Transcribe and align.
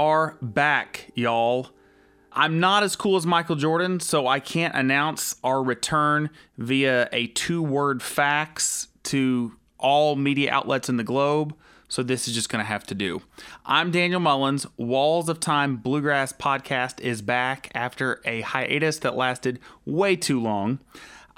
are 0.00 0.38
back, 0.40 1.10
y'all. 1.14 1.68
I'm 2.32 2.58
not 2.58 2.82
as 2.82 2.96
cool 2.96 3.16
as 3.16 3.26
Michael 3.26 3.54
Jordan, 3.54 4.00
so 4.00 4.26
I 4.26 4.40
can't 4.40 4.74
announce 4.74 5.36
our 5.44 5.62
return 5.62 6.30
via 6.56 7.10
a 7.12 7.26
two 7.26 7.62
word 7.62 8.02
fax 8.02 8.88
to 9.04 9.52
all 9.76 10.16
media 10.16 10.50
outlets 10.52 10.88
in 10.88 10.96
the 10.96 11.04
globe. 11.04 11.54
So 11.88 12.02
this 12.02 12.26
is 12.26 12.34
just 12.34 12.48
going 12.48 12.64
to 12.64 12.66
have 12.66 12.86
to 12.86 12.94
do. 12.94 13.20
I'm 13.66 13.90
Daniel 13.90 14.20
Mullins. 14.20 14.66
Walls 14.78 15.28
of 15.28 15.38
Time 15.38 15.76
Bluegrass 15.76 16.32
podcast 16.32 16.98
is 17.00 17.20
back 17.20 17.70
after 17.74 18.22
a 18.24 18.40
hiatus 18.40 19.00
that 19.00 19.16
lasted 19.16 19.58
way 19.84 20.16
too 20.16 20.40
long. 20.40 20.78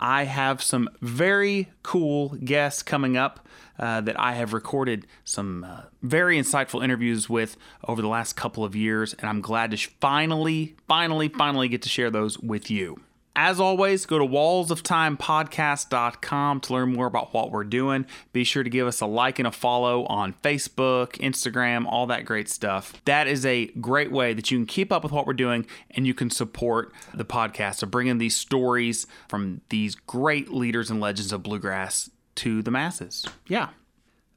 I 0.03 0.25
have 0.25 0.61
some 0.61 0.89
very 1.01 1.71
cool 1.85 2.31
guests 2.31 2.83
coming 2.83 3.17
up 3.17 3.47
uh, 3.79 4.01
that 4.01 4.19
I 4.19 4.33
have 4.33 4.53
recorded 4.53 5.07
some 5.23 5.63
uh, 5.63 5.83
very 6.03 6.37
insightful 6.37 6.83
interviews 6.83 7.31
with 7.31 7.57
over 7.87 8.03
the 8.03 8.09
last 8.09 8.33
couple 8.33 8.65
of 8.65 8.75
years, 8.75 9.15
and 9.15 9.29
I'm 9.29 9.41
glad 9.41 9.71
to 9.71 9.77
sh- 9.77 9.91
finally, 10.01 10.75
finally, 10.89 11.29
finally 11.29 11.69
get 11.69 11.83
to 11.83 11.89
share 11.89 12.11
those 12.11 12.37
with 12.41 12.69
you. 12.69 13.01
As 13.35 13.59
always, 13.61 14.05
go 14.05 14.19
to 14.19 14.27
wallsoftimepodcast.com 14.27 16.61
to 16.61 16.73
learn 16.73 16.93
more 16.93 17.07
about 17.07 17.33
what 17.33 17.51
we're 17.51 17.65
doing. 17.65 18.05
Be 18.33 18.45
sure 18.45 18.63
to 18.63 18.69
give 18.69 18.87
us 18.87 19.01
a 19.01 19.07
like 19.07 19.39
and 19.39 19.49
a 19.49 19.53
follow 19.53 20.05
on 20.07 20.35
Facebook, 20.35 21.13
Instagram, 21.13 21.87
all 21.87 22.07
that 22.09 22.27
great 22.27 22.51
stuff. 22.51 22.93
That 23.07 23.29
is 23.29 23.47
a 23.47 23.69
great 23.81 24.13
way 24.13 24.35
that 24.35 24.51
you 24.51 24.59
can 24.59 24.67
keep 24.67 24.93
up 24.93 25.03
with 25.03 25.13
what 25.13 25.27
we're 25.27 25.33
doing 25.33 25.65
and 25.93 26.07
you 26.07 26.13
can 26.15 26.29
support 26.31 26.93
the 27.15 27.25
podcast 27.25 27.83
of 27.83 27.91
bringing 27.91 28.19
these 28.19 28.37
stories 28.37 29.07
from 29.29 29.63
these 29.71 29.95
great 29.95 30.53
leaders 30.53 30.91
and 30.91 31.01
legends 31.01 31.33
of 31.33 31.43
bluegrass 31.43 32.11
to 32.35 32.61
the 32.63 32.71
masses. 32.71 33.25
Yeah. 33.47 33.69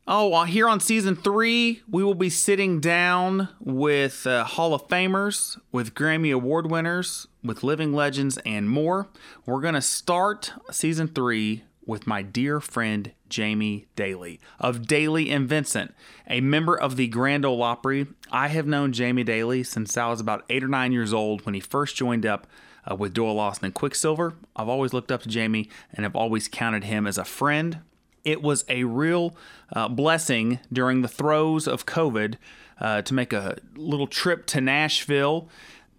Oh, 0.07 0.27
well, 0.27 0.43
here 0.43 0.69
on 0.69 0.79
season 0.79 1.15
three, 1.15 1.81
we 1.89 2.03
will 2.03 2.13
be 2.13 2.29
sitting 2.29 2.79
down 2.79 3.49
with 3.59 4.27
uh, 4.27 4.43
Hall 4.43 4.75
of 4.75 4.87
Famers, 4.87 5.59
with 5.71 5.95
Grammy 5.95 6.31
Award 6.31 6.69
winners, 6.69 7.25
with 7.43 7.63
living 7.63 7.91
legends, 7.91 8.37
and 8.45 8.69
more. 8.69 9.07
We're 9.47 9.61
going 9.61 9.73
to 9.73 9.81
start 9.81 10.53
season 10.69 11.07
three 11.07 11.63
with 11.87 12.05
my 12.05 12.21
dear 12.21 12.59
friend 12.59 13.13
Jamie 13.29 13.87
Dailey 13.97 14.37
of 14.59 14.81
Dailey 14.83 15.31
and 15.31 15.49
Vincent, 15.49 15.95
a 16.27 16.39
member 16.39 16.77
of 16.79 16.97
the 16.97 17.07
Grand 17.07 17.43
Ole 17.43 17.63
Opry. 17.63 18.05
I 18.31 18.49
have 18.49 18.67
known 18.67 18.93
Jamie 18.93 19.25
Dailey 19.25 19.65
since 19.65 19.97
I 19.97 20.07
was 20.09 20.19
about 20.21 20.45
eight 20.51 20.63
or 20.63 20.67
nine 20.67 20.91
years 20.91 21.13
old 21.13 21.47
when 21.47 21.55
he 21.55 21.59
first 21.59 21.95
joined 21.95 22.27
up 22.27 22.45
uh, 22.89 22.93
with 22.93 23.15
Doyle 23.15 23.33
Lawson 23.33 23.65
and 23.65 23.73
Quicksilver. 23.73 24.35
I've 24.55 24.69
always 24.69 24.93
looked 24.93 25.11
up 25.11 25.23
to 25.23 25.29
Jamie 25.29 25.67
and 25.91 26.03
have 26.03 26.15
always 26.15 26.47
counted 26.47 26.83
him 26.83 27.07
as 27.07 27.17
a 27.17 27.25
friend 27.25 27.79
it 28.25 28.41
was 28.41 28.65
a 28.67 28.83
real 28.83 29.35
uh, 29.73 29.87
blessing 29.87 30.59
during 30.73 31.01
the 31.01 31.07
throes 31.07 31.67
of 31.67 31.85
COVID 31.85 32.35
uh, 32.79 33.01
to 33.03 33.13
make 33.13 33.31
a 33.31 33.57
little 33.75 34.07
trip 34.07 34.45
to 34.47 34.59
Nashville. 34.59 35.47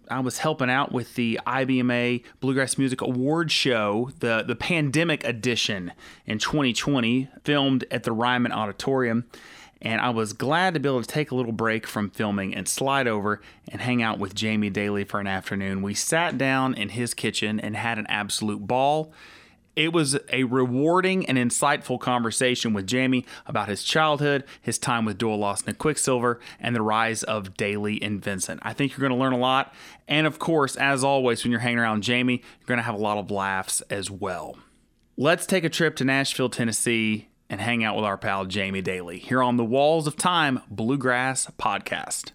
I 0.09 0.19
was 0.19 0.37
helping 0.37 0.69
out 0.69 0.91
with 0.91 1.15
the 1.15 1.39
IBMA 1.45 2.23
Bluegrass 2.39 2.77
Music 2.77 3.01
Award 3.01 3.51
Show, 3.51 4.11
the, 4.19 4.43
the 4.45 4.55
pandemic 4.55 5.23
edition 5.25 5.91
in 6.25 6.37
2020, 6.39 7.29
filmed 7.43 7.85
at 7.91 8.03
the 8.03 8.11
Ryman 8.11 8.51
Auditorium. 8.51 9.25
And 9.81 10.01
I 10.01 10.09
was 10.09 10.33
glad 10.33 10.73
to 10.73 10.79
be 10.79 10.89
able 10.89 11.01
to 11.01 11.07
take 11.07 11.31
a 11.31 11.35
little 11.35 11.51
break 11.51 11.85
from 11.85 12.09
filming 12.09 12.55
and 12.55 12.67
slide 12.67 13.07
over 13.07 13.41
and 13.67 13.81
hang 13.81 14.01
out 14.01 14.17
with 14.17 14.33
Jamie 14.33 14.71
Dailey 14.71 15.07
for 15.07 15.19
an 15.19 15.27
afternoon. 15.27 15.81
We 15.81 15.93
sat 15.93 16.37
down 16.37 16.73
in 16.73 16.89
his 16.89 17.13
kitchen 17.13 17.59
and 17.59 17.75
had 17.75 17.99
an 17.99 18.07
absolute 18.07 18.65
ball. 18.65 19.11
It 19.77 19.93
was 19.93 20.17
a 20.33 20.43
rewarding 20.45 21.27
and 21.27 21.37
insightful 21.37 21.99
conversation 21.99 22.73
with 22.73 22.87
Jamie 22.87 23.27
about 23.45 23.69
his 23.69 23.83
childhood, 23.83 24.43
his 24.59 24.79
time 24.79 25.05
with 25.05 25.19
Doyle 25.19 25.37
Lawson 25.37 25.69
and 25.69 25.77
Quicksilver, 25.77 26.39
and 26.59 26.75
the 26.75 26.81
rise 26.81 27.21
of 27.21 27.53
Dailey 27.53 27.99
and 28.01 28.19
Vincent. 28.19 28.59
I 28.63 28.73
think 28.73 28.91
you're 28.91 29.07
going 29.07 29.17
to 29.17 29.23
learn 29.23 29.33
a 29.33 29.37
lot. 29.37 29.75
And 30.07 30.25
of 30.25 30.39
course, 30.39 30.75
as 30.77 31.03
always, 31.03 31.43
when 31.43 31.51
you're 31.51 31.59
hanging 31.59 31.77
around 31.77 32.01
Jamie, 32.01 32.41
you're 32.59 32.65
going 32.65 32.79
to 32.79 32.83
have 32.83 32.95
a 32.95 32.97
lot 32.97 33.19
of 33.19 33.29
laughs 33.29 33.81
as 33.81 34.09
well. 34.09 34.57
Let's 35.15 35.45
take 35.45 35.63
a 35.63 35.69
trip 35.69 35.95
to 35.97 36.03
Nashville, 36.03 36.49
Tennessee, 36.49 37.27
and 37.47 37.61
hang 37.61 37.83
out 37.83 37.95
with 37.95 38.05
our 38.05 38.17
pal 38.17 38.45
Jamie 38.45 38.81
Dailey 38.81 39.19
here 39.19 39.43
on 39.43 39.57
the 39.57 39.63
Walls 39.63 40.07
of 40.07 40.15
Time 40.15 40.59
Bluegrass 40.71 41.51
Podcast. 41.59 42.31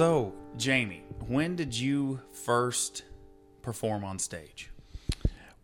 So, 0.00 0.32
Jamie, 0.56 1.04
when 1.26 1.56
did 1.56 1.78
you 1.78 2.22
first 2.32 3.04
perform 3.60 4.02
on 4.02 4.18
stage? 4.18 4.70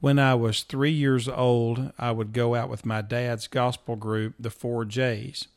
When 0.01 0.19
I 0.19 0.35
was 0.35 0.63
three 0.63 0.91
years 0.91 1.27
old, 1.27 1.91
I 1.99 2.11
would 2.11 2.35
go 2.35 2.55
out 2.55 2.69
with 2.69 2.85
my 2.85 3.01
dad's 3.01 3.49
gospel 3.49 3.97
group, 3.97 4.35
the 4.39 4.51
Four 4.51 4.85
J's, 4.85 5.49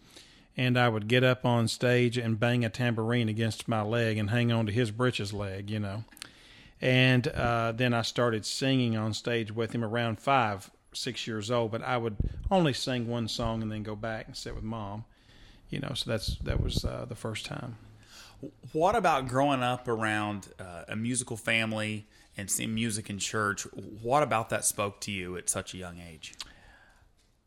and 0.55 0.79
I 0.79 0.87
would 0.87 1.09
get 1.09 1.25
up 1.25 1.45
on 1.45 1.67
stage 1.67 2.17
and 2.17 2.39
bang 2.39 2.63
a 2.63 2.69
tambourine 2.69 3.27
against 3.27 3.67
my 3.67 3.81
leg 3.81 4.17
and 4.17 4.29
hang 4.29 4.49
on 4.49 4.65
to 4.67 4.71
his 4.71 4.91
breeches 4.91 5.33
leg, 5.33 5.69
you 5.69 5.81
know. 5.81 6.05
And 6.79 7.27
uh, 7.27 7.73
then 7.73 7.93
I 7.93 8.01
started 8.01 8.45
singing 8.45 8.95
on 8.95 9.13
stage 9.13 9.51
with 9.51 9.73
him 9.73 9.83
around 9.83 10.21
five, 10.21 10.71
six 10.93 11.27
years 11.27 11.51
old, 11.51 11.71
but 11.71 11.83
I 11.83 11.97
would 11.97 12.15
only 12.49 12.71
sing 12.71 13.09
one 13.09 13.27
song 13.27 13.61
and 13.61 13.69
then 13.69 13.83
go 13.83 13.97
back 13.97 14.27
and 14.27 14.37
sit 14.37 14.55
with 14.55 14.63
mom, 14.63 15.03
you 15.69 15.79
know. 15.79 15.91
So 15.95 16.09
that's 16.09 16.37
that 16.45 16.63
was 16.63 16.85
uh, 16.85 17.05
the 17.09 17.15
first 17.15 17.45
time. 17.45 17.75
What 18.71 18.95
about 18.95 19.27
growing 19.27 19.63
up 19.63 19.87
around 19.87 20.49
uh, 20.59 20.83
a 20.87 20.95
musical 20.95 21.35
family 21.35 22.07
and 22.37 22.49
seeing 22.49 22.73
music 22.73 23.09
in 23.09 23.19
church? 23.19 23.63
What 24.01 24.23
about 24.23 24.49
that 24.49 24.63
spoke 24.63 25.01
to 25.01 25.11
you 25.11 25.35
at 25.37 25.49
such 25.49 25.73
a 25.73 25.77
young 25.77 25.99
age? 25.99 26.33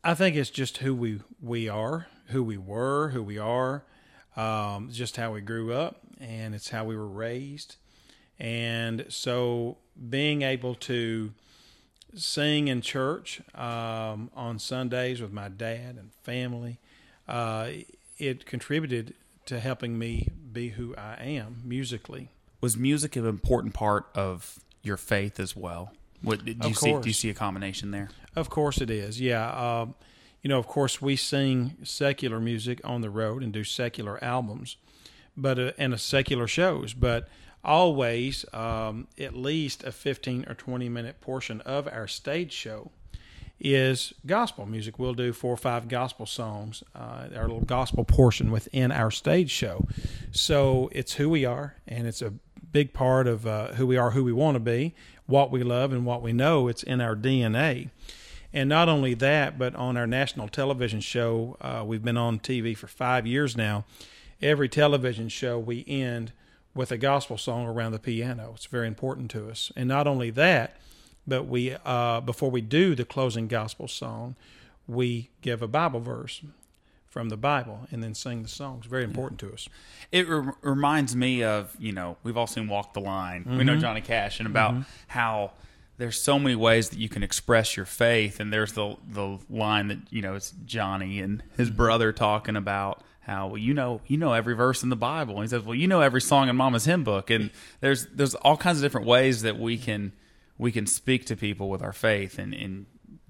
I 0.05 0.15
think 0.15 0.37
it's 0.37 0.51
just 0.51 0.79
who 0.79 0.95
we 0.95 1.21
we 1.41 1.69
are, 1.69 2.09
who 2.27 2.43
we 2.43 2.59
were, 2.59 3.11
who 3.11 3.23
we 3.23 3.39
are, 3.39 3.85
um, 4.37 4.89
just 4.91 5.17
how 5.17 5.33
we 5.33 5.41
grew 5.41 5.73
up, 5.73 6.01
and 6.21 6.55
it's 6.55 6.71
how 6.71 6.85
we 6.85 6.97
were 6.97 7.09
raised. 7.09 7.77
And 8.39 9.07
so, 9.09 9.79
being 10.11 10.43
able 10.43 10.75
to 10.75 11.33
sing 12.15 12.69
in 12.69 12.81
church 12.81 13.41
um, 13.55 14.31
on 14.35 14.59
Sundays 14.59 15.23
with 15.23 15.33
my 15.33 15.49
dad 15.49 15.97
and 15.97 16.13
family, 16.23 16.79
uh, 17.29 17.69
it 18.19 18.45
contributed 18.45 19.15
to 19.47 19.61
helping 19.61 19.99
me 19.99 20.29
be 20.53 20.71
who 20.71 20.95
I 20.97 21.17
am 21.23 21.63
musically. 21.65 22.31
Was 22.61 22.77
music 22.77 23.17
an 23.17 23.27
important 23.27 23.75
part 23.75 24.07
of 24.15 24.61
your 24.83 24.97
faith 24.97 25.41
as 25.41 25.57
well? 25.57 25.93
What 26.23 26.45
do 26.45 26.69
you 26.69 26.75
see? 26.75 26.93
Do 26.93 27.09
you 27.09 27.13
see 27.13 27.31
a 27.31 27.35
combination 27.35 27.91
there? 27.91 28.11
Of 28.37 28.49
course, 28.49 28.81
it 28.81 28.91
is. 28.91 29.21
Yeah, 29.21 29.49
uh, 29.49 29.87
you 30.43 30.49
know, 30.49 30.59
of 30.59 30.67
course, 30.67 31.03
we 31.03 31.17
sing 31.17 31.77
secular 31.83 32.41
music 32.41 32.81
on 32.85 33.01
the 33.01 33.11
road 33.11 33.43
and 33.43 33.53
do 33.53 33.65
secular 33.65 34.23
albums, 34.23 34.77
but 35.37 35.59
uh, 35.59 35.73
and 35.79 35.93
a 35.93 35.99
secular 35.99 36.47
shows, 36.47 36.95
but 36.95 37.29
always 37.65 38.45
um, 38.53 39.09
at 39.19 39.35
least 39.35 39.83
a 39.85 39.93
fifteen 39.93 40.45
or 40.49 40.55
twenty 40.55 40.89
minute 40.89 41.21
portion 41.21 41.61
of 41.63 41.89
our 41.89 42.07
stage 42.07 42.53
show 42.53 42.93
is 43.63 44.13
gospel 44.27 44.67
music. 44.67 44.99
We'll 44.99 45.15
do 45.15 45.33
four 45.33 45.55
or 45.55 45.57
five 45.57 45.89
gospel 45.89 46.27
songs, 46.27 46.83
uh, 46.95 47.29
our 47.35 47.43
little 47.43 47.61
gospel 47.61 48.05
portion 48.05 48.51
within 48.51 48.91
our 48.91 49.11
stage 49.11 49.51
show. 49.51 49.87
So 50.33 50.91
it's 50.93 51.15
who 51.15 51.31
we 51.31 51.45
are, 51.45 51.77
and 51.87 52.07
it's 52.07 52.21
a 52.21 52.33
big 52.73 52.93
part 52.93 53.27
of 53.27 53.47
uh, 53.47 53.69
who 53.75 53.87
we 53.87 53.97
are, 53.97 54.11
who 54.11 54.25
we 54.25 54.33
want 54.33 54.57
to 54.57 54.61
be, 54.61 54.95
what 55.27 55.51
we 55.51 55.63
love, 55.63 55.93
and 55.93 56.05
what 56.05 56.23
we 56.23 56.33
know. 56.33 56.69
It's 56.69 56.83
in 56.83 57.01
our 57.01 57.15
DNA. 57.15 57.91
And 58.53 58.69
not 58.69 58.89
only 58.89 59.15
that, 59.15 59.59
but 59.59 59.75
on 59.77 59.97
our 59.97 60.07
national 60.07 60.49
television 60.49 61.01
show, 61.01 61.57
uh, 61.61 61.85
we've 61.87 62.05
been 62.05 62.19
on 62.19 62.39
TV 62.39 62.77
for 62.77 62.87
five 62.87 63.27
years 63.27 63.57
now. 63.57 63.85
Every 64.43 64.69
television 64.69 65.29
show 65.29 65.59
we 65.59 65.85
end 65.87 66.33
with 66.75 66.91
a 66.91 66.99
gospel 66.99 67.39
song 67.39 67.67
around 67.67 67.93
the 67.93 67.99
piano. 67.99 68.53
It's 68.55 68.67
very 68.67 68.89
important 68.89 69.31
to 69.33 69.49
us. 69.49 69.71
And 69.77 69.89
not 69.89 70.07
only 70.07 70.31
that, 70.31 70.77
but 71.27 71.45
we 71.45 71.77
uh, 71.85 72.21
before 72.21 72.51
we 72.51 72.61
do 72.61 72.95
the 72.95 73.05
closing 73.05 73.49
gospel 73.49 73.89
song, 73.89 74.37
we 74.87 75.31
give 75.41 75.63
a 75.63 75.69
Bible 75.69 76.01
verse 76.01 76.43
from 77.09 77.29
the 77.29 77.37
Bible 77.37 77.87
and 77.91 78.03
then 78.03 78.15
sing 78.15 78.43
the 78.43 78.49
songs. 78.49 78.87
Very 78.87 79.05
important 79.05 79.43
yeah. 79.43 79.49
to 79.49 79.55
us. 79.55 79.69
It 80.11 80.29
re- 80.29 80.53
reminds 80.63 81.15
me 81.15 81.45
of 81.45 81.77
you 81.79 81.93
know 81.93 82.17
we've 82.23 82.37
all 82.37 82.47
seen 82.47 82.69
Walk 82.69 82.95
the 82.95 83.01
Line. 83.01 83.43
Mm-hmm. 83.43 83.59
We 83.59 83.65
know 83.65 83.73
mm-hmm. 83.73 83.83
Johnny 83.83 84.01
Cash 84.01 84.41
and 84.41 84.47
about 84.47 84.73
mm-hmm. 84.73 84.83
how 85.09 85.53
there's 85.99 86.21
so 86.21 86.39
many 86.39 86.57
ways 86.57 86.89
that 86.89 86.99
you 86.99 87.09
can 87.09 87.23
express 87.23 87.77
your 87.77 87.87
faith, 87.87 88.41
and 88.41 88.53
there's 88.53 88.73
the 88.73 88.97
the 89.07 89.39
line 89.51 89.89
that 89.89 89.99
you 90.11 90.23
know 90.23 90.35
it's 90.35 90.53
Johnny 90.65 91.21
and 91.21 91.43
his 91.57 91.69
mm-hmm. 91.69 91.77
brother 91.77 92.13
talking 92.13 92.57
about 92.57 93.03
how 93.21 93.49
well, 93.49 93.59
you 93.59 93.75
know 93.75 94.01
you 94.07 94.17
know 94.17 94.33
every 94.33 94.55
verse 94.55 94.83
in 94.83 94.89
the 94.89 94.97
Bible. 94.97 95.35
And 95.35 95.45
he 95.45 95.49
says, 95.49 95.63
well, 95.63 95.77
you 95.77 95.87
know 95.87 96.01
every 96.01 96.21
song 96.21 96.49
in 96.49 96.57
Mama's 96.57 96.87
hymn 96.87 97.05
book, 97.05 97.31
and 97.31 97.51
there's 97.81 98.07
there's 98.07 98.35
all 98.35 98.57
kinds 98.57 98.79
of 98.79 98.83
different 98.83 99.07
ways 99.07 99.43
that 99.43 99.59
we 99.59 99.77
can 99.79 100.13
we 100.63 100.73
can 100.73 100.87
speak 100.87 101.27
to 101.27 101.37
people 101.37 101.69
with 101.69 101.83
our 101.83 101.93
faith 101.93 102.39
and, 102.39 102.55
and 102.55 102.87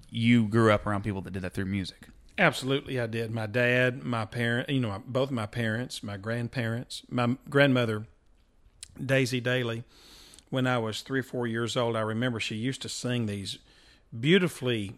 you 0.09 0.47
grew 0.47 0.71
up 0.71 0.85
around 0.85 1.03
people 1.03 1.21
that 1.21 1.31
did 1.31 1.41
that 1.41 1.53
through 1.53 1.65
music 1.65 2.07
absolutely 2.37 2.99
i 2.99 3.05
did 3.05 3.31
my 3.31 3.45
dad 3.45 4.03
my 4.03 4.25
parent 4.25 4.69
you 4.69 4.79
know 4.79 5.01
both 5.07 5.31
my 5.31 5.45
parents 5.45 6.01
my 6.01 6.17
grandparents 6.17 7.03
my 7.09 7.35
grandmother 7.49 8.05
daisy 9.03 9.41
dailey 9.41 9.83
when 10.49 10.65
i 10.65 10.77
was 10.77 11.01
three 11.01 11.19
or 11.19 11.23
four 11.23 11.45
years 11.47 11.75
old 11.75 11.95
i 11.95 12.01
remember 12.01 12.39
she 12.39 12.55
used 12.55 12.81
to 12.81 12.89
sing 12.89 13.25
these 13.25 13.57
beautifully, 14.17 14.93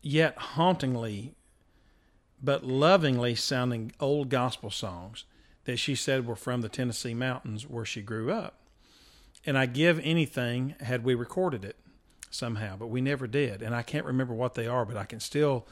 yet 0.00 0.36
hauntingly, 0.38 1.34
but 2.42 2.64
lovingly 2.64 3.34
sounding 3.34 3.92
old 4.00 4.28
gospel 4.28 4.70
songs 4.70 5.24
that 5.64 5.76
she 5.76 5.94
said 5.94 6.26
were 6.26 6.36
from 6.36 6.60
the 6.60 6.68
Tennessee 6.68 7.14
mountains 7.14 7.68
where 7.68 7.84
she 7.84 8.02
grew 8.02 8.32
up. 8.32 8.54
And 9.44 9.58
I 9.58 9.66
give 9.66 9.98
anything 10.02 10.74
had 10.80 11.04
we 11.04 11.14
recorded 11.14 11.64
it 11.64 11.76
somehow, 12.30 12.76
but 12.76 12.86
we 12.86 13.00
never 13.00 13.26
did. 13.26 13.62
And 13.62 13.74
I 13.74 13.82
can't 13.82 14.04
remember 14.04 14.34
what 14.34 14.54
they 14.54 14.66
are, 14.66 14.84
but 14.84 14.96
I 14.96 15.04
can 15.04 15.20
still 15.20 15.66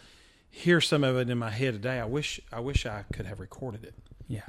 hear 0.50 0.80
some 0.80 1.04
of 1.04 1.16
it 1.16 1.30
in 1.30 1.38
my 1.38 1.50
head 1.50 1.74
today. 1.74 2.00
I 2.00 2.04
wish 2.04 2.40
I 2.52 2.60
wish 2.60 2.84
I 2.86 3.04
could 3.12 3.26
have 3.26 3.40
recorded 3.40 3.84
it. 3.84 3.94
Yeah. 4.26 4.42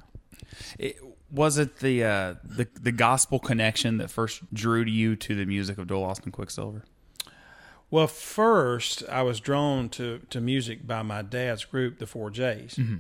It, 0.77 0.97
was 1.31 1.57
it 1.57 1.79
the, 1.79 2.03
uh, 2.03 2.35
the 2.43 2.67
the 2.73 2.91
gospel 2.91 3.39
connection 3.39 3.97
that 3.97 4.09
first 4.09 4.53
drew 4.53 4.83
you 4.83 5.15
to 5.15 5.35
the 5.35 5.45
music 5.45 5.77
of 5.77 5.87
Doyle 5.87 6.01
Lawson 6.01 6.31
Quicksilver? 6.31 6.83
Well, 7.89 8.07
first 8.07 9.03
I 9.09 9.21
was 9.21 9.39
drawn 9.39 9.89
to, 9.89 10.21
to 10.29 10.39
music 10.39 10.87
by 10.87 11.01
my 11.03 11.21
dad's 11.21 11.65
group, 11.65 11.99
the 11.99 12.07
Four 12.07 12.29
J's. 12.29 12.75
Mm-hmm. 12.75 12.97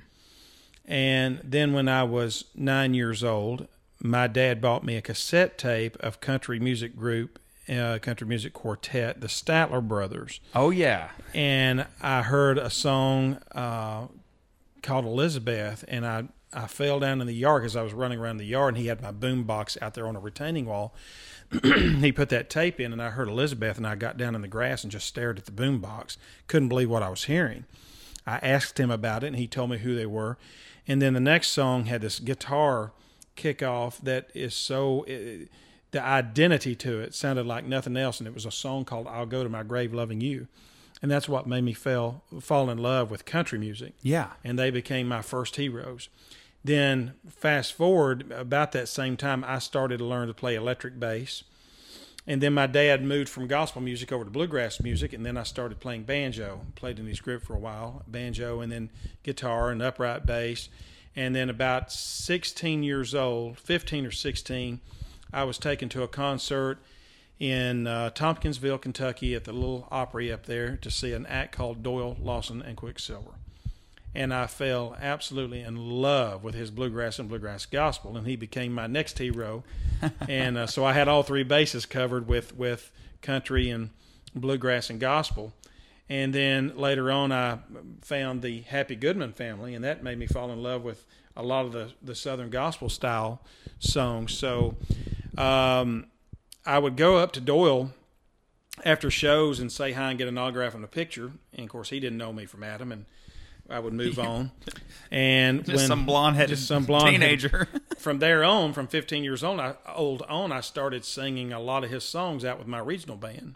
And 0.85 1.39
then 1.43 1.71
when 1.71 1.87
I 1.87 2.03
was 2.03 2.45
nine 2.55 2.93
years 2.93 3.23
old, 3.23 3.67
my 4.03 4.27
dad 4.27 4.61
bought 4.61 4.83
me 4.83 4.95
a 4.95 5.01
cassette 5.01 5.57
tape 5.57 5.97
of 5.99 6.19
country 6.19 6.59
music 6.59 6.95
group, 6.95 7.39
uh, 7.69 7.99
country 8.01 8.27
music 8.27 8.53
quartet, 8.53 9.21
the 9.21 9.27
Statler 9.27 9.85
Brothers. 9.87 10.39
Oh 10.55 10.71
yeah, 10.71 11.11
and 11.33 11.85
I 12.01 12.23
heard 12.23 12.57
a 12.57 12.69
song 12.69 13.39
uh, 13.53 14.07
called 14.81 15.05
Elizabeth, 15.05 15.85
and 15.87 16.05
I 16.05 16.25
I 16.53 16.67
fell 16.67 16.99
down 16.99 17.21
in 17.21 17.27
the 17.27 17.33
yard 17.33 17.61
because 17.61 17.75
I 17.75 17.81
was 17.81 17.93
running 17.93 18.19
around 18.19 18.37
the 18.37 18.45
yard, 18.45 18.75
and 18.75 18.81
he 18.81 18.87
had 18.87 19.01
my 19.01 19.11
boom 19.11 19.43
box 19.43 19.77
out 19.81 19.93
there 19.93 20.07
on 20.07 20.15
a 20.15 20.19
retaining 20.19 20.65
wall. 20.65 20.93
he 21.63 22.11
put 22.11 22.29
that 22.29 22.49
tape 22.49 22.79
in, 22.79 22.91
and 22.91 23.01
I 23.01 23.11
heard 23.11 23.27
Elizabeth, 23.27 23.77
and 23.77 23.85
I 23.85 23.95
got 23.95 24.17
down 24.17 24.35
in 24.35 24.41
the 24.41 24.47
grass 24.47 24.83
and 24.83 24.91
just 24.91 25.07
stared 25.07 25.37
at 25.37 25.45
the 25.45 25.51
boom 25.51 25.79
box. 25.79 26.17
Couldn't 26.47 26.69
believe 26.69 26.89
what 26.89 27.03
I 27.03 27.09
was 27.09 27.25
hearing. 27.25 27.65
I 28.25 28.37
asked 28.37 28.79
him 28.79 28.91
about 28.91 29.23
it, 29.23 29.27
and 29.27 29.35
he 29.35 29.47
told 29.47 29.69
me 29.69 29.77
who 29.77 29.95
they 29.95 30.05
were. 30.05 30.37
And 30.87 31.01
then 31.01 31.13
the 31.13 31.19
next 31.19 31.49
song 31.49 31.85
had 31.85 32.01
this 32.01 32.19
guitar 32.19 32.91
kickoff 33.41 33.99
that 33.99 34.29
is 34.33 34.53
so 34.53 35.03
it, 35.07 35.49
the 35.91 36.03
identity 36.03 36.75
to 36.75 36.99
it 36.99 37.13
sounded 37.13 37.45
like 37.45 37.65
nothing 37.65 37.97
else, 37.97 38.19
and 38.19 38.27
it 38.27 38.33
was 38.33 38.45
a 38.45 38.51
song 38.51 38.85
called 38.85 39.07
"I'll 39.07 39.25
Go 39.25 39.43
to 39.43 39.49
My 39.49 39.63
Grave 39.63 39.93
Loving 39.93 40.21
You." 40.21 40.47
And 41.01 41.09
that's 41.09 41.27
what 41.27 41.47
made 41.47 41.63
me 41.63 41.73
fell 41.73 42.23
fall 42.39 42.69
in 42.69 42.77
love 42.77 43.09
with 43.09 43.25
country 43.25 43.57
music. 43.57 43.93
Yeah, 44.03 44.31
and 44.43 44.57
they 44.57 44.69
became 44.69 45.07
my 45.07 45.21
first 45.21 45.55
heroes. 45.55 46.09
Then 46.63 47.13
fast 47.27 47.73
forward 47.73 48.31
about 48.31 48.71
that 48.73 48.87
same 48.87 49.17
time, 49.17 49.43
I 49.43 49.57
started 49.59 49.97
to 49.97 50.05
learn 50.05 50.27
to 50.27 50.33
play 50.33 50.55
electric 50.55 50.99
bass. 50.99 51.43
And 52.27 52.39
then 52.39 52.53
my 52.53 52.67
dad 52.67 53.03
moved 53.03 53.29
from 53.29 53.47
gospel 53.47 53.81
music 53.81 54.11
over 54.11 54.23
to 54.23 54.29
bluegrass 54.29 54.79
music, 54.79 55.11
and 55.11 55.25
then 55.25 55.37
I 55.37 55.43
started 55.43 55.79
playing 55.79 56.03
banjo. 56.03 56.61
Played 56.75 56.99
in 56.99 57.07
his 57.07 57.19
group 57.19 57.41
for 57.41 57.55
a 57.55 57.59
while, 57.59 58.03
banjo, 58.07 58.61
and 58.61 58.71
then 58.71 58.91
guitar 59.23 59.71
and 59.71 59.81
upright 59.81 60.27
bass. 60.27 60.69
And 61.15 61.35
then 61.35 61.49
about 61.49 61.91
16 61.91 62.83
years 62.83 63.13
old, 63.13 63.57
15 63.59 64.05
or 64.05 64.11
16, 64.11 64.79
I 65.33 65.43
was 65.43 65.57
taken 65.57 65.89
to 65.89 66.03
a 66.03 66.07
concert 66.07 66.79
in 67.39 67.87
uh, 67.87 68.11
Tompkinsville, 68.11 68.77
Kentucky, 68.77 69.35
at 69.35 69.43
the 69.43 69.53
little 69.53 69.87
Opry 69.91 70.31
up 70.31 70.45
there 70.45 70.77
to 70.77 70.91
see 70.91 71.11
an 71.13 71.25
act 71.25 71.53
called 71.53 71.83
Doyle 71.83 72.17
Lawson 72.21 72.61
and 72.61 72.77
Quicksilver 72.77 73.31
and 74.13 74.33
I 74.33 74.47
fell 74.47 74.95
absolutely 74.99 75.61
in 75.61 75.75
love 75.77 76.43
with 76.43 76.53
his 76.53 76.69
bluegrass 76.69 77.17
and 77.19 77.29
bluegrass 77.29 77.65
gospel, 77.65 78.17
and 78.17 78.27
he 78.27 78.35
became 78.35 78.73
my 78.73 78.87
next 78.87 79.17
hero. 79.17 79.63
and 80.27 80.57
uh, 80.57 80.67
so 80.67 80.83
I 80.83 80.93
had 80.93 81.07
all 81.07 81.23
three 81.23 81.43
bases 81.43 81.85
covered 81.85 82.27
with 82.27 82.55
with 82.55 82.91
country 83.21 83.69
and 83.69 83.91
bluegrass 84.35 84.89
and 84.89 84.99
gospel. 84.99 85.53
And 86.11 86.35
then 86.35 86.73
later 86.75 87.09
on, 87.09 87.31
I 87.31 87.59
found 88.01 88.41
the 88.41 88.63
Happy 88.63 88.97
Goodman 88.97 89.31
family, 89.31 89.73
and 89.73 89.85
that 89.85 90.03
made 90.03 90.19
me 90.19 90.27
fall 90.27 90.51
in 90.51 90.61
love 90.61 90.83
with 90.83 91.05
a 91.37 91.41
lot 91.41 91.65
of 91.65 91.71
the, 91.71 91.93
the 92.01 92.15
Southern 92.15 92.49
gospel 92.49 92.89
style 92.89 93.41
songs. 93.79 94.37
So 94.37 94.75
um, 95.37 96.07
I 96.65 96.79
would 96.79 96.97
go 96.97 97.15
up 97.15 97.31
to 97.31 97.39
Doyle 97.39 97.91
after 98.83 99.09
shows 99.09 99.61
and 99.61 99.71
say 99.71 99.93
hi 99.93 100.09
and 100.09 100.17
get 100.19 100.27
an 100.27 100.37
autograph 100.37 100.75
and 100.75 100.83
a 100.83 100.87
picture. 100.87 101.31
And 101.53 101.63
of 101.63 101.69
course, 101.69 101.91
he 101.91 102.01
didn't 102.01 102.17
know 102.17 102.33
me 102.33 102.45
from 102.45 102.63
Adam, 102.63 102.91
and 102.91 103.05
I 103.69 103.79
would 103.79 103.93
move 103.93 104.19
on. 104.19 104.51
And 105.11 105.63
just 105.63 105.77
when, 105.77 105.87
some 105.87 106.05
blonde 106.05 106.35
headed 106.35 106.57
some 106.57 106.83
blonde 106.83 107.11
teenager. 107.11 107.69
from 107.97 108.19
there 108.19 108.43
on, 108.43 108.73
from 108.73 108.87
15 108.87 109.23
years 109.23 109.45
old, 109.45 109.61
I, 109.61 109.75
old 109.87 110.23
on, 110.23 110.51
I 110.51 110.59
started 110.59 111.05
singing 111.05 111.53
a 111.53 111.59
lot 111.61 111.85
of 111.85 111.89
his 111.89 112.03
songs 112.03 112.43
out 112.43 112.57
with 112.57 112.67
my 112.67 112.79
regional 112.79 113.15
band. 113.15 113.55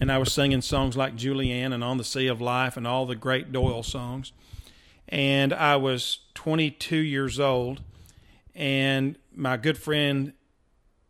And 0.00 0.12
I 0.12 0.18
was 0.18 0.32
singing 0.32 0.60
songs 0.60 0.96
like 0.96 1.16
Julianne 1.16 1.72
and 1.72 1.82
On 1.82 1.96
the 1.96 2.04
Sea 2.04 2.26
of 2.26 2.40
Life 2.40 2.76
and 2.76 2.86
all 2.86 3.06
the 3.06 3.16
great 3.16 3.50
Doyle 3.50 3.82
songs. 3.82 4.32
And 5.08 5.52
I 5.52 5.76
was 5.76 6.18
22 6.34 6.96
years 6.96 7.40
old, 7.40 7.80
and 8.54 9.16
my 9.34 9.56
good 9.56 9.78
friend 9.78 10.32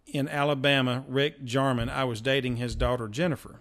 in 0.06 0.28
Alabama, 0.28 1.04
Rick 1.08 1.44
Jarman, 1.44 1.88
I 1.88 2.04
was 2.04 2.20
dating 2.20 2.56
his 2.56 2.76
daughter 2.76 3.08
Jennifer, 3.08 3.56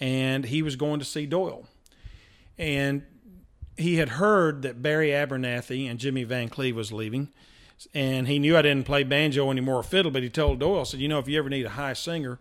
and 0.00 0.44
he 0.44 0.62
was 0.62 0.76
going 0.76 0.98
to 1.00 1.04
see 1.04 1.26
Doyle. 1.26 1.66
And 2.56 3.02
he 3.76 3.96
had 3.96 4.10
heard 4.10 4.62
that 4.62 4.82
Barry 4.82 5.10
Abernathy 5.10 5.90
and 5.90 5.98
Jimmy 5.98 6.24
Van 6.24 6.48
Cleve 6.48 6.76
was 6.76 6.92
leaving, 6.92 7.28
and 7.92 8.28
he 8.28 8.38
knew 8.38 8.56
I 8.56 8.62
didn't 8.62 8.86
play 8.86 9.02
banjo 9.02 9.50
anymore 9.50 9.76
or 9.76 9.82
fiddle. 9.82 10.10
But 10.10 10.22
he 10.22 10.30
told 10.30 10.60
Doyle, 10.60 10.84
said, 10.84 11.00
"You 11.00 11.08
know, 11.08 11.18
if 11.18 11.28
you 11.28 11.38
ever 11.38 11.50
need 11.50 11.66
a 11.66 11.70
high 11.70 11.92
singer 11.92 12.38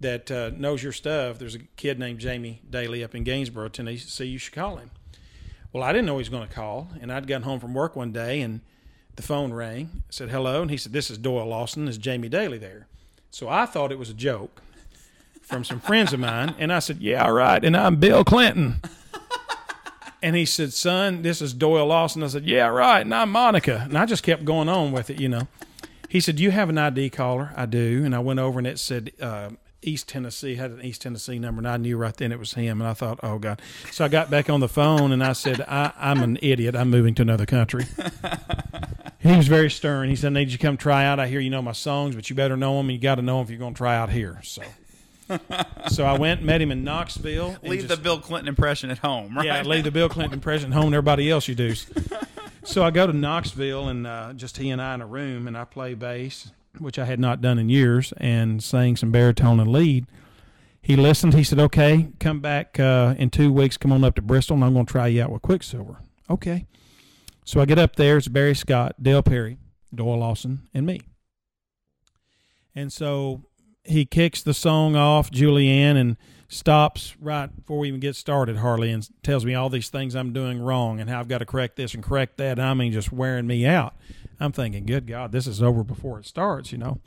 that 0.00 0.30
uh, 0.30 0.50
knows 0.56 0.82
your 0.82 0.92
stuff, 0.92 1.38
there's 1.38 1.54
a 1.54 1.60
kid 1.76 1.98
named 1.98 2.18
Jamie 2.18 2.62
Dailey 2.68 3.04
up 3.04 3.14
in 3.14 3.24
Gainesboro, 3.24 3.68
Tennessee. 3.68 4.26
You 4.26 4.38
should 4.38 4.54
call 4.54 4.76
him." 4.76 4.90
Well, 5.72 5.82
I 5.82 5.92
didn't 5.92 6.06
know 6.06 6.14
he 6.14 6.18
was 6.18 6.28
going 6.28 6.48
to 6.48 6.54
call, 6.54 6.88
and 7.00 7.12
I'd 7.12 7.26
gotten 7.26 7.42
home 7.44 7.60
from 7.60 7.74
work 7.74 7.94
one 7.94 8.12
day, 8.12 8.40
and 8.40 8.60
the 9.16 9.22
phone 9.22 9.52
rang. 9.52 9.90
I 9.94 10.00
said, 10.10 10.30
"Hello," 10.30 10.62
and 10.62 10.70
he 10.70 10.76
said, 10.76 10.92
"This 10.92 11.10
is 11.10 11.18
Doyle 11.18 11.46
Lawson. 11.46 11.86
Is 11.88 11.98
Jamie 11.98 12.30
Dailey 12.30 12.58
there?" 12.58 12.86
So 13.30 13.48
I 13.48 13.66
thought 13.66 13.92
it 13.92 13.98
was 13.98 14.10
a 14.10 14.14
joke 14.14 14.62
from 15.42 15.64
some 15.64 15.80
friends 15.80 16.12
of 16.12 16.20
mine, 16.20 16.54
and 16.58 16.72
I 16.72 16.78
said, 16.80 16.98
"Yeah, 17.00 17.28
right." 17.28 17.64
And 17.64 17.76
I'm 17.76 17.96
Bill 17.96 18.24
Clinton. 18.24 18.80
And 20.22 20.36
he 20.36 20.44
said, 20.44 20.72
Son, 20.72 21.22
this 21.22 21.40
is 21.40 21.54
Doyle 21.54 21.86
Lawson. 21.86 22.22
I 22.22 22.28
said, 22.28 22.44
Yeah, 22.44 22.66
right. 22.66 23.00
And 23.00 23.14
I'm 23.14 23.30
Monica. 23.30 23.82
And 23.84 23.96
I 23.96 24.04
just 24.06 24.22
kept 24.22 24.44
going 24.44 24.68
on 24.68 24.92
with 24.92 25.08
it, 25.10 25.18
you 25.20 25.28
know. 25.28 25.48
He 26.08 26.20
said, 26.20 26.36
Do 26.36 26.42
you 26.42 26.50
have 26.50 26.68
an 26.68 26.76
ID 26.76 27.10
caller? 27.10 27.52
I 27.56 27.66
do. 27.66 28.02
And 28.04 28.14
I 28.14 28.18
went 28.18 28.38
over 28.38 28.58
and 28.58 28.66
it 28.66 28.78
said, 28.78 29.12
uh, 29.20 29.50
East 29.82 30.08
Tennessee 30.08 30.56
had 30.56 30.70
an 30.70 30.84
East 30.84 31.02
Tennessee 31.02 31.38
number, 31.38 31.60
and 31.60 31.68
I 31.68 31.76
knew 31.76 31.96
right 31.96 32.16
then 32.16 32.32
it 32.32 32.38
was 32.38 32.54
him. 32.54 32.80
And 32.80 32.88
I 32.88 32.94
thought, 32.94 33.20
oh 33.22 33.38
God! 33.38 33.60
So 33.90 34.04
I 34.04 34.08
got 34.08 34.30
back 34.30 34.50
on 34.50 34.60
the 34.60 34.68
phone 34.68 35.12
and 35.12 35.24
I 35.24 35.32
said, 35.32 35.60
I, 35.62 35.92
am 35.98 36.22
an 36.22 36.38
idiot. 36.42 36.76
I'm 36.76 36.90
moving 36.90 37.14
to 37.16 37.22
another 37.22 37.46
country. 37.46 37.86
he 39.18 39.36
was 39.36 39.48
very 39.48 39.70
stern. 39.70 40.08
He 40.08 40.16
said, 40.16 40.28
I 40.28 40.40
need 40.40 40.50
you 40.50 40.58
to 40.58 40.62
come 40.62 40.76
try 40.76 41.04
out. 41.04 41.18
I 41.18 41.28
hear 41.28 41.40
you 41.40 41.50
know 41.50 41.62
my 41.62 41.72
songs, 41.72 42.14
but 42.14 42.28
you 42.28 42.36
better 42.36 42.56
know 42.56 42.76
them. 42.76 42.88
And 42.88 42.92
you 42.92 42.98
got 42.98 43.16
to 43.16 43.22
know 43.22 43.38
them 43.38 43.44
if 43.44 43.50
you're 43.50 43.58
going 43.58 43.74
to 43.74 43.78
try 43.78 43.96
out 43.96 44.10
here. 44.10 44.40
So 44.42 44.62
so 45.88 46.04
I 46.04 46.18
went, 46.18 46.42
met 46.42 46.60
him 46.60 46.70
in 46.70 46.84
Knoxville. 46.84 47.56
Leave 47.62 47.80
just, 47.80 47.88
the 47.88 47.96
Bill 47.96 48.20
Clinton 48.20 48.48
impression 48.48 48.90
at 48.90 48.98
home, 48.98 49.36
right? 49.36 49.46
Yeah, 49.46 49.62
leave 49.62 49.84
the 49.84 49.90
Bill 49.90 50.08
Clinton 50.08 50.34
impression 50.34 50.72
at 50.72 50.74
home. 50.74 50.86
And 50.86 50.94
everybody 50.94 51.30
else 51.30 51.48
you 51.48 51.54
do. 51.54 51.74
so 52.64 52.82
I 52.82 52.90
go 52.90 53.06
to 53.06 53.12
Knoxville 53.12 53.88
and 53.88 54.06
uh, 54.06 54.32
just 54.34 54.56
he 54.56 54.70
and 54.70 54.80
I 54.80 54.94
in 54.94 55.00
a 55.00 55.06
room, 55.06 55.46
and 55.46 55.56
I 55.56 55.64
play 55.64 55.94
bass, 55.94 56.50
which 56.78 56.98
I 56.98 57.04
had 57.04 57.20
not 57.20 57.40
done 57.40 57.58
in 57.58 57.68
years, 57.68 58.12
and 58.16 58.62
sang 58.62 58.96
some 58.96 59.10
baritone 59.10 59.60
and 59.60 59.70
lead. 59.70 60.06
He 60.82 60.96
listened. 60.96 61.34
He 61.34 61.44
said, 61.44 61.58
"Okay, 61.58 62.08
come 62.20 62.40
back 62.40 62.80
uh, 62.80 63.14
in 63.18 63.30
two 63.30 63.52
weeks. 63.52 63.76
Come 63.76 63.92
on 63.92 64.04
up 64.04 64.14
to 64.16 64.22
Bristol, 64.22 64.54
and 64.56 64.64
I'm 64.64 64.74
going 64.74 64.86
to 64.86 64.92
try 64.92 65.08
you 65.08 65.22
out 65.22 65.30
with 65.30 65.42
Quicksilver." 65.42 65.98
Okay. 66.28 66.66
So 67.44 67.60
I 67.60 67.64
get 67.64 67.78
up 67.78 67.96
there. 67.96 68.16
It's 68.16 68.28
Barry 68.28 68.54
Scott, 68.54 69.02
Dale 69.02 69.22
Perry, 69.22 69.58
Doyle 69.94 70.18
Lawson, 70.18 70.68
and 70.72 70.86
me. 70.86 71.00
And 72.74 72.92
so 72.92 73.42
he 73.84 74.04
kicks 74.04 74.42
the 74.42 74.54
song 74.54 74.96
off, 74.96 75.30
Julianne, 75.30 75.96
and 75.96 76.16
stops 76.48 77.16
right 77.20 77.54
before 77.54 77.78
we 77.78 77.88
even 77.88 78.00
get 78.00 78.16
started, 78.16 78.56
Harley, 78.58 78.90
and 78.90 79.08
tells 79.22 79.44
me 79.44 79.54
all 79.54 79.68
these 79.68 79.88
things 79.88 80.14
I'm 80.14 80.32
doing 80.32 80.60
wrong 80.60 81.00
and 81.00 81.08
how 81.08 81.20
I've 81.20 81.28
got 81.28 81.38
to 81.38 81.46
correct 81.46 81.76
this 81.76 81.94
and 81.94 82.02
correct 82.02 82.38
that. 82.38 82.58
And 82.58 82.62
I 82.62 82.74
mean, 82.74 82.92
just 82.92 83.12
wearing 83.12 83.46
me 83.46 83.66
out. 83.66 83.94
I'm 84.40 84.52
thinking, 84.52 84.86
good 84.86 85.06
God, 85.06 85.32
this 85.32 85.46
is 85.46 85.62
over 85.62 85.84
before 85.84 86.18
it 86.18 86.26
starts, 86.26 86.72
you 86.72 86.78
know. 86.78 86.98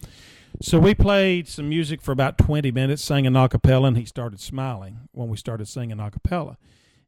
So 0.61 0.79
we 0.79 0.93
played 0.93 1.47
some 1.47 1.67
music 1.67 2.01
for 2.01 2.11
about 2.11 2.37
20 2.37 2.71
minutes, 2.71 3.03
sang 3.03 3.25
an 3.25 3.33
acapella, 3.33 3.87
and 3.87 3.97
he 3.97 4.05
started 4.05 4.39
smiling 4.39 5.09
when 5.11 5.27
we 5.27 5.35
started 5.35 5.67
singing 5.67 5.97
acapella. 5.97 6.57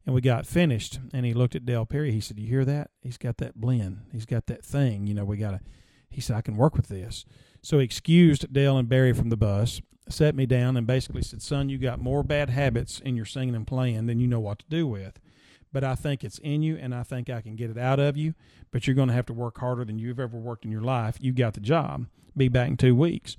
And 0.04 0.14
we 0.14 0.20
got 0.20 0.46
finished, 0.46 1.00
and 1.12 1.24
he 1.26 1.34
looked 1.34 1.56
at 1.56 1.66
Dale 1.66 1.86
Perry. 1.86 2.12
He 2.12 2.20
said, 2.20 2.38
"You 2.38 2.46
hear 2.46 2.64
that? 2.64 2.90
He's 3.02 3.18
got 3.18 3.38
that 3.38 3.60
blend. 3.60 4.02
He's 4.12 4.26
got 4.26 4.46
that 4.46 4.64
thing. 4.64 5.06
You 5.08 5.14
know, 5.14 5.24
we 5.24 5.36
got 5.36 5.50
to." 5.50 5.60
He 6.08 6.20
said, 6.20 6.36
"I 6.36 6.42
can 6.42 6.56
work 6.56 6.76
with 6.76 6.86
this." 6.86 7.24
So 7.62 7.78
he 7.78 7.84
excused 7.84 8.52
Dale 8.52 8.78
and 8.78 8.88
Barry 8.88 9.12
from 9.12 9.28
the 9.28 9.36
bus, 9.36 9.80
set 10.08 10.34
me 10.34 10.46
down, 10.46 10.76
and 10.76 10.86
basically 10.86 11.22
said, 11.22 11.42
Son, 11.42 11.68
you 11.68 11.78
got 11.78 12.00
more 12.00 12.22
bad 12.22 12.50
habits 12.50 13.00
in 13.00 13.16
your 13.16 13.24
singing 13.24 13.54
and 13.54 13.66
playing 13.66 14.06
than 14.06 14.20
you 14.20 14.26
know 14.26 14.40
what 14.40 14.60
to 14.60 14.66
do 14.68 14.86
with. 14.86 15.18
But 15.72 15.84
I 15.84 15.94
think 15.94 16.24
it's 16.24 16.38
in 16.38 16.62
you, 16.62 16.76
and 16.76 16.94
I 16.94 17.02
think 17.02 17.28
I 17.28 17.40
can 17.40 17.56
get 17.56 17.70
it 17.70 17.78
out 17.78 17.98
of 17.98 18.16
you. 18.16 18.34
But 18.70 18.86
you're 18.86 18.96
going 18.96 19.08
to 19.08 19.14
have 19.14 19.26
to 19.26 19.32
work 19.32 19.58
harder 19.58 19.84
than 19.84 19.98
you've 19.98 20.20
ever 20.20 20.38
worked 20.38 20.64
in 20.64 20.70
your 20.70 20.82
life. 20.82 21.16
You 21.20 21.32
got 21.32 21.54
the 21.54 21.60
job. 21.60 22.06
Be 22.36 22.48
back 22.48 22.68
in 22.68 22.76
two 22.76 22.94
weeks. 22.94 23.36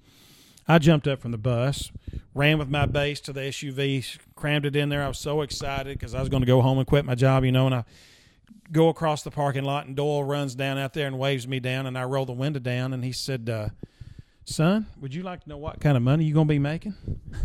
I 0.67 0.79
jumped 0.79 1.07
up 1.07 1.21
from 1.21 1.31
the 1.31 1.37
bus, 1.37 1.91
ran 2.33 2.57
with 2.57 2.69
my 2.69 2.85
bass 2.85 3.21
to 3.21 3.33
the 3.33 3.39
SUV, 3.41 4.17
crammed 4.35 4.65
it 4.65 4.75
in 4.75 4.89
there. 4.89 5.01
I 5.01 5.07
was 5.07 5.17
so 5.17 5.41
excited 5.41 5.97
because 5.97 6.13
I 6.13 6.19
was 6.19 6.27
going 6.27 6.41
to 6.41 6.47
go 6.47 6.61
home 6.61 6.77
and 6.77 6.85
quit 6.85 7.05
my 7.05 7.15
job, 7.15 7.45
you 7.45 7.53
know, 7.53 7.67
and 7.67 7.75
I 7.75 7.85
go 8.69 8.89
across 8.89 9.23
the 9.23 9.31
parking 9.31 9.63
lot 9.63 9.85
and 9.85 9.95
Doyle 9.95 10.25
runs 10.25 10.55
down 10.55 10.77
out 10.77 10.93
there 10.93 11.07
and 11.07 11.17
waves 11.17 11.47
me 11.47 11.61
down 11.61 11.85
and 11.85 11.97
I 11.97 12.03
roll 12.03 12.25
the 12.25 12.33
window 12.33 12.59
down 12.59 12.91
and 12.91 13.03
he 13.05 13.13
said, 13.13 13.49
uh, 13.49 13.69
son, 14.47 14.87
would 14.99 15.13
you 15.13 15.23
like 15.23 15.43
to 15.43 15.49
know 15.49 15.57
what 15.57 15.79
kind 15.79 15.97
of 15.97 16.03
money 16.03 16.25
you're 16.25 16.33
going 16.33 16.47
to 16.47 16.53
be 16.53 16.59
making? 16.59 16.95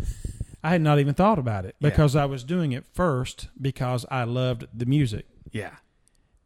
I 0.64 0.70
had 0.70 0.80
not 0.80 1.00
even 1.00 1.14
thought 1.14 1.38
about 1.38 1.64
it 1.64 1.74
because 1.80 2.14
I 2.14 2.24
was 2.24 2.44
doing 2.44 2.72
it 2.72 2.84
first 2.92 3.48
because 3.60 4.06
I 4.10 4.24
loved 4.24 4.66
the 4.72 4.86
music. 4.86 5.26
Yeah. 5.50 5.76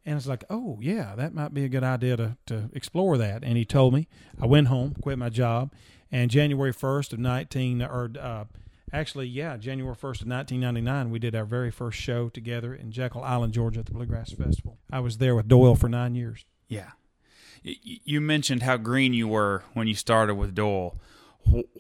And 0.07 0.17
it's 0.17 0.27
like, 0.27 0.45
oh, 0.49 0.79
yeah, 0.81 1.15
that 1.17 1.35
might 1.35 1.53
be 1.53 1.65
a 1.65 1.69
good 1.69 1.85
idea 1.85 2.17
to, 2.17 2.37
to 2.47 2.71
explore 2.73 3.19
that. 3.19 3.43
And 3.45 3.57
he 3.57 3.65
told 3.65 3.93
me. 3.93 4.09
I 4.41 4.47
went 4.47 4.69
home, 4.69 4.95
quit 5.03 5.19
my 5.19 5.29
job, 5.29 5.73
and 6.11 6.31
January 6.31 6.73
1st 6.73 7.13
of 7.15 7.19
19, 7.19 7.83
or 7.83 8.11
uh, 8.19 8.45
actually, 8.93 9.27
yeah, 9.27 9.57
January 9.57 9.97
1st 9.97 10.23
of 10.23 10.29
1999, 10.29 11.11
we 11.11 11.19
did 11.19 11.35
our 11.35 11.45
very 11.45 11.71
first 11.71 11.99
show 11.99 12.29
together 12.29 12.73
in 12.73 12.93
Jekyll 12.93 13.23
Island, 13.23 13.53
Georgia 13.53 13.81
at 13.81 13.87
the 13.87 13.93
Bluegrass 13.93 14.31
Festival. 14.33 14.79
I 14.91 15.01
was 15.01 15.19
there 15.19 15.35
with 15.35 15.49
Doyle 15.49 15.75
for 15.75 15.89
nine 15.89 16.15
years. 16.15 16.47
Yeah. 16.69 16.91
You 17.67 18.21
mentioned 18.21 18.63
how 18.63 18.77
green 18.77 19.13
you 19.13 19.27
were 19.27 19.65
when 19.75 19.89
you 19.89 19.95
started 19.95 20.37
with 20.37 20.55
Doyle. 20.55 20.97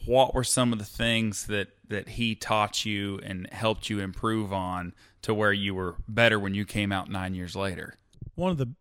What 0.05 0.35
were 0.35 0.43
some 0.43 0.73
of 0.73 0.81
the 0.81 0.85
things 0.85 1.47
that, 1.47 1.69
that 1.89 2.11
he 2.11 2.35
taught 2.35 2.85
you 2.85 3.21
and 3.23 3.49
helped 3.53 3.89
you 3.89 4.01
improve 4.01 4.53
on 4.53 4.95
to 5.23 5.33
where 5.33 5.53
you 5.53 5.75
were 5.75 5.97
better 6.09 6.41
when 6.41 6.55
you 6.55 6.65
came 6.65 6.91
out 6.91 7.09
nine 7.09 7.35
years 7.35 7.55
later? 7.55 7.99
One 8.35 8.51
of 8.51 8.59
the 8.59 8.73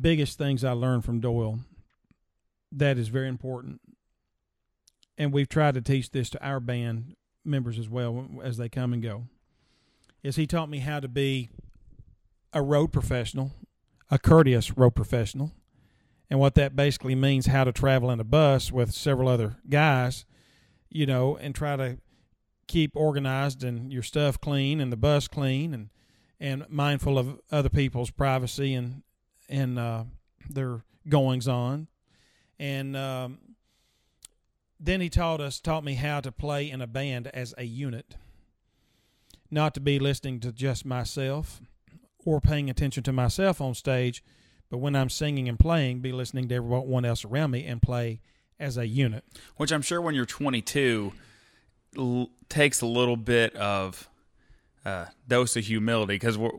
biggest 0.00 0.38
things 0.38 0.62
I 0.62 0.72
learned 0.72 1.04
from 1.04 1.20
Doyle 1.20 1.60
that 2.70 2.96
is 2.96 3.08
very 3.08 3.28
important, 3.28 3.80
and 5.18 5.32
we've 5.32 5.48
tried 5.48 5.74
to 5.74 5.80
teach 5.80 6.10
this 6.10 6.30
to 6.30 6.44
our 6.44 6.60
band 6.60 7.16
members 7.44 7.78
as 7.78 7.88
well 7.88 8.26
as 8.42 8.56
they 8.56 8.68
come 8.68 8.92
and 8.92 9.02
go, 9.02 9.24
is 10.22 10.36
he 10.36 10.46
taught 10.46 10.68
me 10.68 10.78
how 10.78 11.00
to 11.00 11.08
be 11.08 11.50
a 12.52 12.62
road 12.62 12.92
professional, 12.92 13.52
a 14.10 14.18
courteous 14.18 14.76
road 14.76 14.94
professional, 14.94 15.52
and 16.30 16.40
what 16.40 16.54
that 16.56 16.74
basically 16.74 17.14
means 17.14 17.46
how 17.46 17.64
to 17.64 17.72
travel 17.72 18.10
in 18.10 18.20
a 18.20 18.24
bus 18.24 18.72
with 18.72 18.92
several 18.92 19.28
other 19.28 19.56
guys, 19.68 20.24
you 20.90 21.06
know, 21.06 21.36
and 21.36 21.54
try 21.54 21.76
to 21.76 21.98
keep 22.66 22.90
organized 22.96 23.62
and 23.62 23.92
your 23.92 24.02
stuff 24.02 24.40
clean 24.40 24.80
and 24.80 24.92
the 24.92 24.96
bus 24.96 25.28
clean 25.28 25.72
and 25.72 25.88
and 26.38 26.68
mindful 26.68 27.18
of 27.18 27.40
other 27.50 27.68
people's 27.68 28.10
privacy 28.10 28.74
and 28.74 29.02
and 29.48 29.78
uh, 29.78 30.04
their 30.50 30.82
goings 31.08 31.46
on. 31.46 31.86
And 32.58 32.96
um, 32.96 33.38
then 34.80 35.00
he 35.00 35.08
taught 35.08 35.40
us 35.40 35.60
taught 35.60 35.84
me 35.84 35.94
how 35.94 36.20
to 36.20 36.32
play 36.32 36.68
in 36.68 36.82
a 36.82 36.86
band 36.86 37.28
as 37.28 37.54
a 37.56 37.64
unit, 37.64 38.16
not 39.50 39.74
to 39.74 39.80
be 39.80 39.98
listening 39.98 40.40
to 40.40 40.52
just 40.52 40.84
myself 40.84 41.60
or 42.24 42.40
paying 42.40 42.68
attention 42.68 43.04
to 43.04 43.12
myself 43.12 43.60
on 43.60 43.74
stage 43.74 44.22
but 44.70 44.78
when 44.78 44.96
I'm 44.96 45.10
singing 45.10 45.48
and 45.48 45.58
playing, 45.58 46.00
be 46.00 46.12
listening 46.12 46.48
to 46.48 46.54
everyone 46.56 47.04
else 47.04 47.24
around 47.24 47.50
me 47.52 47.64
and 47.64 47.80
play 47.80 48.20
as 48.58 48.76
a 48.76 48.86
unit. 48.86 49.24
Which 49.56 49.72
I'm 49.72 49.82
sure 49.82 50.00
when 50.00 50.14
you're 50.14 50.26
22 50.26 51.12
l- 51.96 52.30
takes 52.48 52.80
a 52.80 52.86
little 52.86 53.16
bit 53.16 53.54
of 53.56 54.08
uh, 54.84 55.06
dose 55.26 55.56
of 55.56 55.64
humility 55.64 56.14
because 56.14 56.38
we're 56.38 56.52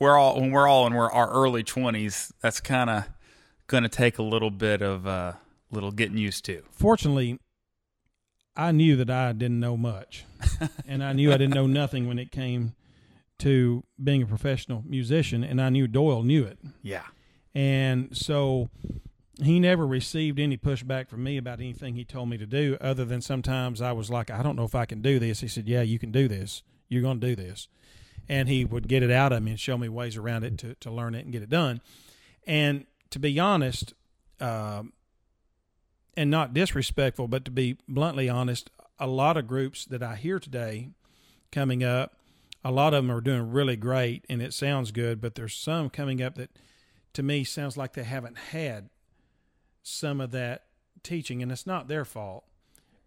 we're 0.00 0.16
all 0.16 0.40
when 0.40 0.50
we're 0.50 0.66
all 0.66 0.86
in 0.86 0.94
we're 0.94 1.10
our 1.10 1.30
early 1.30 1.62
20s. 1.62 2.32
That's 2.40 2.60
kind 2.60 2.88
of 2.90 3.04
going 3.66 3.82
to 3.82 3.88
take 3.88 4.18
a 4.18 4.22
little 4.22 4.50
bit 4.50 4.82
of 4.82 5.06
uh, 5.06 5.32
little 5.70 5.90
getting 5.90 6.16
used 6.16 6.44
to. 6.46 6.62
Fortunately, 6.70 7.38
I 8.56 8.72
knew 8.72 8.96
that 8.96 9.10
I 9.10 9.32
didn't 9.32 9.60
know 9.60 9.76
much, 9.76 10.24
and 10.86 11.04
I 11.04 11.12
knew 11.12 11.32
I 11.32 11.36
didn't 11.36 11.54
know 11.54 11.66
nothing 11.66 12.08
when 12.08 12.18
it 12.18 12.30
came 12.32 12.74
to 13.40 13.84
being 14.02 14.22
a 14.22 14.26
professional 14.26 14.82
musician, 14.86 15.44
and 15.44 15.60
I 15.60 15.68
knew 15.68 15.86
Doyle 15.86 16.22
knew 16.22 16.44
it. 16.44 16.58
Yeah. 16.82 17.02
And 17.56 18.14
so 18.14 18.68
he 19.42 19.58
never 19.58 19.86
received 19.86 20.38
any 20.38 20.58
pushback 20.58 21.08
from 21.08 21.24
me 21.24 21.38
about 21.38 21.58
anything 21.58 21.94
he 21.94 22.04
told 22.04 22.28
me 22.28 22.36
to 22.36 22.44
do, 22.44 22.76
other 22.82 23.06
than 23.06 23.22
sometimes 23.22 23.80
I 23.80 23.92
was 23.92 24.10
like, 24.10 24.30
I 24.30 24.42
don't 24.42 24.56
know 24.56 24.64
if 24.64 24.74
I 24.74 24.84
can 24.84 25.00
do 25.00 25.18
this. 25.18 25.40
He 25.40 25.48
said, 25.48 25.66
Yeah, 25.66 25.80
you 25.80 25.98
can 25.98 26.12
do 26.12 26.28
this. 26.28 26.62
You're 26.90 27.00
going 27.00 27.18
to 27.18 27.26
do 27.28 27.34
this. 27.34 27.68
And 28.28 28.50
he 28.50 28.66
would 28.66 28.88
get 28.88 29.02
it 29.02 29.10
out 29.10 29.32
of 29.32 29.42
me 29.42 29.52
and 29.52 29.60
show 29.60 29.78
me 29.78 29.88
ways 29.88 30.18
around 30.18 30.44
it 30.44 30.58
to, 30.58 30.74
to 30.74 30.90
learn 30.90 31.14
it 31.14 31.24
and 31.24 31.32
get 31.32 31.42
it 31.42 31.48
done. 31.48 31.80
And 32.46 32.84
to 33.08 33.18
be 33.18 33.40
honest, 33.40 33.94
uh, 34.38 34.82
and 36.14 36.30
not 36.30 36.52
disrespectful, 36.52 37.26
but 37.26 37.46
to 37.46 37.50
be 37.50 37.78
bluntly 37.88 38.28
honest, 38.28 38.68
a 38.98 39.06
lot 39.06 39.38
of 39.38 39.46
groups 39.46 39.86
that 39.86 40.02
I 40.02 40.16
hear 40.16 40.38
today 40.38 40.90
coming 41.50 41.82
up, 41.82 42.16
a 42.62 42.70
lot 42.70 42.92
of 42.92 43.02
them 43.02 43.16
are 43.16 43.22
doing 43.22 43.50
really 43.50 43.76
great 43.76 44.26
and 44.28 44.42
it 44.42 44.52
sounds 44.52 44.90
good, 44.90 45.22
but 45.22 45.36
there's 45.36 45.54
some 45.54 45.88
coming 45.88 46.20
up 46.20 46.34
that 46.34 46.50
to 47.16 47.22
me 47.22 47.44
sounds 47.44 47.78
like 47.78 47.94
they 47.94 48.04
haven't 48.04 48.36
had 48.36 48.90
some 49.82 50.20
of 50.20 50.32
that 50.32 50.64
teaching, 51.02 51.42
and 51.42 51.50
it's 51.50 51.66
not 51.66 51.88
their 51.88 52.04
fault, 52.04 52.44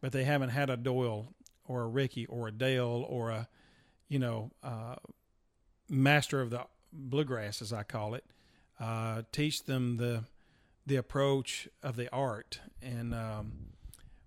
but 0.01 0.11
they 0.11 0.23
haven't 0.23 0.49
had 0.49 0.67
a 0.71 0.75
Doyle 0.75 1.27
or 1.67 1.83
a 1.83 1.87
Ricky 1.87 2.25
or 2.25 2.47
a 2.47 2.51
Dale 2.51 3.05
or 3.07 3.29
a, 3.29 3.47
you 4.07 4.17
know, 4.17 4.49
uh, 4.63 4.95
master 5.87 6.41
of 6.41 6.49
the 6.49 6.65
bluegrass, 6.91 7.61
as 7.61 7.71
I 7.71 7.83
call 7.83 8.15
it, 8.15 8.25
uh, 8.79 9.21
teach 9.31 9.65
them 9.65 9.97
the 9.97 10.23
the 10.87 10.95
approach 10.95 11.69
of 11.83 11.95
the 11.95 12.11
art. 12.11 12.61
And 12.81 13.13
um, 13.13 13.51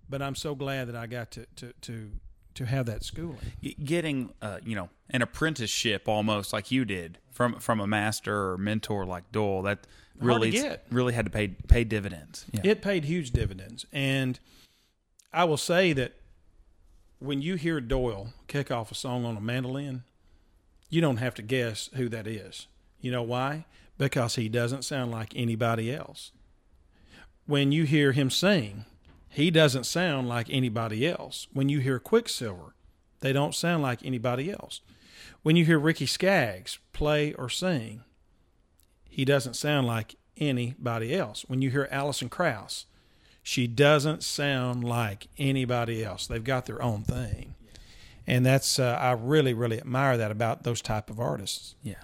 but 0.08 0.22
I'm 0.22 0.36
so 0.36 0.54
glad 0.54 0.86
that 0.86 0.94
I 0.94 1.08
got 1.08 1.32
to 1.32 1.46
to 1.56 1.72
to 1.80 2.12
to 2.54 2.66
have 2.66 2.86
that 2.86 3.04
schooling. 3.04 3.38
Getting, 3.84 4.32
uh, 4.40 4.58
you 4.64 4.76
know, 4.76 4.88
an 5.10 5.22
apprenticeship 5.22 6.08
almost 6.08 6.52
like 6.52 6.70
you 6.70 6.84
did 6.84 7.18
from 7.30 7.58
from 7.58 7.80
a 7.80 7.86
master 7.86 8.50
or 8.50 8.58
mentor 8.58 9.04
like 9.04 9.30
Doyle 9.32 9.62
that 9.62 9.86
really 10.18 10.58
really 10.90 11.14
had 11.14 11.24
to 11.26 11.30
pay 11.30 11.48
pay 11.48 11.84
dividends. 11.84 12.46
Yeah. 12.52 12.60
It 12.64 12.82
paid 12.82 13.04
huge 13.04 13.30
dividends, 13.30 13.86
and 13.92 14.38
I 15.32 15.44
will 15.44 15.56
say 15.56 15.92
that 15.94 16.14
when 17.18 17.40
you 17.40 17.54
hear 17.54 17.80
Doyle 17.80 18.32
kick 18.48 18.70
off 18.70 18.90
a 18.90 18.94
song 18.94 19.24
on 19.24 19.36
a 19.36 19.40
mandolin, 19.40 20.02
you 20.90 21.00
don't 21.00 21.18
have 21.18 21.34
to 21.36 21.42
guess 21.42 21.88
who 21.94 22.08
that 22.08 22.26
is. 22.26 22.66
You 23.00 23.10
know 23.10 23.22
why? 23.22 23.66
Because 23.96 24.34
he 24.34 24.48
doesn't 24.48 24.82
sound 24.82 25.10
like 25.10 25.32
anybody 25.36 25.92
else. 25.94 26.32
When 27.46 27.72
you 27.72 27.84
hear 27.84 28.12
him 28.12 28.30
sing, 28.30 28.84
he 29.32 29.50
doesn't 29.50 29.84
sound 29.84 30.28
like 30.28 30.48
anybody 30.50 31.08
else. 31.08 31.48
When 31.54 31.70
you 31.70 31.78
hear 31.78 31.98
Quicksilver, 31.98 32.74
they 33.20 33.32
don't 33.32 33.54
sound 33.54 33.82
like 33.82 34.04
anybody 34.04 34.50
else. 34.50 34.82
When 35.42 35.56
you 35.56 35.64
hear 35.64 35.78
Ricky 35.78 36.04
Skaggs 36.04 36.78
play 36.92 37.32
or 37.32 37.48
sing, 37.48 38.02
he 39.08 39.24
doesn't 39.24 39.54
sound 39.54 39.86
like 39.86 40.16
anybody 40.36 41.14
else. 41.14 41.46
When 41.48 41.62
you 41.62 41.70
hear 41.70 41.88
Alison 41.90 42.28
Krauss, 42.28 42.84
she 43.42 43.66
doesn't 43.66 44.22
sound 44.22 44.84
like 44.84 45.28
anybody 45.38 46.04
else. 46.04 46.26
They've 46.26 46.44
got 46.44 46.66
their 46.66 46.82
own 46.82 47.02
thing. 47.02 47.54
And 48.26 48.44
that's 48.44 48.78
uh, 48.78 48.98
I 49.00 49.12
really 49.12 49.54
really 49.54 49.78
admire 49.78 50.18
that 50.18 50.30
about 50.30 50.62
those 50.62 50.82
type 50.82 51.08
of 51.08 51.18
artists. 51.18 51.74
Yeah. 51.82 51.94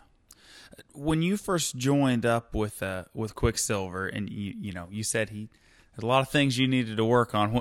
When 0.94 1.20
you 1.20 1.36
first 1.36 1.76
joined 1.76 2.24
up 2.24 2.54
with 2.54 2.82
uh, 2.82 3.04
with 3.12 3.34
Quicksilver 3.34 4.08
and 4.08 4.30
you 4.30 4.54
you 4.58 4.72
know, 4.72 4.88
you 4.90 5.04
said 5.04 5.28
he 5.28 5.50
there's 5.98 6.04
a 6.04 6.06
lot 6.06 6.20
of 6.20 6.28
things 6.28 6.56
you 6.56 6.68
needed 6.68 6.96
to 6.96 7.04
work 7.04 7.34
on. 7.34 7.60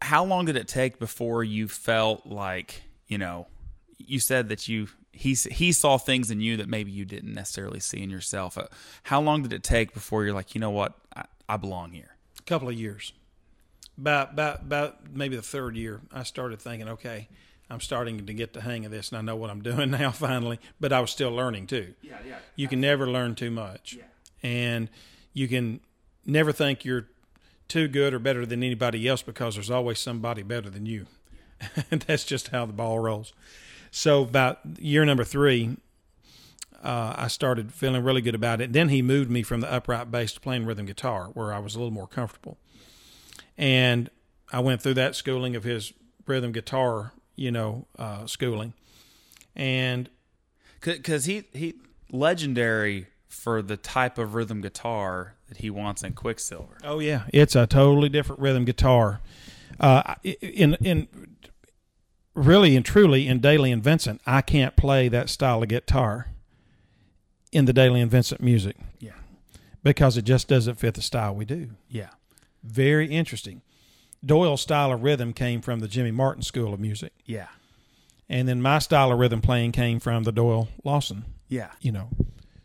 How 0.00 0.24
long 0.24 0.46
did 0.46 0.56
it 0.56 0.66
take 0.66 0.98
before 0.98 1.44
you 1.44 1.68
felt 1.68 2.24
like, 2.24 2.84
you 3.06 3.18
know, 3.18 3.48
you 3.98 4.18
said 4.18 4.48
that 4.48 4.66
you 4.66 4.88
he 5.12 5.34
he 5.34 5.72
saw 5.72 5.98
things 5.98 6.30
in 6.30 6.40
you 6.40 6.56
that 6.56 6.70
maybe 6.70 6.90
you 6.90 7.04
didn't 7.04 7.34
necessarily 7.34 7.80
see 7.80 8.02
in 8.02 8.08
yourself. 8.08 8.56
Uh, 8.56 8.68
how 9.02 9.20
long 9.20 9.42
did 9.42 9.52
it 9.52 9.62
take 9.62 9.92
before 9.92 10.24
you're 10.24 10.32
like, 10.32 10.54
you 10.54 10.60
know 10.60 10.70
what, 10.70 10.94
I, 11.14 11.24
I 11.50 11.56
belong 11.58 11.90
here? 11.90 12.16
A 12.38 12.42
couple 12.44 12.68
of 12.70 12.74
years. 12.74 13.12
About 13.98 14.32
about 14.32 14.62
about 14.62 15.14
maybe 15.14 15.36
the 15.36 15.42
third 15.42 15.76
year, 15.76 16.00
I 16.10 16.22
started 16.22 16.62
thinking, 16.62 16.88
okay, 16.88 17.28
I'm 17.68 17.80
starting 17.80 18.24
to 18.24 18.32
get 18.32 18.54
the 18.54 18.62
hang 18.62 18.86
of 18.86 18.90
this, 18.90 19.10
and 19.10 19.18
I 19.18 19.20
know 19.20 19.36
what 19.36 19.50
I'm 19.50 19.62
doing 19.70 19.90
now 19.90 20.12
finally. 20.12 20.60
But 20.80 20.94
I 20.94 21.00
was 21.00 21.10
still 21.10 21.32
learning 21.32 21.66
too. 21.66 21.92
Yeah, 22.00 22.16
yeah. 22.26 22.38
You 22.56 22.68
can 22.68 22.80
never 22.80 23.06
learn 23.06 23.34
too 23.34 23.50
much, 23.50 23.98
yeah. 23.98 24.04
and 24.48 24.88
you 25.34 25.46
can 25.46 25.80
never 26.24 26.52
think 26.52 26.84
you're 26.84 27.08
too 27.68 27.88
good 27.88 28.14
or 28.14 28.18
better 28.18 28.46
than 28.46 28.62
anybody 28.62 29.06
else 29.06 29.22
because 29.22 29.54
there's 29.54 29.70
always 29.70 29.98
somebody 29.98 30.42
better 30.42 30.70
than 30.70 30.86
you. 30.86 31.06
that's 31.90 32.24
just 32.24 32.48
how 32.48 32.66
the 32.66 32.72
ball 32.72 32.98
rolls. 32.98 33.32
So 33.90 34.22
about 34.22 34.60
year 34.78 35.04
number 35.04 35.24
three, 35.24 35.76
uh, 36.82 37.14
I 37.16 37.28
started 37.28 37.72
feeling 37.72 38.04
really 38.04 38.20
good 38.20 38.34
about 38.34 38.60
it. 38.60 38.72
Then 38.72 38.88
he 38.88 39.02
moved 39.02 39.30
me 39.30 39.42
from 39.42 39.60
the 39.60 39.72
upright 39.72 40.10
bass 40.10 40.32
to 40.34 40.40
playing 40.40 40.66
rhythm 40.66 40.86
guitar, 40.86 41.26
where 41.34 41.52
I 41.52 41.58
was 41.58 41.74
a 41.74 41.78
little 41.78 41.92
more 41.92 42.06
comfortable. 42.06 42.58
And 43.56 44.10
I 44.52 44.60
went 44.60 44.82
through 44.82 44.94
that 44.94 45.16
schooling 45.16 45.56
of 45.56 45.64
his 45.64 45.92
rhythm 46.26 46.52
guitar, 46.52 47.12
you 47.34 47.50
know, 47.50 47.86
uh, 47.98 48.26
schooling, 48.26 48.74
and 49.56 50.08
because 50.80 51.24
he 51.24 51.44
he 51.52 51.74
legendary 52.12 53.08
for 53.28 53.60
the 53.60 53.76
type 53.76 54.16
of 54.16 54.34
rhythm 54.34 54.60
guitar 54.60 55.34
that 55.48 55.58
he 55.58 55.70
wants 55.70 56.02
in 56.02 56.12
Quicksilver. 56.12 56.76
Oh 56.84 56.98
yeah, 56.98 57.22
it's 57.32 57.56
a 57.56 57.66
totally 57.66 58.08
different 58.08 58.40
rhythm 58.40 58.64
guitar. 58.64 59.20
Uh, 59.80 60.14
in 60.42 60.74
in 60.80 61.08
really 62.34 62.76
and 62.76 62.84
truly 62.84 63.26
in 63.26 63.40
Dailey 63.40 63.72
and 63.72 63.82
Vincent, 63.82 64.20
I 64.26 64.40
can't 64.42 64.76
play 64.76 65.08
that 65.08 65.28
style 65.28 65.62
of 65.62 65.68
guitar 65.68 66.28
in 67.52 67.64
the 67.64 67.72
Dailey 67.72 68.00
and 68.02 68.10
Vincent 68.10 68.40
music. 68.40 68.76
Yeah. 69.00 69.12
Because 69.82 70.16
it 70.16 70.22
just 70.22 70.48
doesn't 70.48 70.76
fit 70.76 70.94
the 70.94 71.02
style 71.02 71.34
we 71.34 71.44
do. 71.44 71.70
Yeah. 71.88 72.10
Very 72.62 73.08
interesting. 73.08 73.62
Doyle's 74.24 74.60
style 74.60 74.92
of 74.92 75.02
rhythm 75.02 75.32
came 75.32 75.60
from 75.60 75.78
the 75.80 75.88
Jimmy 75.88 76.10
Martin 76.10 76.42
School 76.42 76.74
of 76.74 76.80
Music. 76.80 77.12
Yeah. 77.24 77.46
And 78.28 78.46
then 78.48 78.60
my 78.60 78.80
style 78.80 79.12
of 79.12 79.18
rhythm 79.18 79.40
playing 79.40 79.72
came 79.72 80.00
from 80.00 80.24
the 80.24 80.32
Doyle 80.32 80.68
Lawson, 80.84 81.24
Yeah. 81.48 81.70
you 81.80 81.92
know, 81.92 82.10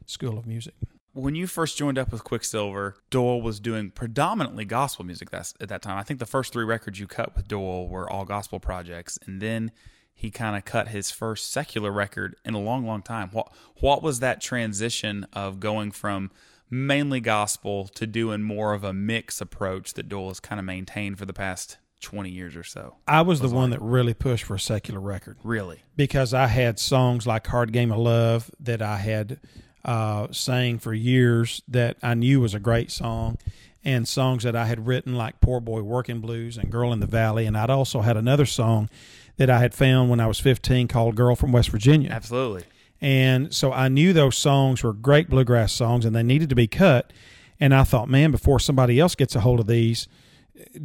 School 0.05 0.37
of 0.37 0.45
Music. 0.47 0.73
When 1.15 1.35
you 1.35 1.45
first 1.45 1.77
joined 1.77 1.99
up 1.99 2.11
with 2.11 2.23
Quicksilver, 2.23 2.95
Doyle 3.11 3.39
was 3.39 3.59
doing 3.59 3.91
predominantly 3.91 4.65
gospel 4.65 5.05
music 5.05 5.29
that's, 5.29 5.53
at 5.61 5.69
that 5.69 5.83
time. 5.83 5.97
I 5.99 6.01
think 6.03 6.19
the 6.19 6.25
first 6.25 6.51
three 6.51 6.65
records 6.65 6.99
you 6.99 7.05
cut 7.05 7.35
with 7.35 7.47
Doyle 7.47 7.87
were 7.87 8.09
all 8.09 8.25
gospel 8.25 8.59
projects, 8.59 9.19
and 9.27 9.39
then 9.39 9.71
he 10.15 10.31
kind 10.31 10.55
of 10.57 10.65
cut 10.65 10.87
his 10.87 11.11
first 11.11 11.51
secular 11.51 11.91
record 11.91 12.35
in 12.43 12.55
a 12.55 12.59
long, 12.59 12.87
long 12.87 13.03
time. 13.03 13.29
What 13.31 13.51
what 13.79 14.01
was 14.01 14.21
that 14.21 14.41
transition 14.41 15.27
of 15.33 15.59
going 15.59 15.91
from 15.91 16.31
mainly 16.67 17.19
gospel 17.19 17.87
to 17.89 18.07
doing 18.07 18.41
more 18.41 18.73
of 18.73 18.83
a 18.83 18.91
mix 18.93 19.39
approach 19.39 19.93
that 19.93 20.09
Doyle 20.09 20.29
has 20.29 20.39
kind 20.39 20.57
of 20.59 20.65
maintained 20.65 21.19
for 21.19 21.25
the 21.27 21.33
past 21.33 21.77
twenty 22.01 22.31
years 22.31 22.55
or 22.55 22.63
so? 22.63 22.95
I 23.07 23.21
was 23.21 23.39
the 23.39 23.49
one 23.49 23.69
that 23.69 23.81
really 23.83 24.15
pushed 24.15 24.45
for 24.45 24.55
a 24.55 24.59
secular 24.59 24.99
record 24.99 25.37
Really? 25.43 25.83
because 25.95 26.33
I 26.33 26.47
had 26.47 26.79
songs 26.79 27.27
like 27.27 27.45
Hard 27.45 27.71
Game 27.71 27.91
of 27.91 27.99
Love 27.99 28.49
that 28.59 28.81
I 28.81 28.97
had 28.97 29.39
uh, 29.85 30.27
sang 30.31 30.79
for 30.79 30.93
years 30.93 31.61
that 31.67 31.97
I 32.01 32.13
knew 32.13 32.41
was 32.41 32.53
a 32.53 32.59
great 32.59 32.91
song, 32.91 33.37
and 33.83 34.07
songs 34.07 34.43
that 34.43 34.55
I 34.55 34.65
had 34.65 34.87
written 34.87 35.15
like 35.15 35.41
Poor 35.41 35.59
Boy 35.59 35.81
Working 35.81 36.19
Blues 36.19 36.57
and 36.57 36.71
Girl 36.71 36.93
in 36.93 36.99
the 36.99 37.07
Valley. 37.07 37.45
And 37.45 37.57
I'd 37.57 37.69
also 37.69 38.01
had 38.01 38.15
another 38.15 38.45
song 38.45 38.89
that 39.37 39.49
I 39.49 39.59
had 39.59 39.73
found 39.73 40.09
when 40.09 40.19
I 40.19 40.27
was 40.27 40.39
15 40.39 40.87
called 40.87 41.15
Girl 41.15 41.35
from 41.35 41.51
West 41.51 41.69
Virginia. 41.69 42.09
Absolutely. 42.09 42.63
And 43.01 43.53
so 43.53 43.73
I 43.73 43.89
knew 43.89 44.13
those 44.13 44.37
songs 44.37 44.81
were 44.81 44.93
great 44.93 45.29
bluegrass 45.29 45.73
songs 45.73 46.05
and 46.05 46.15
they 46.15 46.23
needed 46.23 46.49
to 46.49 46.55
be 46.55 46.67
cut. 46.67 47.11
And 47.59 47.75
I 47.75 47.83
thought, 47.83 48.07
man, 48.07 48.31
before 48.31 48.59
somebody 48.59 48.99
else 48.99 49.15
gets 49.15 49.35
a 49.35 49.41
hold 49.41 49.59
of 49.59 49.67
these, 49.67 50.07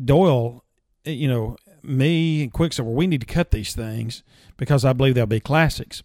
Doyle, 0.05 0.65
you 1.05 1.29
know, 1.29 1.57
me 1.83 2.43
and 2.43 2.53
Quicksilver, 2.53 2.91
we 2.91 3.07
need 3.07 3.21
to 3.21 3.27
cut 3.27 3.53
these 3.53 3.75
things 3.75 4.25
because 4.57 4.85
I 4.85 4.93
believe 4.93 5.15
they'll 5.15 5.27
be 5.27 5.41
classics. 5.41 6.03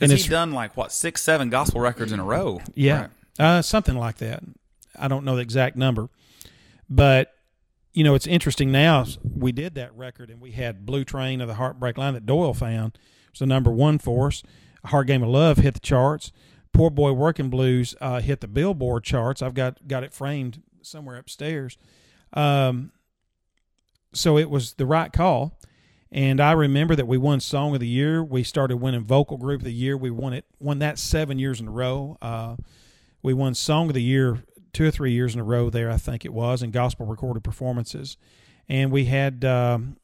And 0.00 0.10
he's 0.12 0.26
done 0.28 0.52
like 0.52 0.76
what 0.76 0.92
six, 0.92 1.22
seven 1.22 1.50
gospel 1.50 1.80
records 1.80 2.12
in 2.12 2.20
a 2.20 2.24
row. 2.24 2.60
Yeah, 2.74 3.00
Right. 3.00 3.10
uh, 3.58 3.62
something 3.62 3.96
like 3.96 4.18
that. 4.18 4.42
I 4.98 5.08
don't 5.08 5.24
know 5.24 5.36
the 5.36 5.42
exact 5.42 5.76
number, 5.76 6.08
but 6.88 7.34
you 7.92 8.04
know 8.04 8.14
it's 8.14 8.26
interesting. 8.26 8.70
Now 8.72 9.04
we 9.22 9.52
did 9.52 9.74
that 9.74 9.94
record, 9.96 10.30
and 10.30 10.40
we 10.40 10.52
had 10.52 10.86
"Blue 10.86 11.04
Train" 11.04 11.40
of 11.40 11.48
the 11.48 11.54
Heartbreak 11.54 11.98
Line 11.98 12.14
that 12.14 12.26
Doyle 12.26 12.54
found 12.54 12.94
it 12.94 13.32
was 13.32 13.38
the 13.40 13.46
number 13.46 13.70
one 13.70 13.98
for 13.98 14.28
us. 14.28 14.42
A 14.84 14.88
Hard 14.88 15.06
Game 15.08 15.22
of 15.22 15.28
Love 15.30 15.58
hit 15.58 15.74
the 15.74 15.80
charts. 15.80 16.32
Poor 16.72 16.90
Boy 16.90 17.12
Working 17.12 17.50
Blues 17.50 17.96
uh, 18.00 18.20
hit 18.20 18.40
the 18.40 18.46
Billboard 18.48 19.02
charts. 19.04 19.42
I've 19.42 19.54
got 19.54 19.86
got 19.88 20.04
it 20.04 20.12
framed 20.12 20.62
somewhere 20.82 21.16
upstairs. 21.16 21.76
Um, 22.32 22.92
so 24.12 24.38
it 24.38 24.48
was 24.50 24.74
the 24.74 24.86
right 24.86 25.12
call. 25.12 25.58
And 26.10 26.40
I 26.40 26.52
remember 26.52 26.96
that 26.96 27.06
we 27.06 27.18
won 27.18 27.40
Song 27.40 27.74
of 27.74 27.80
the 27.80 27.88
Year. 27.88 28.24
We 28.24 28.42
started 28.42 28.78
winning 28.78 29.04
Vocal 29.04 29.36
Group 29.36 29.60
of 29.60 29.64
the 29.64 29.72
Year. 29.72 29.96
We 29.96 30.10
won 30.10 30.32
it, 30.32 30.46
won 30.58 30.78
that 30.78 30.98
seven 30.98 31.38
years 31.38 31.60
in 31.60 31.68
a 31.68 31.70
row. 31.70 32.16
Uh, 32.22 32.56
we 33.22 33.34
won 33.34 33.54
Song 33.54 33.88
of 33.88 33.94
the 33.94 34.02
Year 34.02 34.42
two 34.72 34.86
or 34.86 34.90
three 34.90 35.12
years 35.12 35.34
in 35.34 35.40
a 35.40 35.44
row 35.44 35.70
there, 35.70 35.90
I 35.90 35.96
think 35.96 36.24
it 36.24 36.32
was, 36.32 36.62
in 36.62 36.70
gospel 36.70 37.06
recorded 37.06 37.42
performances. 37.42 38.16
And 38.68 38.90
we 38.90 39.06
had, 39.06 39.44
um, 39.44 39.96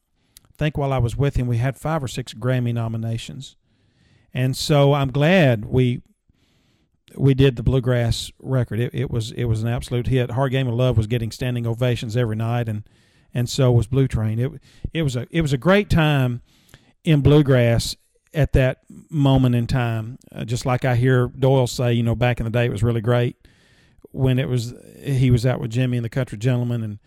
I 0.45 0.51
think 0.59 0.77
while 0.77 0.93
I 0.93 0.99
was 0.99 1.17
with 1.17 1.37
him, 1.37 1.47
we 1.47 1.59
had 1.59 1.77
five 1.77 2.03
or 2.03 2.09
six 2.09 2.35
Grammy 2.35 2.75
nominations. 2.75 3.57
And 4.33 4.57
so 4.57 4.95
I'm 4.95 5.11
glad 5.13 5.65
we 5.65 6.03
we 7.17 7.35
did 7.35 7.55
the 7.55 7.63
bluegrass 7.63 8.33
record. 8.41 8.81
It, 8.81 8.93
it 8.93 9.11
was 9.11 9.31
it 9.31 9.45
was 9.45 9.63
an 9.63 9.69
absolute 9.69 10.09
hit. 10.09 10.33
Hard 10.33 10.51
Game 10.51 10.67
of 10.67 10.75
Love 10.75 10.97
was 10.97 11.07
getting 11.07 11.31
standing 11.31 11.67
ovations 11.67 12.17
every 12.17 12.35
night, 12.35 12.69
and 12.69 12.83
and 13.35 13.49
so 13.49 13.73
was 13.73 13.87
Blue 13.87 14.07
Train. 14.09 14.39
It 14.39 14.53
it 14.93 15.03
was 15.03 15.17
a 15.17 15.27
it 15.31 15.43
was 15.43 15.53
a 15.53 15.59
great 15.59 15.91
time 15.91 16.41
in 17.05 17.21
bluegrass 17.21 17.97
at 18.33 18.53
that 18.55 18.81
moment 19.11 19.55
in 19.55 19.67
time. 19.67 20.19
Uh, 20.33 20.45
just 20.45 20.65
like 20.65 20.85
I 20.85 20.97
hear 20.97 21.29
Doyle 21.29 21.67
say, 21.67 21.93
you 21.93 22.03
know, 22.03 22.15
back 22.15 22.41
in 22.41 22.45
the 22.45 22.51
day, 22.51 22.65
it 22.67 22.71
was 22.73 22.83
really 22.83 23.01
great 23.01 23.37
when 24.13 24.39
it 24.39 24.49
was 24.49 24.73
he 25.03 25.31
was 25.31 25.45
out 25.45 25.61
with 25.61 25.71
Jimmy 25.71 25.97
and 25.99 26.05
the 26.05 26.09
Country 26.11 26.39
Gentlemen, 26.39 26.83
and 26.83 26.99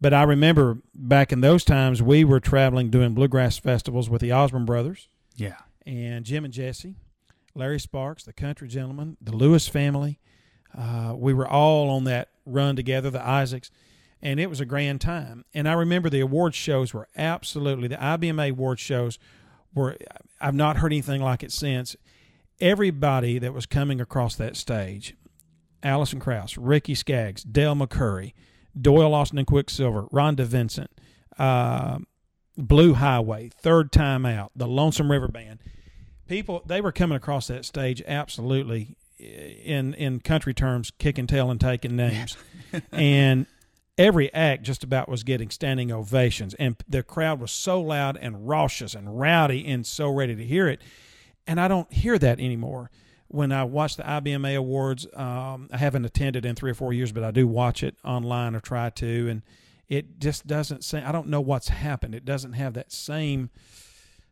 but 0.00 0.12
I 0.14 0.22
remember 0.24 0.78
back 0.94 1.32
in 1.32 1.40
those 1.40 1.64
times 1.64 2.02
we 2.02 2.24
were 2.24 2.40
traveling 2.40 2.90
doing 2.90 3.14
bluegrass 3.14 3.58
festivals 3.58 4.10
with 4.10 4.20
the 4.20 4.32
Osborne 4.32 4.64
Brothers 4.66 5.08
Yeah. 5.36 5.56
and 5.86 6.24
Jim 6.24 6.44
and 6.44 6.52
Jesse, 6.52 6.96
Larry 7.54 7.80
Sparks, 7.80 8.24
the 8.24 8.32
Country 8.34 8.68
Gentlemen, 8.68 9.16
the 9.20 9.34
Lewis 9.34 9.68
family. 9.68 10.18
Uh, 10.76 11.14
we 11.16 11.32
were 11.32 11.48
all 11.48 11.88
on 11.88 12.04
that 12.04 12.28
run 12.44 12.76
together, 12.76 13.08
the 13.08 13.26
Isaacs, 13.26 13.70
and 14.22 14.40
it 14.40 14.48
was 14.48 14.60
a 14.60 14.64
grand 14.64 15.00
time. 15.00 15.44
And 15.54 15.68
I 15.68 15.72
remember 15.74 16.08
the 16.08 16.20
award 16.20 16.54
shows 16.54 16.94
were 16.94 17.08
absolutely 17.16 17.88
the 17.88 17.96
IBMA 17.96 18.50
award 18.50 18.78
shows 18.78 19.18
were. 19.74 19.96
I've 20.40 20.54
not 20.54 20.78
heard 20.78 20.92
anything 20.92 21.22
like 21.22 21.42
it 21.42 21.52
since. 21.52 21.96
Everybody 22.60 23.38
that 23.38 23.52
was 23.52 23.66
coming 23.66 24.00
across 24.00 24.36
that 24.36 24.56
stage, 24.56 25.14
Alison 25.82 26.20
Krauss, 26.20 26.56
Ricky 26.56 26.94
Skaggs, 26.94 27.42
Del 27.42 27.74
McCoury, 27.74 28.32
Doyle 28.78 29.10
Lawson 29.10 29.38
and 29.38 29.46
Quicksilver, 29.46 30.04
Rhonda 30.04 30.44
Vincent, 30.44 30.90
uh, 31.38 31.98
Blue 32.56 32.94
Highway, 32.94 33.50
Third 33.50 33.92
Time 33.92 34.24
Out, 34.24 34.52
the 34.56 34.66
Lonesome 34.66 35.10
River 35.10 35.28
Band. 35.28 35.60
People 36.26 36.62
they 36.66 36.80
were 36.80 36.92
coming 36.92 37.16
across 37.16 37.46
that 37.48 37.64
stage 37.64 38.02
absolutely 38.06 38.96
in 39.18 39.94
in 39.94 40.20
country 40.20 40.54
terms, 40.54 40.90
kicking 40.98 41.26
tail 41.26 41.50
and 41.50 41.60
taking 41.60 41.94
names, 41.94 42.36
and 42.92 43.46
every 43.98 44.32
act 44.32 44.62
just 44.62 44.84
about 44.84 45.08
was 45.08 45.22
getting 45.22 45.50
standing 45.50 45.90
ovations, 45.90 46.54
and 46.54 46.76
the 46.88 47.02
crowd 47.02 47.40
was 47.40 47.50
so 47.50 47.80
loud 47.80 48.16
and 48.16 48.48
raucous 48.48 48.94
and 48.94 49.18
rowdy 49.18 49.66
and 49.66 49.86
so 49.86 50.08
ready 50.08 50.34
to 50.36 50.44
hear 50.44 50.68
it, 50.68 50.80
and 51.46 51.60
I 51.60 51.68
don't 51.68 51.92
hear 51.92 52.18
that 52.18 52.40
anymore. 52.40 52.90
When 53.28 53.50
I 53.50 53.64
watch 53.64 53.96
the 53.96 54.04
IBMA 54.04 54.56
Awards, 54.56 55.06
um, 55.14 55.68
I 55.72 55.78
haven't 55.78 56.04
attended 56.04 56.46
in 56.46 56.54
three 56.54 56.70
or 56.70 56.74
four 56.74 56.92
years, 56.92 57.10
but 57.10 57.24
I 57.24 57.32
do 57.32 57.46
watch 57.48 57.82
it 57.82 57.96
online 58.04 58.54
or 58.54 58.60
try 58.60 58.90
to, 58.90 59.28
and 59.28 59.42
it 59.88 60.20
just 60.20 60.46
doesn't 60.46 60.84
say. 60.84 61.02
I 61.02 61.12
don't 61.12 61.28
know 61.28 61.40
what's 61.40 61.68
happened. 61.68 62.14
It 62.14 62.24
doesn't 62.24 62.52
have 62.52 62.74
that 62.74 62.92
same 62.92 63.50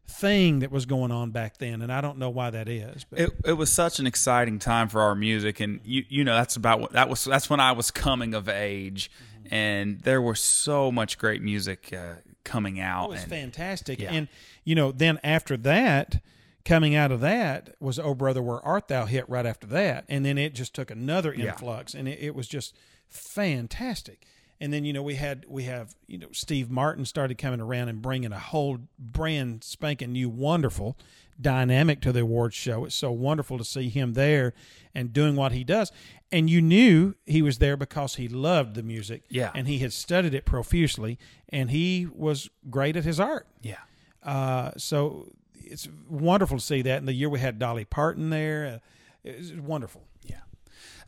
thing 0.06 0.58
that 0.58 0.70
was 0.70 0.86
going 0.86 1.10
on 1.10 1.30
back 1.30 1.58
then, 1.58 1.82
and 1.82 1.92
I 1.92 2.00
don't 2.00 2.18
know 2.18 2.30
why 2.30 2.50
that 2.50 2.68
is. 2.68 3.04
But 3.04 3.20
It, 3.20 3.30
it 3.44 3.52
was 3.54 3.72
such 3.72 3.98
an 3.98 4.06
exciting 4.06 4.58
time 4.58 4.88
for 4.88 5.00
our 5.00 5.14
music, 5.14 5.60
and 5.60 5.80
you 5.84 6.04
you 6.08 6.24
know 6.24 6.34
that's 6.34 6.56
about 6.56 6.80
what 6.80 6.92
that 6.92 7.08
was. 7.08 7.24
That's 7.24 7.48
when 7.48 7.60
I 7.60 7.72
was 7.72 7.90
coming 7.90 8.34
of 8.34 8.48
age, 8.48 9.10
and 9.50 10.00
there 10.00 10.20
was 10.22 10.40
so 10.40 10.90
much 10.92 11.18
great 11.18 11.42
music 11.42 11.92
uh, 11.92 12.14
coming 12.44 12.80
out. 12.80 13.06
it 13.06 13.10
was 13.10 13.22
and, 13.22 13.30
fantastic. 13.30 14.00
yeah. 14.00 14.12
And 14.12 14.28
you 14.64 14.74
know, 14.74 14.92
then 14.92 15.18
after 15.24 15.56
that, 15.58 16.20
coming 16.64 16.94
out 16.94 17.12
of 17.12 17.20
that 17.20 17.74
was 17.80 17.98
"Oh 17.98 18.14
Brother, 18.14 18.42
Where 18.42 18.60
Art 18.64 18.88
Thou" 18.88 19.06
hit 19.06 19.28
right 19.28 19.46
after 19.46 19.66
that, 19.68 20.04
and 20.08 20.24
then 20.24 20.38
it 20.38 20.54
just 20.54 20.74
took 20.74 20.90
another 20.90 21.34
Yeah. 21.34 21.46
influx, 21.52 21.94
and 21.94 22.08
it, 22.08 22.18
it 22.20 22.34
was 22.34 22.48
just 22.48 22.74
fantastic. 23.08 24.26
And 24.60 24.72
then 24.72 24.84
you 24.84 24.92
know 24.92 25.02
we 25.02 25.16
had 25.16 25.44
we 25.48 25.64
have 25.64 25.94
you 26.06 26.16
know 26.16 26.28
Steve 26.32 26.70
Martin 26.70 27.04
started 27.04 27.36
coming 27.38 27.60
around 27.60 27.88
and 27.88 28.00
bringing 28.00 28.32
a 28.32 28.38
whole 28.38 28.78
brand 28.98 29.64
spanking 29.64 30.12
new 30.12 30.28
wonderful 30.28 30.96
dynamic 31.40 32.00
to 32.02 32.12
the 32.12 32.20
awards 32.20 32.54
show. 32.54 32.84
It's 32.84 32.94
so 32.94 33.10
wonderful 33.10 33.58
to 33.58 33.64
see 33.64 33.88
him 33.88 34.12
there 34.14 34.54
and 34.94 35.12
doing 35.12 35.36
what 35.36 35.52
he 35.52 35.64
does. 35.64 35.90
And 36.30 36.48
you 36.48 36.60
knew 36.62 37.14
he 37.26 37.42
was 37.42 37.58
there 37.58 37.76
because 37.76 38.16
he 38.16 38.28
loved 38.28 38.74
the 38.74 38.82
music, 38.82 39.24
Yeah. 39.28 39.50
and 39.54 39.66
he 39.68 39.78
had 39.78 39.92
studied 39.92 40.34
it 40.34 40.44
profusely, 40.44 41.18
and 41.48 41.70
he 41.70 42.06
was 42.12 42.48
great 42.70 42.96
at 42.96 43.04
his 43.04 43.18
art. 43.20 43.46
yeah, 43.62 43.78
Uh, 44.22 44.72
so 44.76 45.32
it's 45.54 45.88
wonderful 46.08 46.58
to 46.58 46.64
see 46.64 46.82
that. 46.82 46.98
And 46.98 47.08
the 47.08 47.12
year 47.12 47.28
we 47.28 47.40
had 47.40 47.58
Dolly 47.58 47.84
Parton 47.84 48.30
there, 48.30 48.66
uh, 48.66 49.28
it 49.28 49.38
was 49.38 49.52
wonderful. 49.54 50.02
yeah. 50.22 50.40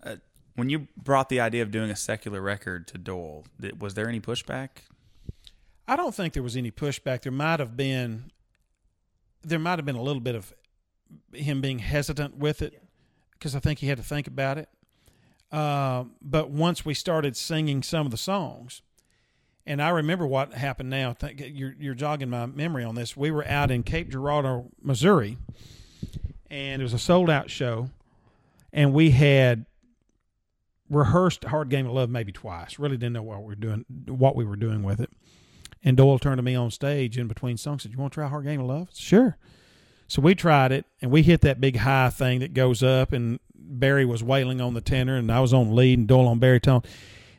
Uh, 0.03 0.17
when 0.55 0.71
you 0.71 0.89
brought 0.97 1.29
the 1.29 1.41
idea 1.41 1.63
of 1.63 1.71
doing 1.71 1.91
a 1.91 1.97
secular 1.97 2.41
record 2.41 2.87
to 2.89 2.99
Doyle, 2.99 3.45
th- 3.61 3.75
was 3.75 3.95
there 3.95 4.09
any 4.09 4.21
pushback? 4.21 4.69
I 5.89 5.97
don't 5.97 6.15
think 6.15 6.33
there 6.35 6.43
was 6.43 6.57
any 6.57 6.71
pushback. 6.71 7.23
There 7.23 7.33
might 7.33 7.61
have 7.61 7.77
been, 7.77 8.31
there 9.47 9.59
might 9.59 9.79
have 9.79 9.87
been 9.87 9.97
a 9.97 10.03
little 10.03 10.21
bit 10.21 10.35
of 10.35 10.53
him 11.33 11.61
being 11.61 11.79
hesitant 11.79 12.37
with 12.37 12.63
it 12.63 12.83
because 13.33 13.55
I 13.55 13.61
think 13.61 13.79
he 13.79 13.87
had 13.87 13.99
to 13.99 14.05
think 14.05 14.27
about 14.27 14.59
it. 14.59 14.69
Uh, 15.53 16.05
but 16.21 16.51
once 16.51 16.85
we 16.85 16.95
started 16.95 17.37
singing 17.37 17.83
some 17.83 18.07
of 18.07 18.11
the 18.11 18.19
songs, 18.19 18.83
and 19.65 19.81
I 19.81 19.91
remember 19.91 20.27
what 20.27 20.53
happened 20.55 20.91
now. 20.91 21.13
Think 21.13 21.43
you're 21.45 21.75
you're 21.79 21.95
jogging 21.95 22.31
my 22.31 22.47
memory 22.47 22.85
on 22.85 22.95
this. 22.95 23.17
We 23.17 23.31
were 23.31 23.47
out 23.47 23.71
in 23.71 23.83
Cape 23.83 24.11
Girardeau, 24.11 24.71
Missouri, 24.81 25.39
and 26.51 26.81
it 26.81 26.85
was 26.85 26.93
a 26.93 26.99
sold 26.99 27.29
out 27.29 27.51
show, 27.51 27.91
and 28.73 28.93
we 28.93 29.11
had 29.11 29.67
rehearsed 30.89 31.45
"Hard 31.45 31.69
Game 31.69 31.87
of 31.87 31.93
Love" 31.93 32.11
maybe 32.11 32.31
twice. 32.31 32.79
Really 32.79 32.97
didn't 32.97 33.15
know 33.15 33.23
what 33.23 33.41
we 33.41 33.47
were 33.47 33.55
doing, 33.57 33.85
what 34.07 34.37
we 34.37 34.45
were 34.45 34.57
doing 34.57 34.85
with 34.85 35.01
it. 35.01 35.11
And 35.87 35.97
Doyle 35.97 36.19
turned 36.19 36.39
to 36.39 36.43
me 36.43 36.57
on 36.57 36.73
stage 36.73 37.17
in 37.17 37.29
between 37.29 37.57
songs. 37.57 37.85
And 37.85 37.93
said, 37.93 37.97
"You 37.97 38.01
want 38.01 38.13
to 38.13 38.17
try 38.17 38.29
Hard 38.29 38.45
Game 38.45 38.61
of 38.61 38.67
Love?" 38.67 38.89
Said, 38.91 39.03
sure. 39.03 39.39
So 40.09 40.21
we 40.21 40.35
tried 40.35 40.73
it, 40.73 40.85
and 41.01 41.13
we 41.13 41.23
hit 41.23 41.41
that 41.43 41.61
big 41.61 41.77
high 41.77 42.11
thing 42.11 42.41
that 42.41 42.55
goes 42.55 42.83
up, 42.83 43.13
and 43.13 43.39
Barry 43.55 44.05
was 44.05 44.23
wailing 44.23 44.61
on 44.61 44.75
the 44.75 44.81
tenor, 44.81 45.17
and 45.17 45.31
I 45.31 45.41
was 45.41 45.55
on 45.55 45.75
lead, 45.75 45.99
and 45.99 46.09
Doyle 46.09 46.27
on 46.27 46.41
baritone. 46.41 46.83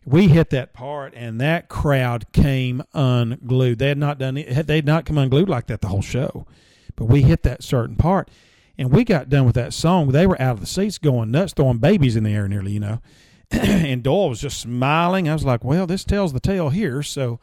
We 0.05 0.29
hit 0.29 0.49
that 0.51 0.73
part, 0.73 1.13
and 1.13 1.41
that 1.41 1.67
crowd 1.67 2.31
came 2.31 2.83
unglued. 2.93 3.79
They 3.79 3.89
had 3.89 3.97
not 3.97 4.17
done 4.17 4.37
it; 4.37 4.65
they 4.65 4.75
had 4.75 4.85
not 4.85 5.05
come 5.05 5.17
unglued 5.17 5.49
like 5.49 5.67
that 5.67 5.81
the 5.81 5.89
whole 5.89 6.01
show, 6.01 6.47
but 6.95 7.05
we 7.05 7.23
hit 7.23 7.43
that 7.43 7.63
certain 7.63 7.97
part, 7.97 8.31
and 8.77 8.91
we 8.91 9.03
got 9.03 9.27
done 9.27 9.45
with 9.45 9.55
that 9.55 9.73
song. 9.73 10.09
They 10.09 10.25
were 10.25 10.41
out 10.41 10.53
of 10.53 10.59
the 10.61 10.67
seats, 10.67 10.97
going 10.97 11.31
nuts, 11.31 11.51
throwing 11.51 11.79
babies 11.79 12.15
in 12.15 12.23
the 12.23 12.33
air, 12.33 12.47
nearly, 12.47 12.71
you 12.71 12.79
know. 12.79 13.01
and 13.51 14.03
Doyle 14.03 14.29
was 14.29 14.39
just 14.39 14.61
smiling. 14.61 15.27
I 15.27 15.33
was 15.33 15.43
like, 15.43 15.65
"Well, 15.65 15.85
this 15.85 16.05
tells 16.05 16.31
the 16.31 16.39
tale 16.39 16.69
here." 16.69 17.03
So 17.03 17.41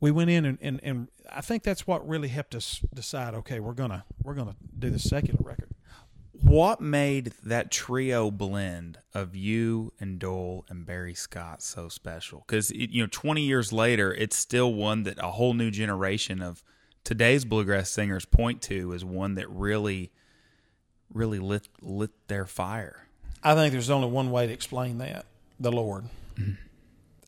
we 0.00 0.10
went 0.10 0.30
in 0.30 0.44
and, 0.44 0.58
and, 0.60 0.80
and 0.82 1.08
I 1.30 1.40
think 1.40 1.62
that's 1.62 1.86
what 1.86 2.06
really 2.06 2.28
helped 2.28 2.54
us 2.54 2.82
decide. 2.92 3.34
Okay, 3.34 3.60
we're 3.60 3.72
gonna 3.72 4.04
we're 4.22 4.34
gonna 4.34 4.56
do 4.78 4.90
the 4.90 4.98
secular 4.98 5.40
record. 5.42 5.70
What 6.32 6.80
made 6.80 7.32
that 7.44 7.70
trio 7.70 8.30
blend 8.30 8.98
of 9.14 9.34
you 9.34 9.92
and 9.98 10.18
Doyle 10.18 10.64
and 10.68 10.84
Barry 10.84 11.14
Scott 11.14 11.62
so 11.62 11.88
special? 11.88 12.44
Because 12.46 12.70
you 12.70 13.02
know, 13.02 13.08
twenty 13.10 13.42
years 13.42 13.72
later, 13.72 14.12
it's 14.12 14.36
still 14.36 14.72
one 14.74 15.04
that 15.04 15.18
a 15.18 15.32
whole 15.32 15.54
new 15.54 15.70
generation 15.70 16.42
of 16.42 16.62
today's 17.04 17.44
bluegrass 17.44 17.90
singers 17.90 18.26
point 18.26 18.60
to 18.62 18.92
as 18.92 19.04
one 19.04 19.34
that 19.34 19.48
really, 19.48 20.12
really 21.12 21.38
lit 21.38 21.68
lit 21.80 22.10
their 22.28 22.44
fire. 22.44 23.06
I 23.42 23.54
think 23.54 23.72
there's 23.72 23.90
only 23.90 24.08
one 24.08 24.30
way 24.30 24.46
to 24.46 24.52
explain 24.52 24.98
that: 24.98 25.24
the 25.58 25.72
Lord. 25.72 26.04
Mm-hmm. 26.36 26.52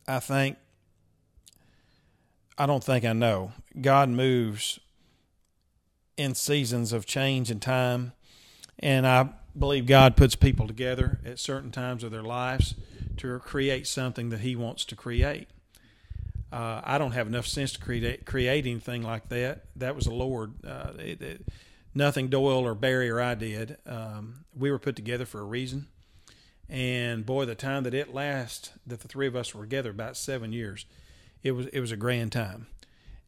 I 0.07 0.19
think 0.19 0.57
I 2.59 2.65
don't 2.65 2.83
think 2.83 3.05
I 3.05 3.13
know. 3.13 3.53
God 3.79 4.09
moves 4.09 4.81
in 6.17 6.35
seasons 6.35 6.91
of 6.91 7.05
change 7.05 7.49
and 7.49 7.61
time, 7.61 8.11
and 8.77 9.07
I 9.07 9.29
believe 9.57 9.85
God 9.85 10.17
puts 10.17 10.35
people 10.35 10.67
together 10.67 11.21
at 11.25 11.39
certain 11.39 11.71
times 11.71 12.03
of 12.03 12.11
their 12.11 12.21
lives 12.21 12.75
to 13.15 13.39
create 13.39 13.87
something 13.87 14.27
that 14.31 14.41
He 14.41 14.57
wants 14.57 14.83
to 14.85 14.95
create. 14.97 15.47
Uh, 16.51 16.81
I 16.83 16.97
don't 16.97 17.13
have 17.13 17.27
enough 17.27 17.47
sense 17.47 17.71
to 17.73 17.79
create 17.79 18.25
create 18.25 18.65
anything 18.65 19.03
like 19.03 19.29
that. 19.29 19.63
That 19.77 19.95
was 19.95 20.03
the 20.05 20.13
Lord. 20.13 20.53
Uh, 20.67 20.91
it, 20.99 21.21
it, 21.21 21.45
nothing 21.95 22.27
Doyle 22.27 22.65
or 22.65 22.75
Barry 22.75 23.09
or 23.09 23.21
I 23.21 23.35
did. 23.35 23.77
Um, 23.85 24.43
we 24.53 24.69
were 24.69 24.79
put 24.79 24.97
together 24.97 25.25
for 25.25 25.39
a 25.39 25.45
reason. 25.45 25.87
And 26.67 27.25
boy, 27.25 27.45
the 27.45 27.55
time 27.55 27.83
that 27.83 27.93
it 27.93 28.13
lasts, 28.13 28.71
that 28.85 28.99
the 28.99 29.07
three 29.07 29.27
of 29.27 29.35
us 29.37 29.55
were 29.55 29.63
together, 29.63 29.91
about 29.91 30.17
seven 30.17 30.51
years 30.51 30.85
it 31.43 31.51
was 31.51 31.67
it 31.67 31.79
was 31.79 31.91
a 31.91 31.97
grand 31.97 32.31
time, 32.31 32.67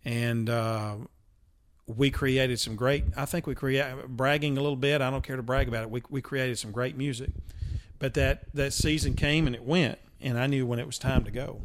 and 0.04 0.50
uh, 0.50 0.96
we 1.88 2.12
created 2.12 2.60
some 2.60 2.76
great. 2.76 3.06
I 3.16 3.26
think 3.26 3.48
we 3.48 3.56
create 3.56 3.86
bragging 4.08 4.58
a 4.58 4.62
little 4.62 4.76
bit. 4.76 5.02
I 5.02 5.10
don't 5.10 5.24
care 5.24 5.36
to 5.36 5.44
brag 5.44 5.68
about 5.68 5.84
it. 5.84 5.92
We 5.92 6.04
we 6.10 6.22
created 6.22 6.58
some 6.60 6.72
great 6.72 6.98
music, 6.98 7.30
but 8.00 8.14
that 8.16 8.54
that 8.54 8.74
season 8.74 9.14
came 9.16 9.48
and 9.48 9.56
it 9.56 9.64
went, 9.64 10.00
and 10.20 10.38
I 10.38 10.48
knew 10.48 10.66
when 10.66 10.80
it 10.80 10.86
was 10.86 10.98
time 10.98 11.24
to 11.26 11.32
go. 11.32 11.62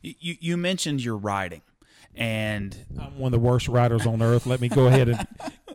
You 0.00 0.36
you 0.40 0.56
mentioned 0.56 1.02
your 1.02 1.16
writing, 1.16 1.62
and 2.14 2.76
I'm 3.00 3.18
one 3.18 3.32
of 3.32 3.40
the 3.40 3.46
worst 3.46 3.68
writers 3.68 4.06
on 4.06 4.22
earth. 4.22 4.46
Let 4.46 4.60
me 4.60 4.68
go 4.68 4.86
ahead 4.86 5.08
and 5.08 5.26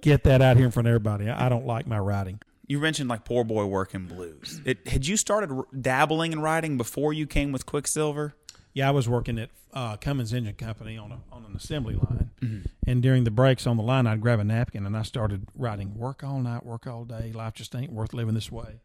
get 0.02 0.23
that 0.23 0.41
out 0.41 0.58
here 0.58 0.65
in 0.65 0.71
front 0.71 0.88
of 0.88 0.91
everybody. 0.91 1.30
I 1.30 1.50
don't 1.50 1.65
like 1.65 1.88
my 1.88 2.00
writing. 2.00 2.39
You 2.67 2.80
mentioned 2.80 3.10
like 3.10 3.23
poor 3.23 3.45
boy 3.45 3.65
working 3.65 4.06
blues. 4.06 4.62
It, 4.65 4.88
had 4.88 5.08
you 5.08 5.15
started 5.15 5.63
dabbling 5.80 6.34
in 6.34 6.41
writing 6.41 6.78
before 6.78 7.13
you 7.13 7.26
came 7.26 7.54
with 7.54 7.65
Quicksilver? 7.65 8.36
Yeah, 8.78 8.88
I 8.88 8.92
was 8.92 9.10
working 9.10 9.40
at 9.40 9.50
uh, 9.74 9.98
Cummins 9.98 10.34
Engine 10.34 10.54
Company 10.54 11.00
on 11.00 11.12
a, 11.12 11.20
on 11.32 11.44
an 11.46 11.56
assembly 11.56 11.96
line, 11.96 12.30
mm-hmm. 12.40 12.60
and 12.86 13.02
during 13.02 13.24
the 13.24 13.32
breaks 13.32 13.66
on 13.66 13.76
the 13.76 13.82
line, 13.82 14.06
I'd 14.06 14.22
grab 14.22 14.40
a 14.40 14.44
napkin 14.44 14.86
and 14.86 14.96
I 14.96 15.02
started 15.02 15.48
writing 15.56 15.96
"Work 15.96 16.24
all 16.24 16.40
night, 16.40 16.63
work 16.63 16.86
all 16.86 17.04
day, 17.04 17.32
life 17.34 17.54
just 17.56 17.74
ain't 17.76 17.92
worth 17.92 18.13
living 18.13 18.36
this 18.36 18.52
way," 18.52 18.82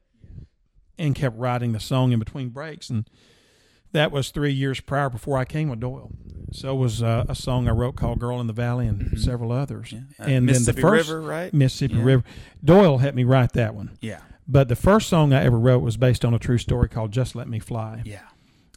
and 0.98 1.14
kept 1.14 1.36
writing 1.36 1.72
the 1.72 1.80
song 1.80 2.12
in 2.12 2.18
between 2.18 2.48
breaks. 2.48 2.88
And 2.88 3.06
that 3.92 4.10
was 4.10 4.30
three 4.30 4.54
years 4.54 4.80
prior 4.80 5.10
before 5.10 5.36
I 5.36 5.44
came 5.44 5.68
with 5.68 5.80
Doyle. 5.80 6.12
So 6.52 6.74
it 6.74 6.78
was 6.78 7.02
uh, 7.02 7.26
a 7.28 7.34
song 7.34 7.68
I 7.68 7.72
wrote 7.72 7.96
called 7.96 8.18
"Girl 8.18 8.40
in 8.40 8.46
the 8.46 8.54
Valley" 8.54 8.86
and 8.86 8.98
mm-hmm. 8.98 9.16
several 9.18 9.52
others. 9.52 9.92
Yeah. 9.92 10.00
Uh, 10.18 10.22
and 10.22 10.48
then 10.48 10.64
the 10.64 10.72
first 10.72 11.10
River, 11.10 11.20
right? 11.20 11.52
Mississippi 11.52 11.96
yeah. 11.96 12.04
River. 12.04 12.24
Doyle 12.64 12.96
helped 12.96 13.16
me 13.16 13.24
write 13.24 13.52
that 13.52 13.74
one. 13.74 13.98
Yeah. 14.00 14.20
But 14.48 14.68
the 14.68 14.76
first 14.76 15.10
song 15.10 15.34
I 15.34 15.44
ever 15.44 15.58
wrote 15.58 15.82
was 15.82 15.98
based 15.98 16.24
on 16.24 16.32
a 16.32 16.38
true 16.38 16.56
story 16.56 16.88
called 16.88 17.12
"Just 17.12 17.34
Let 17.34 17.46
Me 17.46 17.58
Fly." 17.58 18.00
Yeah 18.06 18.22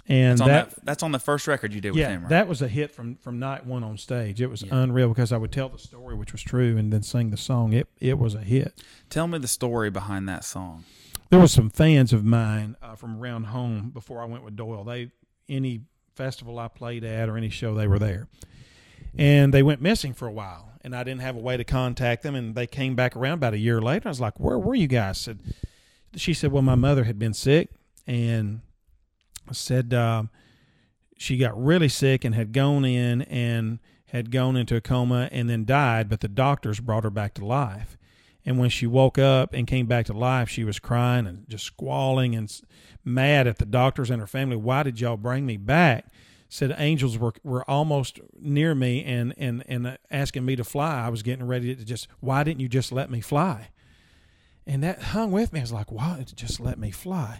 and 0.07 0.37
that's 0.37 0.47
that, 0.47 0.69
that, 0.69 0.85
that's 0.85 1.03
on 1.03 1.11
the 1.11 1.19
first 1.19 1.47
record 1.47 1.73
you 1.73 1.81
did 1.81 1.91
with 1.91 1.99
yeah, 1.99 2.09
him, 2.09 2.21
right? 2.21 2.29
that 2.29 2.47
was 2.47 2.61
a 2.61 2.67
hit 2.67 2.91
from 2.91 3.15
from 3.15 3.39
night 3.39 3.65
one 3.65 3.83
on 3.83 3.97
stage. 3.97 4.39
It 4.39 4.47
was 4.47 4.61
yeah. 4.61 4.75
unreal 4.75 5.09
because 5.09 5.31
I 5.31 5.37
would 5.37 5.51
tell 5.51 5.69
the 5.69 5.79
story, 5.79 6.15
which 6.15 6.31
was 6.31 6.43
true, 6.43 6.77
and 6.77 6.93
then 6.93 7.01
sing 7.01 7.31
the 7.31 7.37
song. 7.37 7.73
It 7.73 7.87
it 7.99 8.19
was 8.19 8.35
a 8.35 8.41
hit. 8.41 8.83
Tell 9.09 9.27
me 9.27 9.39
the 9.39 9.47
story 9.47 9.89
behind 9.89 10.29
that 10.29 10.43
song. 10.43 10.83
There 11.31 11.39
were 11.39 11.47
some 11.47 11.71
fans 11.71 12.13
of 12.13 12.23
mine 12.23 12.75
uh, 12.83 12.95
from 12.95 13.19
around 13.19 13.45
home 13.45 13.89
before 13.89 14.21
I 14.21 14.25
went 14.25 14.43
with 14.43 14.55
Doyle. 14.55 14.83
They 14.83 15.11
any 15.49 15.81
festival 16.15 16.59
I 16.59 16.67
played 16.67 17.03
at 17.03 17.27
or 17.27 17.35
any 17.35 17.49
show 17.49 17.73
they 17.73 17.87
were 17.87 17.99
there, 17.99 18.27
and 19.17 19.51
they 19.51 19.63
went 19.63 19.81
missing 19.81 20.13
for 20.13 20.27
a 20.27 20.31
while, 20.31 20.73
and 20.81 20.95
I 20.95 21.03
didn't 21.03 21.21
have 21.21 21.35
a 21.35 21.41
way 21.41 21.57
to 21.57 21.63
contact 21.63 22.21
them. 22.21 22.35
And 22.35 22.53
they 22.53 22.67
came 22.67 22.95
back 22.95 23.15
around 23.15 23.39
about 23.39 23.55
a 23.55 23.59
year 23.59 23.81
later. 23.81 24.07
I 24.07 24.11
was 24.11 24.21
like, 24.21 24.39
"Where 24.39 24.59
were 24.59 24.75
you 24.75 24.87
guys?" 24.87 25.17
Said 25.17 25.39
she 26.15 26.35
said, 26.35 26.51
"Well, 26.51 26.61
my 26.61 26.75
mother 26.75 27.05
had 27.05 27.17
been 27.17 27.33
sick 27.33 27.69
and." 28.05 28.61
Said 29.51 29.93
uh, 29.93 30.23
she 31.17 31.37
got 31.37 31.61
really 31.61 31.89
sick 31.89 32.25
and 32.25 32.35
had 32.35 32.53
gone 32.53 32.85
in 32.85 33.21
and 33.23 33.79
had 34.07 34.31
gone 34.31 34.55
into 34.55 34.75
a 34.75 34.81
coma 34.81 35.29
and 35.31 35.49
then 35.49 35.65
died, 35.65 36.09
but 36.09 36.21
the 36.21 36.27
doctors 36.27 36.79
brought 36.79 37.03
her 37.03 37.09
back 37.09 37.33
to 37.35 37.45
life. 37.45 37.97
And 38.45 38.59
when 38.59 38.69
she 38.69 38.85
woke 38.85 39.17
up 39.17 39.53
and 39.53 39.65
came 39.65 39.87
back 39.87 40.05
to 40.05 40.13
life, 40.13 40.49
she 40.49 40.63
was 40.63 40.77
crying 40.77 41.25
and 41.25 41.49
just 41.49 41.65
squalling 41.65 42.35
and 42.35 42.61
mad 43.03 43.47
at 43.47 43.57
the 43.57 43.65
doctors 43.65 44.11
and 44.11 44.21
her 44.21 44.27
family. 44.27 44.55
Why 44.55 44.83
did 44.83 44.99
y'all 44.99 45.17
bring 45.17 45.45
me 45.45 45.57
back? 45.57 46.05
Said 46.47 46.75
angels 46.77 47.17
were 47.17 47.33
were 47.43 47.69
almost 47.69 48.19
near 48.39 48.75
me 48.75 49.03
and 49.03 49.33
and 49.35 49.63
and 49.67 49.97
asking 50.11 50.45
me 50.45 50.55
to 50.55 50.63
fly. 50.63 51.03
I 51.05 51.09
was 51.09 51.23
getting 51.23 51.47
ready 51.47 51.75
to 51.75 51.83
just. 51.83 52.07
Why 52.19 52.43
didn't 52.43 52.61
you 52.61 52.69
just 52.69 52.91
let 52.91 53.09
me 53.09 53.19
fly? 53.19 53.69
And 54.67 54.83
that 54.83 55.01
hung 55.01 55.31
with 55.31 55.51
me. 55.51 55.59
I 55.59 55.63
was 55.63 55.71
like, 55.71 55.91
why 55.91 56.23
just 56.35 56.59
let 56.59 56.77
me 56.77 56.91
fly? 56.91 57.39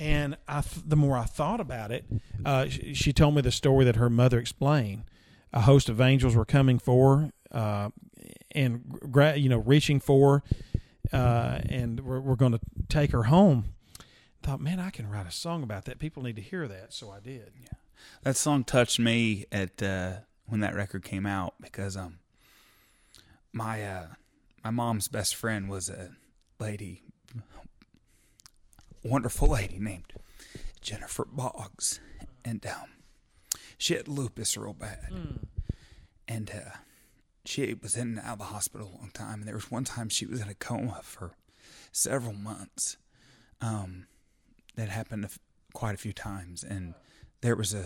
And 0.00 0.38
I, 0.48 0.62
the 0.86 0.96
more 0.96 1.18
I 1.18 1.24
thought 1.24 1.60
about 1.60 1.92
it, 1.92 2.06
uh, 2.42 2.68
she, 2.68 2.94
she, 2.94 3.12
told 3.12 3.34
me 3.34 3.42
the 3.42 3.52
story 3.52 3.84
that 3.84 3.96
her 3.96 4.08
mother 4.08 4.38
explained. 4.38 5.04
A 5.52 5.60
host 5.60 5.90
of 5.90 6.00
angels 6.00 6.34
were 6.34 6.46
coming 6.46 6.78
for, 6.78 7.32
uh, 7.52 7.90
and 8.52 8.98
you 9.36 9.48
know, 9.50 9.58
reaching 9.58 10.00
for, 10.00 10.42
uh, 11.12 11.60
and 11.68 12.00
we're, 12.00 12.18
we're 12.18 12.36
going 12.36 12.52
to 12.52 12.60
take 12.88 13.12
her 13.12 13.24
home. 13.24 13.74
Thought, 14.42 14.62
man, 14.62 14.80
I 14.80 14.88
can 14.88 15.06
write 15.10 15.26
a 15.26 15.30
song 15.30 15.62
about 15.62 15.84
that. 15.84 15.98
People 15.98 16.22
need 16.22 16.36
to 16.36 16.42
hear 16.42 16.66
that, 16.66 16.94
so 16.94 17.10
I 17.10 17.20
did. 17.20 17.52
Yeah, 17.60 17.68
that 18.22 18.38
song 18.38 18.64
touched 18.64 18.98
me 18.98 19.44
at 19.52 19.82
uh, 19.82 20.12
when 20.46 20.60
that 20.60 20.74
record 20.74 21.04
came 21.04 21.26
out 21.26 21.56
because 21.60 21.94
um, 21.94 22.20
my 23.52 23.84
uh, 23.84 24.06
my 24.64 24.70
mom's 24.70 25.08
best 25.08 25.34
friend 25.34 25.68
was 25.68 25.90
a 25.90 26.12
lady 26.58 27.02
wonderful 29.02 29.48
lady 29.48 29.78
named 29.78 30.12
Jennifer 30.80 31.24
Boggs, 31.24 32.00
and 32.44 32.64
um, 32.66 32.90
she 33.78 33.94
had 33.94 34.08
lupus 34.08 34.56
real 34.56 34.72
bad, 34.72 35.10
mm. 35.12 35.44
and 36.28 36.50
uh, 36.50 36.76
she 37.44 37.74
was 37.74 37.96
in 37.96 38.18
and 38.18 38.18
out 38.20 38.34
of 38.34 38.38
the 38.38 38.44
hospital 38.46 38.88
a 38.88 38.98
long 38.98 39.10
time. 39.12 39.40
And 39.40 39.48
there 39.48 39.54
was 39.54 39.70
one 39.70 39.84
time 39.84 40.08
she 40.08 40.26
was 40.26 40.40
in 40.40 40.48
a 40.48 40.54
coma 40.54 41.00
for 41.02 41.36
several 41.92 42.34
months. 42.34 42.96
Um, 43.60 44.06
that 44.76 44.88
happened 44.88 45.28
quite 45.74 45.94
a 45.94 45.98
few 45.98 46.12
times, 46.12 46.64
and 46.64 46.94
there 47.42 47.56
was 47.56 47.74
a 47.74 47.84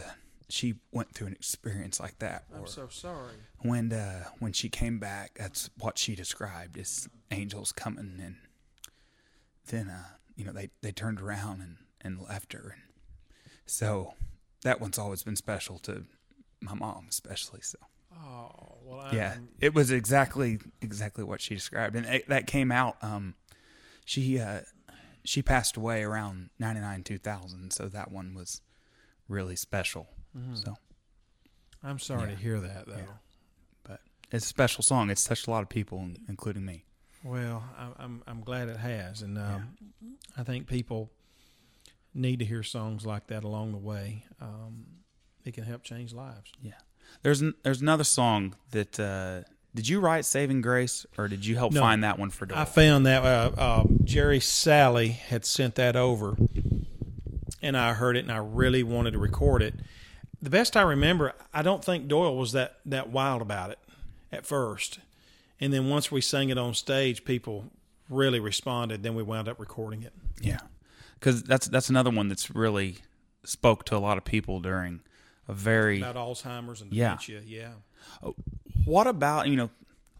she 0.48 0.74
went 0.92 1.14
through 1.14 1.29
an 1.29 1.33
experience 1.33 1.98
like 1.98 2.18
that. 2.18 2.44
I'm 2.55 2.66
so 2.66 2.88
sorry. 2.88 3.35
When 3.61 3.92
uh, 3.92 4.24
when 4.38 4.53
she 4.53 4.68
came 4.68 4.98
back, 4.98 5.33
that's 5.37 5.70
what 5.79 5.98
she 5.98 6.14
described 6.14 6.79
as 6.79 7.09
angels 7.31 7.72
coming, 7.72 8.20
and 8.22 8.37
then 9.66 9.88
uh, 9.88 10.16
you 10.36 10.44
know, 10.44 10.52
they, 10.52 10.70
they 10.82 10.92
turned 10.92 11.20
around 11.20 11.60
and, 11.60 11.76
and 12.00 12.20
left 12.20 12.52
her. 12.52 12.74
And 12.74 12.82
so 13.66 14.14
that 14.62 14.80
one's 14.80 14.98
always 14.98 15.22
been 15.22 15.36
special 15.36 15.78
to 15.80 16.04
my 16.60 16.74
mom, 16.74 17.06
especially. 17.08 17.60
So. 17.62 17.78
Oh 18.16 18.78
well. 18.82 19.00
I'm, 19.00 19.16
yeah, 19.16 19.36
it 19.60 19.74
was 19.74 19.90
exactly 19.90 20.58
exactly 20.80 21.24
what 21.24 21.40
she 21.40 21.54
described, 21.54 21.96
and 21.96 22.06
it, 22.06 22.28
that 22.28 22.46
came 22.46 22.70
out. 22.70 22.96
Um, 23.02 23.34
she 24.04 24.38
uh, 24.38 24.60
she 25.24 25.42
passed 25.42 25.76
away 25.76 26.02
around 26.02 26.50
ninety 26.58 26.80
nine 26.80 27.02
two 27.02 27.18
thousand, 27.18 27.72
so 27.72 27.88
that 27.88 28.12
one 28.12 28.34
was 28.34 28.60
really 29.28 29.56
special. 29.56 30.08
Mm-hmm. 30.36 30.54
So. 30.54 30.76
I'm 31.82 31.98
sorry 31.98 32.30
yeah. 32.30 32.36
to 32.36 32.42
hear 32.42 32.60
that, 32.60 32.86
though. 32.86 32.96
Yeah. 32.96 33.18
But 33.82 34.00
it's 34.32 34.46
a 34.46 34.48
special 34.48 34.82
song. 34.82 35.10
It's 35.10 35.24
touched 35.24 35.46
a 35.46 35.50
lot 35.50 35.62
of 35.62 35.68
people, 35.68 36.08
including 36.30 36.64
me. 36.64 36.86
Well, 37.24 37.64
I'm 37.98 38.22
I'm 38.26 38.42
glad 38.42 38.68
it 38.68 38.76
has, 38.76 39.22
and 39.22 39.38
um, 39.38 39.76
yeah. 40.02 40.08
I 40.37 40.42
think 40.42 40.66
people 40.66 41.10
need 42.14 42.38
to 42.40 42.44
hear 42.44 42.62
songs 42.62 43.04
like 43.06 43.26
that 43.28 43.42
along 43.44 43.72
the 43.72 43.78
way. 43.78 44.24
Um, 44.40 44.84
it 45.44 45.54
can 45.54 45.64
help 45.64 45.82
change 45.82 46.12
lives. 46.12 46.52
Yeah. 46.62 46.72
There's 47.22 47.42
n- 47.42 47.54
there's 47.62 47.80
another 47.80 48.04
song 48.04 48.54
that 48.72 49.00
uh, 49.00 49.42
did 49.74 49.88
you 49.88 50.00
write 50.00 50.24
Saving 50.26 50.60
Grace 50.60 51.06
or 51.16 51.26
did 51.28 51.44
you 51.46 51.56
help 51.56 51.72
No. 51.72 51.80
find 51.80 52.04
that 52.04 52.18
one 52.18 52.28
for 52.30 52.44
Doyle? 52.46 52.58
I 52.58 52.64
found 52.66 53.06
that 53.06 53.24
uh, 53.24 53.50
uh, 53.56 53.84
Jerry 54.04 54.38
Salley 54.38 55.12
had 55.12 55.44
sent 55.46 55.76
that 55.76 55.96
over, 55.96 56.37
and 57.62 57.76
I 57.76 57.94
heard 57.94 58.16
it, 58.16 58.20
and 58.24 58.32
I 58.32 58.37
really 58.38 58.82
wanted 58.82 59.12
to 59.12 59.18
record 59.18 59.62
it. 59.62 59.74
The 60.42 60.50
best 60.50 60.76
I 60.76 60.82
remember, 60.82 61.32
I 61.54 61.62
don't 61.62 61.82
think 61.82 62.06
Doyle 62.06 62.37
was 62.37 62.52
that 62.52 62.76
that 62.84 63.08
wild 63.08 63.40
about 63.40 63.70
it 63.70 63.78
at 64.30 64.44
first, 64.44 64.98
and 65.64 65.72
then 65.72 65.88
once 65.88 66.11
we 66.12 66.20
sang 66.20 66.50
it 66.50 66.59
on 66.59 66.74
stage, 66.74 67.24
people 67.24 67.64
really 68.11 68.40
responded. 68.40 69.03
Then 69.03 69.14
we 69.14 69.22
wound 69.22 69.48
up 69.48 69.59
recording 69.59 70.03
it. 70.03 70.12
yeah, 70.40 70.61
because 71.18 71.42
that's 71.42 71.66
that's 71.68 71.88
another 71.88 72.11
one 72.11 72.29
that's 72.29 72.50
really 72.55 72.98
spoke 73.44 73.85
to 73.87 73.96
a 73.96 73.98
lot 73.98 74.18
of 74.18 74.24
people 74.24 74.61
during 74.61 75.00
a 75.48 75.53
very 75.53 75.98
about 76.00 76.16
Alzheimer's 76.16 76.81
and 76.83 76.92
Yeah. 76.92 77.16
dementia. 77.18 77.42
Yeah. 77.44 77.72
what 78.85 79.07
about 79.07 79.48
you 79.48 79.57
know 79.57 79.70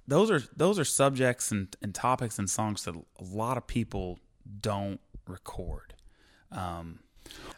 those 0.07 0.31
are 0.31 0.43
those 0.57 0.79
are 0.79 0.85
subjects 0.85 1.51
and, 1.51 1.75
and 1.83 1.95
topics 1.95 2.39
and 2.39 2.49
songs 2.51 2.85
that 2.85 2.95
a 2.95 3.25
lot 3.25 3.57
of 3.57 3.67
people 3.67 4.19
don't 4.61 5.01
record 5.27 5.95
um, 6.53 6.99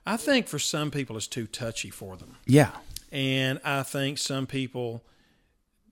I 0.07 0.17
think 0.17 0.47
for 0.47 0.59
some 0.61 0.91
people 0.93 1.17
it's 1.17 1.27
too 1.27 1.47
touchy 1.49 1.91
for 1.91 2.17
them. 2.17 2.37
yeah 2.47 2.71
And 3.13 3.61
I 3.65 3.83
think 3.83 4.19
some 4.19 4.47
people 4.47 5.03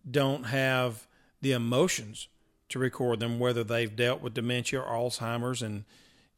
don't 0.09 0.45
have 0.45 1.07
the 1.45 1.53
emotions 1.53 2.29
to 2.71 2.79
record 2.79 3.21
them, 3.21 3.39
whether 3.39 3.63
they've 3.63 3.95
dealt 3.95 4.23
with 4.23 4.33
dementia 4.33 4.81
or 4.81 4.87
Alzheimer's 4.87 5.61
and 5.61 5.85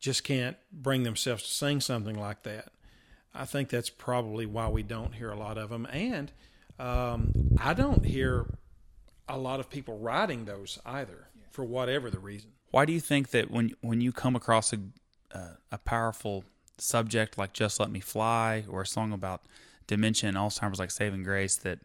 just 0.00 0.24
can't 0.24 0.56
bring 0.72 1.04
themselves 1.04 1.44
to 1.44 1.48
sing 1.48 1.80
something 1.80 2.18
like 2.18 2.42
that. 2.42 2.72
I 3.32 3.44
think 3.44 3.68
that's 3.68 3.88
probably 3.88 4.46
why 4.46 4.68
we 4.68 4.82
don't 4.82 5.14
hear 5.14 5.30
a 5.30 5.38
lot 5.38 5.58
of 5.58 5.70
them. 5.70 5.86
And 5.92 6.32
um, 6.80 7.32
I 7.62 7.72
don't 7.72 8.04
hear 8.04 8.46
a 9.28 9.38
lot 9.38 9.60
of 9.60 9.70
people 9.70 9.96
writing 9.98 10.44
those 10.44 10.80
either, 10.84 11.28
for 11.50 11.64
whatever 11.64 12.10
the 12.10 12.18
reason. 12.18 12.50
why 12.72 12.84
do 12.84 12.92
you 12.92 13.00
think 13.00 13.30
that 13.30 13.50
when 13.50 13.70
when 13.80 14.00
you 14.00 14.12
come 14.12 14.34
across 14.36 14.72
a 14.72 14.78
uh, 15.32 15.54
a 15.72 15.78
powerful 15.78 16.44
subject 16.78 17.38
like 17.38 17.52
just 17.52 17.80
let 17.80 17.90
me 17.90 18.00
fly 18.00 18.64
or 18.68 18.82
a 18.82 18.86
song 18.86 19.12
about 19.12 19.42
dementia 19.86 20.28
and 20.28 20.36
alzheimer's 20.36 20.78
like 20.78 20.90
saving 20.90 21.22
grace 21.22 21.56
that 21.56 21.78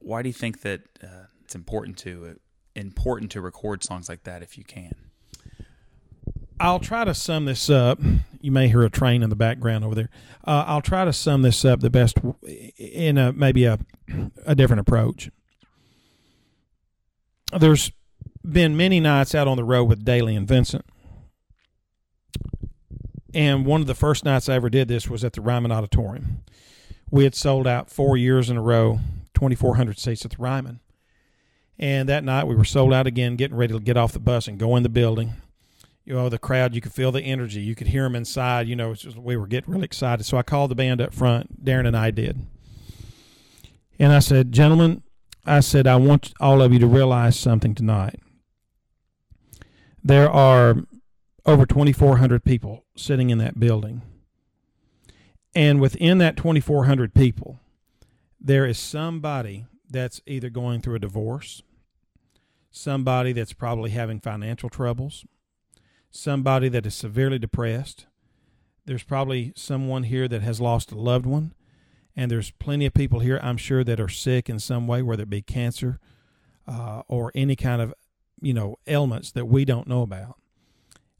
why 0.00 0.20
do 0.22 0.28
you 0.28 0.32
think 0.32 0.62
that 0.62 0.80
uh, 1.02 1.26
it's 1.50 1.56
important 1.56 1.98
to 1.98 2.38
important 2.76 3.32
to 3.32 3.40
record 3.40 3.82
songs 3.82 4.08
like 4.08 4.22
that 4.22 4.40
if 4.40 4.56
you 4.56 4.62
can 4.62 4.94
I'll 6.60 6.78
try 6.78 7.04
to 7.04 7.12
sum 7.12 7.46
this 7.46 7.68
up. 7.68 7.98
You 8.40 8.52
may 8.52 8.68
hear 8.68 8.82
a 8.82 8.90
train 8.90 9.22
in 9.22 9.30
the 9.30 9.36
background 9.36 9.82
over 9.82 9.94
there. 9.94 10.10
Uh, 10.46 10.64
I'll 10.66 10.82
try 10.82 11.06
to 11.06 11.12
sum 11.12 11.40
this 11.42 11.64
up 11.64 11.80
the 11.80 11.88
best 11.88 12.18
in 12.76 13.16
a 13.16 13.32
maybe 13.32 13.64
a 13.64 13.78
a 14.46 14.54
different 14.54 14.80
approach. 14.80 15.30
There's 17.58 17.90
been 18.48 18.76
many 18.76 19.00
nights 19.00 19.34
out 19.34 19.48
on 19.48 19.56
the 19.56 19.64
road 19.64 19.84
with 19.84 20.04
Dailey 20.04 20.36
and 20.36 20.46
Vincent, 20.46 20.84
and 23.32 23.64
one 23.64 23.80
of 23.80 23.86
the 23.86 23.94
first 23.94 24.26
nights 24.26 24.48
I 24.48 24.54
ever 24.54 24.68
did 24.68 24.86
this 24.86 25.08
was 25.08 25.24
at 25.24 25.32
the 25.32 25.40
Ryman 25.40 25.72
Auditorium. 25.72 26.42
We 27.10 27.24
had 27.24 27.34
sold 27.34 27.66
out 27.66 27.90
four 27.90 28.18
years 28.18 28.50
in 28.50 28.58
a 28.58 28.62
row, 28.62 29.00
2,400 29.32 29.98
seats 29.98 30.26
at 30.26 30.32
the 30.32 30.36
Ryman. 30.38 30.80
And 31.80 32.10
that 32.10 32.24
night 32.24 32.46
we 32.46 32.54
were 32.54 32.64
sold 32.64 32.92
out 32.92 33.06
again, 33.06 33.36
getting 33.36 33.56
ready 33.56 33.72
to 33.72 33.80
get 33.80 33.96
off 33.96 34.12
the 34.12 34.20
bus 34.20 34.46
and 34.46 34.58
go 34.58 34.76
in 34.76 34.82
the 34.82 34.90
building. 34.90 35.32
You 36.04 36.14
know 36.14 36.28
the 36.28 36.38
crowd 36.38 36.74
you 36.74 36.82
could 36.82 36.92
feel 36.92 37.10
the 37.10 37.22
energy. 37.22 37.60
You 37.60 37.74
could 37.74 37.88
hear 37.88 38.02
them 38.02 38.14
inside 38.14 38.68
you 38.68 38.76
know 38.76 38.94
just, 38.94 39.16
we 39.16 39.36
were 39.36 39.46
getting 39.46 39.72
really 39.72 39.86
excited. 39.86 40.24
So 40.24 40.36
i 40.36 40.42
called 40.42 40.70
the 40.70 40.74
band 40.74 41.00
up 41.00 41.14
front. 41.14 41.64
Darrin 41.64 41.86
and 41.86 41.96
i 41.96 42.10
did. 42.10 42.38
And 43.98 44.12
i 44.12 44.18
said 44.18 44.52
gentlemen 44.52 45.02
i 45.46 45.60
said 45.60 45.86
i 45.86 45.96
want 45.96 46.34
all 46.38 46.60
of 46.60 46.72
you 46.72 46.78
to 46.80 46.86
realize 46.86 47.38
something 47.38 47.74
tonight. 47.74 48.20
There 50.04 50.30
are 50.30 50.76
over 51.46 51.64
2400 51.64 52.44
people 52.44 52.84
sitting 52.94 53.30
in 53.30 53.38
that 53.38 53.58
building. 53.58 54.02
And 55.54 55.80
within 55.80 56.18
that 56.18 56.36
2400 56.36 57.14
people 57.14 57.58
there 58.38 58.66
is 58.66 58.78
somebody 58.78 59.64
that's 59.88 60.20
either 60.26 60.50
going 60.50 60.82
through 60.82 60.96
a 60.96 61.00
divorce 61.00 61.62
somebody 62.70 63.32
that's 63.32 63.52
probably 63.52 63.90
having 63.90 64.20
financial 64.20 64.68
troubles 64.68 65.24
somebody 66.10 66.68
that 66.68 66.86
is 66.86 66.94
severely 66.94 67.38
depressed. 67.38 68.06
There's 68.84 69.02
probably 69.02 69.52
someone 69.56 70.04
here 70.04 70.28
that 70.28 70.42
has 70.42 70.60
lost 70.60 70.92
a 70.92 70.98
loved 70.98 71.26
one. 71.26 71.54
And 72.16 72.30
there's 72.30 72.50
plenty 72.50 72.86
of 72.86 72.94
people 72.94 73.20
here, 73.20 73.38
I'm 73.42 73.56
sure, 73.56 73.84
that 73.84 74.00
are 74.00 74.08
sick 74.08 74.50
in 74.50 74.58
some 74.58 74.86
way, 74.86 75.00
whether 75.00 75.22
it 75.22 75.30
be 75.30 75.42
cancer 75.42 76.00
uh, 76.66 77.02
or 77.06 77.30
any 77.34 77.56
kind 77.56 77.80
of, 77.80 77.94
you 78.40 78.52
know, 78.52 78.76
ailments 78.86 79.30
that 79.32 79.46
we 79.46 79.64
don't 79.64 79.86
know 79.86 80.02
about. 80.02 80.36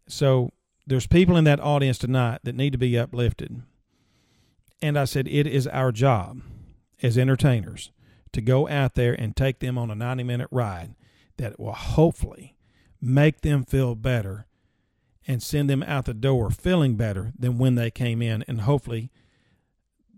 So 0.09 0.51
there's 0.87 1.07
people 1.07 1.37
in 1.37 1.45
that 1.45 1.61
audience 1.61 1.97
tonight 1.97 2.41
that 2.43 2.57
need 2.57 2.73
to 2.73 2.79
be 2.79 2.99
uplifted. 2.99 3.63
And 4.83 4.99
I 4.99 5.05
said, 5.05 5.29
it 5.29 5.47
is 5.47 5.67
our 5.69 5.93
job 5.93 6.41
as 7.03 7.17
entertainers 7.17 7.93
to 8.33 8.41
go 8.41 8.69
out 8.69 8.95
there 8.95 9.15
and 9.15 9.37
take 9.37 9.61
them 9.61 9.79
on 9.79 9.91
a 9.91 9.95
90 9.95 10.25
minute 10.25 10.49
ride 10.51 10.95
that 11.41 11.59
will 11.59 11.73
hopefully 11.73 12.55
make 13.01 13.41
them 13.41 13.65
feel 13.65 13.95
better 13.95 14.47
and 15.27 15.43
send 15.43 15.71
them 15.71 15.83
out 15.85 16.05
the 16.05 16.15
door 16.15 16.51
feeling 16.51 16.97
better 16.97 17.33
than 17.39 17.59
when 17.59 17.75
they 17.75 17.91
came 17.91 18.21
in, 18.21 18.45
and 18.47 18.63
hopefully 18.63 19.11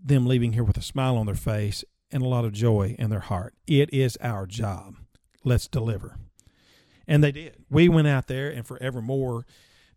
them 0.03 0.25
leaving 0.25 0.53
here 0.53 0.63
with 0.63 0.77
a 0.77 0.81
smile 0.81 1.15
on 1.17 1.25
their 1.25 1.35
face 1.35 1.83
and 2.11 2.21
a 2.21 2.27
lot 2.27 2.45
of 2.45 2.51
joy 2.51 2.95
in 2.99 3.09
their 3.09 3.21
heart. 3.21 3.53
It 3.67 3.93
is 3.93 4.17
our 4.21 4.45
job. 4.45 4.95
Let's 5.43 5.67
deliver. 5.67 6.17
And 7.07 7.23
they 7.23 7.31
did. 7.31 7.55
We 7.69 7.89
went 7.89 8.07
out 8.07 8.27
there 8.27 8.49
and 8.49 8.65
forevermore 8.65 9.45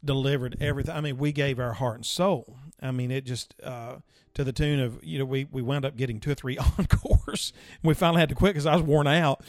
delivered 0.05 0.57
everything. 0.61 0.95
I 0.95 1.01
mean, 1.01 1.19
we 1.19 1.33
gave 1.33 1.59
our 1.59 1.73
heart 1.73 1.97
and 1.97 2.07
soul. 2.07 2.57
I 2.81 2.93
mean, 2.93 3.11
it 3.11 3.25
just 3.25 3.55
uh, 3.63 3.97
to 4.35 4.45
the 4.45 4.53
tune 4.53 4.81
of 4.81 5.03
you 5.03 5.19
know 5.19 5.25
we 5.25 5.47
we 5.51 5.63
wound 5.63 5.85
up 5.85 5.97
getting 5.97 6.21
two 6.21 6.31
or 6.31 6.35
three 6.35 6.59
encores. 6.79 7.53
We 7.83 7.95
finally 7.95 8.21
had 8.21 8.29
to 8.29 8.35
quit 8.35 8.55
because 8.55 8.67
I 8.67 8.75
was 8.75 8.83
worn 8.83 9.07
out. 9.07 9.43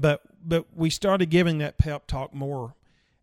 But 0.00 0.22
but 0.42 0.66
we 0.74 0.88
started 0.88 1.26
giving 1.26 1.58
that 1.58 1.76
pep 1.76 2.06
talk 2.06 2.32
more 2.32 2.74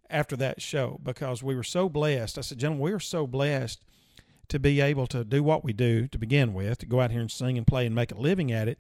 after 0.10 0.36
that 0.38 0.62
show 0.62 1.00
because 1.04 1.42
we 1.42 1.56
were 1.56 1.64
so 1.64 1.90
blessed. 1.90 2.38
I 2.38 2.42
said, 2.42 2.60
gentlemen, 2.60 2.84
we 2.84 2.92
are 2.92 3.00
so 3.00 3.26
blessed 3.26 3.84
to 4.50 4.60
be 4.60 4.80
able 4.80 5.08
to 5.08 5.24
do 5.26 5.42
what 5.44 5.64
we 5.64 5.74
do 5.74 6.08
to 6.08 6.18
begin 6.18 6.54
with, 6.54 6.78
to 6.78 6.86
go 6.86 7.02
out 7.02 7.12
here 7.12 7.20
and 7.20 7.32
sing 7.32 7.58
and 7.58 7.66
play 7.66 7.86
and 7.86 7.96
make 7.96 8.12
a 8.12 8.18
living 8.18 8.52
at 8.52 8.68
it. 8.68 8.80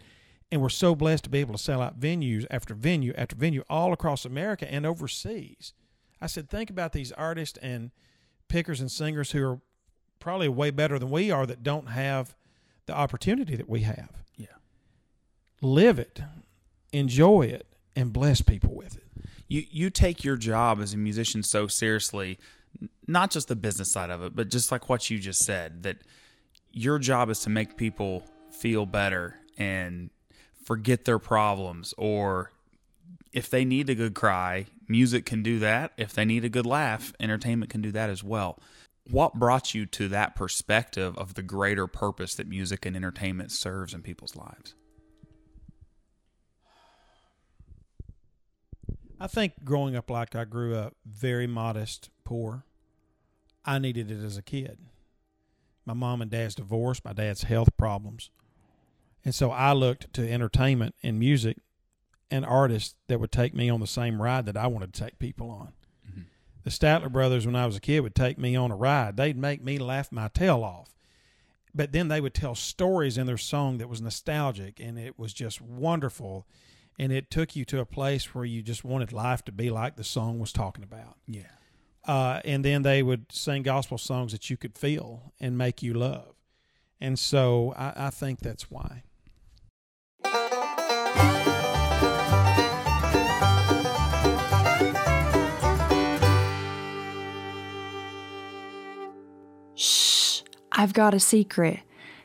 And 0.51 0.61
we're 0.61 0.69
so 0.69 0.95
blessed 0.95 1.25
to 1.25 1.29
be 1.29 1.39
able 1.39 1.55
to 1.55 1.61
sell 1.61 1.81
out 1.81 1.99
venues 1.99 2.45
after 2.51 2.73
venue 2.73 3.13
after 3.17 3.35
venue 3.35 3.63
all 3.69 3.91
across 3.91 4.23
America 4.23 4.71
and 4.71 4.85
overseas. 4.85 5.73
I 6.21 6.27
said, 6.27 6.49
think 6.49 6.69
about 6.69 6.93
these 6.93 7.11
artists 7.11 7.57
and 7.61 7.91
pickers 8.47 8.79
and 8.79 8.91
singers 8.91 9.31
who 9.31 9.43
are 9.43 9.59
probably 10.19 10.47
way 10.47 10.69
better 10.69 10.99
than 10.99 11.09
we 11.09 11.31
are 11.31 11.45
that 11.47 11.63
don't 11.63 11.89
have 11.89 12.35
the 12.85 12.93
opportunity 12.93 13.55
that 13.55 13.67
we 13.67 13.81
have. 13.81 14.11
Yeah. 14.35 14.47
Live 15.61 15.99
it, 15.99 16.21
enjoy 16.93 17.41
it, 17.41 17.65
and 17.97 18.13
bless 18.13 18.41
people 18.41 18.73
with 18.73 18.95
it. 18.95 19.03
you 19.47 19.63
you 19.69 19.89
take 19.89 20.23
your 20.23 20.37
job 20.37 20.79
as 20.79 20.93
a 20.93 20.97
musician 20.97 21.43
so 21.43 21.67
seriously 21.67 22.39
not 23.07 23.31
just 23.31 23.47
the 23.47 23.55
business 23.55 23.91
side 23.91 24.09
of 24.09 24.21
it 24.21 24.35
but 24.35 24.49
just 24.49 24.71
like 24.71 24.87
what 24.87 25.09
you 25.09 25.19
just 25.19 25.43
said 25.43 25.83
that 25.83 25.97
your 26.71 26.99
job 26.99 27.29
is 27.29 27.39
to 27.39 27.49
make 27.49 27.75
people 27.75 28.23
feel 28.51 28.85
better 28.85 29.35
and 29.57 30.09
forget 30.63 31.05
their 31.05 31.19
problems 31.19 31.93
or 31.97 32.51
if 33.33 33.49
they 33.49 33.65
need 33.65 33.89
a 33.89 33.95
good 33.95 34.13
cry 34.13 34.67
music 34.87 35.25
can 35.25 35.43
do 35.43 35.59
that. 35.59 35.91
If 35.97 36.13
they 36.13 36.25
need 36.25 36.45
a 36.45 36.49
good 36.49 36.65
laugh 36.65 37.13
entertainment 37.19 37.71
can 37.71 37.81
do 37.81 37.91
that 37.91 38.09
as 38.09 38.23
well. 38.23 38.59
What 39.09 39.35
brought 39.35 39.73
you 39.73 39.85
to 39.85 40.09
that 40.09 40.35
perspective 40.35 41.17
of 41.17 41.35
the 41.35 41.43
greater 41.43 41.87
purpose 41.87 42.35
that 42.35 42.47
music 42.47 42.85
and 42.85 42.95
entertainment 42.95 43.51
serves 43.51 43.93
in 43.93 44.01
people's 44.01 44.35
lives 44.35 44.75
I 49.19 49.27
think 49.27 49.63
growing 49.63 49.95
up 49.95 50.09
like 50.09 50.35
I 50.35 50.45
grew 50.45 50.75
up, 50.75 50.95
very 51.05 51.47
modest, 51.47 52.09
poor, 52.23 52.63
I 53.65 53.79
needed 53.79 54.11
it 54.11 54.23
as 54.23 54.37
a 54.37 54.41
kid. 54.41 54.77
My 55.85 55.93
mom 55.93 56.21
and 56.21 56.29
dad's 56.29 56.55
divorce, 56.55 57.03
my 57.03 57.13
dad's 57.13 57.43
health 57.43 57.75
problems. 57.77 58.29
And 59.25 59.33
so 59.33 59.51
I 59.51 59.73
looked 59.73 60.13
to 60.13 60.29
entertainment 60.29 60.95
and 61.01 61.17
music 61.17 61.57
and 62.29 62.45
artists 62.45 62.95
that 63.07 63.19
would 63.19 63.31
take 63.31 63.53
me 63.53 63.69
on 63.69 63.79
the 63.79 63.87
same 63.87 64.21
ride 64.21 64.45
that 64.45 64.57
I 64.57 64.67
wanted 64.67 64.93
to 64.93 65.03
take 65.03 65.17
people 65.17 65.49
on. 65.49 65.73
Mhm. 66.07 66.25
The 66.63 66.69
Statler 66.69 67.11
brothers, 67.11 67.45
when 67.45 67.55
I 67.55 67.65
was 67.65 67.77
a 67.77 67.81
kid, 67.81 68.01
would 68.01 68.15
take 68.15 68.37
me 68.37 68.55
on 68.55 68.71
a 68.71 68.75
ride. 68.75 69.17
They'd 69.17 69.37
make 69.37 69.63
me 69.63 69.77
laugh 69.79 70.11
my 70.11 70.27
tail 70.27 70.63
off. 70.63 70.93
But 71.73 71.91
then 71.91 72.07
they 72.07 72.21
would 72.21 72.33
tell 72.33 72.55
stories 72.55 73.17
in 73.17 73.27
their 73.27 73.37
song 73.37 73.77
that 73.77 73.89
was 73.89 74.01
nostalgic 74.01 74.79
and 74.79 74.97
it 74.99 75.17
was 75.17 75.33
just 75.33 75.61
wonderful 75.61 76.45
and 76.97 77.11
it 77.11 77.29
took 77.29 77.55
you 77.55 77.63
to 77.65 77.79
a 77.79 77.85
place 77.85 78.33
where 78.33 78.45
you 78.45 78.61
just 78.61 78.83
wanted 78.83 79.13
life 79.13 79.43
to 79.45 79.51
be 79.51 79.69
like 79.69 79.95
the 79.95 80.03
song 80.03 80.39
was 80.39 80.51
talking 80.51 80.83
about. 80.83 81.17
Yeah. 81.27 81.43
Uh, 82.05 82.41
and 82.45 82.63
then 82.63 82.81
they 82.83 83.03
would 83.03 83.31
sing 83.31 83.63
gospel 83.63 83.97
songs 83.97 84.31
that 84.31 84.49
you 84.49 84.57
could 84.57 84.77
feel 84.77 85.33
and 85.39 85.57
make 85.57 85.83
you 85.83 85.93
love. 85.93 86.33
And 86.99 87.19
so 87.19 87.73
I, 87.77 88.07
I 88.07 88.09
think 88.09 88.39
that's 88.39 88.71
why. 88.71 89.03
Shh, 99.75 100.41
I've 100.71 100.93
got 100.93 101.13
a 101.13 101.19
secret. 101.19 101.81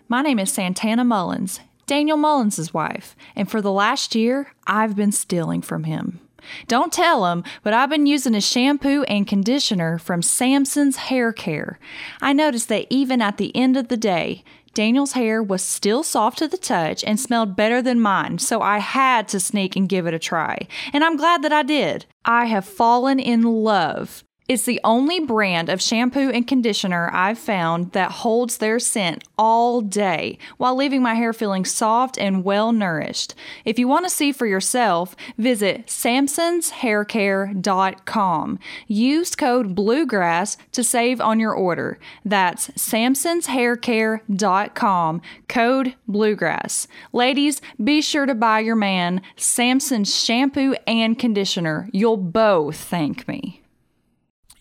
My 0.08 0.22
name 0.22 0.38
is 0.38 0.50
Santana 0.50 1.04
Mullins, 1.04 1.60
Daniel 1.92 2.16
Mullins' 2.16 2.72
wife, 2.72 3.14
and 3.36 3.50
for 3.50 3.60
the 3.60 3.70
last 3.70 4.14
year, 4.14 4.54
I've 4.66 4.96
been 4.96 5.12
stealing 5.12 5.60
from 5.60 5.84
him. 5.84 6.20
Don't 6.66 6.90
tell 6.90 7.26
him, 7.26 7.44
but 7.62 7.74
I've 7.74 7.90
been 7.90 8.06
using 8.06 8.34
a 8.34 8.40
shampoo 8.40 9.02
and 9.08 9.26
conditioner 9.26 9.98
from 9.98 10.22
Samson's 10.22 10.96
Hair 10.96 11.34
Care. 11.34 11.78
I 12.22 12.32
noticed 12.32 12.70
that 12.70 12.86
even 12.88 13.20
at 13.20 13.36
the 13.36 13.54
end 13.54 13.76
of 13.76 13.88
the 13.88 13.98
day, 13.98 14.42
Daniel's 14.72 15.12
hair 15.12 15.42
was 15.42 15.60
still 15.62 16.02
soft 16.02 16.38
to 16.38 16.48
the 16.48 16.56
touch 16.56 17.04
and 17.04 17.20
smelled 17.20 17.56
better 17.56 17.82
than 17.82 18.00
mine, 18.00 18.38
so 18.38 18.62
I 18.62 18.78
had 18.78 19.28
to 19.28 19.38
sneak 19.38 19.76
and 19.76 19.86
give 19.86 20.06
it 20.06 20.14
a 20.14 20.18
try. 20.18 20.66
And 20.94 21.04
I'm 21.04 21.18
glad 21.18 21.42
that 21.42 21.52
I 21.52 21.62
did. 21.62 22.06
I 22.24 22.46
have 22.46 22.64
fallen 22.64 23.20
in 23.20 23.42
love. 23.42 24.24
It's 24.48 24.64
the 24.64 24.80
only 24.82 25.20
brand 25.20 25.68
of 25.68 25.80
shampoo 25.80 26.28
and 26.30 26.44
conditioner 26.46 27.10
I've 27.12 27.38
found 27.38 27.92
that 27.92 28.10
holds 28.10 28.58
their 28.58 28.80
scent 28.80 29.22
all 29.38 29.80
day 29.80 30.36
while 30.56 30.74
leaving 30.74 31.00
my 31.00 31.14
hair 31.14 31.32
feeling 31.32 31.64
soft 31.64 32.18
and 32.18 32.42
well 32.42 32.72
nourished. 32.72 33.36
If 33.64 33.78
you 33.78 33.86
want 33.86 34.04
to 34.04 34.10
see 34.10 34.32
for 34.32 34.46
yourself, 34.46 35.14
visit 35.38 35.86
samsonshaircare.com. 35.86 38.58
Use 38.88 39.36
code 39.36 39.76
BLUEGRASS 39.76 40.56
to 40.72 40.82
save 40.82 41.20
on 41.20 41.38
your 41.38 41.54
order. 41.54 42.00
That's 42.24 42.70
samsonshaircare.com, 42.70 45.22
code 45.48 45.94
BLUEGRASS. 46.08 46.88
Ladies, 47.12 47.60
be 47.82 48.02
sure 48.02 48.26
to 48.26 48.34
buy 48.34 48.58
your 48.58 48.76
man 48.76 49.22
Samson's 49.36 50.14
shampoo 50.14 50.74
and 50.86 51.18
conditioner. 51.18 51.88
You'll 51.92 52.16
both 52.16 52.76
thank 52.76 53.28
me 53.28 53.61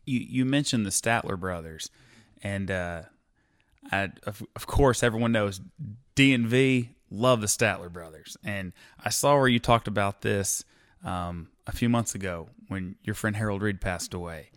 you 0.06 0.20
you 0.20 0.46
mentioned 0.46 0.86
the 0.86 0.90
Statler 0.90 1.40
brothers, 1.40 1.90
and 2.44 2.70
uh, 2.70 3.04
I, 3.92 4.12
of, 4.24 4.44
of 4.56 4.68
course 4.68 5.04
everyone 5.04 5.32
knows 5.32 5.62
DNV 6.16 6.90
love 7.10 7.42
the 7.42 7.48
Statler 7.48 7.92
brothers, 7.92 8.38
and 8.44 8.74
I 9.04 9.10
saw 9.10 9.38
where 9.38 9.48
you 9.48 9.60
talked 9.60 9.88
about 9.88 10.22
this 10.22 10.64
um, 11.04 11.50
a 11.68 11.72
few 11.72 11.90
months 11.90 12.16
ago 12.16 12.50
when 12.68 12.96
your 13.04 13.16
friend 13.16 13.36
Harold 13.36 13.62
Reid 13.62 13.82
passed 13.82 14.14
away. 14.14 14.50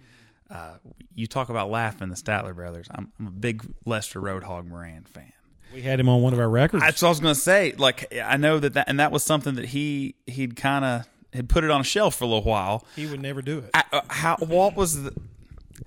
Uh, 0.51 0.75
you 1.15 1.27
talk 1.27 1.49
about 1.49 1.71
laughing 1.71 2.11
the 2.11 2.15
Statler 2.15 2.55
brothers. 2.55 2.87
I'm, 2.91 3.13
I'm 3.19 3.27
a 3.27 3.31
big 3.31 3.65
Lester 3.87 4.21
Roadhog 4.21 4.67
Moran 4.67 5.05
fan. 5.05 5.33
We 5.73 5.83
had 5.83 5.99
him 5.99 6.09
on 6.09 6.23
one 6.23 6.33
of 6.33 6.39
our 6.39 6.49
records. 6.49 6.85
That's 6.85 7.03
what 7.03 7.09
I 7.09 7.11
was 7.11 7.21
going 7.21 7.35
to 7.35 7.41
say. 7.41 7.73
Like 7.77 8.15
I 8.23 8.37
know 8.37 8.61
that, 8.61 8.75
that 8.75 8.89
and 8.89 9.01
that 9.01 9.11
was 9.11 9.25
something 9.25 9.57
that 9.57 9.67
he 9.67 10.15
he'd 10.27 10.55
kind 10.55 10.85
of 10.85 11.09
had 11.33 11.49
put 11.49 11.65
it 11.65 11.71
on 11.71 11.81
a 11.81 11.85
shelf 11.85 12.15
for 12.15 12.25
a 12.25 12.27
little 12.29 12.45
while. 12.45 12.85
He 12.95 13.07
would 13.07 13.21
never 13.21 13.43
do 13.43 13.59
it. 13.59 13.71
I, 13.75 13.83
uh, 13.93 14.01
how 14.09 14.37
what 14.37 14.77
was 14.77 15.03
the 15.03 15.13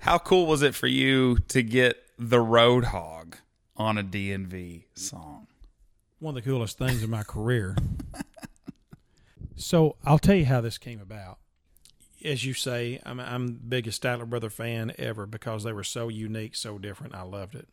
how 0.00 0.18
cool 0.18 0.46
was 0.46 0.62
it 0.62 0.74
for 0.74 0.86
you 0.86 1.38
to 1.48 1.62
get 1.62 1.96
the 2.18 2.38
Roadhog 2.38 3.34
on 3.76 3.98
a 3.98 4.04
DNV 4.04 4.84
song? 4.94 5.46
One 6.18 6.36
of 6.36 6.42
the 6.42 6.50
coolest 6.50 6.78
things 6.78 7.02
in 7.02 7.10
my 7.10 7.22
career. 7.22 7.76
so 9.56 9.96
I'll 10.04 10.18
tell 10.18 10.34
you 10.34 10.46
how 10.46 10.60
this 10.60 10.78
came 10.78 11.00
about. 11.00 11.38
As 12.24 12.44
you 12.44 12.52
say, 12.52 13.00
I'm 13.06 13.20
I'm 13.20 13.46
the 13.46 13.52
biggest 13.52 14.02
Statler 14.02 14.28
Brother 14.28 14.50
fan 14.50 14.92
ever 14.98 15.24
because 15.26 15.62
they 15.62 15.72
were 15.72 15.84
so 15.84 16.08
unique, 16.08 16.56
so 16.56 16.76
different. 16.76 17.14
I 17.14 17.22
loved 17.22 17.54
it. 17.54 17.68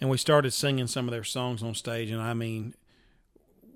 And 0.00 0.10
we 0.10 0.18
started 0.18 0.52
singing 0.52 0.86
some 0.86 1.06
of 1.06 1.12
their 1.12 1.24
songs 1.24 1.62
on 1.62 1.74
stage, 1.74 2.10
and 2.10 2.20
I 2.20 2.34
mean, 2.34 2.74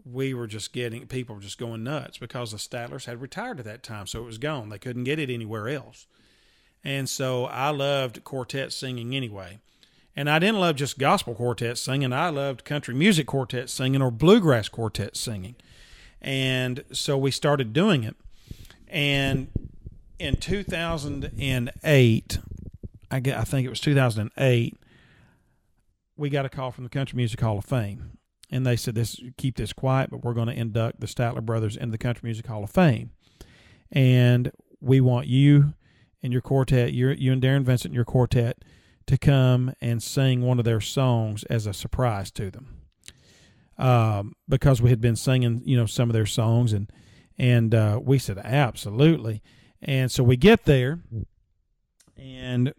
we 0.05 0.35
were 0.35 0.47
just 0.47 0.73
getting 0.73 1.07
people 1.07 1.35
were 1.35 1.41
just 1.41 1.59
going 1.59 1.83
nuts 1.83 2.19
because 2.19 2.51
the 2.51 2.59
Statlers 2.59 3.07
had 3.07 3.23
retired 3.23 3.59
at 3.59 3.65
that 3.65 3.83
time, 3.83 4.07
so 4.07 4.21
it 4.21 4.27
was 4.27 4.39
gone. 4.39 4.69
They 4.69 4.79
couldn't 4.79 5.05
get 5.05 5.19
it 5.19 5.31
anywhere 5.31 5.69
else. 5.69 6.07
And 6.85 7.09
so 7.09 7.47
I 7.47 7.71
loved 7.71 8.23
quartet 8.25 8.73
singing 8.73 9.17
anyway. 9.17 9.59
And 10.15 10.31
I 10.31 10.39
didn't 10.39 10.61
love 10.61 10.77
just 10.77 10.99
gospel 10.99 11.35
quartet 11.35 11.79
singing, 11.79 12.13
I 12.13 12.29
loved 12.29 12.65
country 12.65 12.95
music 12.95 13.27
quartet 13.27 13.69
singing 13.69 14.01
or 14.01 14.11
bluegrass 14.11 14.69
quartet 14.69 15.17
singing. 15.17 15.57
And 16.21 16.85
so 16.93 17.19
we 17.19 17.31
started 17.31 17.73
doing 17.73 18.05
it. 18.05 18.17
And 18.87 19.49
in 20.19 20.37
2008, 20.37 22.39
I, 23.11 23.17
I 23.17 23.45
think 23.45 23.67
it 23.67 23.71
was 23.71 23.81
2008, 23.81 24.77
we 26.17 26.31
got 26.31 26.47
a 26.47 26.49
call 26.49 26.71
from 26.71 26.85
the 26.85 26.91
Country 26.91 27.17
Music 27.17 27.41
Hall 27.41 27.59
of 27.59 27.65
Fame. 27.65 28.19
And 28.51 28.65
they 28.65 28.77
said, 28.77 28.95
"This 28.95 29.21
keep 29.37 29.57
this 29.57 29.73
quiet, 29.73 30.11
but 30.11 30.23
we're 30.23 30.35
going 30.35 30.47
to 30.47 30.55
induct 30.55 31.01
the 31.01 31.07
Statler 31.07 31.45
brothers 31.45 31.77
into 31.77 31.91
the 31.91 31.99
Country 31.99 32.21
Music 32.25 32.47
Hall 32.47 32.63
of 32.63 32.71
Fame, 32.71 33.11
and 33.91 34.53
we 34.81 35.01
want 35.01 35.27
you 35.27 35.75
and 36.25 36.33
your 36.33 36.43
quartet, 36.43 36.95
you 36.95 37.11
you 37.11 37.33
and 37.33 37.43
Darrin 37.43 37.65
Vincent 37.65 37.91
and 37.91 37.95
your 37.95 38.07
quartet, 38.07 38.65
to 39.07 39.19
come 39.19 39.75
and 39.81 40.03
sing 40.03 40.41
one 40.41 40.59
of 40.59 40.65
their 40.65 40.81
songs 40.81 41.45
as 41.45 41.67
a 41.67 41.75
surprise 41.75 42.31
to 42.33 42.51
them. 42.51 42.81
Um, 43.77 44.35
because 44.49 44.81
we 44.81 44.89
had 44.89 45.01
been 45.01 45.17
singing, 45.17 45.61
you 45.67 45.77
know, 45.77 45.85
some 45.85 46.09
of 46.09 46.15
their 46.15 46.27
songs, 46.27 46.73
and 46.73 46.91
and 47.37 47.75
uh, 47.75 48.01
we 48.03 48.19
said 48.19 48.39
absolutely, 48.39 49.43
and 49.83 50.11
so 50.11 50.25
we 50.25 50.39
get 50.39 50.65
there, 50.65 51.01
and 52.17 52.73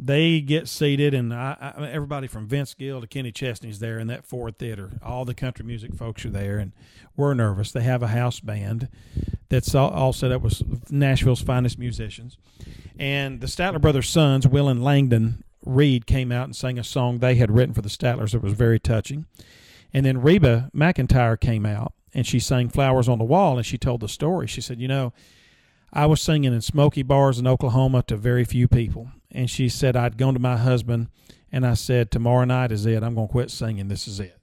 they 0.00 0.40
get 0.40 0.68
seated, 0.68 1.12
and 1.12 1.34
I, 1.34 1.56
I, 1.76 1.88
everybody 1.88 2.28
from 2.28 2.46
Vince 2.46 2.72
Gill 2.72 3.00
to 3.00 3.06
Kenny 3.06 3.32
Chesney's 3.32 3.80
there 3.80 3.98
in 3.98 4.06
that 4.06 4.24
Ford 4.24 4.56
Theater. 4.56 4.92
All 5.02 5.24
the 5.24 5.34
country 5.34 5.64
music 5.64 5.94
folks 5.94 6.24
are 6.24 6.30
there, 6.30 6.58
and 6.58 6.72
we're 7.16 7.34
nervous. 7.34 7.72
They 7.72 7.82
have 7.82 8.02
a 8.02 8.08
house 8.08 8.38
band 8.38 8.88
that's 9.48 9.74
all, 9.74 9.90
all 9.90 10.12
set 10.12 10.30
up 10.30 10.42
with 10.42 10.90
Nashville's 10.92 11.42
finest 11.42 11.78
musicians, 11.78 12.38
and 12.98 13.40
the 13.40 13.48
Statler 13.48 13.80
brothers' 13.80 14.08
sons, 14.08 14.46
Will 14.46 14.68
and 14.68 14.84
Langdon 14.84 15.42
Reid, 15.66 16.06
came 16.06 16.30
out 16.30 16.44
and 16.44 16.54
sang 16.54 16.78
a 16.78 16.84
song 16.84 17.18
they 17.18 17.34
had 17.34 17.50
written 17.50 17.74
for 17.74 17.82
the 17.82 17.88
Statlers 17.88 18.30
that 18.32 18.42
was 18.42 18.52
very 18.52 18.78
touching. 18.78 19.26
And 19.92 20.06
then 20.06 20.22
Reba 20.22 20.70
McEntire 20.74 21.40
came 21.40 21.66
out, 21.66 21.92
and 22.14 22.24
she 22.24 22.38
sang 22.38 22.68
"Flowers 22.68 23.08
on 23.08 23.18
the 23.18 23.24
Wall," 23.24 23.56
and 23.56 23.66
she 23.66 23.78
told 23.78 24.00
the 24.00 24.08
story. 24.08 24.46
She 24.46 24.60
said, 24.60 24.80
"You 24.80 24.88
know." 24.88 25.12
I 25.90 26.04
was 26.04 26.20
singing 26.20 26.52
in 26.52 26.60
smoky 26.60 27.02
bars 27.02 27.38
in 27.38 27.46
Oklahoma 27.46 28.02
to 28.08 28.16
very 28.18 28.44
few 28.44 28.68
people. 28.68 29.10
And 29.30 29.50
she 29.50 29.68
said, 29.68 29.96
I'd 29.96 30.16
gone 30.16 30.34
to 30.34 30.40
my 30.40 30.56
husband 30.56 31.08
and 31.52 31.66
I 31.66 31.74
said, 31.74 32.10
Tomorrow 32.10 32.44
night 32.44 32.72
is 32.72 32.86
it. 32.86 33.02
I'm 33.02 33.14
going 33.14 33.28
to 33.28 33.32
quit 33.32 33.50
singing. 33.50 33.88
This 33.88 34.08
is 34.08 34.20
it. 34.20 34.36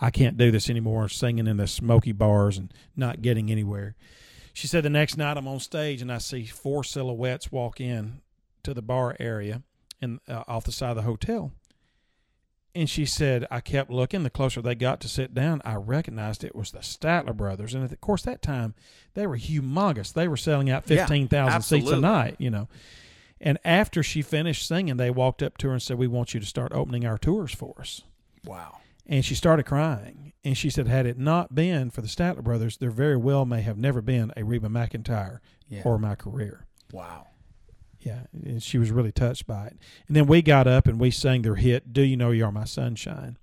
I 0.00 0.10
can't 0.10 0.36
do 0.36 0.50
this 0.50 0.68
anymore, 0.68 1.08
singing 1.08 1.46
in 1.46 1.56
the 1.56 1.66
smoky 1.66 2.12
bars 2.12 2.58
and 2.58 2.72
not 2.94 3.22
getting 3.22 3.50
anywhere. 3.50 3.96
She 4.52 4.66
said, 4.66 4.82
The 4.82 4.90
next 4.90 5.16
night 5.16 5.36
I'm 5.36 5.48
on 5.48 5.60
stage 5.60 6.02
and 6.02 6.12
I 6.12 6.18
see 6.18 6.44
four 6.44 6.84
silhouettes 6.84 7.50
walk 7.50 7.80
in 7.80 8.20
to 8.62 8.74
the 8.74 8.82
bar 8.82 9.16
area 9.18 9.62
and 10.00 10.20
uh, 10.28 10.44
off 10.46 10.64
the 10.64 10.72
side 10.72 10.90
of 10.90 10.96
the 10.96 11.02
hotel. 11.02 11.52
And 12.74 12.90
she 12.90 13.06
said, 13.06 13.46
I 13.50 13.60
kept 13.60 13.90
looking. 13.90 14.22
The 14.22 14.28
closer 14.28 14.60
they 14.60 14.74
got 14.74 15.00
to 15.00 15.08
sit 15.08 15.32
down, 15.32 15.62
I 15.64 15.76
recognized 15.76 16.44
it 16.44 16.54
was 16.54 16.72
the 16.72 16.80
Statler 16.80 17.34
brothers. 17.34 17.72
And 17.72 17.82
of 17.82 18.00
course, 18.02 18.20
that 18.22 18.42
time 18.42 18.74
they 19.14 19.26
were 19.26 19.38
humongous. 19.38 20.12
They 20.12 20.28
were 20.28 20.36
selling 20.36 20.68
out 20.68 20.84
15,000 20.84 21.30
yeah, 21.30 21.58
seats 21.60 21.90
a 21.90 21.98
night, 21.98 22.36
you 22.38 22.50
know. 22.50 22.68
And 23.40 23.58
after 23.64 24.02
she 24.02 24.22
finished 24.22 24.66
singing, 24.66 24.96
they 24.96 25.10
walked 25.10 25.42
up 25.42 25.58
to 25.58 25.68
her 25.68 25.72
and 25.74 25.82
said, 25.82 25.98
We 25.98 26.06
want 26.06 26.34
you 26.34 26.40
to 26.40 26.46
start 26.46 26.72
opening 26.72 27.04
our 27.04 27.18
tours 27.18 27.54
for 27.54 27.74
us. 27.78 28.02
Wow. 28.44 28.78
And 29.06 29.24
she 29.24 29.34
started 29.34 29.64
crying. 29.64 30.32
And 30.44 30.56
she 30.56 30.70
said, 30.70 30.88
Had 30.88 31.06
it 31.06 31.18
not 31.18 31.54
been 31.54 31.90
for 31.90 32.00
the 32.00 32.08
Statler 32.08 32.42
brothers, 32.42 32.78
there 32.78 32.90
very 32.90 33.16
well 33.16 33.44
may 33.44 33.62
have 33.62 33.76
never 33.76 34.00
been 34.00 34.32
a 34.36 34.44
Reba 34.44 34.68
McEntire 34.68 35.40
yeah. 35.68 35.82
or 35.84 35.98
my 35.98 36.14
career. 36.14 36.66
Wow 36.92 37.26
yeah, 38.06 38.20
and 38.32 38.62
she 38.62 38.78
was 38.78 38.92
really 38.92 39.10
touched 39.10 39.46
by 39.46 39.66
it. 39.66 39.76
And 40.06 40.16
then 40.16 40.26
we 40.26 40.40
got 40.40 40.68
up 40.68 40.86
and 40.86 41.00
we 41.00 41.10
sang 41.10 41.42
their 41.42 41.56
hit, 41.56 41.92
"Do 41.92 42.02
You 42.02 42.16
Know 42.16 42.30
You 42.30 42.44
Are 42.44 42.52
My 42.52 42.64
Sunshine," 42.64 43.36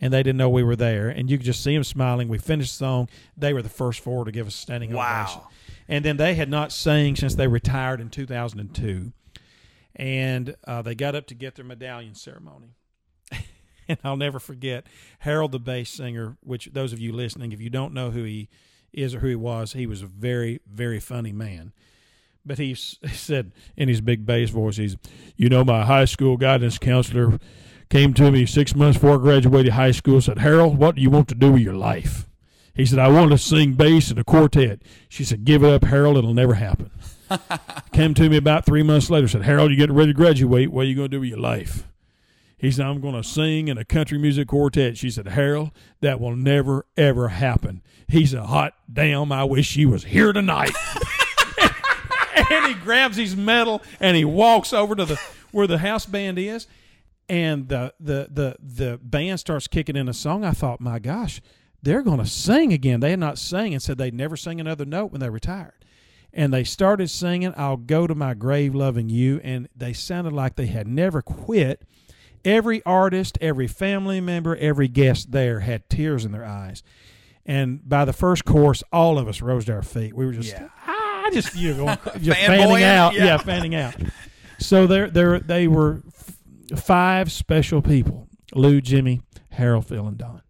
and 0.00 0.12
they 0.12 0.22
didn't 0.22 0.38
know 0.38 0.48
we 0.48 0.62
were 0.62 0.76
there, 0.76 1.08
and 1.08 1.28
you 1.28 1.36
could 1.36 1.46
just 1.46 1.64
see 1.64 1.74
them 1.74 1.82
smiling. 1.82 2.28
We 2.28 2.38
finished 2.38 2.74
the 2.74 2.84
song; 2.84 3.08
they 3.36 3.52
were 3.52 3.62
the 3.62 3.68
first 3.68 3.98
four 4.00 4.24
to 4.24 4.30
give 4.30 4.46
us 4.46 4.54
a 4.54 4.58
standing 4.58 4.92
wow. 4.92 5.22
ovation. 5.22 5.42
And 5.88 6.04
then 6.04 6.16
they 6.16 6.34
had 6.34 6.48
not 6.48 6.70
sang 6.70 7.16
since 7.16 7.34
they 7.34 7.48
retired 7.48 8.00
in 8.00 8.08
2002, 8.08 9.12
and 9.98 10.56
uh, 10.66 10.82
they 10.82 10.94
got 10.94 11.14
up 11.14 11.26
to 11.26 11.34
get 11.34 11.56
their 11.56 11.64
medallion 11.64 12.14
ceremony. 12.14 12.74
and 13.88 13.98
I'll 14.04 14.16
never 14.16 14.38
forget 14.38 14.86
Harold, 15.20 15.52
the 15.52 15.58
bass 15.58 15.90
singer. 15.90 16.36
Which 16.42 16.70
those 16.72 16.92
of 16.92 17.00
you 17.00 17.12
listening, 17.12 17.52
if 17.52 17.60
you 17.60 17.70
don't 17.70 17.92
know 17.92 18.10
who 18.10 18.22
he 18.24 18.48
is 18.92 19.14
or 19.14 19.20
who 19.20 19.28
he 19.28 19.34
was, 19.34 19.72
he 19.72 19.86
was 19.86 20.02
a 20.02 20.06
very, 20.06 20.60
very 20.66 21.00
funny 21.00 21.32
man 21.32 21.72
but 22.48 22.58
he, 22.58 22.68
he 22.68 23.08
said 23.12 23.52
in 23.76 23.88
his 23.88 24.00
big 24.00 24.26
bass 24.26 24.50
voice, 24.50 24.78
he's, 24.78 24.96
you 25.36 25.48
know, 25.48 25.62
my 25.62 25.84
high 25.84 26.06
school 26.06 26.36
guidance 26.36 26.78
counselor 26.78 27.38
came 27.90 28.12
to 28.14 28.32
me 28.32 28.46
six 28.46 28.74
months 28.74 28.98
before 28.98 29.14
I 29.14 29.18
graduated 29.18 29.74
high 29.74 29.92
school, 29.92 30.20
said, 30.20 30.38
Harold, 30.38 30.78
what 30.78 30.96
do 30.96 31.02
you 31.02 31.10
want 31.10 31.28
to 31.28 31.34
do 31.34 31.52
with 31.52 31.62
your 31.62 31.74
life? 31.74 32.28
He 32.74 32.86
said, 32.86 32.98
I 32.98 33.08
want 33.08 33.30
to 33.30 33.38
sing 33.38 33.74
bass 33.74 34.10
in 34.10 34.18
a 34.18 34.24
quartet. 34.24 34.82
She 35.08 35.24
said, 35.24 35.44
give 35.44 35.62
it 35.62 35.72
up, 35.72 35.84
Harold, 35.84 36.16
it'll 36.16 36.34
never 36.34 36.54
happen. 36.54 36.90
came 37.92 38.14
to 38.14 38.28
me 38.28 38.36
about 38.36 38.64
three 38.66 38.82
months 38.82 39.10
later, 39.10 39.28
said, 39.28 39.42
Harold, 39.42 39.70
you're 39.70 39.78
getting 39.78 39.96
ready 39.96 40.12
to 40.12 40.16
graduate. 40.16 40.70
What 40.70 40.82
are 40.82 40.88
you 40.88 40.94
going 40.94 41.10
to 41.10 41.16
do 41.16 41.20
with 41.20 41.28
your 41.30 41.38
life? 41.38 41.86
He 42.56 42.70
said, 42.70 42.86
I'm 42.86 43.00
going 43.00 43.14
to 43.14 43.22
sing 43.22 43.68
in 43.68 43.78
a 43.78 43.84
country 43.84 44.18
music 44.18 44.48
quartet. 44.48 44.96
She 44.96 45.10
said, 45.10 45.28
Harold, 45.28 45.70
that 46.00 46.20
will 46.20 46.34
never, 46.34 46.86
ever 46.96 47.28
happen. 47.28 47.82
He 48.08 48.26
said, 48.26 48.40
hot 48.40 48.74
damn, 48.92 49.30
I 49.30 49.44
wish 49.44 49.66
she 49.68 49.86
was 49.86 50.04
here 50.04 50.32
tonight. 50.32 50.72
and 52.50 52.66
he 52.66 52.74
grabs 52.74 53.16
his 53.16 53.36
medal 53.36 53.82
and 54.00 54.16
he 54.16 54.24
walks 54.24 54.72
over 54.72 54.94
to 54.96 55.04
the 55.04 55.20
where 55.52 55.66
the 55.66 55.78
house 55.78 56.06
band 56.06 56.38
is. 56.38 56.66
and 57.28 57.68
the 57.68 57.92
the 58.00 58.28
the 58.30 58.56
the 58.60 58.98
band 59.02 59.38
starts 59.40 59.66
kicking 59.66 59.96
in 59.96 60.08
a 60.08 60.14
song. 60.14 60.44
I 60.44 60.52
thought, 60.52 60.80
my 60.80 60.98
gosh, 60.98 61.40
they're 61.82 62.02
going 62.02 62.18
to 62.18 62.26
sing 62.26 62.72
again. 62.72 63.00
They 63.00 63.10
had 63.10 63.18
not 63.20 63.38
sang 63.38 63.72
and 63.72 63.82
said 63.82 63.98
they'd 63.98 64.14
never 64.14 64.36
sing 64.36 64.60
another 64.60 64.84
note 64.84 65.12
when 65.12 65.20
they 65.20 65.30
retired. 65.30 65.84
And 66.38 66.52
they 66.54 66.62
started 66.62 67.10
singing, 67.10 67.52
I'll 67.56 67.76
go 67.76 68.06
to 68.06 68.14
my 68.14 68.32
grave 68.32 68.72
loving 68.72 69.08
you. 69.08 69.40
And 69.42 69.68
they 69.74 69.92
sounded 69.92 70.32
like 70.32 70.54
they 70.54 70.66
had 70.66 70.86
never 70.86 71.20
quit. 71.20 71.82
Every 72.44 72.80
artist, 72.86 73.36
every 73.40 73.66
family 73.66 74.20
member, 74.20 74.54
every 74.54 74.86
guest 74.86 75.32
there 75.32 75.58
had 75.60 75.90
tears 75.90 76.24
in 76.24 76.30
their 76.30 76.44
eyes. 76.44 76.84
And 77.44 77.86
by 77.88 78.04
the 78.04 78.12
first 78.12 78.44
course, 78.44 78.84
all 78.92 79.18
of 79.18 79.26
us 79.26 79.42
rose 79.42 79.64
to 79.64 79.72
our 79.72 79.82
feet. 79.82 80.14
We 80.14 80.26
were 80.26 80.32
just, 80.32 80.52
Yeah. 80.52 80.68
ah, 80.86 81.24
just, 81.32 81.56
you 81.56 81.74
know, 81.74 81.96
going, 81.96 81.98
just 82.22 82.38
fanning 82.38 82.84
out. 82.84 83.14
yeah. 83.14 83.24
Yeah. 83.24 83.36
fanning 83.38 83.74
out. 83.74 83.96
So 84.60 84.86
there, 84.86 85.10
there, 85.10 85.40
they 85.40 85.66
were 85.66 86.02
f- 86.06 86.78
five 86.80 87.32
special 87.32 87.82
people 87.82 88.28
Lew, 88.54 88.80
Jimmy, 88.80 89.22
Harold, 89.50 89.86
Phil, 89.86 90.06
and 90.06 90.16
Don. 90.16 90.42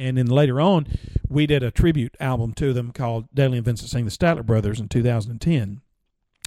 And 0.00 0.16
then 0.16 0.26
later 0.26 0.60
on, 0.60 0.86
we 1.28 1.46
did 1.46 1.62
a 1.62 1.70
tribute 1.70 2.16
album 2.18 2.54
to 2.54 2.72
them 2.72 2.90
called 2.90 3.28
Dailey 3.34 3.56
and 3.56 3.64
Vincent 3.64 3.90
Sing 3.90 4.06
the 4.06 4.10
Statler 4.10 4.44
Brothers 4.46 4.80
in 4.80 4.88
2010. 4.88 5.82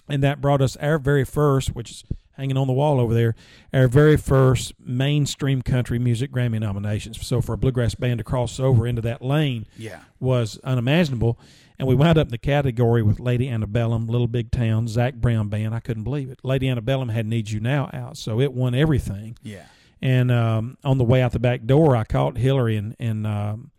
And 0.08 0.22
that 0.22 0.40
brought 0.40 0.60
us 0.60 0.76
our 0.78 0.98
very 0.98 1.24
first, 1.24 1.74
which 1.74 1.90
is 1.90 2.04
hanging 2.32 2.56
on 2.56 2.66
the 2.66 2.72
wall 2.72 2.98
over 2.98 3.14
there, 3.14 3.36
our 3.72 3.86
very 3.86 4.16
first 4.16 4.72
mainstream 4.80 5.62
country 5.62 6.00
music 6.00 6.32
Grammy 6.32 6.58
nominations. 6.58 7.24
So 7.24 7.40
for 7.40 7.52
a 7.52 7.56
bluegrass 7.56 7.94
band 7.94 8.18
to 8.18 8.24
cross 8.24 8.58
over 8.58 8.88
into 8.88 9.00
that 9.02 9.22
lane 9.22 9.66
Yeah. 9.78 10.00
was 10.18 10.58
unimaginable. 10.64 11.38
And 11.78 11.86
we 11.86 11.94
wound 11.94 12.18
up 12.18 12.26
in 12.26 12.32
the 12.32 12.38
category 12.38 13.02
with 13.02 13.20
Lady 13.20 13.48
Antebellum, 13.48 14.08
Little 14.08 14.26
Big 14.26 14.50
Town, 14.50 14.88
Zac 14.88 15.14
Brown 15.14 15.48
Band. 15.48 15.74
I 15.74 15.80
couldn't 15.80 16.02
believe 16.04 16.28
it. 16.28 16.40
Lady 16.42 16.68
Antebellum 16.68 17.08
had 17.10 17.24
Need 17.26 17.50
You 17.50 17.60
Now 17.60 17.88
out, 17.92 18.16
so 18.16 18.40
it 18.40 18.52
won 18.52 18.74
everything. 18.74 19.36
Yeah. 19.44 19.66
And 20.04 20.30
um, 20.30 20.76
on 20.84 20.98
the 20.98 21.04
way 21.04 21.22
out 21.22 21.32
the 21.32 21.38
back 21.38 21.64
door, 21.64 21.96
I 21.96 22.04
called 22.04 22.36
Hillary 22.36 22.76
and, 22.76 22.94
and 23.00 23.26
um, 23.26 23.70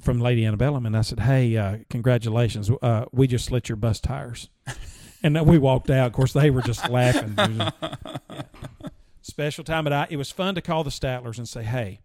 from 0.00 0.20
Lady 0.20 0.46
Antebellum, 0.46 0.86
and 0.86 0.96
I 0.96 1.02
said, 1.02 1.20
"Hey, 1.20 1.54
uh, 1.54 1.78
congratulations! 1.90 2.70
Uh, 2.80 3.04
we 3.12 3.26
just 3.26 3.44
slit 3.44 3.68
your 3.68 3.76
bus 3.76 4.00
tires." 4.00 4.48
and 5.22 5.36
then 5.36 5.44
we 5.44 5.58
walked 5.58 5.90
out. 5.90 6.06
Of 6.06 6.12
course, 6.14 6.32
they 6.32 6.48
were 6.48 6.62
just 6.62 6.88
laughing. 6.88 7.34
Was 7.36 7.72
yeah. 8.30 8.42
Special 9.20 9.64
time, 9.64 9.84
but 9.84 9.92
I, 9.92 10.06
it 10.08 10.16
was 10.16 10.30
fun 10.30 10.54
to 10.54 10.62
call 10.62 10.82
the 10.82 10.90
Statlers 10.90 11.36
and 11.36 11.46
say, 11.46 11.62
"Hey, 11.62 12.00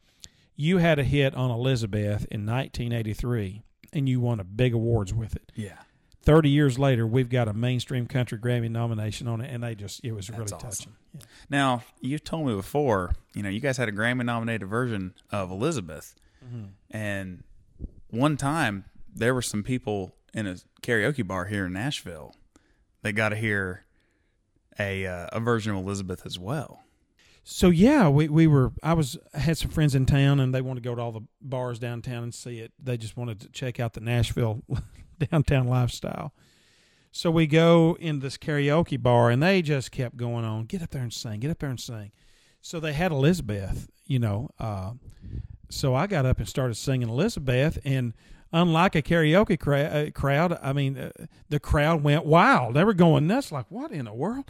you 0.58 0.80
had 0.80 1.00
a 1.00 1.04
hit 1.06 1.34
on 1.34 1.50
Elizabeth 1.50 2.26
in 2.30 2.46
1983, 2.46 3.62
and 3.94 4.10
you 4.10 4.20
won 4.20 4.42
a 4.42 4.44
big 4.44 4.74
awards 4.74 5.14
with 5.14 5.36
it." 5.38 5.52
Yeah. 5.56 5.78
30 6.24 6.50
years 6.50 6.78
later, 6.78 7.08
we've 7.08 7.30
got 7.30 7.48
a 7.48 7.54
mainstream 7.54 8.06
country 8.06 8.38
Grammy 8.38 8.70
nomination 8.70 9.28
on 9.28 9.42
it, 9.42 9.52
and 9.52 9.64
they 9.64 9.76
just, 9.76 10.04
it 10.04 10.12
was 10.12 10.30
really 10.30 10.44
awesome. 10.44 10.60
touching. 10.60 10.94
Yeah. 11.14 11.22
Now, 11.50 11.84
you 12.00 12.20
told 12.20 12.48
me 12.48 12.56
before, 12.56 13.16
you 13.34 13.42
know, 13.42 13.50
you 13.50 13.60
guys 13.60 13.78
had 13.78 13.90
a 13.90 13.92
Grammy 13.92 14.24
nominated 14.24 14.68
version 14.68 15.14
of 15.32 15.50
Elizabeth. 15.52 16.16
Mm-hmm. 16.46 16.66
And 16.92 17.44
one 18.10 18.38
time 18.38 18.86
there 19.14 19.34
were 19.34 19.42
some 19.42 19.64
people 19.64 20.16
in 20.34 20.48
a 20.48 20.58
karaoke 20.82 21.26
bar 21.26 21.46
here 21.46 21.66
in 21.66 21.74
Nashville 21.74 22.36
that 23.02 23.14
got 23.14 23.30
to 23.30 23.36
hear 23.36 23.86
a 24.80 25.06
uh, 25.06 25.28
a 25.32 25.40
version 25.40 25.74
of 25.74 25.84
Elizabeth 25.84 26.26
as 26.26 26.40
well. 26.40 26.84
So 27.44 27.70
yeah, 27.70 28.08
we, 28.08 28.28
we 28.28 28.48
were. 28.48 28.72
I 28.84 28.94
was 28.94 29.18
I 29.34 29.40
had 29.40 29.58
some 29.58 29.72
friends 29.72 29.96
in 29.96 30.06
town, 30.06 30.40
and 30.40 30.54
they 30.54 30.62
wanted 30.62 30.84
to 30.84 30.90
go 30.90 30.96
to 30.96 31.02
all 31.02 31.12
the 31.12 31.26
bars 31.42 31.80
downtown 31.80 32.24
and 32.24 32.34
see 32.34 32.60
it. 32.60 32.72
They 32.82 32.98
just 32.98 33.18
wanted 33.18 33.40
to 33.42 33.50
check 33.50 33.80
out 33.80 33.94
the 33.94 34.02
Nashville 34.02 34.62
downtown 35.32 35.68
lifestyle. 35.68 36.34
So 37.12 37.30
we 37.30 37.46
go 37.46 37.98
in 38.00 38.20
this 38.20 38.38
karaoke 38.38 39.02
bar, 39.02 39.30
and 39.30 39.44
they 39.44 39.62
just 39.62 39.92
kept 39.92 40.16
going 40.16 40.46
on. 40.46 40.66
Get 40.66 40.82
up 40.82 40.92
there 40.92 41.02
and 41.02 41.12
sing. 41.12 41.42
Get 41.42 41.52
up 41.52 41.60
there 41.60 41.70
and 41.70 41.80
sing. 41.80 42.12
So 42.62 42.80
they 42.80 42.94
had 42.94 43.12
Elizabeth, 43.12 43.90
you 44.06 44.20
know. 44.20 44.50
Uh, 44.60 44.94
so 45.70 45.94
I 45.94 46.08
got 46.08 46.26
up 46.26 46.38
and 46.38 46.48
started 46.48 46.76
singing 46.76 47.10
Elizabeth, 47.10 47.80
and 47.84 48.14
unlike 48.54 48.96
a 48.96 49.02
karaoke 49.02 49.60
cra- 49.60 49.82
uh, 49.82 50.12
crowd, 50.12 50.58
I 50.62 50.74
mean, 50.74 50.98
uh, 50.98 51.12
the 51.50 51.60
crowd 51.60 52.04
went 52.04 52.26
wild. 52.26 52.76
They 52.76 52.84
were 52.84 52.94
going 52.94 53.28
nuts, 53.28 53.52
like, 53.52 53.66
"What 53.70 53.92
in 53.92 54.06
the 54.06 54.14
world?" 54.14 54.46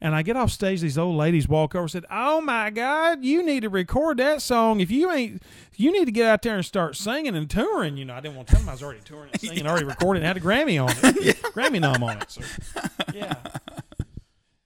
And 0.00 0.14
I 0.14 0.22
get 0.22 0.36
off 0.36 0.50
stage, 0.50 0.80
these 0.80 0.98
old 0.98 1.16
ladies 1.16 1.48
walk 1.48 1.74
over 1.74 1.82
and 1.82 1.90
said, 1.90 2.04
Oh 2.10 2.40
my 2.40 2.70
God, 2.70 3.24
you 3.24 3.42
need 3.42 3.60
to 3.60 3.68
record 3.68 4.18
that 4.18 4.42
song. 4.42 4.80
If 4.80 4.90
you 4.90 5.10
ain't, 5.10 5.42
you 5.76 5.92
need 5.92 6.04
to 6.06 6.12
get 6.12 6.26
out 6.26 6.42
there 6.42 6.56
and 6.56 6.64
start 6.64 6.96
singing 6.96 7.34
and 7.34 7.48
touring. 7.48 7.96
You 7.96 8.04
know, 8.04 8.14
I 8.14 8.20
didn't 8.20 8.36
want 8.36 8.48
to 8.48 8.54
tell 8.54 8.60
them 8.60 8.68
I 8.68 8.72
was 8.72 8.82
already 8.82 9.00
touring 9.04 9.30
and 9.32 9.40
singing, 9.40 9.66
already 9.66 9.86
recording, 9.86 10.22
and 10.22 10.26
had 10.26 10.36
a 10.36 10.40
Grammy 10.40 10.82
on 10.82 10.90
it, 10.90 11.36
Grammy 11.42 11.80
nom 11.80 12.02
on 12.02 12.18
it. 12.18 12.30
So, 12.30 12.42
yeah. 13.14 13.36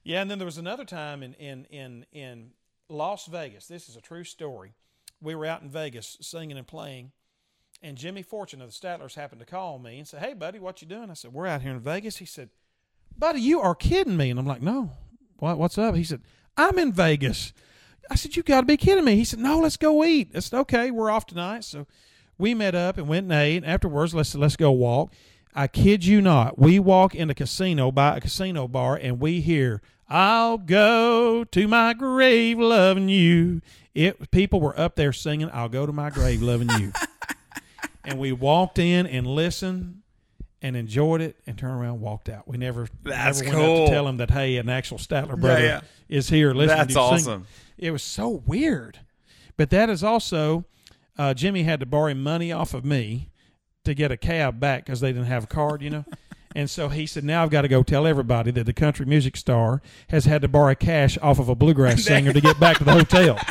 Yeah, 0.04 0.22
and 0.22 0.30
then 0.30 0.38
there 0.38 0.46
was 0.46 0.58
another 0.58 0.86
time 0.86 1.22
in, 1.22 1.34
in, 1.34 1.66
in, 1.66 2.06
in 2.12 2.50
Las 2.88 3.26
Vegas. 3.26 3.66
This 3.66 3.88
is 3.90 3.96
a 3.96 4.00
true 4.00 4.24
story. 4.24 4.72
We 5.20 5.34
were 5.34 5.44
out 5.44 5.60
in 5.62 5.68
Vegas 5.68 6.16
singing 6.20 6.56
and 6.56 6.66
playing, 6.66 7.12
and 7.82 7.98
Jimmy 7.98 8.22
Fortune 8.22 8.62
of 8.62 8.68
the 8.68 8.72
Statlers 8.72 9.14
happened 9.14 9.40
to 9.40 9.46
call 9.46 9.78
me 9.78 9.98
and 9.98 10.08
say, 10.08 10.18
Hey, 10.18 10.32
buddy, 10.32 10.58
what 10.58 10.80
you 10.80 10.88
doing? 10.88 11.10
I 11.10 11.14
said, 11.14 11.32
We're 11.32 11.46
out 11.46 11.62
here 11.62 11.72
in 11.72 11.80
Vegas. 11.80 12.16
He 12.16 12.24
said, 12.24 12.48
Buddy, 13.16 13.40
you 13.40 13.60
are 13.60 13.74
kidding 13.74 14.16
me. 14.16 14.30
And 14.30 14.40
I'm 14.40 14.46
like, 14.46 14.62
No. 14.62 14.92
What, 15.38 15.58
what's 15.58 15.78
up? 15.78 15.94
He 15.94 16.04
said, 16.04 16.20
I'm 16.56 16.78
in 16.78 16.92
Vegas. 16.92 17.52
I 18.10 18.16
said, 18.16 18.36
You 18.36 18.42
got 18.42 18.60
to 18.60 18.66
be 18.66 18.76
kidding 18.76 19.04
me. 19.04 19.16
He 19.16 19.24
said, 19.24 19.38
No, 19.38 19.58
let's 19.60 19.76
go 19.76 20.04
eat. 20.04 20.30
I 20.34 20.40
said, 20.40 20.58
Okay, 20.60 20.90
we're 20.90 21.10
off 21.10 21.26
tonight. 21.26 21.64
So 21.64 21.86
we 22.36 22.54
met 22.54 22.74
up 22.74 22.98
and 22.98 23.08
went 23.08 23.24
and 23.24 23.32
ate. 23.32 23.58
And 23.58 23.66
Afterwards, 23.66 24.14
let's 24.14 24.34
let's 24.34 24.56
go 24.56 24.70
walk. 24.72 25.12
I 25.54 25.66
kid 25.66 26.04
you 26.04 26.20
not. 26.20 26.58
We 26.58 26.78
walk 26.78 27.14
in 27.14 27.30
a 27.30 27.34
casino 27.34 27.90
by 27.90 28.16
a 28.16 28.20
casino 28.20 28.68
bar 28.68 28.96
and 28.96 29.18
we 29.18 29.40
hear, 29.40 29.80
I'll 30.08 30.58
go 30.58 31.44
to 31.44 31.68
my 31.68 31.94
grave 31.94 32.58
loving 32.58 33.08
you. 33.08 33.60
It 33.94 34.30
people 34.30 34.60
were 34.60 34.78
up 34.78 34.96
there 34.96 35.12
singing, 35.12 35.50
I'll 35.52 35.68
go 35.68 35.86
to 35.86 35.92
my 35.92 36.10
grave 36.10 36.42
loving 36.42 36.70
you. 36.78 36.92
and 38.04 38.18
we 38.18 38.32
walked 38.32 38.78
in 38.78 39.06
and 39.06 39.26
listened 39.26 40.02
and 40.62 40.76
enjoyed 40.76 41.20
it 41.20 41.36
and 41.46 41.56
turned 41.56 41.80
around 41.80 41.94
and 41.94 42.00
walked 42.00 42.28
out. 42.28 42.48
We 42.48 42.56
never, 42.58 42.88
That's 43.02 43.40
never 43.40 43.56
went 43.56 43.70
out 43.70 43.86
to 43.86 43.90
tell 43.92 44.08
him 44.08 44.16
that, 44.18 44.30
hey, 44.30 44.56
an 44.56 44.68
actual 44.68 44.98
Statler 44.98 45.38
brother 45.40 45.64
yeah. 45.64 45.80
is 46.08 46.28
here 46.28 46.52
listening 46.52 46.78
That's 46.78 46.94
to 46.94 47.00
you 47.00 47.18
sing. 47.18 47.46
It 47.76 47.90
was 47.90 48.02
so 48.02 48.28
weird. 48.28 49.00
But 49.56 49.70
that 49.70 49.88
is 49.88 50.02
also, 50.02 50.64
uh, 51.16 51.34
Jimmy 51.34 51.62
had 51.62 51.80
to 51.80 51.86
borrow 51.86 52.14
money 52.14 52.52
off 52.52 52.74
of 52.74 52.84
me 52.84 53.30
to 53.84 53.94
get 53.94 54.10
a 54.10 54.16
cab 54.16 54.58
back 54.60 54.84
because 54.84 55.00
they 55.00 55.12
didn't 55.12 55.26
have 55.26 55.44
a 55.44 55.48
card, 55.48 55.82
you 55.82 55.90
know. 55.90 56.04
and 56.56 56.68
so 56.68 56.88
he 56.88 57.06
said, 57.06 57.24
now 57.24 57.42
I've 57.42 57.50
got 57.50 57.62
to 57.62 57.68
go 57.68 57.82
tell 57.82 58.06
everybody 58.06 58.50
that 58.52 58.64
the 58.64 58.72
country 58.72 59.06
music 59.06 59.36
star 59.36 59.80
has 60.10 60.24
had 60.24 60.42
to 60.42 60.48
borrow 60.48 60.74
cash 60.74 61.18
off 61.22 61.38
of 61.38 61.48
a 61.48 61.54
bluegrass 61.54 62.04
singer 62.04 62.32
to 62.32 62.40
get 62.40 62.58
back 62.58 62.78
to 62.78 62.84
the 62.84 62.92
hotel. 62.92 63.38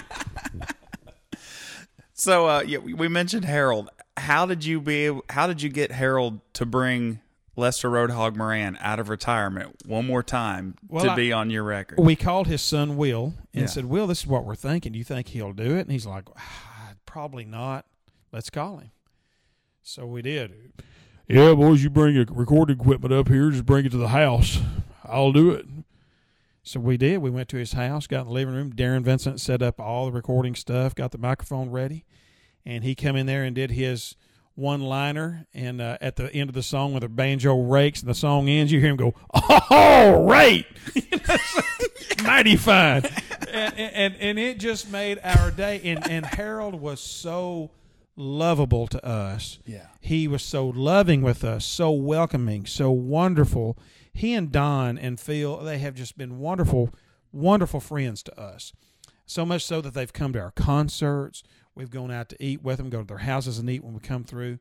So, 2.19 2.47
uh, 2.47 2.63
yeah, 2.65 2.79
we 2.79 3.07
mentioned 3.07 3.45
Harold. 3.45 3.91
How 4.17 4.45
did 4.45 4.65
you 4.65 4.81
be? 4.81 5.05
Able, 5.05 5.23
how 5.29 5.47
did 5.47 5.61
you 5.61 5.69
get 5.69 5.91
Harold 5.91 6.39
to 6.53 6.65
bring 6.65 7.19
Lester 7.55 7.89
Roadhog 7.89 8.35
Moran 8.35 8.77
out 8.81 8.99
of 8.99 9.09
retirement 9.09 9.75
one 9.85 10.05
more 10.07 10.23
time 10.23 10.75
Well, 10.87 11.05
to 11.05 11.11
I- 11.11 11.15
be 11.15 11.31
on 11.31 11.49
your 11.49 11.63
record? 11.63 11.99
We 11.99 12.15
called 12.15 12.47
his 12.47 12.61
son 12.61 12.97
Will 12.97 13.33
and 13.53 13.61
Yeah. 13.61 13.67
said, 13.67 13.85
Will, 13.85 14.07
this 14.07 14.21
is 14.21 14.27
what 14.27 14.43
we're 14.45 14.55
thinking. 14.55 14.91
Do 14.93 14.97
you 14.97 15.03
think 15.05 15.29
he'll 15.29 15.53
do 15.53 15.75
it? 15.75 15.81
And 15.81 15.91
he's 15.91 16.05
like, 16.05 16.25
ah, 16.37 16.93
probably 17.05 17.45
not. 17.45 17.85
Let's 18.31 18.49
call 18.49 18.77
him. 18.77 18.91
So 19.83 20.05
we 20.05 20.21
did. 20.21 20.51
Yeah, 21.27 21.53
boys, 21.55 21.83
you 21.83 21.89
bring 21.89 22.15
your 22.15 22.25
recording 22.29 22.79
equipment 22.79 23.13
up 23.13 23.27
here. 23.27 23.49
Just 23.51 23.65
bring 23.65 23.85
it 23.85 23.91
to 23.91 23.97
the 23.97 24.09
house. 24.09 24.59
I'll 25.05 25.31
do 25.31 25.51
it. 25.51 25.65
So 26.63 26.79
we 26.81 26.97
did. 26.97 27.19
We 27.19 27.29
went 27.29 27.47
to 27.49 27.57
his 27.57 27.73
house, 27.73 28.07
got 28.07 28.21
in 28.21 28.27
the 28.27 28.33
living 28.33 28.53
room. 28.53 28.71
Darrin 28.71 29.03
Vincent 29.03 29.39
set 29.39 29.61
up 29.61 29.79
all 29.79 30.05
the 30.07 30.11
recording 30.11 30.53
stuff, 30.55 30.93
got 30.95 31.11
the 31.11 31.17
microphone 31.17 31.69
ready, 31.69 32.03
and 32.67 32.83
he 32.83 32.93
come 32.95 33.15
in 33.15 33.25
there 33.25 33.43
and 33.43 33.55
did 33.55 33.71
his 33.71 34.15
one 34.55 34.81
liner. 34.81 35.47
And 35.53 35.79
uh, 35.81 35.97
at 36.01 36.17
the 36.17 36.31
end 36.33 36.49
of 36.49 36.53
the 36.53 36.61
song, 36.61 36.91
when 36.91 36.99
the 36.99 37.07
banjo 37.07 37.59
rakes 37.61 38.01
and 38.01 38.09
the 38.09 38.15
song 38.15 38.49
ends, 38.49 38.71
you 38.71 38.81
hear 38.81 38.89
him 38.89 38.97
go, 38.97 39.13
"All 39.69 40.23
right, 40.23 40.65
mighty 42.23 42.57
fine," 42.57 43.03
and, 43.51 43.73
and 43.79 44.15
and 44.17 44.37
it 44.37 44.59
just 44.59 44.91
made 44.91 45.19
our 45.23 45.49
day. 45.49 45.81
And 45.85 46.07
and 46.09 46.25
Harold 46.25 46.75
was 46.75 46.99
so 46.99 47.71
lovable 48.17 48.87
to 48.87 49.05
us. 49.05 49.59
Yeah. 49.65 49.87
He 50.01 50.27
was 50.27 50.43
so 50.43 50.67
loving 50.67 51.21
with 51.21 51.45
us, 51.45 51.65
so 51.65 51.91
welcoming, 51.91 52.65
so 52.65 52.91
wonderful. 52.91 53.77
He 54.11 54.33
and 54.33 54.51
Don 54.51 54.97
and 54.97 55.19
Phil, 55.19 55.57
they 55.57 55.77
have 55.77 55.93
just 55.93 56.17
been 56.17 56.39
wonderful, 56.39 56.89
wonderful 57.31 57.79
friends 57.79 58.23
to 58.23 58.37
us. 58.37 58.73
So 59.27 59.45
much 59.45 59.63
so 59.63 59.81
that 59.81 59.93
they've 59.93 60.11
come 60.11 60.33
to 60.33 60.39
our 60.39 60.51
concerts. 60.51 61.43
We've 61.77 61.89
gone 61.89 62.11
out 62.11 62.29
to 62.29 62.43
eat 62.43 62.61
with 62.61 62.77
them, 62.77 62.89
go 62.89 62.99
to 62.99 63.07
their 63.07 63.19
houses 63.19 63.59
and 63.59 63.69
eat 63.69 63.83
when 63.83 63.93
we 63.93 63.99
come 63.99 64.23
through. 64.23 64.59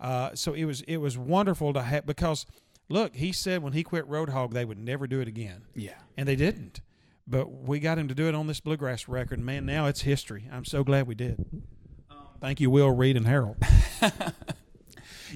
Uh, 0.00 0.30
so 0.34 0.52
it 0.52 0.64
was 0.64 0.82
it 0.82 0.98
was 0.98 1.18
wonderful 1.18 1.72
to 1.72 1.82
have 1.82 2.06
because 2.06 2.46
look, 2.88 3.16
he 3.16 3.32
said 3.32 3.62
when 3.62 3.72
he 3.72 3.82
quit 3.82 4.08
Roadhog 4.08 4.52
they 4.52 4.64
would 4.64 4.78
never 4.78 5.06
do 5.06 5.20
it 5.20 5.26
again 5.26 5.62
yeah. 5.74 5.94
and 6.16 6.28
they 6.28 6.36
didn't. 6.36 6.80
But 7.26 7.50
we 7.50 7.78
got 7.78 7.98
him 7.98 8.08
to 8.08 8.14
do 8.14 8.28
it 8.28 8.34
on 8.34 8.46
this 8.46 8.60
bluegrass 8.60 9.08
record. 9.08 9.40
Man, 9.40 9.66
now 9.66 9.86
it's 9.86 10.02
history. 10.02 10.48
I'm 10.50 10.64
so 10.64 10.82
glad 10.82 11.06
we 11.06 11.14
did. 11.14 11.44
Thank 12.40 12.60
you, 12.60 12.70
Will, 12.70 12.90
Reid, 12.90 13.16
and 13.16 13.26
Harold. 13.26 13.56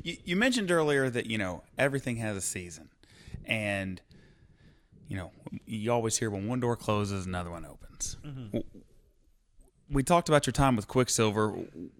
You, 0.03 0.17
you 0.25 0.37
mentioned 0.37 0.71
earlier 0.71 1.11
that 1.11 1.27
you 1.27 1.39
know 1.39 1.63
everything 1.77 2.17
has 2.17 2.37
a 2.37 2.41
season, 2.41 2.89
and 3.45 4.01
you 5.09 5.17
know 5.17 5.31
you 5.67 5.93
always 5.93 6.17
hear 6.17 6.31
when 6.31 6.47
one 6.47 6.61
door 6.61 6.77
closes, 6.77 7.27
another 7.27 7.51
one 7.51 7.67
opens. 7.67 8.17
W- 8.23 8.65
we 9.93 10.03
talked 10.03 10.29
about 10.29 10.47
your 10.47 10.53
time 10.53 10.75
with 10.75 10.89
Quicksilver. 10.89 11.51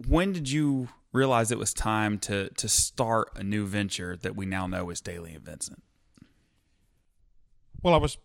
When 0.09 0.33
did 0.33 0.51
you 0.51 0.89
realize 1.13 1.51
it 1.51 1.59
was 1.59 1.75
time 1.75 2.19
to 2.21 2.49
to 2.51 2.69
start 2.69 3.31
a 3.37 3.43
new 3.43 3.67
venture 3.67 4.17
that 4.17 4.35
we 4.35 4.47
now 4.47 4.67
know 4.67 4.91
as 4.91 5.01
Dailey 5.01 5.35
and 5.37 5.45
Vincent? 5.45 5.83
Well, 7.83 7.95
I 7.95 7.99
was 7.99 8.17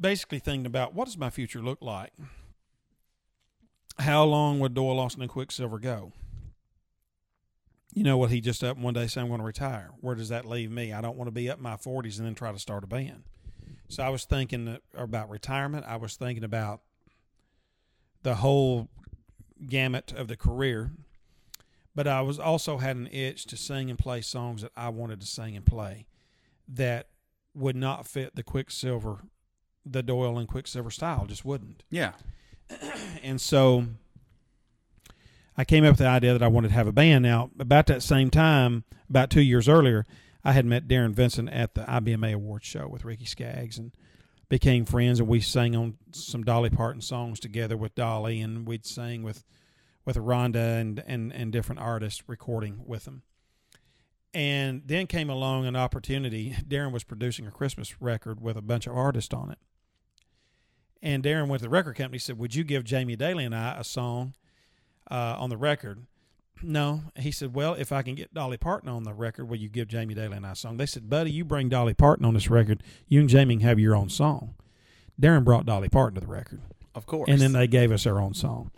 basically 0.00 0.38
thinking 0.38 0.66
about 0.66 0.94
what 0.94 1.06
does 1.06 1.18
my 1.18 1.30
future 1.30 1.60
look 1.60 1.78
like? 1.80 2.12
How 3.98 4.22
long 4.24 4.60
would 4.60 4.74
Doyle 4.74 4.96
Lawson 4.96 5.22
and 5.22 5.30
Quicksilver 5.30 5.78
go? 5.78 6.12
You 7.92 8.04
know, 8.04 8.16
what 8.16 8.30
he 8.30 8.40
just 8.40 8.62
up 8.62 8.76
one 8.76 8.94
day 8.94 9.08
saying 9.08 9.24
I'm 9.24 9.28
going 9.28 9.40
to 9.40 9.46
retire? 9.46 9.90
Where 10.00 10.14
does 10.14 10.28
that 10.28 10.44
leave 10.44 10.70
me? 10.70 10.92
I 10.92 11.00
don't 11.00 11.16
want 11.16 11.26
to 11.26 11.32
be 11.32 11.50
up 11.50 11.56
in 11.56 11.64
my 11.64 11.74
40s 11.74 12.18
and 12.18 12.26
then 12.26 12.34
try 12.34 12.52
to 12.52 12.58
start 12.58 12.84
a 12.84 12.86
band. 12.86 13.24
So 13.88 14.04
I 14.04 14.10
was 14.10 14.24
thinking 14.24 14.78
about 14.94 15.30
retirement. 15.30 15.84
I 15.88 15.96
was 15.96 16.14
thinking 16.14 16.44
about 16.44 16.82
the 18.22 18.36
whole 18.36 18.88
gamut 19.66 20.12
of 20.12 20.28
the 20.28 20.36
career. 20.36 20.92
But 21.94 22.06
I 22.06 22.20
was 22.20 22.38
also 22.38 22.78
had 22.78 22.96
an 22.96 23.08
itch 23.08 23.44
to 23.46 23.56
sing 23.56 23.90
and 23.90 23.98
play 23.98 24.20
songs 24.20 24.62
that 24.62 24.72
I 24.76 24.88
wanted 24.88 25.20
to 25.20 25.26
sing 25.26 25.56
and 25.56 25.66
play 25.66 26.06
that 26.68 27.08
would 27.54 27.76
not 27.76 28.06
fit 28.06 28.36
the 28.36 28.42
Quicksilver, 28.42 29.18
the 29.84 30.02
Doyle 30.02 30.38
and 30.38 30.46
Quicksilver 30.46 30.90
style, 30.90 31.26
just 31.26 31.44
wouldn't. 31.44 31.82
Yeah. 31.90 32.12
and 33.22 33.40
so 33.40 33.86
I 35.56 35.64
came 35.64 35.84
up 35.84 35.92
with 35.92 35.98
the 35.98 36.06
idea 36.06 36.32
that 36.32 36.42
I 36.42 36.48
wanted 36.48 36.68
to 36.68 36.74
have 36.74 36.86
a 36.86 36.92
band. 36.92 37.24
Now, 37.24 37.50
about 37.58 37.86
that 37.88 38.02
same 38.02 38.30
time, 38.30 38.84
about 39.10 39.30
two 39.30 39.42
years 39.42 39.68
earlier, 39.68 40.06
I 40.44 40.52
had 40.52 40.66
met 40.66 40.86
Darrin 40.86 41.12
Vincent 41.12 41.50
at 41.50 41.74
the 41.74 41.82
IBMA 41.82 42.34
Awards 42.34 42.66
show 42.66 42.86
with 42.86 43.04
Ricky 43.04 43.24
Skaggs 43.24 43.76
and 43.76 43.90
became 44.48 44.84
friends. 44.84 45.20
And 45.20 45.28
we 45.28 45.40
sang 45.40 45.76
on 45.76 45.98
some 46.12 46.44
Dolly 46.44 46.70
Parton 46.70 47.00
songs 47.00 47.40
together 47.40 47.76
with 47.76 47.94
Dolly, 47.94 48.40
and 48.40 48.66
we'd 48.66 48.86
sing 48.86 49.22
with 49.22 49.44
with 50.04 50.16
Rhonda 50.16 50.80
and 50.80 51.02
and 51.06 51.32
and 51.32 51.52
different 51.52 51.80
artists 51.80 52.22
recording 52.26 52.82
with 52.86 53.04
them. 53.04 53.22
And 54.34 54.82
then 54.84 55.06
came 55.06 55.30
along 55.30 55.66
an 55.66 55.76
opportunity. 55.76 56.54
Darrin 56.66 56.92
was 56.92 57.04
producing 57.04 57.46
a 57.46 57.50
Christmas 57.50 58.00
record 58.00 58.40
with 58.40 58.56
a 58.56 58.62
bunch 58.62 58.86
of 58.86 58.96
artists 58.96 59.32
on 59.32 59.50
it. 59.50 59.58
And 61.00 61.22
Darrin 61.22 61.48
went 61.48 61.60
to 61.60 61.66
the 61.66 61.70
record 61.70 61.96
company. 61.96 62.18
Said, 62.18 62.38
"Would 62.38 62.54
you 62.54 62.64
give 62.64 62.84
Jamie 62.84 63.16
Dailey 63.16 63.46
and 63.46 63.54
I 63.54 63.76
a 63.78 63.84
song 63.84 64.34
uh, 65.10 65.36
on 65.38 65.50
the 65.50 65.56
record?" 65.56 66.06
No, 66.62 67.02
he 67.16 67.30
said. 67.30 67.54
Well, 67.54 67.74
if 67.74 67.92
I 67.92 68.02
can 68.02 68.14
get 68.14 68.34
Dolly 68.34 68.56
Parton 68.56 68.88
on 68.88 69.04
the 69.04 69.14
record, 69.14 69.46
will 69.46 69.56
you 69.56 69.68
give 69.68 69.88
Jamie 69.88 70.14
Dailey 70.14 70.36
and 70.36 70.46
I 70.46 70.52
a 70.52 70.56
song? 70.56 70.76
They 70.76 70.86
said, 70.86 71.08
"Buddy, 71.08 71.30
you 71.30 71.44
bring 71.44 71.68
Dolly 71.68 71.94
Parton 71.94 72.24
on 72.24 72.34
this 72.34 72.50
record. 72.50 72.82
You 73.06 73.20
and 73.20 73.28
Jamie 73.28 73.56
can 73.56 73.66
have 73.66 73.78
your 73.78 73.94
own 73.94 74.08
song." 74.08 74.54
Darrin 75.18 75.44
brought 75.44 75.66
Dolly 75.66 75.88
Parton 75.88 76.14
to 76.14 76.20
the 76.20 76.32
record, 76.32 76.60
of 76.94 77.06
course, 77.06 77.28
and 77.28 77.40
then 77.40 77.52
they 77.52 77.66
gave 77.66 77.90
us 77.90 78.06
our 78.06 78.20
own 78.20 78.34
song, 78.34 78.70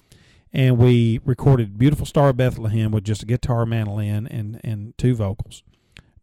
and 0.53 0.79
we 0.79 1.21
recorded 1.25 1.79
"Beautiful 1.79 2.07
Star 2.07 2.31
of 2.31 2.37
Bethlehem" 2.37 2.91
with 2.91 3.05
just 3.05 3.23
a 3.23 3.27
guitar, 3.27 3.67
mandolin, 3.67 4.27
and 4.27 4.61
and 4.65 4.97
two 4.97 5.15
vocals. 5.15 5.63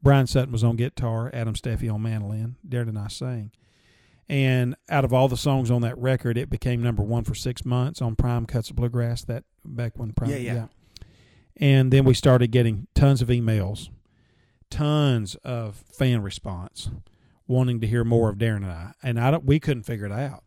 Bryan 0.01 0.27
Sutton 0.27 0.51
was 0.51 0.63
on 0.63 0.75
guitar, 0.75 1.29
Adam 1.33 1.55
Steffey 1.55 1.91
on 1.91 2.01
mandolin. 2.01 2.55
Darrin 2.67 2.89
and 2.89 2.99
I 2.99 3.07
sang 3.07 3.51
and 4.29 4.75
out 4.89 5.05
of 5.05 5.13
all 5.13 5.27
the 5.27 5.37
songs 5.37 5.71
on 5.71 5.81
that 5.81 5.97
record, 5.97 6.37
it 6.37 6.49
became 6.49 6.81
number 6.81 7.01
one 7.01 7.23
for 7.23 7.33
six 7.33 7.63
months 7.63 8.01
on 8.01 8.15
Prime 8.15 8.45
Cuts 8.45 8.69
of 8.69 8.75
Bluegrass. 8.75 9.23
That 9.23 9.43
back 9.63 9.97
when 9.97 10.11
Prime, 10.11 10.31
yeah, 10.31 10.37
yeah. 10.37 10.53
yeah. 10.53 10.65
And 11.59 11.91
then 11.91 12.05
we 12.05 12.13
started 12.13 12.51
getting 12.51 12.87
tons 12.93 13.21
of 13.21 13.29
emails, 13.29 13.89
tons 14.69 15.35
of 15.43 15.83
fan 15.91 16.21
response, 16.21 16.89
wanting 17.47 17.81
to 17.81 17.87
hear 17.87 18.03
more 18.03 18.29
of 18.29 18.37
Darrin 18.37 18.63
and 18.63 18.71
I. 18.71 18.93
And 19.01 19.19
I 19.19 19.31
don't, 19.31 19.45
we 19.45 19.59
couldn't 19.59 19.83
figure 19.83 20.05
it 20.05 20.11
out. 20.11 20.43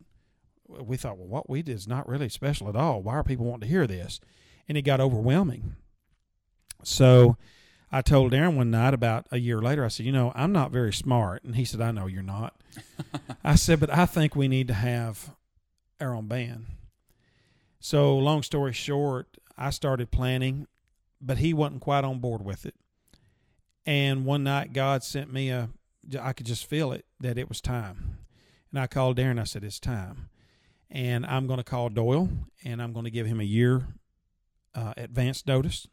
We 0.67 0.95
thought, 0.95 1.17
well, 1.17 1.27
what 1.27 1.49
we 1.49 1.61
did 1.61 1.75
is 1.75 1.87
not 1.87 2.07
really 2.07 2.29
special 2.29 2.69
at 2.69 2.77
all. 2.77 3.01
Why 3.01 3.15
are 3.15 3.23
people 3.23 3.45
wanting 3.45 3.67
to 3.67 3.73
hear 3.73 3.87
this? 3.87 4.21
And 4.69 4.77
it 4.77 4.83
got 4.83 5.01
overwhelming. 5.01 5.75
So 6.83 7.35
I 7.91 8.01
told 8.01 8.31
Darrin 8.31 8.55
one 8.55 8.71
night 8.71 8.93
about 8.93 9.27
a 9.31 9.37
year 9.37 9.61
later, 9.61 9.83
I 9.83 9.89
said, 9.89 10.05
You 10.05 10.13
know, 10.13 10.31
I'm 10.33 10.53
not 10.53 10.71
very 10.71 10.93
smart. 10.93 11.43
And 11.43 11.55
he 11.55 11.65
said, 11.65 11.81
I 11.81 11.91
know 11.91 12.07
you're 12.07 12.23
not. 12.23 12.55
I 13.43 13.55
said, 13.55 13.81
But 13.81 13.93
I 13.93 14.05
think 14.05 14.35
we 14.35 14.47
need 14.47 14.69
to 14.69 14.73
have 14.73 15.35
our 15.99 16.15
own 16.15 16.27
band. 16.27 16.67
So, 17.79 18.17
long 18.17 18.43
story 18.43 18.73
short, 18.73 19.27
I 19.57 19.71
started 19.71 20.11
planning, 20.11 20.67
but 21.21 21.37
he 21.37 21.53
wasn't 21.53 21.81
quite 21.81 22.03
on 22.03 22.19
board 22.19 22.43
with 22.43 22.65
it. 22.65 22.75
And 23.85 24.25
one 24.25 24.43
night, 24.43 24.73
God 24.73 25.03
sent 25.03 25.31
me 25.31 25.49
a, 25.49 25.69
I 26.19 26.33
could 26.33 26.45
just 26.45 26.65
feel 26.65 26.91
it 26.91 27.05
that 27.19 27.37
it 27.37 27.49
was 27.49 27.61
time. 27.61 28.17
And 28.71 28.79
I 28.79 28.87
called 28.87 29.17
Darrin, 29.17 29.39
I 29.39 29.43
said, 29.43 29.63
It's 29.63 29.79
time. 29.79 30.29
And 30.89 31.25
I'm 31.25 31.47
going 31.47 31.57
to 31.57 31.63
call 31.63 31.89
Doyle 31.89 32.29
and 32.65 32.81
I'm 32.81 32.91
going 32.91 33.05
to 33.05 33.11
give 33.11 33.25
him 33.25 33.39
a 33.39 33.45
year 33.45 33.87
uh, 34.75 34.93
advance 34.97 35.45
notice. 35.47 35.87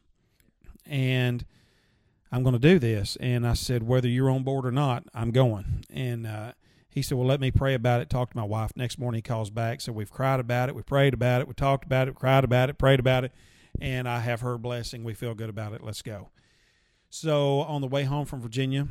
And 0.85 1.45
I'm 2.31 2.43
going 2.43 2.53
to 2.53 2.59
do 2.59 2.79
this. 2.79 3.17
And 3.19 3.47
I 3.47 3.53
said, 3.53 3.83
whether 3.83 4.07
you're 4.07 4.29
on 4.29 4.43
board 4.43 4.65
or 4.65 4.71
not, 4.71 5.03
I'm 5.13 5.31
going. 5.31 5.85
And 5.89 6.27
uh, 6.27 6.53
he 6.89 7.01
said, 7.01 7.17
well, 7.17 7.27
let 7.27 7.39
me 7.39 7.49
pray 7.49 7.73
about 7.73 8.01
it. 8.01 8.09
Talk 8.09 8.31
to 8.31 8.37
my 8.37 8.43
wife. 8.43 8.71
Next 8.75 8.99
morning, 8.99 9.19
he 9.19 9.21
calls 9.23 9.49
back. 9.49 9.81
So 9.81 9.91
we've 9.91 10.11
cried 10.11 10.39
about 10.39 10.69
it. 10.69 10.75
We 10.75 10.81
prayed 10.81 11.13
about 11.13 11.41
it. 11.41 11.47
We 11.47 11.53
talked 11.53 11.85
about 11.85 12.07
it. 12.07 12.15
Cried 12.15 12.43
about 12.43 12.69
it. 12.69 12.77
Prayed 12.77 12.99
about 12.99 13.23
it. 13.23 13.31
And 13.81 14.07
I 14.07 14.19
have 14.19 14.41
her 14.41 14.57
blessing. 14.57 15.03
We 15.03 15.13
feel 15.13 15.33
good 15.35 15.49
about 15.49 15.73
it. 15.73 15.83
Let's 15.83 16.01
go. 16.01 16.29
So 17.09 17.61
on 17.61 17.81
the 17.81 17.87
way 17.87 18.03
home 18.03 18.25
from 18.25 18.41
Virginia, 18.41 18.87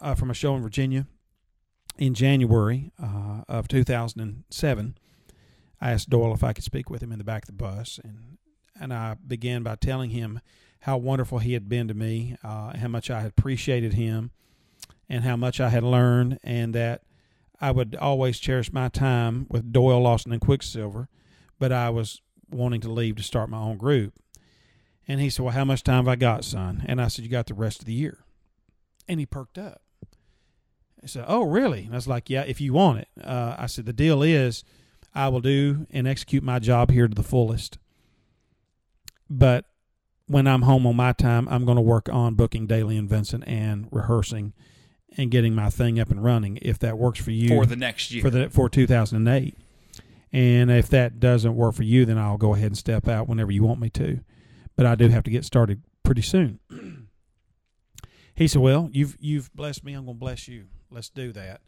uh, 0.00 0.14
from 0.14 0.30
a 0.30 0.34
show 0.34 0.54
in 0.56 0.62
Virginia 0.62 1.06
in 1.98 2.14
January 2.14 2.90
uh, 3.02 3.42
of 3.48 3.68
2007, 3.68 4.98
I 5.80 5.90
asked 5.90 6.08
Doyle 6.08 6.32
if 6.32 6.42
I 6.42 6.52
could 6.52 6.64
speak 6.64 6.88
with 6.88 7.02
him 7.02 7.12
in 7.12 7.18
the 7.18 7.24
back 7.24 7.42
of 7.42 7.46
the 7.46 7.52
bus. 7.52 8.00
And, 8.02 8.38
and 8.80 8.92
I 8.92 9.14
began 9.14 9.62
by 9.62 9.76
telling 9.76 10.10
him 10.10 10.40
how 10.80 10.96
wonderful 10.96 11.38
he 11.38 11.52
had 11.52 11.68
been 11.68 11.88
to 11.88 11.94
me, 11.94 12.36
uh, 12.42 12.76
how 12.76 12.88
much 12.88 13.10
I 13.10 13.20
had 13.20 13.30
appreciated 13.30 13.94
him, 13.94 14.30
and 15.08 15.24
how 15.24 15.36
much 15.36 15.60
I 15.60 15.68
had 15.68 15.82
learned, 15.82 16.38
and 16.42 16.74
that 16.74 17.02
I 17.60 17.70
would 17.70 17.96
always 17.96 18.38
cherish 18.38 18.72
my 18.72 18.88
time 18.88 19.46
with 19.48 19.72
Doyle 19.72 20.02
Lawson 20.02 20.32
and 20.32 20.40
Quicksilver, 20.40 21.08
but 21.58 21.72
I 21.72 21.90
was 21.90 22.20
wanting 22.50 22.80
to 22.82 22.92
leave 22.92 23.16
to 23.16 23.22
start 23.22 23.48
my 23.48 23.58
own 23.58 23.76
group. 23.76 24.14
And 25.06 25.20
he 25.20 25.30
said, 25.30 25.44
Well, 25.44 25.54
how 25.54 25.64
much 25.64 25.82
time 25.82 26.04
have 26.04 26.08
I 26.08 26.16
got, 26.16 26.44
son? 26.44 26.84
And 26.86 27.00
I 27.00 27.08
said, 27.08 27.24
You 27.24 27.30
got 27.30 27.46
the 27.46 27.54
rest 27.54 27.80
of 27.80 27.86
the 27.86 27.92
year. 27.92 28.24
And 29.06 29.20
he 29.20 29.26
perked 29.26 29.58
up. 29.58 29.82
He 31.00 31.08
said, 31.08 31.26
Oh, 31.28 31.42
really? 31.42 31.84
And 31.84 31.92
I 31.92 31.96
was 31.96 32.08
like, 32.08 32.30
Yeah, 32.30 32.42
if 32.42 32.60
you 32.60 32.72
want 32.72 33.00
it. 33.00 33.08
Uh, 33.22 33.54
I 33.58 33.66
said, 33.66 33.86
The 33.86 33.92
deal 33.92 34.22
is 34.22 34.64
I 35.14 35.28
will 35.28 35.40
do 35.40 35.86
and 35.90 36.08
execute 36.08 36.42
my 36.42 36.58
job 36.58 36.90
here 36.90 37.06
to 37.06 37.14
the 37.14 37.22
fullest. 37.22 37.78
But 39.28 39.66
when 40.26 40.46
I'm 40.46 40.62
home 40.62 40.86
on 40.86 40.96
my 40.96 41.12
time, 41.12 41.48
I'm 41.50 41.64
going 41.64 41.76
to 41.76 41.82
work 41.82 42.08
on 42.08 42.34
booking 42.34 42.66
Dailey 42.66 42.98
and 42.98 43.08
Vincent 43.08 43.44
and 43.46 43.88
rehearsing 43.90 44.54
and 45.16 45.30
getting 45.30 45.54
my 45.54 45.70
thing 45.70 46.00
up 46.00 46.10
and 46.10 46.22
running. 46.24 46.58
If 46.62 46.78
that 46.80 46.98
works 46.98 47.22
for 47.22 47.30
you 47.30 47.48
for 47.48 47.66
the 47.66 47.76
next 47.76 48.10
year 48.10 48.22
for 48.22 48.30
the 48.30 48.50
for 48.50 48.68
2008, 48.68 49.56
and 50.34 50.68
if 50.68 50.88
that 50.88 51.20
doesn't 51.20 51.54
work 51.54 51.76
for 51.76 51.84
you, 51.84 52.04
then 52.04 52.18
I'll 52.18 52.36
go 52.36 52.54
ahead 52.54 52.66
and 52.66 52.76
step 52.76 53.06
out 53.06 53.28
whenever 53.28 53.52
you 53.52 53.62
want 53.62 53.78
me 53.78 53.88
to. 53.90 54.18
But 54.74 54.84
I 54.84 54.96
do 54.96 55.06
have 55.06 55.22
to 55.22 55.30
get 55.30 55.44
started 55.44 55.80
pretty 56.02 56.22
soon. 56.22 56.58
he 58.34 58.48
said, 58.48 58.60
"Well, 58.60 58.90
you've 58.92 59.16
you've 59.20 59.54
blessed 59.54 59.84
me. 59.84 59.92
I'm 59.92 60.06
going 60.06 60.16
to 60.16 60.20
bless 60.20 60.48
you. 60.48 60.66
Let's 60.90 61.08
do 61.08 61.30
that." 61.34 61.60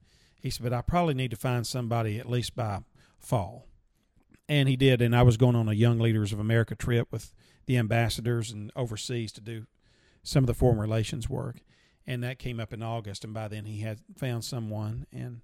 He 0.43 0.51
said, 0.51 0.65
"But 0.65 0.73
I 0.73 0.83
probably 0.83 1.15
need 1.15 1.31
to 1.31 1.37
find 1.37 1.65
somebody 1.65 2.19
at 2.19 2.29
least 2.29 2.57
by 2.57 2.81
fall." 3.21 3.69
And 4.49 4.69
he 4.69 4.75
did, 4.75 5.01
and 5.01 5.15
I 5.15 5.23
was 5.23 5.37
going 5.37 5.55
on 5.55 5.69
a 5.69 5.73
Young 5.73 6.01
Leaders 6.01 6.33
of 6.33 6.41
America 6.41 6.75
trip 6.75 7.07
with 7.13 7.33
the 7.67 7.79
ambassadors 7.79 8.51
and 8.51 8.73
overseas 8.75 9.31
to 9.33 9.41
do 9.41 9.67
some 10.25 10.43
of 10.43 10.49
the 10.49 10.55
foreign 10.55 10.79
relations 10.81 11.29
work. 11.29 11.61
And 12.05 12.23
that 12.25 12.41
came 12.41 12.59
up 12.59 12.73
in 12.73 12.83
August, 12.83 13.23
and 13.25 13.33
by 13.33 13.47
then 13.47 13.65
he 13.67 13.81
had 13.81 14.01
found 14.17 14.45
someone, 14.45 15.07
and 15.13 15.43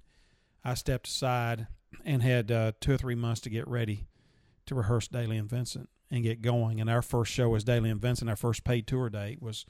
I 0.64 0.74
stepped 0.74 1.06
aside 1.06 1.68
and 2.04 2.22
had 2.22 2.50
uh, 2.50 2.72
two 2.80 2.92
or 2.92 2.96
three 2.98 3.14
months 3.14 3.40
to 3.42 3.50
get 3.50 3.66
ready 3.68 4.06
to 4.66 4.74
rehearse 4.74 5.08
Dailey 5.08 5.38
and 5.38 5.48
Vincent 5.48 5.88
and 6.10 6.22
get 6.22 6.42
going. 6.42 6.80
And 6.80 6.90
our 6.90 7.02
first 7.02 7.32
show 7.32 7.48
was 7.48 7.64
Dailey 7.64 7.90
and 7.90 8.00
Vincent. 8.00 8.28
Our 8.28 8.36
first 8.36 8.64
paid 8.64 8.86
tour 8.86 9.08
date 9.08 9.42
was 9.42 9.64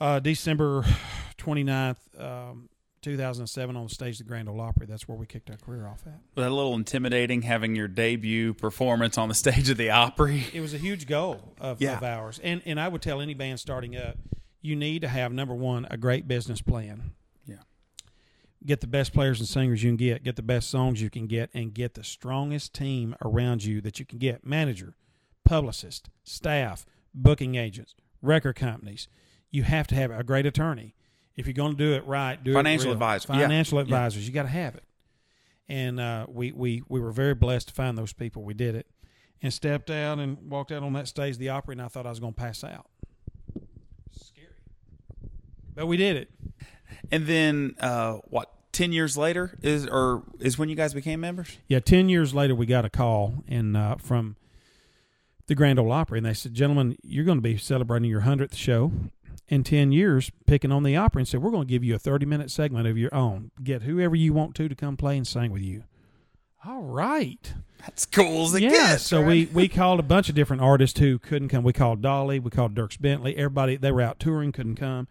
uh, 0.00 0.20
December 0.20 0.84
29th, 1.38 1.96
um, 2.18 2.68
2007 3.02 3.76
on 3.76 3.84
the 3.84 3.88
stage 3.88 4.20
of 4.20 4.26
the 4.26 4.28
Grand 4.28 4.48
Ole 4.48 4.60
Opry. 4.60 4.86
That's 4.86 5.08
where 5.08 5.16
we 5.16 5.26
kicked 5.26 5.50
our 5.50 5.56
career 5.56 5.86
off 5.86 6.02
at. 6.06 6.20
Was 6.34 6.44
that 6.44 6.50
a 6.50 6.54
little 6.54 6.74
intimidating 6.74 7.42
having 7.42 7.74
your 7.74 7.88
debut 7.88 8.52
performance 8.52 9.16
on 9.16 9.28
the 9.28 9.34
stage 9.34 9.70
of 9.70 9.78
the 9.78 9.90
Opry? 9.90 10.44
It 10.52 10.60
was 10.60 10.74
a 10.74 10.78
huge 10.78 11.06
goal 11.06 11.54
of, 11.58 11.80
yeah. 11.80 11.96
of 11.96 12.02
ours. 12.02 12.38
And, 12.42 12.60
and 12.66 12.78
I 12.78 12.88
would 12.88 13.02
tell 13.02 13.20
any 13.20 13.34
band 13.34 13.60
starting 13.60 13.96
up, 13.96 14.18
you 14.60 14.76
need 14.76 15.00
to 15.00 15.08
have, 15.08 15.32
number 15.32 15.54
one, 15.54 15.86
a 15.90 15.96
great 15.96 16.28
business 16.28 16.60
plan. 16.60 17.12
Yeah. 18.60 18.68
Get 18.68 18.80
the 18.80 18.86
best 18.86 19.12
players 19.12 19.40
and 19.40 19.48
singers 19.48 19.82
you 19.82 19.90
can 19.90 19.96
get, 19.96 20.22
get 20.22 20.36
the 20.36 20.42
best 20.42 20.70
songs 20.70 21.00
you 21.00 21.10
can 21.10 21.26
get, 21.26 21.50
and 21.54 21.72
get 21.72 21.94
the 21.94 22.04
strongest 22.04 22.74
team 22.74 23.16
around 23.24 23.64
you 23.64 23.80
that 23.80 23.98
you 23.98 24.04
can 24.04 24.18
get 24.18 24.44
manager, 24.44 24.94
publicist, 25.44 26.10
staff, 26.24 26.84
booking 27.14 27.54
agents, 27.54 27.94
record 28.22 28.56
companies. 28.56 29.08
You 29.50 29.62
have 29.64 29.86
to 29.88 29.94
have 29.94 30.10
a 30.10 30.22
great 30.22 30.46
attorney 30.46 30.94
if 31.40 31.46
you're 31.46 31.54
going 31.54 31.72
to 31.72 31.78
do 31.78 31.94
it 31.94 32.06
right, 32.06 32.42
do 32.42 32.52
financial 32.52 32.90
it 32.90 32.94
advisor. 32.94 33.28
Financial 33.28 33.78
yeah. 33.78 33.82
advisors, 33.82 34.26
you 34.26 34.32
got 34.32 34.42
to 34.42 34.48
have 34.48 34.74
it. 34.74 34.84
And 35.68 35.98
uh, 35.98 36.26
we 36.28 36.52
we 36.52 36.82
we 36.88 37.00
were 37.00 37.12
very 37.12 37.34
blessed 37.34 37.68
to 37.68 37.74
find 37.74 37.96
those 37.96 38.12
people. 38.12 38.42
We 38.42 38.54
did 38.54 38.74
it, 38.74 38.86
and 39.40 39.52
stepped 39.52 39.88
out 39.88 40.18
and 40.18 40.50
walked 40.50 40.72
out 40.72 40.82
on 40.82 40.92
that 40.94 41.08
stage 41.08 41.34
of 41.34 41.38
the 41.38 41.48
Opry, 41.48 41.74
and 41.74 41.82
I 41.82 41.88
thought 41.88 42.06
I 42.06 42.10
was 42.10 42.20
going 42.20 42.34
to 42.34 42.40
pass 42.40 42.62
out. 42.64 42.86
Scary, 44.10 44.48
but 45.74 45.86
we 45.86 45.96
did 45.96 46.16
it. 46.16 46.30
And 47.10 47.26
then 47.26 47.76
uh, 47.80 48.14
what? 48.28 48.50
Ten 48.72 48.92
years 48.92 49.16
later 49.16 49.58
is 49.62 49.86
or 49.86 50.22
is 50.38 50.56
when 50.56 50.68
you 50.68 50.76
guys 50.76 50.94
became 50.94 51.20
members. 51.20 51.58
Yeah, 51.66 51.80
ten 51.80 52.08
years 52.08 52.32
later, 52.32 52.54
we 52.54 52.66
got 52.66 52.84
a 52.84 52.90
call 52.90 53.42
and 53.48 53.76
uh, 53.76 53.96
from 53.96 54.36
the 55.48 55.56
Grand 55.56 55.80
Ole 55.80 55.90
Opry, 55.90 56.18
and 56.18 56.26
they 56.26 56.34
said, 56.34 56.54
"Gentlemen, 56.54 56.96
you're 57.02 57.24
going 57.24 57.38
to 57.38 57.42
be 57.42 57.56
celebrating 57.56 58.08
your 58.08 58.20
hundredth 58.20 58.54
show 58.54 58.92
in 59.48 59.64
ten 59.64 59.90
years, 59.90 60.30
picking 60.46 60.70
on 60.70 60.84
the 60.84 60.96
Opry, 60.96 61.22
and 61.22 61.28
said 61.28 61.42
we're 61.42 61.50
going 61.50 61.66
to 61.66 61.70
give 61.70 61.82
you 61.82 61.96
a 61.96 61.98
thirty-minute 61.98 62.52
segment 62.52 62.86
of 62.86 62.96
your 62.96 63.12
own. 63.12 63.50
Get 63.60 63.82
whoever 63.82 64.14
you 64.14 64.32
want 64.32 64.54
to 64.54 64.68
to 64.68 64.74
come 64.76 64.96
play 64.96 65.16
and 65.16 65.26
sing 65.26 65.50
with 65.50 65.62
you." 65.62 65.82
All 66.64 66.82
right. 66.82 67.52
That's 67.80 68.04
cool 68.04 68.44
as 68.44 68.54
it 68.54 68.62
yeah, 68.62 68.70
gets. 68.70 69.04
so 69.04 69.22
we 69.22 69.46
we 69.46 69.66
called 69.66 69.98
a 69.98 70.04
bunch 70.04 70.28
of 70.28 70.34
different 70.34 70.62
artists 70.62 71.00
who 71.00 71.18
couldn't 71.18 71.48
come. 71.48 71.64
We 71.64 71.72
called 71.72 72.02
Dolly, 72.02 72.38
we 72.38 72.50
called 72.50 72.74
Dierks 72.74 73.00
Bentley. 73.00 73.36
Everybody 73.36 73.76
they 73.76 73.90
were 73.90 74.02
out 74.02 74.20
touring, 74.20 74.52
couldn't 74.52 74.76
come. 74.76 75.08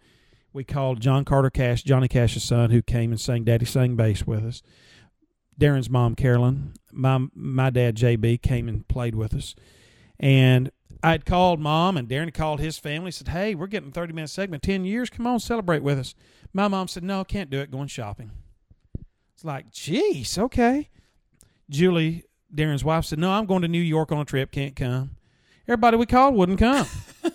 We 0.52 0.64
called 0.64 1.00
John 1.00 1.24
Carter 1.24 1.50
Cash, 1.50 1.82
Johnny 1.84 2.08
Cash's 2.08 2.42
son, 2.42 2.70
who 2.70 2.82
came 2.82 3.12
and 3.12 3.20
sang 3.20 3.44
Daddy 3.44 3.64
Sang 3.64 3.94
Bass 3.94 4.26
with 4.26 4.44
us. 4.44 4.62
Darrin's 5.58 5.90
mom, 5.90 6.14
Carolyn. 6.14 6.72
My 6.92 7.26
my 7.34 7.70
dad, 7.70 7.96
JB, 7.96 8.42
came 8.42 8.68
and 8.68 8.88
played 8.88 9.14
with 9.14 9.34
us. 9.34 9.54
And 10.18 10.70
I'd 11.02 11.24
called 11.24 11.60
mom, 11.60 11.96
and 11.96 12.08
Darrin 12.08 12.32
called 12.32 12.60
his 12.60 12.78
family. 12.78 13.10
Said, 13.10 13.28
"Hey, 13.28 13.54
we're 13.54 13.66
getting 13.66 13.90
a 13.90 13.92
thirty 13.92 14.12
minute 14.12 14.30
segment, 14.30 14.62
ten 14.62 14.84
years. 14.84 15.10
Come 15.10 15.26
on, 15.26 15.38
celebrate 15.38 15.82
with 15.82 15.98
us." 15.98 16.14
My 16.52 16.66
mom 16.66 16.88
said, 16.88 17.04
"No, 17.04 17.24
can't 17.24 17.50
do 17.50 17.60
it. 17.60 17.70
Going 17.70 17.88
shopping." 17.88 18.32
It's 19.34 19.44
like, 19.44 19.70
"Geez, 19.70 20.36
okay." 20.36 20.88
Julie, 21.68 22.24
Darrin's 22.52 22.84
wife, 22.84 23.04
said, 23.04 23.18
"No, 23.18 23.30
I'm 23.30 23.46
going 23.46 23.62
to 23.62 23.68
New 23.68 23.78
York 23.78 24.10
on 24.10 24.18
a 24.18 24.24
trip. 24.24 24.50
Can't 24.50 24.74
come." 24.74 25.16
Everybody 25.70 25.98
we 25.98 26.06
called 26.06 26.34
wouldn't 26.34 26.58
come, 26.58 26.84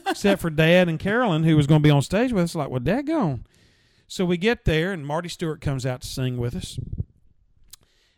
except 0.09 0.41
for 0.41 0.49
Dad 0.49 0.89
and 0.89 0.99
Carolyn, 0.99 1.45
who 1.45 1.55
was 1.55 1.67
going 1.67 1.81
to 1.81 1.87
be 1.87 1.89
on 1.89 2.01
stage 2.01 2.33
with 2.33 2.43
us. 2.43 2.53
Like, 2.53 2.69
well, 2.69 2.81
Dad 2.81 3.03
gone. 3.03 3.45
So 4.09 4.25
we 4.25 4.35
get 4.35 4.65
there, 4.65 4.91
and 4.91 5.07
Marty 5.07 5.29
Stuart 5.29 5.61
comes 5.61 5.85
out 5.85 6.01
to 6.01 6.07
sing 6.07 6.35
with 6.35 6.53
us, 6.53 6.77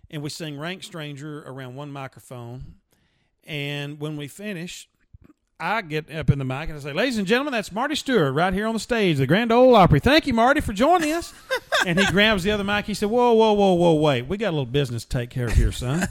and 0.09 0.23
we 0.23 0.31
sing 0.31 0.57
"Rank 0.57 0.81
Stranger" 0.81 1.43
around 1.45 1.75
one 1.75 1.91
microphone. 1.91 2.77
And 3.43 3.99
when 3.99 4.17
we 4.17 4.27
finish, 4.27 4.89
I 5.59 5.83
get 5.83 6.11
up 6.11 6.31
in 6.31 6.39
the 6.39 6.45
mic 6.45 6.69
and 6.69 6.79
I 6.79 6.81
say, 6.81 6.93
"Ladies 6.93 7.19
and 7.19 7.27
gentlemen, 7.27 7.51
that's 7.51 7.71
Marty 7.71 7.93
Stuart 7.93 8.31
right 8.31 8.55
here 8.55 8.65
on 8.65 8.73
the 8.73 8.79
stage, 8.79 9.19
the 9.19 9.27
Grand 9.27 9.51
Ole 9.51 9.75
Opry. 9.75 9.99
Thank 9.99 10.25
you, 10.25 10.33
Marty, 10.33 10.61
for 10.61 10.73
joining 10.73 11.11
us." 11.11 11.31
and 11.85 11.99
he 11.99 12.05
grabs 12.07 12.41
the 12.41 12.49
other 12.49 12.63
mic. 12.63 12.85
He 12.85 12.95
said, 12.95 13.11
"Whoa, 13.11 13.33
whoa, 13.33 13.53
whoa, 13.53 13.73
whoa, 13.73 13.93
wait! 13.93 14.23
We 14.23 14.37
got 14.37 14.49
a 14.49 14.57
little 14.57 14.65
business 14.65 15.05
to 15.05 15.09
take 15.09 15.29
care 15.29 15.45
of 15.45 15.53
here, 15.53 15.71
son." 15.71 16.01
I 16.01 16.09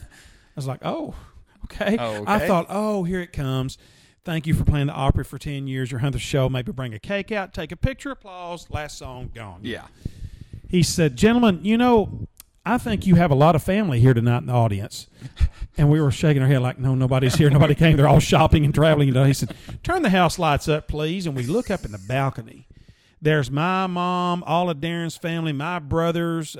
was 0.54 0.68
like, 0.68 0.82
"Oh, 0.84 1.16
okay." 1.64 1.96
Oh, 1.98 2.22
I 2.24 2.46
thought, 2.46 2.66
"Oh, 2.68 3.02
here 3.02 3.20
it 3.20 3.32
comes." 3.32 3.78
Thank 4.26 4.48
you 4.48 4.54
for 4.54 4.64
playing 4.64 4.88
the 4.88 4.92
Opry 4.92 5.22
for 5.22 5.38
ten 5.38 5.68
years. 5.68 5.92
Your 5.92 6.00
hundredth 6.00 6.24
show. 6.24 6.48
Maybe 6.48 6.72
bring 6.72 6.92
a 6.92 6.98
cake 6.98 7.30
out, 7.30 7.54
take 7.54 7.70
a 7.70 7.76
picture, 7.76 8.10
applause. 8.10 8.68
Last 8.68 8.98
song 8.98 9.30
gone. 9.32 9.60
Yeah. 9.62 9.86
He 10.68 10.82
said, 10.82 11.14
Gentlemen, 11.14 11.60
you 11.62 11.78
know, 11.78 12.26
I 12.64 12.76
think 12.76 13.06
you 13.06 13.14
have 13.14 13.30
a 13.30 13.36
lot 13.36 13.54
of 13.54 13.62
family 13.62 14.00
here 14.00 14.14
tonight 14.14 14.38
in 14.38 14.46
the 14.46 14.52
audience. 14.52 15.06
And 15.78 15.90
we 15.90 16.00
were 16.00 16.10
shaking 16.10 16.40
our 16.40 16.48
head 16.48 16.62
like, 16.62 16.78
No, 16.78 16.94
nobody's 16.94 17.34
here. 17.34 17.50
Nobody 17.50 17.74
came. 17.74 17.98
They're 17.98 18.08
all 18.08 18.18
shopping 18.18 18.64
and 18.64 18.74
traveling. 18.74 19.08
You 19.08 19.14
know, 19.14 19.24
he 19.24 19.34
said, 19.34 19.54
Turn 19.82 20.00
the 20.00 20.08
house 20.08 20.38
lights 20.38 20.68
up, 20.68 20.88
please. 20.88 21.26
And 21.26 21.36
we 21.36 21.42
look 21.44 21.70
up 21.70 21.84
in 21.84 21.92
the 21.92 21.98
balcony. 21.98 22.66
There's 23.20 23.50
my 23.50 23.86
mom, 23.86 24.42
all 24.46 24.70
of 24.70 24.78
Darrin's 24.78 25.18
family, 25.18 25.52
my 25.52 25.78
brothers, 25.78 26.56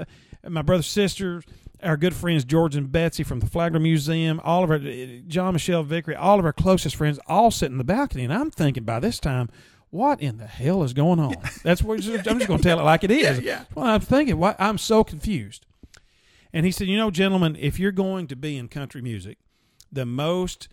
my 0.46 0.60
brother's 0.60 0.86
sisters, 0.86 1.44
our 1.87 1.97
good 1.97 2.14
friends 2.14 2.45
George 2.45 2.76
and 2.76 2.91
Betsy 2.91 3.22
from 3.22 3.41
the 3.41 3.47
Flagler 3.47 3.80
Museum, 3.80 4.41
all 4.45 4.64
of 4.64 4.70
our 4.70 4.78
John 4.78 5.55
Michelle 5.55 5.82
Vickery, 5.82 6.14
all 6.16 6.39
of 6.39 6.45
our 6.45 6.53
closest 6.53 6.97
friends, 6.97 7.18
all 7.26 7.51
sitting 7.51 7.74
in 7.74 7.78
the 7.78 7.84
balcony. 7.84 8.24
And 8.24 8.32
I'm 8.32 8.51
thinking 8.51 8.84
by 8.84 9.01
this 9.01 9.18
time, 9.18 9.49
what 9.91 10.20
in 10.20 10.39
the 10.39 10.47
hell 10.47 10.82
is 10.82 10.93
going 10.93 11.20
on? 11.20 11.37
That's 11.62 11.82
what 11.82 11.95
I'm 12.07 12.39
just 12.39 12.49
going 12.49 12.59
to 12.59 12.62
tell 12.62 12.80
it 12.80 12.84
like 12.84 13.05
it 13.05 13.11
is. 13.11 13.41
yeah. 13.41 13.64
Well, 13.74 13.87
I'm 13.87 14.01
thinking, 14.01 14.39
what? 14.39 14.57
I'm 14.59 14.78
so 14.78 15.05
confused. 15.05 15.64
And 16.53 16.66
he 16.66 16.72
said, 16.72 16.89
you 16.89 16.97
know, 16.97 17.11
gentlemen, 17.11 17.57
if 17.59 17.78
you're 17.78 17.93
going 17.93 18.26
to 18.28 18.37
be 18.37 18.57
in 18.57 18.68
country 18.68 19.03
music, 19.03 19.39
the 19.93 20.07
most 20.07 20.68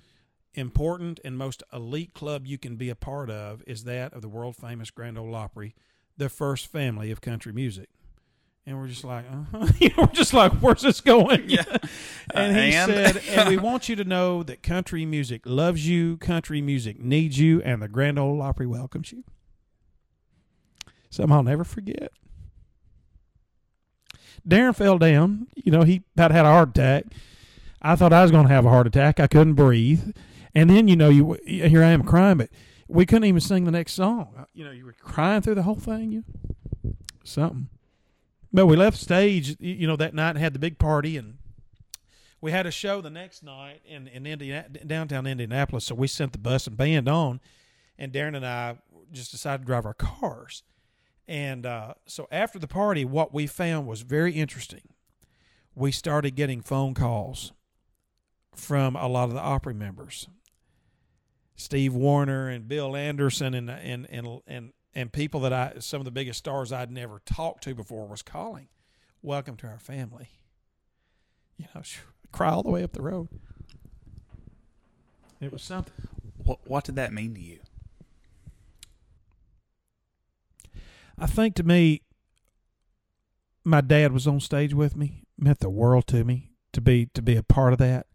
important 0.56 1.20
and 1.24 1.38
most 1.38 1.64
elite 1.72 2.14
club 2.14 2.46
you 2.46 2.58
can 2.58 2.76
be 2.76 2.90
a 2.90 2.96
part 2.96 3.30
of 3.30 3.64
is 3.66 3.84
that 3.84 4.14
of 4.14 4.22
the 4.22 4.30
world 4.30 4.56
famous 4.56 4.92
Grand 4.92 5.18
Ole 5.18 5.36
Opry, 5.36 5.76
the 6.18 6.30
first 6.30 6.68
family 6.68 7.12
of 7.12 7.22
country 7.22 7.52
music. 7.52 7.90
And 8.66 8.80
we're 8.80 8.88
just 8.88 9.04
like, 9.04 9.26
uh-huh. 9.30 9.68
you 9.80 9.90
know, 9.90 9.96
we're 10.04 10.08
just 10.14 10.34
like, 10.34 10.54
where's 10.54 10.82
this 10.84 11.02
going? 11.02 11.50
Yeah. 11.50 11.64
and 12.34 12.56
he 12.56 12.76
Uh, 12.76 12.88
and? 12.88 12.92
said, 12.92 13.18
and 13.38 13.50
we 13.50 13.58
want 13.58 13.90
you 13.90 13.96
to 13.98 14.06
know 14.06 14.42
that 14.44 14.64
country 14.64 15.06
music 15.06 15.42
loves 15.46 15.88
you, 15.88 16.16
country 16.18 16.62
music 16.62 17.00
needs 17.00 17.38
you, 17.40 17.62
and 17.64 17.82
the 17.82 17.90
Grand 17.90 18.18
Ole 18.18 18.42
Opry 18.42 18.66
welcomes 18.66 19.12
you. 19.12 19.24
Something 21.10 21.34
I'll 21.36 21.44
never 21.44 21.64
forget. 21.66 22.12
Darrin 24.48 24.74
fell 24.74 24.98
down. 24.98 25.48
You 25.56 25.72
know, 25.72 25.84
he 25.84 26.04
about 26.16 26.32
had 26.32 26.46
a 26.46 26.50
heart 26.50 26.70
attack. 26.70 27.06
I 27.82 27.96
thought 27.96 28.14
I 28.14 28.22
was 28.24 28.32
going 28.32 28.48
to 28.48 28.54
have 28.54 28.66
a 28.66 28.70
heart 28.70 28.88
attack. 28.88 29.20
I 29.20 29.28
couldn't 29.28 29.54
breathe. 29.56 30.16
And 30.56 30.70
then, 30.70 30.88
you 30.88 30.96
know, 30.96 31.10
you 31.10 31.38
here 31.46 31.84
I 31.84 31.90
am 31.90 32.04
crying, 32.04 32.38
but 32.38 32.50
we 32.88 33.06
couldn't 33.06 33.26
even 33.26 33.42
sing 33.42 33.66
the 33.66 33.72
next 33.72 33.94
song. 33.94 34.46
You 34.54 34.66
know, 34.66 34.72
you 34.72 34.86
were 34.86 34.94
crying 34.94 35.42
through 35.42 35.56
the 35.56 35.64
whole 35.64 35.76
thing. 35.76 36.12
You 36.12 36.24
something. 37.24 37.68
But 38.54 38.68
we 38.68 38.76
left 38.76 38.98
stage, 38.98 39.56
you 39.60 39.88
know, 39.88 39.96
that 39.96 40.14
night 40.14 40.32
and 40.32 40.40
had 40.40 40.54
the 40.54 40.60
big 40.60 40.78
party, 40.78 41.18
and 41.18 41.38
we 42.40 42.52
had 42.52 42.68
a 42.68 42.72
show 42.72 43.02
the 43.02 43.10
next 43.10 43.42
night 43.42 43.82
in 43.84 44.08
in 44.08 44.28
Indiana, 44.28 44.70
downtown 44.70 45.26
Indianapolis. 45.26 45.86
So 45.86 45.96
we 45.96 46.08
sent 46.08 46.34
the 46.34 46.38
bus 46.38 46.68
and 46.68 46.78
band 46.78 47.10
on, 47.10 47.42
and 47.98 48.12
Darrin 48.12 48.36
and 48.36 48.46
I 48.46 48.78
just 49.12 49.32
decided 49.32 49.64
to 49.64 49.66
drive 49.66 49.88
our 49.88 49.96
cars. 49.96 50.62
And 51.28 51.66
uh, 51.66 51.96
so 52.06 52.28
after 52.32 52.60
the 52.60 52.68
party, 52.68 53.06
what 53.06 53.34
we 53.34 53.48
found 53.48 53.88
was 53.88 54.02
very 54.02 54.34
interesting. 54.34 54.90
We 55.74 55.92
started 55.92 56.36
getting 56.36 56.62
phone 56.62 56.94
calls 56.94 57.54
from 58.54 58.96
a 58.96 59.08
lot 59.08 59.30
of 59.30 59.34
the 59.34 59.40
Opry 59.42 59.74
members, 59.74 60.28
Steve 61.56 61.96
Wariner 61.96 62.50
and 62.50 62.68
Bill 62.68 62.96
Anderson, 62.96 63.56
and 63.56 63.70
and 63.72 64.06
and 64.12 64.42
and 64.46 64.74
and 64.96 65.12
people 65.12 65.40
that 65.42 65.54
I 65.54 65.74
some 65.80 66.02
of 66.02 66.06
the 66.06 66.12
biggest 66.12 66.40
stars 66.40 66.72
I'd 66.72 66.92
never 66.92 67.22
talked 67.26 67.64
to 67.64 67.74
before 67.74 68.08
was 68.08 68.22
calling. 68.22 68.68
Welcome 69.22 69.56
to 69.58 69.68
our 69.68 69.80
family. 69.80 70.30
You 71.58 71.66
know, 71.74 71.82
cry 72.32 72.50
all 72.52 72.64
the 72.64 72.70
way 72.70 72.84
up 72.84 72.94
the 72.94 73.02
road. 73.02 73.30
It 75.40 75.52
was 75.52 75.62
something. 75.62 75.94
What, 76.38 76.60
what 76.66 76.84
did 76.84 76.96
that 76.96 77.14
mean 77.14 77.34
to 77.36 77.42
you? 77.42 77.60
I 81.18 81.28
think 81.28 81.56
to 81.56 81.64
me, 81.64 82.02
my 83.64 83.82
dad 83.82 84.12
was 84.12 84.28
on 84.28 84.40
stage 84.40 84.74
with 84.74 84.96
me, 84.96 85.24
meant 85.38 85.60
the 85.60 85.70
world 85.70 86.08
to 86.08 86.24
me 86.24 86.52
to 86.74 86.82
be 86.82 87.08
to 87.14 87.22
be 87.22 87.36
a 87.36 87.44
part 87.44 87.74
of 87.74 87.80
that. 87.80 88.08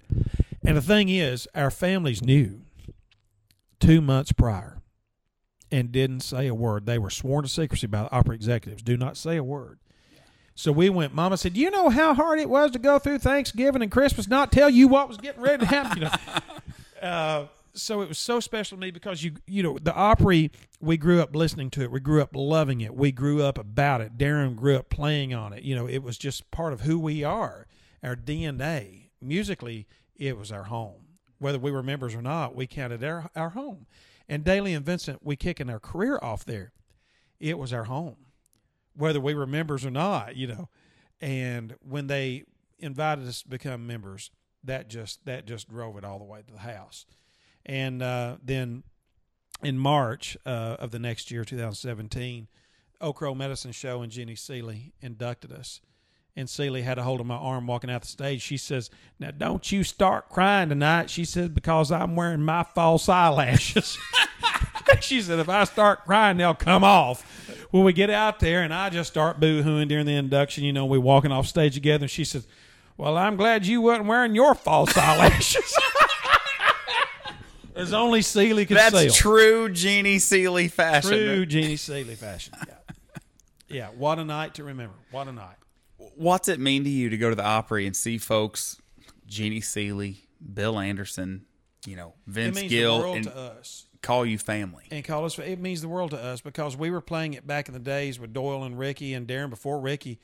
And 0.64 0.76
the 0.76 0.82
thing 0.82 1.08
is, 1.08 1.48
our 1.54 1.70
families 1.70 2.22
knew 2.22 2.62
two 3.80 4.00
months 4.00 4.32
prior 4.32 4.77
and 5.70 5.92
didn't 5.92 6.20
say 6.20 6.46
a 6.46 6.54
word. 6.54 6.86
They 6.86 6.98
were 6.98 7.10
sworn 7.10 7.44
to 7.44 7.48
secrecy 7.48 7.86
by 7.86 8.04
the 8.04 8.12
Opry 8.12 8.36
executives. 8.36 8.82
Do 8.82 8.96
not 8.96 9.16
say 9.16 9.36
a 9.36 9.44
word. 9.44 9.78
So 10.54 10.72
we 10.72 10.90
went. 10.90 11.14
Mama 11.14 11.36
said, 11.36 11.56
"You 11.56 11.70
know 11.70 11.88
how 11.88 12.14
hard 12.14 12.40
it 12.40 12.50
was 12.50 12.72
to 12.72 12.80
go 12.80 12.98
through 12.98 13.20
Thanksgiving 13.20 13.80
and 13.80 13.92
Christmas, 13.92 14.26
not 14.26 14.50
tell 14.50 14.68
you 14.68 14.88
what 14.88 15.06
was 15.06 15.16
getting 15.16 15.40
ready 15.40 15.58
to 15.58 15.66
happen." 15.66 15.98
You 15.98 16.04
know, 16.04 16.10
uh, 17.08 17.46
so 17.74 18.02
it 18.02 18.08
was 18.08 18.18
so 18.18 18.40
special 18.40 18.76
to 18.76 18.80
me 18.80 18.90
because 18.90 19.22
you 19.22 19.34
you 19.46 19.62
know 19.62 19.78
the 19.80 19.94
Opry. 19.94 20.50
We 20.80 20.96
grew 20.96 21.20
up 21.20 21.36
listening 21.36 21.70
to 21.70 21.82
it. 21.82 21.92
We 21.92 22.00
grew 22.00 22.20
up 22.20 22.30
loving 22.34 22.80
it. 22.80 22.92
We 22.92 23.12
grew 23.12 23.40
up 23.40 23.56
about 23.56 24.00
it. 24.00 24.18
Darrin 24.18 24.56
grew 24.56 24.76
up 24.76 24.88
playing 24.88 25.32
on 25.32 25.52
it. 25.52 25.62
You 25.62 25.76
know, 25.76 25.86
it 25.86 26.02
was 26.02 26.18
just 26.18 26.50
part 26.50 26.72
of 26.72 26.80
who 26.80 26.98
we 26.98 27.22
are, 27.22 27.68
our 28.02 28.16
DNA. 28.16 29.10
Musically, 29.20 29.86
it 30.16 30.36
was 30.36 30.50
our 30.50 30.64
home. 30.64 31.04
Whether 31.38 31.60
we 31.60 31.70
were 31.70 31.84
members 31.84 32.16
or 32.16 32.22
not, 32.22 32.56
we 32.56 32.66
counted 32.66 33.04
our 33.04 33.30
our 33.36 33.50
home. 33.50 33.86
And 34.28 34.44
Dailey 34.44 34.76
and 34.76 34.84
Vincent, 34.84 35.20
we 35.22 35.36
kicking 35.36 35.70
our 35.70 35.80
career 35.80 36.18
off 36.20 36.44
there. 36.44 36.72
It 37.40 37.58
was 37.58 37.72
our 37.72 37.84
home 37.84 38.28
whether 38.98 39.20
we 39.20 39.34
were 39.34 39.46
members 39.46 39.86
or 39.86 39.90
not, 39.90 40.36
you 40.36 40.46
know. 40.46 40.68
And 41.20 41.76
when 41.80 42.08
they 42.08 42.44
invited 42.78 43.26
us 43.26 43.42
to 43.42 43.48
become 43.48 43.86
members, 43.86 44.30
that 44.64 44.88
just 44.88 45.24
that 45.24 45.46
just 45.46 45.68
drove 45.68 45.96
it 45.96 46.04
all 46.04 46.18
the 46.18 46.24
way 46.24 46.42
to 46.46 46.52
the 46.52 46.58
house. 46.58 47.06
And 47.64 48.02
uh, 48.02 48.36
then 48.42 48.82
in 49.62 49.78
March 49.78 50.36
uh, 50.44 50.76
of 50.78 50.90
the 50.90 50.98
next 50.98 51.30
year, 51.30 51.44
2017, 51.44 52.48
Old 53.00 53.16
Crow 53.16 53.34
Medicine 53.34 53.72
Show 53.72 54.02
and 54.02 54.10
Jeannie 54.10 54.34
Seely 54.34 54.92
inducted 55.00 55.52
us. 55.52 55.80
And 56.38 56.48
Seely 56.48 56.82
had 56.82 56.98
a 56.98 57.02
hold 57.02 57.20
of 57.20 57.26
my 57.26 57.34
arm 57.34 57.66
walking 57.66 57.90
out 57.90 58.02
the 58.02 58.08
stage. 58.08 58.40
She 58.42 58.56
says, 58.56 58.90
"Now 59.18 59.32
don't 59.32 59.70
you 59.72 59.82
start 59.82 60.28
crying 60.28 60.68
tonight." 60.68 61.10
She 61.10 61.24
says, 61.24 61.48
"Because 61.48 61.90
I'm 61.90 62.14
wearing 62.14 62.42
my 62.42 62.62
false 62.62 63.08
eyelashes." 63.08 63.98
she 65.00 65.20
said, 65.22 65.38
if 65.38 65.48
I 65.48 65.64
start 65.64 66.04
crying, 66.04 66.36
they'll 66.36 66.54
come 66.54 66.84
off. 66.84 67.22
When 67.70 67.84
we 67.84 67.92
get 67.92 68.10
out 68.10 68.40
there 68.40 68.62
and 68.62 68.72
I 68.72 68.88
just 68.88 69.10
start 69.10 69.40
boo 69.40 69.62
hooing 69.62 69.88
during 69.88 70.06
the 70.06 70.14
induction, 70.14 70.64
you 70.64 70.72
know, 70.72 70.86
we 70.86 70.98
walking 70.98 71.32
off 71.32 71.46
stage 71.46 71.74
together. 71.74 72.04
And 72.04 72.10
she 72.10 72.24
says, 72.24 72.46
Well, 72.96 73.16
I'm 73.16 73.36
glad 73.36 73.66
you 73.66 73.80
wasn't 73.80 74.06
wearing 74.06 74.34
your 74.34 74.54
false 74.54 74.96
eyelashes. 74.96 75.74
As 77.74 77.92
only 77.92 78.22
Seely 78.22 78.66
could 78.66 78.76
That's 78.76 78.98
sell. 78.98 79.10
true 79.10 79.68
Jeannie 79.68 80.18
Seely 80.18 80.68
fashion. 80.68 81.10
True 81.10 81.46
Jeannie 81.46 81.76
Seely 81.76 82.16
fashion. 82.16 82.54
Yeah. 82.66 82.74
yeah. 83.68 83.88
What 83.96 84.18
a 84.18 84.24
night 84.24 84.54
to 84.54 84.64
remember. 84.64 84.94
What 85.12 85.28
a 85.28 85.32
night. 85.32 85.56
What's 85.98 86.48
it 86.48 86.60
mean 86.60 86.84
to 86.84 86.90
you 86.90 87.08
to 87.10 87.16
go 87.16 87.28
to 87.28 87.34
the 87.34 87.44
Opry 87.44 87.86
and 87.86 87.96
see 87.96 88.18
folks, 88.18 88.80
Jeannie 89.26 89.60
Seely, 89.60 90.28
Bill 90.54 90.78
Anderson, 90.78 91.44
you 91.86 91.96
know, 91.96 92.14
It 92.26 92.30
Vince 92.30 92.56
means 92.56 92.70
Gill, 92.70 92.96
the 92.98 93.02
world 93.04 93.16
and 93.16 93.24
to 93.26 93.36
us. 93.36 93.86
call 94.02 94.24
you 94.24 94.38
family? 94.38 94.84
and 94.90 95.04
call 95.04 95.24
us. 95.24 95.38
It 95.38 95.58
means 95.60 95.80
the 95.80 95.88
world 95.88 96.10
to 96.12 96.18
us 96.18 96.40
because 96.40 96.76
we 96.76 96.90
were 96.90 97.00
playing 97.00 97.34
it 97.34 97.46
back 97.46 97.68
in 97.68 97.74
the 97.74 97.80
days 97.80 98.18
with 98.20 98.32
Doyle 98.32 98.62
and 98.64 98.78
Ricky 98.78 99.12
and 99.14 99.26
Darrin 99.26 99.50
before 99.50 99.80
Ricky. 99.80 100.18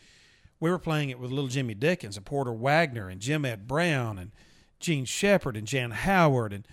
We 0.61 0.71
were 0.71 0.79
playing 0.79 1.11
it 1.11 1.19
with 1.19 1.31
little 1.31 1.49
Jimmy 1.49 1.75
Dickens 1.75 2.17
and 2.17 2.25
Porter 2.25 2.53
Wagoner 2.53 3.09
and 3.09 3.21
Jim 3.21 3.45
Ed 3.45 3.67
Brown 3.67 4.17
and 4.19 4.31
Jean 4.81 5.05
Shepard 5.05 5.57
and 5.57 5.67
Jan 5.67 5.91
Howard 5.91 6.53
and 6.53 6.67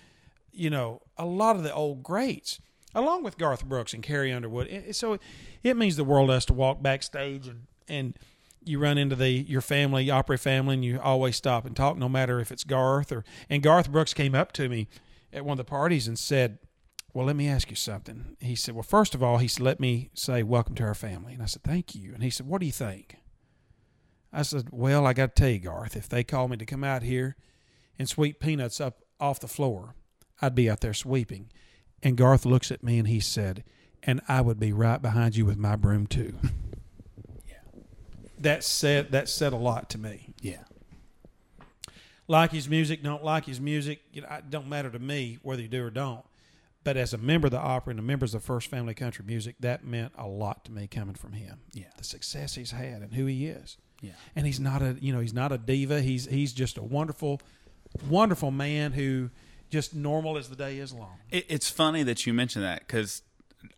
you 0.53 0.69
know 0.69 1.01
a 1.17 1.25
lot 1.25 1.55
of 1.55 1.63
the 1.63 1.73
old 1.73 2.03
greats, 2.03 2.59
along 2.93 3.23
with 3.23 3.37
Garth 3.37 3.65
Brooks 3.65 3.93
and 3.93 4.03
Carrie 4.03 4.31
Underwood. 4.31 4.85
So 4.95 5.17
it 5.63 5.75
means 5.75 5.95
the 5.95 6.03
world 6.03 6.29
to 6.29 6.33
us 6.33 6.45
to 6.45 6.53
walk 6.53 6.81
backstage 6.83 7.47
and 7.47 7.65
and 7.87 8.17
you 8.63 8.79
run 8.79 8.97
into 8.97 9.15
the 9.15 9.29
your 9.29 9.61
family 9.61 10.09
Opry 10.09 10.37
family 10.37 10.75
and 10.75 10.85
you 10.85 10.99
always 10.99 11.35
stop 11.35 11.65
and 11.65 11.75
talk 11.75 11.97
no 11.97 12.07
matter 12.07 12.39
if 12.39 12.51
it's 12.51 12.63
Garth 12.63 13.11
or 13.11 13.23
and 13.49 13.63
Garth 13.63 13.91
Brooks 13.91 14.13
came 14.13 14.35
up 14.35 14.51
to 14.53 14.69
me 14.69 14.87
at 15.33 15.45
one 15.45 15.53
of 15.53 15.65
the 15.65 15.69
parties 15.69 16.07
and 16.07 16.17
said 16.17 16.59
well, 17.13 17.25
let 17.25 17.35
me 17.35 17.49
ask 17.49 17.69
you 17.69 17.75
something. 17.75 18.37
He 18.39 18.55
said, 18.55 18.73
Well, 18.73 18.83
first 18.83 19.13
of 19.13 19.21
all, 19.21 19.37
he 19.37 19.47
said, 19.47 19.63
Let 19.63 19.79
me 19.79 20.09
say 20.13 20.43
welcome 20.43 20.75
to 20.75 20.83
our 20.83 20.93
family. 20.93 21.33
And 21.33 21.43
I 21.43 21.45
said, 21.45 21.63
Thank 21.63 21.93
you. 21.93 22.13
And 22.13 22.23
he 22.23 22.29
said, 22.29 22.47
What 22.47 22.61
do 22.61 22.65
you 22.65 22.71
think? 22.71 23.17
I 24.31 24.43
said, 24.43 24.69
Well, 24.71 25.05
I 25.05 25.13
got 25.13 25.35
to 25.35 25.41
tell 25.41 25.51
you, 25.51 25.59
Garth, 25.59 25.97
if 25.97 26.07
they 26.07 26.23
called 26.23 26.51
me 26.51 26.57
to 26.57 26.65
come 26.65 26.83
out 26.83 27.03
here 27.03 27.35
and 27.99 28.07
sweep 28.07 28.39
peanuts 28.39 28.79
up 28.79 29.03
off 29.19 29.41
the 29.41 29.47
floor, 29.47 29.95
I'd 30.41 30.55
be 30.55 30.69
out 30.69 30.79
there 30.79 30.93
sweeping. 30.93 31.51
And 32.01 32.17
Garth 32.17 32.45
looks 32.45 32.71
at 32.71 32.83
me 32.83 32.97
and 32.97 33.07
he 33.07 33.19
said, 33.19 33.63
And 34.03 34.21
I 34.27 34.39
would 34.39 34.59
be 34.59 34.71
right 34.71 35.01
behind 35.01 35.35
you 35.35 35.45
with 35.45 35.57
my 35.57 35.75
broom, 35.75 36.07
too. 36.07 36.35
That 38.41 38.63
said, 38.63 39.11
that 39.11 39.29
said 39.29 39.53
a 39.53 39.57
lot 39.57 39.89
to 39.91 39.97
me 39.97 40.33
Yeah. 40.41 40.63
like 42.27 42.51
his 42.51 42.67
music, 42.69 43.03
don't 43.03 43.23
like 43.23 43.45
his 43.45 43.59
music. 43.59 44.01
You 44.13 44.21
know, 44.21 44.27
it 44.31 44.49
don't 44.49 44.67
matter 44.67 44.89
to 44.89 44.99
me 44.99 45.39
whether 45.41 45.61
you 45.61 45.67
do 45.67 45.83
or 45.83 45.89
don't. 45.89 46.23
But 46.83 46.97
as 46.97 47.13
a 47.13 47.17
member 47.17 47.47
of 47.47 47.51
the 47.51 47.59
Opry 47.59 47.91
and 47.91 47.99
a 47.99 48.03
member 48.03 48.25
of 48.25 48.31
the 48.31 48.39
First 48.39 48.67
Family 48.69 48.95
Country 48.95 49.23
Music, 49.25 49.55
that 49.59 49.83
meant 49.85 50.13
a 50.17 50.27
lot 50.27 50.65
to 50.65 50.71
me 50.71 50.87
coming 50.87 51.13
from 51.15 51.33
him. 51.33 51.59
Yeah. 51.73 51.85
the 51.97 52.03
success 52.03 52.55
he's 52.55 52.71
had 52.71 53.01
and 53.03 53.13
who 53.13 53.25
he 53.27 53.45
is. 53.47 53.77
Yeah. 54.01 54.13
and 54.35 54.47
he's 54.47 54.59
not 54.59 54.81
a 54.81 54.97
you 54.99 55.13
know 55.13 55.19
he's 55.19 55.33
not 55.33 55.51
a 55.51 55.59
diva. 55.59 56.01
He's 56.01 56.25
he's 56.25 56.53
just 56.53 56.79
a 56.79 56.81
wonderful, 56.83 57.39
wonderful 58.09 58.49
man 58.49 58.93
who 58.93 59.29
just 59.69 59.93
normal 59.93 60.37
as 60.39 60.49
the 60.49 60.55
day 60.55 60.79
is 60.79 60.91
long. 60.91 61.19
It, 61.29 61.45
it's 61.49 61.69
funny 61.69 62.01
that 62.03 62.25
you 62.25 62.33
mentioned 62.33 62.65
that 62.65 62.79
because 62.79 63.21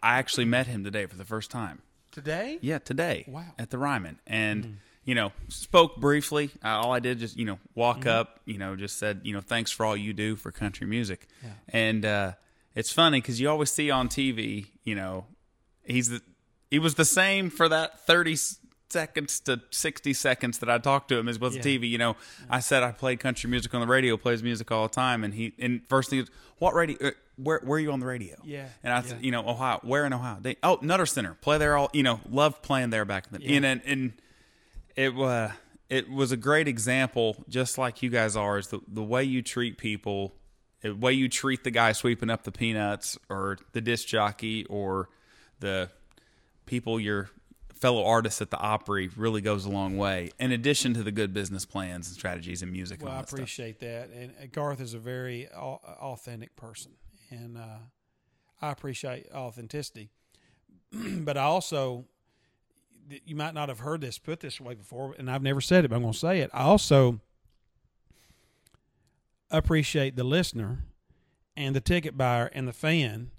I 0.01 0.17
actually 0.19 0.45
met 0.45 0.67
him 0.67 0.85
today 0.85 1.05
for 1.07 1.17
the 1.17 1.25
first 1.25 1.51
time. 1.51 1.81
Today, 2.13 2.59
Yeah, 2.61 2.77
today. 2.79 3.25
Wow. 3.27 3.43
At 3.59 3.69
the 3.71 3.77
Ryman. 3.77 4.19
And, 4.27 4.77
you 5.03 5.15
know, 5.15 5.31
spoke 5.49 5.97
briefly. 5.97 6.51
Uh, 6.63 6.67
all 6.69 6.93
I 6.93 6.99
did 6.99 7.19
just, 7.19 7.35
you 7.37 7.43
know, 7.45 7.59
walk 7.75 8.05
up, 8.05 8.39
you 8.45 8.57
know, 8.57 8.75
just 8.75 8.97
said, 8.97 9.21
you 9.23 9.33
know, 9.33 9.41
thanks 9.41 9.71
for 9.71 9.85
all 9.85 9.97
you 9.97 10.13
do 10.13 10.35
for 10.35 10.51
country 10.51 10.87
music. 10.87 11.27
And 11.69 12.05
uh, 12.05 12.33
it's 12.75 12.91
funny 12.91 13.19
because 13.19 13.41
you 13.41 13.49
always 13.49 13.71
see 13.71 13.89
on 13.91 14.07
TV, 14.09 14.67
you 14.83 14.95
know, 14.95 15.25
he's 15.83 16.09
the, 16.09 16.21
he 16.71 16.79
was 16.79 16.95
the 16.95 17.05
same 17.05 17.49
for 17.49 17.67
that 17.67 18.05
30 18.05 18.37
seconds 18.89 19.39
to 19.41 19.59
60 19.71 20.13
seconds 20.13 20.59
that 20.59 20.69
I 20.69 20.77
talked 20.77 21.09
to 21.09 21.17
him 21.17 21.27
as 21.27 21.39
was 21.39 21.55
Yeah. 21.55 21.63
TV. 21.63 21.89
You 21.89 21.97
know, 21.97 22.15
I 22.49 22.59
said 22.59 22.83
I 22.83 22.91
played 22.91 23.19
country 23.19 23.49
music 23.49 23.73
on 23.73 23.81
the 23.81 23.87
radio, 23.87 24.17
plays 24.17 24.43
music 24.43 24.71
all 24.71 24.87
the 24.87 24.93
time. 24.93 25.23
And 25.23 25.33
he, 25.33 25.53
and 25.59 25.81
first 25.89 26.11
thing, 26.11 26.19
was, 26.19 26.29
what 26.59 26.75
radio, 26.75 26.97
uh, 27.07 27.11
where, 27.35 27.59
where 27.63 27.77
are 27.77 27.79
you 27.79 27.91
on 27.91 27.99
the 27.99 28.05
radio? 28.05 28.35
Yeah, 28.43 28.67
And 28.83 28.93
I 28.93 29.01
said, 29.01 29.23
you 29.23 29.31
know, 29.31 29.47
Ohio. 29.47 29.79
Where 29.83 30.05
in 30.05 30.13
Ohio? 30.13 30.37
They 30.41 30.57
oh 30.63 30.79
Nutter 30.81 31.05
Center. 31.05 31.35
Play 31.41 31.57
there 31.57 31.75
all. 31.77 31.89
You 31.93 32.03
know, 32.03 32.19
loved 32.29 32.61
playing 32.61 32.89
there 32.91 33.05
back 33.05 33.29
then. 33.29 33.41
Yeah. 33.41 33.57
And 33.57 33.65
and, 33.65 33.81
and 33.85 34.13
it 34.95 35.17
uh, 35.17 35.49
it 35.89 36.09
was 36.09 36.31
a 36.31 36.37
great 36.37 36.67
example, 36.67 37.43
just 37.49 37.77
like 37.77 38.01
you 38.03 38.09
guys 38.09 38.35
are, 38.35 38.57
is 38.57 38.67
the 38.67 38.79
the 38.87 39.03
way 39.03 39.23
you 39.23 39.41
treat 39.41 39.77
people, 39.77 40.33
the 40.81 40.95
way 40.95 41.13
you 41.13 41.29
treat 41.29 41.63
the 41.63 41.71
guy 41.71 41.91
sweeping 41.91 42.29
up 42.29 42.43
the 42.43 42.51
peanuts, 42.51 43.17
or 43.29 43.57
the 43.71 43.81
disc 43.81 44.07
jockey, 44.07 44.65
or 44.65 45.09
the 45.59 45.89
people 46.65 46.99
your 46.99 47.29
fellow 47.75 48.05
artists 48.05 48.41
at 48.41 48.49
the 48.49 48.57
Opry 48.57 49.09
really 49.17 49.41
goes 49.41 49.65
a 49.65 49.69
long 49.69 49.97
way. 49.97 50.31
In 50.39 50.53
addition 50.53 50.93
to 50.93 51.03
the 51.03 51.11
good 51.11 51.33
business 51.33 51.65
plans 51.65 52.07
and 52.07 52.15
strategies 52.15 52.61
and 52.61 52.71
music. 52.71 53.01
Well, 53.01 53.09
and 53.09 53.17
I 53.17 53.21
that 53.21 53.27
stuff. 53.27 53.39
appreciate 53.39 53.79
that. 53.81 54.09
And 54.09 54.31
uh, 54.41 54.45
Garth 54.51 54.79
is 54.79 54.93
a 54.93 54.99
very 54.99 55.49
authentic 55.49 56.55
person, 56.55 56.93
and 57.33 57.57
uh, 57.57 57.77
I 58.61 58.71
appreciate 58.71 59.27
authenticity. 59.33 60.09
but 60.91 61.37
I 61.37 61.43
also, 61.43 62.05
you 63.25 63.35
might 63.35 63.53
not 63.53 63.69
have 63.69 63.79
heard 63.79 64.01
this 64.01 64.17
put 64.17 64.39
this 64.39 64.61
way 64.61 64.75
before, 64.75 65.15
and 65.17 65.29
I've 65.29 65.41
never 65.43 65.61
said 65.61 65.85
it, 65.85 65.89
but 65.89 65.95
I'm 65.95 66.01
going 66.01 66.13
to 66.13 66.19
say 66.19 66.39
it. 66.39 66.49
I 66.53 66.63
also 66.63 67.19
appreciate 69.51 70.15
the 70.15 70.23
listener 70.23 70.79
and 71.55 71.75
the 71.75 71.81
ticket 71.81 72.17
buyer 72.17 72.49
and 72.53 72.67
the 72.67 72.73
fan 72.73 73.31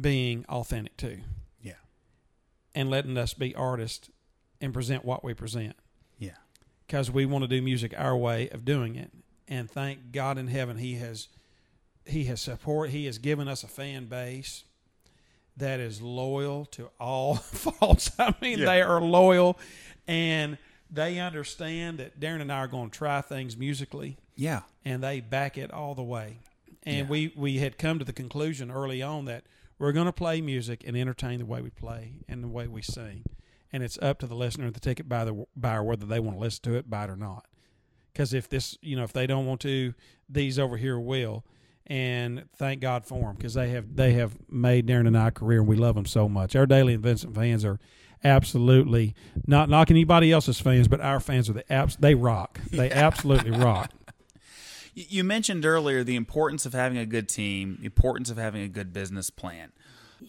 being 0.00 0.44
authentic 0.48 0.96
too, 0.96 1.20
Yeah. 1.62 1.74
and 2.74 2.90
letting 2.90 3.16
us 3.16 3.32
be 3.34 3.54
artists 3.54 4.10
and 4.60 4.74
present 4.74 5.04
what 5.04 5.24
we 5.24 5.32
present 5.32 5.74
Yeah. 6.18 6.36
because 6.86 7.10
we 7.10 7.24
want 7.24 7.42
to 7.44 7.48
do 7.48 7.62
music 7.62 7.94
our 7.96 8.16
way 8.16 8.48
of 8.50 8.64
doing 8.64 8.96
it. 8.96 9.10
And 9.48 9.70
thank 9.70 10.10
God 10.12 10.38
in 10.38 10.48
heaven, 10.48 10.76
He 10.78 10.94
has 10.96 11.28
He 12.06 12.24
has 12.24 12.40
support. 12.40 12.90
He 12.90 13.06
has 13.06 13.18
given 13.18 13.48
us 13.48 13.62
a 13.64 13.68
fan 13.68 14.06
base 14.06 14.64
that 15.56 15.80
is 15.80 16.00
loyal 16.02 16.66
to 16.66 16.90
all 17.00 17.34
faults. 17.36 18.10
I 18.18 18.34
mean, 18.40 18.58
Yeah. 18.60 18.66
they 18.66 18.82
are 18.82 19.00
loyal, 19.00 19.58
and 20.06 20.58
they 20.90 21.18
understand 21.18 21.98
that 21.98 22.20
Darrin 22.20 22.40
and 22.40 22.52
I 22.52 22.58
are 22.58 22.68
going 22.68 22.90
to 22.90 22.96
try 22.96 23.20
things 23.22 23.56
musically, 23.56 24.18
Yeah. 24.36 24.62
and 24.84 25.02
they 25.02 25.20
back 25.20 25.58
it 25.58 25.72
all 25.72 25.94
the 25.94 26.02
way. 26.04 26.38
And 26.84 26.96
Yeah. 27.06 27.10
we 27.10 27.32
we 27.36 27.58
had 27.58 27.78
come 27.78 27.98
to 27.98 28.04
the 28.04 28.12
conclusion 28.12 28.70
early 28.70 29.02
on 29.02 29.24
that 29.24 29.44
we're 29.78 29.92
going 29.92 30.06
to 30.06 30.12
play 30.12 30.40
music 30.40 30.84
and 30.86 30.96
entertain 30.96 31.38
the 31.40 31.46
way 31.46 31.60
we 31.60 31.70
play 31.70 32.12
and 32.28 32.42
the 32.44 32.48
way 32.48 32.66
we 32.68 32.82
sing, 32.82 33.24
and 33.72 33.82
it's 33.82 33.98
up 34.00 34.18
to 34.20 34.26
the 34.26 34.36
listener, 34.36 34.66
and 34.66 34.74
the 34.74 34.80
ticket 34.80 35.08
buyer, 35.08 35.24
the 35.24 35.46
buyer 35.56 35.82
whether 35.82 36.06
they 36.06 36.20
want 36.20 36.36
to 36.36 36.40
listen 36.40 36.62
to 36.64 36.74
it, 36.76 36.88
buy 36.88 37.04
it 37.04 37.10
or 37.10 37.16
not. 37.16 37.46
Because 38.12 38.32
if 38.32 38.48
this, 38.48 38.78
you 38.80 38.94
know, 38.96 39.02
if 39.04 39.12
they 39.12 39.26
don't 39.26 39.44
want 39.46 39.60
to, 39.62 39.92
these 40.28 40.58
over 40.58 40.76
here 40.76 40.98
will. 41.00 41.44
And 41.88 42.44
thank 42.56 42.80
God 42.80 43.04
for 43.04 43.20
them 43.20 43.36
because 43.36 43.54
they 43.54 43.70
have 43.70 43.94
they 43.94 44.14
have 44.14 44.36
made 44.50 44.86
Darrin 44.86 45.06
and 45.06 45.16
I 45.16 45.28
a 45.28 45.30
career, 45.30 45.60
and 45.60 45.68
we 45.68 45.76
love 45.76 45.94
them 45.94 46.06
so 46.06 46.28
much. 46.28 46.56
Our 46.56 46.66
Dailey 46.66 46.94
and 46.94 47.02
Vincent 47.02 47.34
fans 47.34 47.64
are 47.64 47.78
absolutely 48.24 49.14
not 49.46 49.68
knocking 49.68 49.96
anybody 49.96 50.32
else's 50.32 50.60
fans, 50.60 50.88
but 50.88 51.00
our 51.00 51.20
fans 51.20 51.48
are 51.48 51.52
the 51.52 51.72
abs. 51.72 51.96
They 51.96 52.14
rock. 52.14 52.60
They 52.70 52.90
absolutely 52.92 53.52
rock. 53.52 53.92
You 54.94 55.24
mentioned 55.24 55.66
earlier 55.66 56.02
the 56.02 56.16
importance 56.16 56.64
of 56.64 56.72
having 56.72 56.98
a 56.98 57.06
good 57.06 57.28
team, 57.28 57.76
the 57.80 57.86
importance 57.86 58.30
of 58.30 58.38
having 58.38 58.62
a 58.62 58.68
good 58.68 58.92
business 58.92 59.30
plan. 59.30 59.72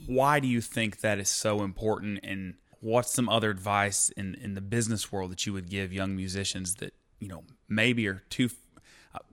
Why 0.06 0.40
do 0.42 0.48
you 0.48 0.60
think 0.60 1.00
that 1.00 1.20
is 1.20 1.30
so 1.30 1.64
important? 1.64 2.20
And 2.22 2.56
what's 2.82 3.14
some 3.14 3.30
other 3.30 3.50
advice 3.50 4.10
in, 4.10 4.36
in 4.36 4.56
the 4.56 4.62
business 4.62 5.12
world 5.12 5.32
that 5.32 5.46
you 5.46 5.54
would 5.54 5.70
give 5.70 5.94
young 5.94 6.16
musicians 6.16 6.76
that, 6.76 6.94
you 7.20 7.30
know, 7.30 7.44
maybe 7.70 8.08
are 8.08 8.24
too. 8.30 8.50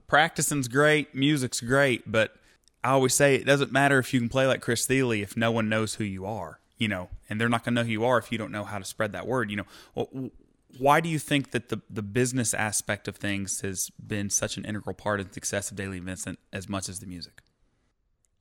Practicing's 0.07 0.67
great, 0.67 1.15
music's 1.15 1.61
great, 1.61 2.11
but 2.11 2.35
I 2.83 2.91
always 2.91 3.13
say 3.13 3.35
it 3.35 3.45
doesn't 3.45 3.71
matter 3.71 3.97
if 3.99 4.13
you 4.13 4.19
can 4.19 4.29
play 4.29 4.45
like 4.45 4.61
Chris 4.61 4.85
Thile 4.85 5.11
if 5.11 5.35
no 5.35 5.51
one 5.51 5.67
knows 5.69 5.95
who 5.95 6.03
you 6.03 6.25
are, 6.25 6.59
you 6.77 6.87
know, 6.87 7.09
and 7.29 7.41
they're 7.41 7.49
not 7.49 7.63
going 7.63 7.75
to 7.75 7.81
know 7.81 7.85
who 7.85 7.91
you 7.91 8.05
are 8.05 8.17
if 8.17 8.31
you 8.31 8.37
don't 8.37 8.51
know 8.51 8.63
how 8.63 8.77
to 8.77 8.85
spread 8.85 9.11
that 9.13 9.25
word, 9.25 9.49
you 9.49 9.57
know. 9.57 9.65
Well, 9.95 10.31
why 10.77 10.99
do 10.99 11.09
you 11.09 11.19
think 11.19 11.51
that 11.51 11.69
the, 11.69 11.81
the 11.89 12.03
business 12.03 12.53
aspect 12.53 13.07
of 13.07 13.15
things 13.15 13.61
has 13.61 13.89
been 14.05 14.29
such 14.29 14.57
an 14.57 14.65
integral 14.65 14.93
part 14.93 15.19
of 15.19 15.29
the 15.29 15.33
success 15.33 15.71
of 15.71 15.77
Dailey 15.77 16.01
Vincent 16.01 16.37
as 16.53 16.69
much 16.69 16.89
as 16.89 16.99
the 16.99 17.07
music? 17.07 17.41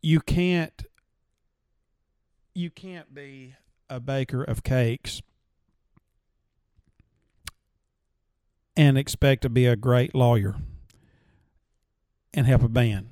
you 0.04 0.20
can't 0.20 0.84
you 2.54 2.68
can't 2.68 3.14
be 3.14 3.54
a 3.88 3.98
baker 3.98 4.44
of 4.44 4.62
cakes 4.62 5.22
and 8.76 8.98
expect 8.98 9.40
to 9.40 9.48
be 9.48 9.64
a 9.64 9.76
great 9.76 10.14
lawyer 10.14 10.56
and 12.34 12.46
help 12.46 12.62
a 12.62 12.68
band. 12.68 13.08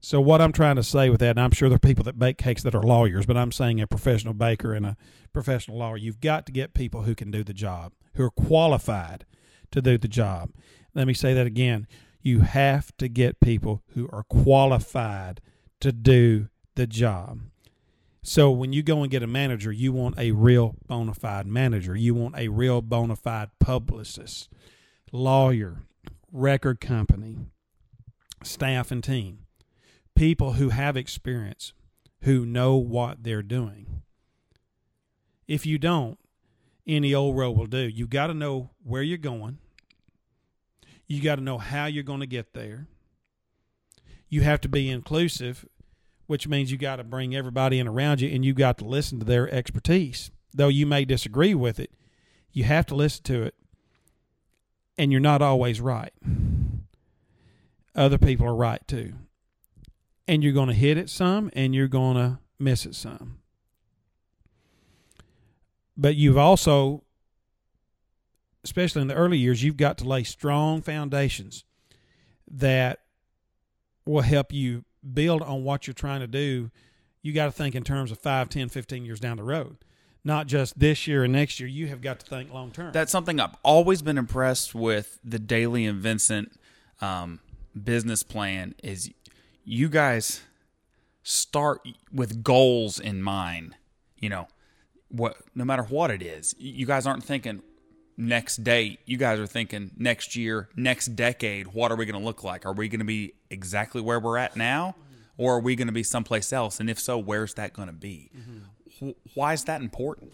So 0.00 0.20
what 0.20 0.40
I'm 0.40 0.52
trying 0.52 0.76
to 0.76 0.84
say 0.84 1.10
with 1.10 1.20
that, 1.20 1.30
and 1.30 1.40
I'm 1.40 1.50
sure 1.50 1.68
there 1.68 1.76
are 1.76 1.80
people 1.80 2.04
that 2.04 2.18
bake 2.18 2.38
cakes 2.38 2.62
that 2.62 2.74
are 2.74 2.82
lawyers, 2.82 3.26
but 3.26 3.36
I'm 3.36 3.50
saying 3.50 3.80
a 3.80 3.86
professional 3.86 4.34
baker 4.34 4.72
and 4.72 4.86
a 4.86 4.96
professional 5.32 5.78
lawyer, 5.78 5.96
you've 5.96 6.20
got 6.20 6.46
to 6.46 6.52
get 6.52 6.74
people 6.74 7.02
who 7.02 7.14
can 7.14 7.30
do 7.30 7.42
the 7.42 7.54
job, 7.54 7.92
who 8.14 8.24
are 8.24 8.30
qualified 8.30 9.24
to 9.72 9.82
do 9.82 9.98
the 9.98 10.06
job. 10.06 10.50
Let 10.94 11.06
me 11.06 11.14
say 11.14 11.34
that 11.34 11.46
again. 11.46 11.88
You 12.22 12.40
have 12.40 12.96
to 12.98 13.08
get 13.08 13.40
people 13.40 13.82
who 13.94 14.08
are 14.12 14.22
qualified 14.22 15.40
to 15.80 15.92
do 15.92 16.48
the 16.74 16.86
job. 16.86 17.40
So 18.22 18.50
when 18.50 18.72
you 18.72 18.82
go 18.82 19.02
and 19.02 19.10
get 19.10 19.22
a 19.22 19.28
manager, 19.28 19.70
you 19.70 19.92
want 19.92 20.18
a 20.18 20.32
real 20.32 20.76
bona 20.86 21.14
fide 21.14 21.46
manager. 21.46 21.94
You 21.94 22.14
want 22.14 22.36
a 22.36 22.48
real 22.48 22.82
bona 22.82 23.16
fide 23.16 23.50
publicist, 23.60 24.48
lawyer, 25.12 25.82
record 26.32 26.80
company, 26.80 27.38
staff 28.46 28.90
and 28.90 29.02
team. 29.02 29.40
people 30.16 30.54
who 30.54 30.70
have 30.70 30.96
experience, 30.96 31.72
who 32.22 32.44
know 32.44 32.74
what 32.76 33.22
they're 33.22 33.42
doing. 33.42 34.02
If 35.46 35.64
you 35.64 35.78
don't, 35.78 36.18
any 36.86 37.14
old 37.14 37.36
road 37.36 37.52
will 37.52 37.66
do. 37.66 37.80
You 37.80 38.08
got 38.08 38.28
to 38.28 38.34
know 38.34 38.70
where 38.82 39.02
you're 39.02 39.18
going. 39.18 39.58
You 41.06 41.22
got 41.22 41.36
to 41.36 41.42
know 41.42 41.58
how 41.58 41.86
you're 41.86 42.02
going 42.02 42.20
to 42.20 42.26
get 42.26 42.52
there. 42.52 42.88
You 44.28 44.40
have 44.40 44.60
to 44.62 44.68
be 44.68 44.90
inclusive, 44.90 45.66
which 46.26 46.48
means 46.48 46.72
you 46.72 46.78
got 46.78 46.96
to 46.96 47.04
bring 47.04 47.36
everybody 47.36 47.78
in 47.78 47.86
around 47.86 48.20
you 48.20 48.34
and 48.34 48.44
you 48.44 48.54
got 48.54 48.78
to 48.78 48.84
listen 48.84 49.20
to 49.20 49.24
their 49.24 49.48
expertise. 49.52 50.32
Though 50.52 50.68
you 50.68 50.86
may 50.86 51.04
disagree 51.04 51.54
with 51.54 51.78
it, 51.78 51.92
you 52.50 52.64
have 52.64 52.86
to 52.86 52.96
listen 52.96 53.22
to 53.24 53.42
it. 53.42 53.54
And 54.98 55.12
you're 55.12 55.20
not 55.20 55.42
always 55.42 55.80
right. 55.80 56.12
Other 57.96 58.18
people 58.18 58.46
are 58.46 58.54
right 58.54 58.86
too. 58.86 59.14
And 60.28 60.44
you're 60.44 60.52
going 60.52 60.68
to 60.68 60.74
hit 60.74 60.98
it 60.98 61.08
some 61.08 61.50
and 61.54 61.74
you're 61.74 61.88
going 61.88 62.16
to 62.16 62.38
miss 62.58 62.84
it 62.84 62.94
some. 62.94 63.38
But 65.96 66.14
you've 66.14 66.36
also, 66.36 67.04
especially 68.62 69.02
in 69.02 69.08
the 69.08 69.14
early 69.14 69.38
years, 69.38 69.64
you've 69.64 69.78
got 69.78 69.96
to 69.98 70.04
lay 70.04 70.24
strong 70.24 70.82
foundations 70.82 71.64
that 72.50 73.00
will 74.04 74.20
help 74.20 74.52
you 74.52 74.84
build 75.14 75.42
on 75.42 75.64
what 75.64 75.86
you're 75.86 75.94
trying 75.94 76.20
to 76.20 76.26
do. 76.26 76.70
You 77.22 77.32
got 77.32 77.46
to 77.46 77.52
think 77.52 77.74
in 77.74 77.82
terms 77.82 78.12
of 78.12 78.18
5, 78.18 78.50
10, 78.50 78.68
15 78.68 79.04
years 79.06 79.20
down 79.20 79.38
the 79.38 79.42
road 79.42 79.78
not 80.26 80.48
just 80.48 80.76
this 80.76 81.06
year 81.06 81.22
and 81.22 81.32
next 81.32 81.60
year. 81.60 81.68
You 81.68 81.86
have 81.86 82.02
got 82.02 82.18
to 82.18 82.26
think 82.26 82.52
long 82.52 82.72
term. 82.72 82.90
That's 82.92 83.12
something 83.12 83.38
I've 83.38 83.54
always 83.62 84.02
been 84.02 84.18
impressed 84.18 84.74
with 84.74 85.20
the 85.22 85.38
Dailey 85.38 85.88
and 85.88 86.00
Vincent 86.00 86.52
um, 87.00 87.38
business 87.84 88.22
plan 88.22 88.74
is 88.82 89.10
you 89.64 89.88
guys 89.88 90.42
start 91.22 91.80
with 92.12 92.42
goals 92.42 92.98
in 92.98 93.22
mind. 93.22 93.76
You 94.18 94.30
know, 94.30 94.48
what 95.08 95.36
no 95.54 95.64
matter 95.64 95.82
what 95.82 96.10
it 96.10 96.22
is, 96.22 96.54
you 96.58 96.86
guys 96.86 97.06
aren't 97.06 97.24
thinking 97.24 97.62
next 98.16 98.64
date. 98.64 99.00
You 99.04 99.16
guys 99.16 99.38
are 99.38 99.46
thinking 99.46 99.90
next 99.96 100.36
year, 100.36 100.68
next 100.74 101.08
decade. 101.08 101.68
What 101.68 101.92
are 101.92 101.96
we 101.96 102.06
going 102.06 102.18
to 102.18 102.24
look 102.24 102.42
like? 102.42 102.64
Are 102.64 102.72
we 102.72 102.88
going 102.88 103.00
to 103.00 103.04
be 103.04 103.34
exactly 103.50 104.00
where 104.00 104.18
we're 104.18 104.38
at 104.38 104.56
now, 104.56 104.96
or 105.36 105.56
are 105.56 105.60
we 105.60 105.76
going 105.76 105.88
to 105.88 105.92
be 105.92 106.02
someplace 106.02 106.52
else? 106.52 106.80
And 106.80 106.88
if 106.88 106.98
so, 106.98 107.18
where's 107.18 107.54
that 107.54 107.72
going 107.72 107.88
to 107.88 107.94
be? 107.94 108.30
Mm-hmm 108.36 108.58
why 109.34 109.52
is 109.52 109.64
that 109.64 109.80
important? 109.80 110.32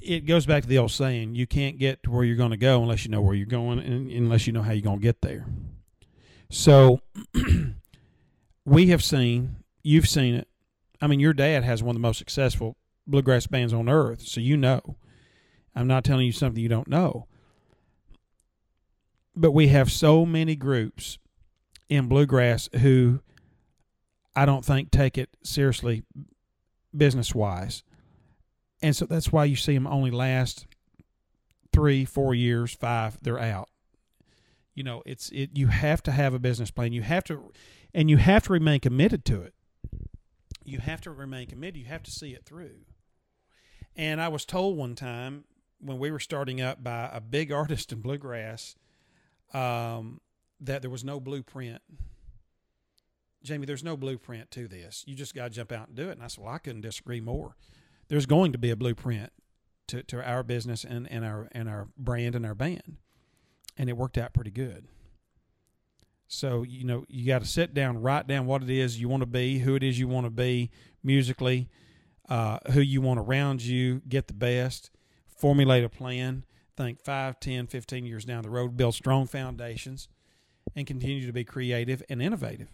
It 0.00 0.26
goes 0.26 0.46
back 0.46 0.62
to 0.62 0.68
the 0.68 0.78
old 0.78 0.90
saying: 0.90 1.34
you 1.34 1.46
can't 1.46 1.78
get 1.78 2.02
to 2.04 2.10
where 2.10 2.24
you're 2.24 2.36
going 2.36 2.50
to 2.50 2.56
go 2.56 2.82
unless 2.82 3.04
you 3.04 3.10
know 3.10 3.20
where 3.20 3.34
you're 3.34 3.46
going, 3.46 3.78
and 3.78 4.10
unless 4.10 4.46
you 4.46 4.52
know 4.52 4.62
how 4.62 4.72
you're 4.72 4.82
going 4.82 4.98
to 4.98 5.02
get 5.02 5.20
there. 5.20 5.46
So, 6.50 7.00
we 8.64 8.88
have 8.88 9.04
seen, 9.04 9.56
you've 9.82 10.08
seen 10.08 10.34
it. 10.34 10.48
I 11.00 11.06
mean, 11.06 11.20
your 11.20 11.32
dad 11.32 11.64
has 11.64 11.82
one 11.82 11.96
of 11.96 12.02
the 12.02 12.06
most 12.06 12.18
successful 12.18 12.76
bluegrass 13.06 13.46
bands 13.46 13.72
on 13.72 13.88
earth, 13.88 14.22
so 14.22 14.40
you 14.40 14.56
know. 14.56 14.96
I'm 15.74 15.86
not 15.86 16.04
telling 16.04 16.26
you 16.26 16.32
something 16.32 16.60
you 16.60 16.68
don't 16.68 16.88
know. 16.88 17.26
But 19.36 19.52
we 19.52 19.68
have 19.68 19.90
so 19.90 20.26
many 20.26 20.56
groups 20.56 21.18
in 21.88 22.08
bluegrass 22.08 22.68
who 22.80 23.20
I 24.34 24.44
don't 24.46 24.64
think 24.64 24.90
take 24.90 25.16
it 25.16 25.30
seriously 25.42 26.04
business 26.96 27.34
wise. 27.34 27.82
And 28.82 28.96
so 28.96 29.06
that's 29.06 29.30
why 29.30 29.44
you 29.44 29.56
see 29.56 29.74
them 29.74 29.86
only 29.86 30.10
last 30.10 30.66
three, 31.72 32.04
four 32.04 32.34
years, 32.34 32.74
five, 32.74 33.18
they're 33.22 33.38
out. 33.38 33.68
You 34.74 34.84
know, 34.84 35.02
it's 35.04 35.28
it 35.30 35.50
you 35.54 35.66
have 35.66 36.02
to 36.04 36.12
have 36.12 36.32
a 36.32 36.38
business 36.38 36.70
plan. 36.70 36.92
You 36.92 37.02
have 37.02 37.24
to 37.24 37.52
and 37.92 38.08
you 38.08 38.16
have 38.16 38.44
to 38.44 38.52
remain 38.52 38.80
committed 38.80 39.24
to 39.26 39.42
it. 39.42 39.54
You 40.64 40.78
have 40.78 41.00
to 41.02 41.10
remain 41.10 41.48
committed. 41.48 41.76
You 41.76 41.86
have 41.86 42.02
to 42.04 42.10
see 42.10 42.32
it 42.32 42.44
through. 42.44 42.84
And 43.96 44.20
I 44.20 44.28
was 44.28 44.44
told 44.44 44.76
one 44.76 44.94
time 44.94 45.44
when 45.80 45.98
we 45.98 46.10
were 46.10 46.20
starting 46.20 46.60
up 46.60 46.82
by 46.82 47.10
a 47.12 47.20
big 47.20 47.52
artist 47.52 47.92
in 47.92 48.00
bluegrass 48.00 48.76
um, 49.52 50.20
that 50.60 50.82
there 50.82 50.90
was 50.90 51.04
no 51.04 51.18
blueprint 51.20 51.82
Jamie, 53.42 53.66
there's 53.66 53.84
no 53.84 53.96
blueprint 53.96 54.50
to 54.52 54.68
this. 54.68 55.02
You 55.06 55.14
just 55.14 55.34
got 55.34 55.44
to 55.44 55.50
jump 55.50 55.72
out 55.72 55.88
and 55.88 55.96
do 55.96 56.08
it. 56.08 56.12
And 56.12 56.22
I 56.22 56.26
said, 56.26 56.44
well, 56.44 56.52
I 56.52 56.58
couldn't 56.58 56.82
disagree 56.82 57.20
more. 57.20 57.56
There's 58.10 58.26
going 58.26 58.50
to 58.50 58.58
be 58.58 58.70
a 58.70 58.76
blueprint 58.76 59.32
to, 59.86 60.02
to 60.02 60.22
our 60.22 60.42
business 60.42 60.82
and, 60.84 61.10
and 61.10 61.24
our 61.24 61.48
and 61.52 61.68
our 61.68 61.88
brand 61.96 62.34
and 62.34 62.44
our 62.44 62.56
band, 62.56 62.96
and 63.78 63.88
it 63.88 63.96
worked 63.96 64.18
out 64.18 64.34
pretty 64.34 64.50
good. 64.50 64.88
So 66.26 66.64
you 66.64 66.84
know 66.84 67.04
you 67.08 67.24
got 67.24 67.42
to 67.42 67.46
sit 67.46 67.72
down, 67.72 68.02
write 68.02 68.26
down 68.26 68.46
what 68.46 68.64
it 68.64 68.70
is 68.70 69.00
you 69.00 69.08
want 69.08 69.22
to 69.22 69.28
be, 69.28 69.60
who 69.60 69.76
it 69.76 69.84
is 69.84 69.98
you 69.98 70.08
want 70.08 70.26
to 70.26 70.30
be 70.30 70.72
musically, 71.04 71.68
uh, 72.28 72.58
who 72.72 72.80
you 72.80 73.00
want 73.00 73.20
around 73.20 73.62
you, 73.62 74.02
get 74.08 74.26
the 74.26 74.34
best, 74.34 74.90
formulate 75.36 75.84
a 75.84 75.88
plan, 75.88 76.44
think 76.76 77.00
5, 77.00 77.38
10, 77.38 77.68
15 77.68 78.06
years 78.06 78.24
down 78.24 78.42
the 78.42 78.50
road, 78.50 78.76
build 78.76 78.94
strong 78.94 79.28
foundations, 79.28 80.08
and 80.74 80.84
continue 80.84 81.26
to 81.26 81.32
be 81.32 81.44
creative 81.44 82.02
and 82.08 82.20
innovative. 82.20 82.70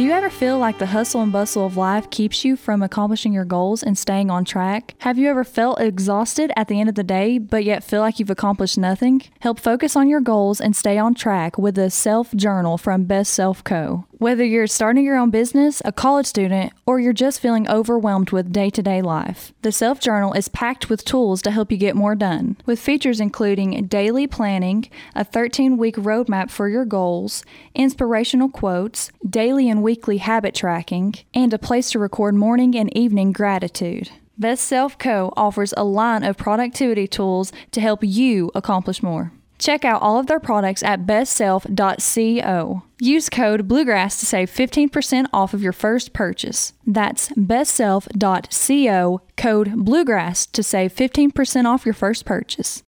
Do 0.00 0.06
you 0.06 0.12
ever 0.12 0.30
feel 0.30 0.58
like 0.58 0.78
the 0.78 0.86
hustle 0.86 1.20
and 1.20 1.30
bustle 1.30 1.66
of 1.66 1.76
life 1.76 2.08
keeps 2.08 2.42
you 2.42 2.56
from 2.56 2.80
accomplishing 2.80 3.34
your 3.34 3.44
goals 3.44 3.82
and 3.82 3.98
staying 3.98 4.30
on 4.30 4.46
track? 4.46 4.94
Have 5.00 5.18
you 5.18 5.28
ever 5.28 5.44
felt 5.44 5.78
exhausted 5.78 6.50
at 6.56 6.68
the 6.68 6.80
end 6.80 6.88
of 6.88 6.94
the 6.94 7.04
day, 7.04 7.36
but 7.36 7.64
yet 7.64 7.84
feel 7.84 8.00
like 8.00 8.18
you've 8.18 8.30
accomplished 8.30 8.78
nothing? 8.78 9.20
Help 9.40 9.60
focus 9.60 9.96
on 9.96 10.08
your 10.08 10.22
goals 10.22 10.58
and 10.58 10.74
stay 10.74 10.96
on 10.96 11.12
track 11.12 11.58
with 11.58 11.74
the 11.74 11.90
Self 11.90 12.34
Journal 12.34 12.78
from 12.78 13.04
Best 13.04 13.34
Self 13.34 13.62
Co. 13.62 14.06
Whether 14.20 14.44
you're 14.44 14.66
starting 14.66 15.02
your 15.06 15.16
own 15.16 15.30
business, 15.30 15.80
a 15.82 15.92
college 15.92 16.26
student, 16.26 16.74
or 16.84 17.00
you're 17.00 17.14
just 17.14 17.40
feeling 17.40 17.66
overwhelmed 17.70 18.32
with 18.32 18.52
day 18.52 18.68
to 18.68 18.82
day 18.82 19.00
life, 19.00 19.54
the 19.62 19.72
Self 19.72 19.98
Journal 19.98 20.34
is 20.34 20.48
packed 20.48 20.90
with 20.90 21.06
tools 21.06 21.40
to 21.40 21.50
help 21.50 21.72
you 21.72 21.78
get 21.78 21.96
more 21.96 22.14
done, 22.14 22.58
with 22.66 22.78
features 22.78 23.18
including 23.18 23.86
daily 23.86 24.26
planning, 24.26 24.90
a 25.14 25.24
13 25.24 25.78
week 25.78 25.96
roadmap 25.96 26.50
for 26.50 26.68
your 26.68 26.84
goals, 26.84 27.46
inspirational 27.74 28.50
quotes, 28.50 29.10
daily 29.26 29.70
and 29.70 29.82
weekly 29.82 30.18
habit 30.18 30.54
tracking, 30.54 31.14
and 31.32 31.54
a 31.54 31.58
place 31.58 31.90
to 31.92 31.98
record 31.98 32.34
morning 32.34 32.76
and 32.76 32.94
evening 32.94 33.32
gratitude. 33.32 34.10
Best 34.36 34.64
Self 34.64 34.98
Co. 34.98 35.32
offers 35.34 35.72
a 35.78 35.84
line 35.84 36.24
of 36.24 36.36
productivity 36.36 37.08
tools 37.08 37.52
to 37.70 37.80
help 37.80 38.00
you 38.02 38.50
accomplish 38.54 39.02
more. 39.02 39.32
Check 39.60 39.84
out 39.84 40.00
all 40.00 40.18
of 40.18 40.26
their 40.26 40.40
products 40.40 40.82
at 40.82 41.06
bestself.co. 41.06 42.82
Use 42.98 43.28
code 43.28 43.68
Bluegrass 43.68 44.18
to 44.18 44.26
save 44.26 44.50
15% 44.50 45.26
off 45.34 45.52
of 45.52 45.62
your 45.62 45.72
first 45.72 46.14
purchase. 46.14 46.72
That's 46.86 47.28
bestself.co, 47.30 49.20
code 49.36 49.76
Bluegrass 49.76 50.46
to 50.46 50.62
save 50.62 50.94
15% 50.94 51.66
off 51.66 51.84
your 51.84 51.92
first 51.92 52.24
purchase. 52.24 52.82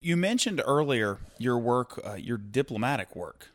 You 0.00 0.16
mentioned 0.16 0.60
earlier 0.66 1.18
your 1.38 1.56
work, 1.58 2.00
uh, 2.04 2.14
your 2.14 2.36
diplomatic 2.36 3.14
work. 3.14 3.50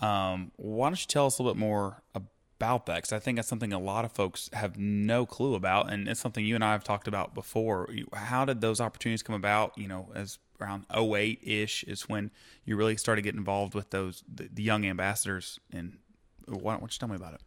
Um, 0.00 0.52
why 0.56 0.88
don't 0.88 0.98
you 1.00 1.06
tell 1.06 1.26
us 1.26 1.38
a 1.38 1.42
little 1.42 1.54
bit 1.54 1.60
more 1.60 2.02
about 2.14 2.86
that? 2.86 2.96
Because 2.96 3.12
I 3.12 3.18
think 3.18 3.36
that's 3.36 3.48
something 3.48 3.74
a 3.74 3.78
lot 3.78 4.06
of 4.06 4.12
folks 4.12 4.48
have 4.54 4.78
no 4.78 5.26
clue 5.26 5.54
about, 5.54 5.92
and 5.92 6.08
it's 6.08 6.20
something 6.20 6.46
you 6.46 6.54
and 6.54 6.64
I 6.64 6.72
have 6.72 6.84
talked 6.84 7.06
about 7.06 7.34
before. 7.34 7.90
How 8.14 8.46
did 8.46 8.62
those 8.62 8.80
opportunities 8.80 9.22
come 9.22 9.34
about? 9.34 9.76
You 9.76 9.88
know, 9.88 10.10
as 10.14 10.38
around 10.62 10.86
08 10.94 11.40
ish 11.42 11.84
is 11.84 12.08
when 12.08 12.30
you 12.64 12.76
really 12.76 12.96
started 12.96 13.22
getting 13.22 13.38
involved 13.38 13.74
with 13.74 13.90
those 13.90 14.22
the, 14.32 14.48
the 14.52 14.62
young 14.62 14.84
ambassadors. 14.84 15.58
And 15.72 15.98
why 16.46 16.76
don't 16.76 16.82
you 16.82 16.98
tell 16.98 17.08
me 17.08 17.16
about 17.16 17.34
it? 17.34 17.40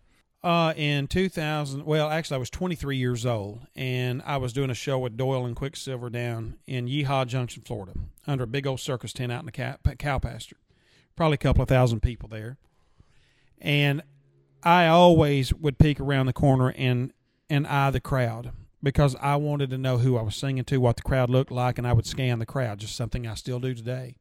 Uh, 0.44 0.74
in 0.78 1.08
2000, 1.08 1.86
well, 1.86 2.08
actually, 2.08 2.36
I 2.36 2.38
was 2.38 2.52
23 2.52 2.98
years 2.98 3.26
old, 3.26 3.66
and 3.76 4.22
I 4.28 4.38
was 4.38 4.54
doing 4.54 4.70
a 4.70 4.76
show 4.76 5.00
with 5.00 5.18
Doyle 5.18 5.44
and 5.44 5.56
Quicksilver 5.56 6.12
down 6.12 6.58
in 6.68 6.86
Yeehaw 6.86 7.26
Junction, 7.26 7.64
Florida, 7.66 7.94
under 8.28 8.44
a 8.44 8.48
big 8.48 8.68
old 8.68 8.80
circus 8.80 9.12
tent 9.12 9.32
out 9.32 9.40
in 9.40 9.48
the 9.48 9.52
cow, 9.52 9.78
cow 9.98 10.20
pasture. 10.20 10.58
Probably 11.16 11.34
a 11.36 11.40
couple 11.40 11.64
of 11.64 11.70
thousand 11.70 12.02
people 12.02 12.30
there. 12.30 12.58
And 13.60 14.04
I 14.62 14.88
always 14.88 15.52
would 15.52 15.80
peek 15.80 16.00
around 16.00 16.28
the 16.28 16.34
corner 16.34 16.70
and 16.70 17.12
and 17.50 17.66
eye 17.68 17.92
the 17.92 18.00
crowd 18.00 18.52
because 18.86 19.16
I 19.20 19.36
wanted 19.38 19.72
to 19.72 19.80
know 19.80 19.98
who 19.98 20.16
I 20.16 20.22
was 20.22 20.36
singing 20.36 20.64
to, 20.66 20.78
what 20.78 20.96
the 20.96 21.02
crowd 21.02 21.32
looked 21.32 21.52
like, 21.52 21.80
and 21.80 21.88
I 21.88 21.94
would 21.94 22.06
scan 22.06 22.38
the 22.38 22.46
crowd, 22.46 22.78
just 22.78 22.96
something 22.96 23.26
I 23.26 23.34
still 23.34 23.60
do 23.60 23.74
today. 23.74 24.16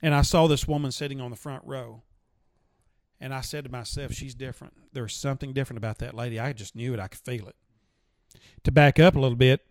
And 0.00 0.14
I 0.14 0.22
saw 0.22 0.46
this 0.46 0.68
woman 0.68 0.92
sitting 0.92 1.20
on 1.20 1.32
the 1.32 1.36
front 1.36 1.64
row. 1.66 2.02
And 3.20 3.34
I 3.34 3.40
said 3.40 3.64
to 3.64 3.70
myself, 3.70 4.12
she's 4.12 4.36
different. 4.36 4.74
There's 4.92 5.14
something 5.14 5.52
different 5.52 5.78
about 5.78 5.98
that 5.98 6.14
lady. 6.14 6.38
I 6.38 6.52
just 6.52 6.76
knew 6.76 6.94
it. 6.94 7.00
I 7.00 7.08
could 7.08 7.18
feel 7.18 7.48
it. 7.48 7.56
To 8.62 8.70
back 8.70 9.00
up 9.00 9.16
a 9.16 9.20
little 9.20 9.36
bit, 9.36 9.62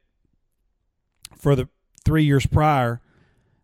for 1.38 1.56
the 1.56 1.70
three 2.04 2.26
years 2.26 2.46
prior, 2.46 3.02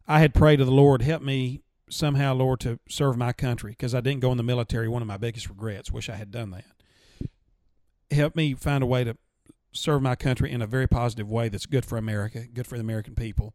I 0.07 0.21
had 0.21 0.33
prayed 0.33 0.57
to 0.57 0.65
the 0.65 0.71
Lord, 0.71 1.01
help 1.01 1.23
me 1.23 1.61
somehow, 1.89 2.33
Lord, 2.33 2.61
to 2.61 2.79
serve 2.87 3.17
my 3.17 3.33
country 3.33 3.71
because 3.71 3.93
I 3.93 3.99
didn't 3.99 4.21
go 4.21 4.31
in 4.31 4.37
the 4.37 4.43
military. 4.43 4.87
One 4.87 5.01
of 5.01 5.09
my 5.09 5.17
biggest 5.17 5.49
regrets. 5.49 5.91
Wish 5.91 6.09
I 6.09 6.15
had 6.15 6.31
done 6.31 6.51
that. 6.51 7.29
Help 8.09 8.35
me 8.35 8.53
find 8.53 8.81
a 8.81 8.87
way 8.87 9.03
to 9.03 9.17
serve 9.75 10.01
my 10.01 10.15
country 10.15 10.51
in 10.51 10.61
a 10.61 10.67
very 10.67 10.87
positive 10.87 11.29
way 11.29 11.49
that's 11.49 11.65
good 11.65 11.85
for 11.85 11.97
America, 11.97 12.45
good 12.51 12.67
for 12.67 12.75
the 12.75 12.81
American 12.81 13.15
people, 13.15 13.53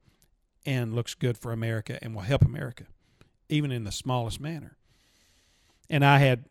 and 0.66 0.94
looks 0.94 1.14
good 1.14 1.38
for 1.38 1.52
America 1.52 1.98
and 2.02 2.14
will 2.14 2.22
help 2.22 2.42
America, 2.42 2.84
even 3.48 3.72
in 3.72 3.84
the 3.84 3.92
smallest 3.92 4.40
manner. 4.40 4.76
And 5.88 6.04
I 6.04 6.18
had 6.18 6.44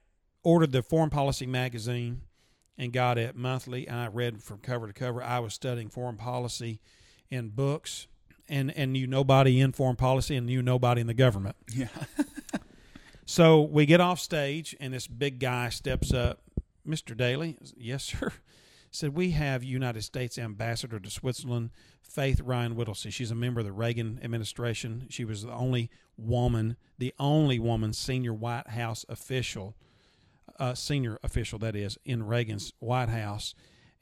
ordered 0.44 0.72
the 0.72 0.82
Foreign 0.82 1.10
Policy 1.10 1.46
magazine 1.46 2.22
and 2.78 2.92
got 2.92 3.18
it 3.18 3.36
monthly, 3.36 3.88
and 3.88 3.98
I 3.98 4.08
read 4.08 4.42
from 4.42 4.60
cover 4.60 4.88
to 4.88 4.94
cover. 4.94 5.22
I 5.22 5.40
was 5.40 5.54
studying 5.54 5.90
foreign 5.90 6.18
policy 6.18 6.80
in 7.30 7.50
books 7.50 8.08
and, 8.48 8.76
and 8.76 8.94
knew 8.94 9.06
nobody 9.06 9.60
in 9.60 9.74
foreign 9.74 9.96
policy 9.96 10.36
and 10.36 10.48
knew 10.48 10.62
nobody 10.62 11.02
in 11.02 11.08
the 11.08 11.14
government. 11.14 11.56
Yeah. 11.74 11.90
So 13.30 13.62
we 13.62 13.86
get 13.86 14.02
off 14.02 14.20
stage, 14.20 14.76
and 14.80 14.92
this 14.92 15.06
big 15.06 15.40
guy 15.40 15.70
steps 15.70 16.12
up. 16.12 16.42
Mr. 16.86 17.16
Dailey, 17.16 17.58
yes, 17.78 18.04
sir. 18.04 18.34
Said 18.92 19.16
we 19.16 19.32
have 19.32 19.64
United 19.64 20.04
States 20.04 20.38
Ambassador 20.38 21.00
to 21.00 21.10
Switzerland, 21.10 21.70
Faith 22.02 22.42
Ryan 22.42 22.76
Whittlesey. 22.76 23.12
She's 23.12 23.32
a 23.32 23.36
member 23.36 23.60
of 23.60 23.66
the 23.66 23.72
Reagan 23.72 24.20
administration. 24.24 25.06
She 25.10 25.26
was 25.26 25.44
the 25.44 25.54
only 25.54 25.90
woman, 26.18 26.76
the 26.98 27.14
only 27.20 27.60
woman 27.60 27.94
senior 27.94 28.34
White 28.34 28.70
House 28.70 29.06
official, 29.08 29.76
uh, 30.60 30.74
senior 30.74 31.20
official 31.24 31.60
that 31.60 31.76
is, 31.76 31.98
in 32.04 32.26
Reagan's 32.26 32.74
White 32.80 33.10
House 33.10 33.54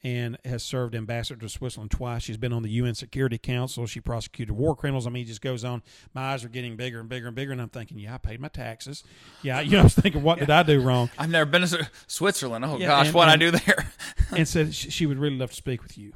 and 0.03 0.37
has 0.45 0.63
served 0.63 0.93
ambassador 0.93 1.39
to 1.39 1.49
Switzerland 1.49 1.91
twice. 1.91 2.21
She's 2.23 2.37
been 2.37 2.53
on 2.53 2.61
the 2.61 2.69
UN 2.69 2.93
Security 2.93 3.37
Council. 3.37 3.85
She 3.87 3.99
prosecuted 3.99 4.55
war 4.55 4.75
criminals. 4.75 5.07
I 5.07 5.09
mean, 5.09 5.23
it 5.23 5.27
just 5.27 5.41
goes 5.41 5.63
on. 5.63 5.81
My 6.13 6.33
eyes 6.33 6.43
are 6.45 6.49
getting 6.49 6.75
bigger 6.75 6.99
and 6.99 7.09
bigger 7.09 7.27
and 7.27 7.35
bigger, 7.35 7.51
and 7.51 7.61
I'm 7.61 7.69
thinking, 7.69 7.97
yeah, 7.97 8.13
I 8.13 8.17
paid 8.17 8.39
my 8.39 8.47
taxes. 8.47 9.03
Yeah, 9.41 9.59
you 9.59 9.71
know, 9.71 9.79
I 9.79 9.83
was 9.83 9.95
thinking, 9.95 10.21
what 10.21 10.39
did 10.39 10.49
I 10.49 10.63
do 10.63 10.79
wrong? 10.81 11.09
I've 11.17 11.29
never 11.29 11.49
been 11.49 11.63
to 11.63 11.89
Switzerland. 12.05 12.63
Oh 12.63 12.77
Yeah, 12.77 12.87
gosh, 12.87 13.11
what 13.11 13.27
I 13.27 13.35
do 13.37 13.51
there? 13.51 13.91
and 14.35 14.47
said 14.47 14.73
she 14.75 15.05
would 15.05 15.17
really 15.17 15.37
love 15.37 15.49
to 15.49 15.55
speak 15.55 15.81
with 15.81 15.97
you. 15.97 16.13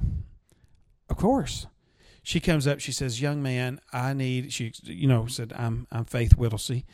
Of 1.09 1.17
course. 1.17 1.65
She 2.23 2.39
comes 2.39 2.67
up. 2.67 2.79
She 2.79 2.91
says, 2.91 3.19
"Young 3.19 3.41
man, 3.41 3.79
I 3.91 4.13
need." 4.13 4.53
She, 4.53 4.71
you 4.83 5.07
know, 5.07 5.25
said, 5.25 5.53
"I'm 5.57 5.87
I'm 5.91 6.05
Faith 6.05 6.37
Whittlesey," 6.37 6.85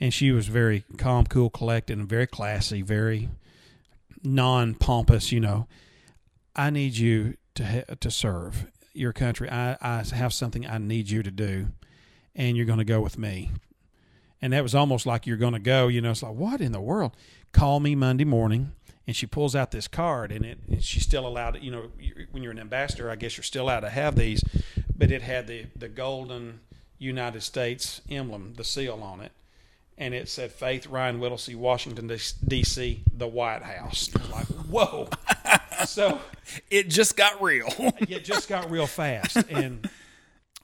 and 0.00 0.12
she 0.12 0.30
was 0.32 0.48
very 0.48 0.84
calm, 0.96 1.26
cool, 1.26 1.50
collected, 1.50 1.98
and 1.98 2.08
very 2.08 2.26
classy, 2.26 2.80
very 2.80 3.28
non 4.22 4.74
pompous. 4.74 5.32
You 5.32 5.40
know, 5.40 5.68
I 6.54 6.70
need 6.70 6.96
you 6.96 7.36
to 7.56 7.84
to 7.96 8.10
serve 8.10 8.66
your 8.92 9.12
country. 9.12 9.50
I 9.50 9.76
I 9.80 10.04
have 10.14 10.32
something 10.32 10.66
I 10.66 10.78
need 10.78 11.10
you 11.10 11.22
to 11.22 11.30
do, 11.30 11.68
and 12.34 12.56
you're 12.56 12.66
going 12.66 12.78
to 12.78 12.84
go 12.84 13.00
with 13.00 13.18
me. 13.18 13.50
And 14.42 14.54
that 14.54 14.62
was 14.62 14.74
almost 14.74 15.04
like 15.04 15.26
you're 15.26 15.36
going 15.36 15.52
to 15.52 15.58
go. 15.58 15.88
You 15.88 16.00
know, 16.00 16.12
it's 16.12 16.22
like 16.22 16.34
what 16.34 16.60
in 16.60 16.72
the 16.72 16.80
world? 16.80 17.12
Call 17.52 17.80
me 17.80 17.94
Monday 17.94 18.24
morning 18.24 18.72
and 19.10 19.16
she 19.16 19.26
pulls 19.26 19.56
out 19.56 19.72
this 19.72 19.88
card 19.88 20.30
and 20.30 20.44
it 20.44 20.58
and 20.68 20.84
she's 20.84 21.02
still 21.02 21.26
allowed 21.26 21.60
you 21.60 21.72
know 21.72 21.90
when 22.30 22.44
you're 22.44 22.52
an 22.52 22.60
ambassador 22.60 23.10
i 23.10 23.16
guess 23.16 23.36
you're 23.36 23.42
still 23.42 23.64
allowed 23.64 23.80
to 23.80 23.90
have 23.90 24.14
these 24.14 24.40
but 24.96 25.10
it 25.10 25.20
had 25.20 25.48
the 25.48 25.66
the 25.74 25.88
golden 25.88 26.60
united 26.96 27.42
states 27.42 28.02
emblem 28.08 28.54
the 28.56 28.62
seal 28.62 29.00
on 29.02 29.20
it 29.20 29.32
and 29.98 30.14
it 30.14 30.28
said 30.28 30.52
faith 30.52 30.86
ryan 30.86 31.18
whittlesey 31.18 31.56
washington 31.56 32.06
d.c 32.06 33.02
the 33.12 33.26
white 33.26 33.62
house 33.62 34.10
like 34.30 34.46
whoa 34.46 35.08
so 35.84 36.20
It 36.70 36.88
just 36.88 37.16
got 37.16 37.40
real. 37.42 37.68
it 37.78 38.24
just 38.24 38.48
got 38.48 38.70
real 38.70 38.86
fast. 38.86 39.36
And 39.50 39.88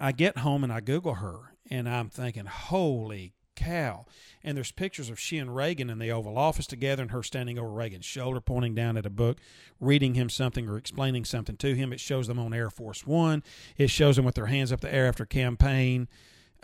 I 0.00 0.12
get 0.12 0.38
home 0.38 0.64
and 0.64 0.72
I 0.72 0.80
Google 0.80 1.14
her, 1.14 1.52
and 1.70 1.88
I'm 1.88 2.08
thinking, 2.08 2.46
holy 2.46 3.34
cow. 3.54 4.04
And 4.44 4.56
there's 4.56 4.70
pictures 4.70 5.10
of 5.10 5.18
she 5.18 5.38
and 5.38 5.54
Reagan 5.54 5.90
in 5.90 5.98
the 5.98 6.10
Oval 6.10 6.38
Office 6.38 6.66
together, 6.66 7.02
and 7.02 7.10
her 7.10 7.22
standing 7.22 7.58
over 7.58 7.68
Reagan's 7.68 8.04
shoulder, 8.04 8.40
pointing 8.40 8.74
down 8.74 8.96
at 8.96 9.06
a 9.06 9.10
book, 9.10 9.38
reading 9.80 10.14
him 10.14 10.28
something 10.28 10.68
or 10.68 10.76
explaining 10.76 11.24
something 11.24 11.56
to 11.56 11.74
him. 11.74 11.92
It 11.92 12.00
shows 12.00 12.26
them 12.26 12.38
on 12.38 12.54
Air 12.54 12.70
Force 12.70 13.06
One. 13.06 13.42
It 13.76 13.90
shows 13.90 14.16
them 14.16 14.24
with 14.24 14.34
their 14.34 14.46
hands 14.46 14.72
up 14.72 14.80
the 14.80 14.92
air 14.92 15.06
after 15.06 15.26
campaign, 15.26 16.06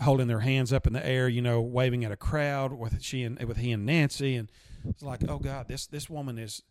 holding 0.00 0.28
their 0.28 0.40
hands 0.40 0.72
up 0.72 0.86
in 0.86 0.92
the 0.92 1.04
air, 1.04 1.28
you 1.28 1.42
know, 1.42 1.60
waving 1.60 2.04
at 2.04 2.12
a 2.12 2.16
crowd 2.16 2.72
with 2.72 3.02
she 3.02 3.24
and 3.24 3.42
with 3.44 3.56
he 3.56 3.72
and 3.72 3.86
Nancy. 3.86 4.36
And 4.36 4.50
it's 4.86 5.02
like, 5.02 5.28
oh 5.28 5.38
God, 5.38 5.66
this 5.66 5.86
this 5.86 6.08
woman 6.08 6.38
is 6.38 6.62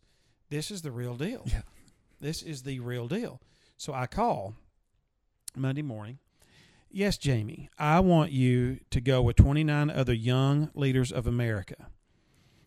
this 0.52 0.70
is 0.70 0.84
the 0.84 0.92
real 0.92 1.16
deal. 1.16 1.44
Yeah. 1.46 1.62
This 2.20 2.44
is 2.44 2.62
the 2.62 2.80
real 2.82 3.08
deal. 3.08 3.42
So 3.78 3.94
I 3.94 4.06
call 4.06 4.54
Monday 5.56 5.82
morning. 5.82 6.20
Yes, 6.92 7.18
Jamie, 7.18 7.70
I 7.80 8.02
want 8.02 8.32
you 8.34 8.80
to 8.92 9.00
go 9.00 9.22
with 9.22 9.38
29 9.38 9.90
other 9.90 10.14
young 10.14 10.70
leaders 10.76 11.12
of 11.12 11.26
America. 11.26 11.88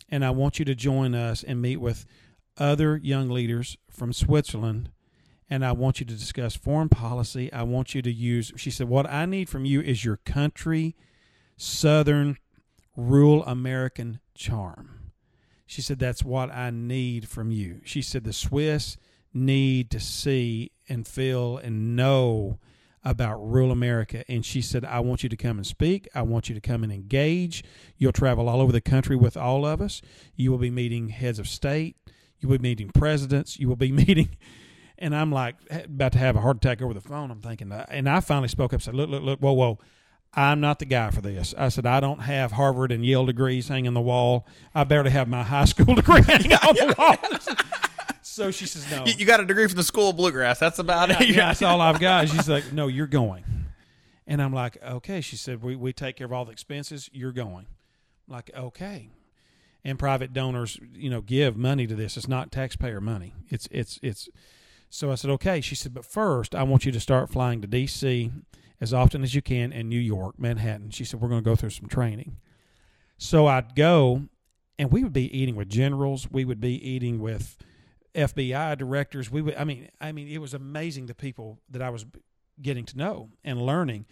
And 0.09 0.25
I 0.25 0.31
want 0.31 0.59
you 0.59 0.65
to 0.65 0.75
join 0.75 1.15
us 1.15 1.43
and 1.43 1.61
meet 1.61 1.77
with 1.77 2.07
other 2.57 2.97
young 2.97 3.29
leaders 3.29 3.77
from 3.91 4.15
Switzerland. 4.15 4.91
And 5.51 5.65
I 5.65 5.73
want 5.73 6.01
you 6.01 6.07
to 6.07 6.15
discuss 6.15 6.57
foreign 6.57 6.89
policy. 6.89 7.53
I 7.53 7.65
want 7.65 7.95
you 7.95 8.01
to 8.01 8.13
use, 8.13 8.51
she 8.57 8.71
said, 8.71 8.89
what 8.89 9.09
I 9.11 9.27
need 9.27 9.51
from 9.51 9.67
you 9.67 9.83
is 9.83 10.07
your 10.07 10.17
country, 10.17 10.97
Southern, 11.59 12.39
rural 12.97 13.45
American 13.45 14.21
charm. 14.35 15.04
She 15.67 15.83
said, 15.83 15.99
That's 15.99 16.25
what 16.25 16.51
I 16.51 16.71
need 16.71 17.29
from 17.29 17.51
you. 17.51 17.81
She 17.85 18.03
said, 18.03 18.25
The 18.25 18.33
Swiss 18.33 18.97
need 19.33 19.91
to 19.91 20.01
see 20.01 20.71
and 20.89 21.07
feel 21.07 21.59
and 21.59 21.97
know 21.97 22.59
about 23.05 23.37
rural 23.37 23.71
America. 23.71 24.25
And 24.29 24.45
she 24.45 24.63
said, 24.63 24.85
I 24.85 25.01
want 25.01 25.23
you 25.23 25.29
to 25.29 25.37
come 25.37 25.59
and 25.59 25.67
speak. 25.67 26.09
I 26.15 26.23
want 26.23 26.49
you 26.49 26.55
to 26.55 26.61
come 26.61 26.83
and 26.83 26.93
engage. 26.93 27.63
You'll 27.99 28.13
travel 28.13 28.49
all 28.49 28.61
over 28.61 28.73
the 28.73 28.81
country 28.81 29.17
with 29.17 29.37
all 29.37 29.67
of 29.67 29.83
us. 29.83 30.01
You 30.35 30.51
will 30.51 30.59
be 30.59 30.71
meeting 30.71 31.11
heads 31.11 31.39
of 31.39 31.49
state. 31.49 31.97
You 32.41 32.49
will 32.49 32.59
be 32.59 32.63
meeting 32.63 32.91
presidents. 32.91 33.59
You 33.59 33.69
will 33.69 33.77
be 33.77 33.93
meeting. 34.07 34.37
And 34.99 35.15
I'm 35.15 35.33
like 35.33 35.57
about 35.71 36.13
to 36.13 36.19
have 36.19 36.37
a 36.37 36.41
heart 36.41 36.59
attack 36.59 36.81
over 36.81 36.95
the 36.95 37.01
phone. 37.01 37.31
I'm 37.31 37.41
thinking, 37.41 37.73
and 37.73 38.09
I 38.09 38.21
finally 38.21 38.49
spoke 38.49 38.71
up 38.71 38.75
and 38.75 38.83
said, 38.83 38.95
Look, 38.95 39.11
look, 39.11 39.23
look, 39.23 39.41
whoa, 39.41 39.53
whoa. 39.53 39.79
I'm 40.37 40.61
not 40.61 40.79
the 40.79 40.85
guy 40.85 41.11
for 41.11 41.21
this. 41.21 41.55
I 41.57 41.69
said, 41.69 41.87
I 41.87 42.01
don't 42.01 42.21
have 42.21 42.53
Harvard 42.53 42.91
and 42.91 43.05
Yale 43.05 43.27
degrees 43.27 43.69
hanging 43.69 43.89
on 43.89 43.95
the 43.95 44.01
wall. 44.01 44.47
I 44.75 44.85
barely 44.85 45.11
have 45.11 45.29
my 45.29 45.43
high 45.43 45.65
school 45.65 45.95
degree 45.95 46.23
hanging 46.23 46.53
on 46.53 46.75
the 46.75 46.95
wall. 46.99 47.57
so 48.23 48.51
she 48.51 48.67
says, 48.67 48.91
No. 48.91 49.05
You, 49.05 49.15
you 49.19 49.27
got 49.27 49.41
a 49.41 49.45
degree 49.45 49.67
from 49.69 49.77
the 49.77 49.85
School 49.85 50.11
of 50.11 50.17
Bluegrass. 50.17 50.59
That's 50.59 50.79
about 50.79 51.09
yeah, 51.09 51.23
it. 51.23 51.29
yeah, 51.29 51.37
that's 51.49 51.63
all 51.63 51.81
I've 51.81 52.01
got. 52.01 52.29
She's 52.29 52.49
like, 52.49 52.73
No, 52.73 52.89
you're 52.89 53.07
going. 53.07 53.45
And 54.27 54.43
I'm 54.43 54.53
like, 54.53 54.83
Okay. 54.83 55.21
She 55.21 55.37
said, 55.37 55.63
We, 55.63 55.77
we 55.77 55.93
take 55.93 56.17
care 56.17 56.27
of 56.27 56.33
all 56.33 56.45
the 56.45 56.53
expenses. 56.53 57.09
You're 57.13 57.33
going. 57.33 57.67
I'm 58.29 58.35
like, 58.35 58.51
Okay. 58.57 59.11
And 59.85 59.99
private 59.99 60.33
donors, 60.33 60.81
you 60.95 61.11
know, 61.11 61.21
give 61.21 61.57
money 61.59 61.87
to 61.87 61.95
this. 61.95 62.17
It's 62.17 62.27
not 62.27 62.51
taxpayer 62.51 63.03
money. 63.03 63.35
It's, 63.51 63.69
it's, 63.71 64.01
it's, 64.03 64.31
so 64.89 65.13
I 65.13 65.17
said, 65.17 65.31
okay. 65.33 65.61
She 65.61 65.75
said, 65.75 65.93
but 65.93 66.07
first, 66.07 66.55
I 66.55 66.63
want 66.63 66.87
you 66.87 66.93
to 66.93 67.01
start 67.01 67.29
flying 67.29 67.61
to 67.61 67.67
D.C. 67.67 68.31
as 68.85 68.93
often 68.93 69.23
as 69.23 69.35
you 69.35 69.41
can 69.41 69.73
in 69.73 69.89
New 69.89 69.99
York, 69.99 70.39
Manhattan. 70.39 70.91
She 70.91 71.07
said, 71.07 71.19
we're 71.19 71.31
going 71.31 71.43
to 71.43 71.51
go 71.51 71.57
through 71.57 71.71
some 71.71 71.89
training. 71.89 72.37
So 73.17 73.47
I'd 73.47 73.75
go, 73.75 74.25
and 74.79 74.93
we 74.93 75.03
would 75.03 75.15
be 75.15 75.35
eating 75.37 75.57
with 75.57 75.71
generals. 75.71 76.31
We 76.31 76.45
would 76.45 76.61
be 76.61 76.75
eating 76.87 77.19
with 77.19 77.57
FBI 78.15 78.77
directors. 78.77 79.31
We 79.31 79.41
would, 79.41 79.57
I 79.57 79.65
mean, 79.65 79.89
I 80.03 80.13
mean, 80.13 80.29
it 80.29 80.39
was 80.39 80.53
amazing 80.53 81.07
the 81.07 81.15
people 81.15 81.61
that 81.71 81.81
I 81.81 81.89
was 81.89 82.05
getting 82.61 82.85
to 82.85 82.99
know 82.99 83.31
and 83.43 83.65
learning. 83.65 84.05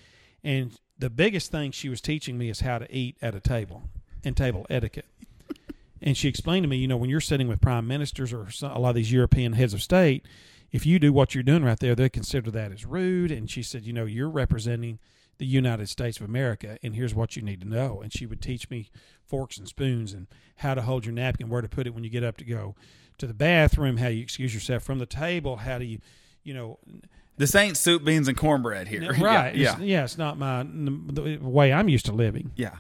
And 0.43 0.73
the 0.99 1.11
biggest 1.11 1.51
thing 1.51 1.71
she 1.71 1.91
was 1.91 2.01
teaching 2.01 2.39
me 2.39 2.49
is 2.49 2.61
how 2.61 2.79
to 2.79 2.91
eat 2.91 3.19
at 3.21 3.35
a 3.35 3.41
table 3.41 3.91
and 4.25 4.35
table 4.35 4.65
etiquette. 4.71 5.05
And 6.01 6.17
she 6.17 6.29
explained 6.29 6.65
to 6.65 6.69
me, 6.69 6.79
you 6.79 6.89
know, 6.89 6.97
when 6.97 7.11
you're 7.11 7.21
sitting 7.21 7.47
with 7.47 7.61
prime 7.61 7.87
ministers 7.87 8.33
or 8.33 8.51
some, 8.51 8.73
a 8.73 8.79
lot 8.79 8.89
of 8.89 8.97
these 8.97 9.13
European 9.13 9.53
heads 9.53 9.75
of 9.75 9.83
state, 9.83 10.25
if 10.73 10.87
you 10.87 10.99
do 10.99 11.13
what 11.13 11.35
you're 11.35 11.45
doing 11.45 11.65
right 11.65 11.79
there, 11.79 11.95
they 11.95 12.09
consider 12.09 12.51
that 12.51 12.73
as 12.73 12.85
rude. 12.85 13.31
And 13.31 13.49
she 13.51 13.63
said, 13.63 13.85
you 13.85 13.93
know, 13.93 14.07
you're 14.07 14.31
representing 14.31 14.99
the 15.39 15.47
United 15.47 15.89
States 15.89 16.19
of 16.19 16.29
America, 16.29 16.79
and 16.83 16.95
here's 16.95 17.15
what 17.15 17.37
you 17.37 17.43
need 17.43 17.61
to 17.61 17.69
know. 17.69 18.01
And 18.01 18.13
she 18.13 18.27
would 18.27 18.41
teach 18.41 18.71
me 18.71 18.91
forks 19.27 19.59
and 19.59 19.69
spoons 19.69 20.13
and 20.13 20.27
how 20.57 20.75
to 20.75 20.83
hold 20.83 21.05
your 21.05 21.15
napkin, 21.15 21.49
where 21.49 21.63
to 21.63 21.69
put 21.69 21.87
it 21.87 21.95
when 21.95 22.05
you 22.05 22.11
get 22.11 22.25
up 22.25 22.37
to 22.39 22.45
go 22.45 22.75
to 23.19 23.27
the 23.27 23.35
bathroom, 23.35 23.99
how 23.99 24.09
you 24.09 24.23
excuse 24.23 24.55
yourself 24.55 24.83
from 24.83 24.99
the 24.99 25.07
table, 25.07 25.57
how 25.57 25.79
do 25.79 25.85
you, 25.85 25.99
you 26.43 26.55
know, 26.55 26.79
This 27.37 27.55
ain't 27.55 27.77
soup, 27.77 28.05
beans, 28.05 28.29
and 28.29 28.37
cornbread 28.37 28.89
here. 28.89 29.13
right? 29.19 29.55
Yeah. 29.55 29.73
It's, 29.73 29.81
yeah, 29.81 30.05
it's 30.05 30.19
not 30.19 30.39
my 30.39 30.65
the 30.65 31.39
way 31.41 31.73
I'm 31.73 31.89
used 31.89 32.07
to 32.07 32.13
living. 32.13 32.53
Yeah. 32.57 32.77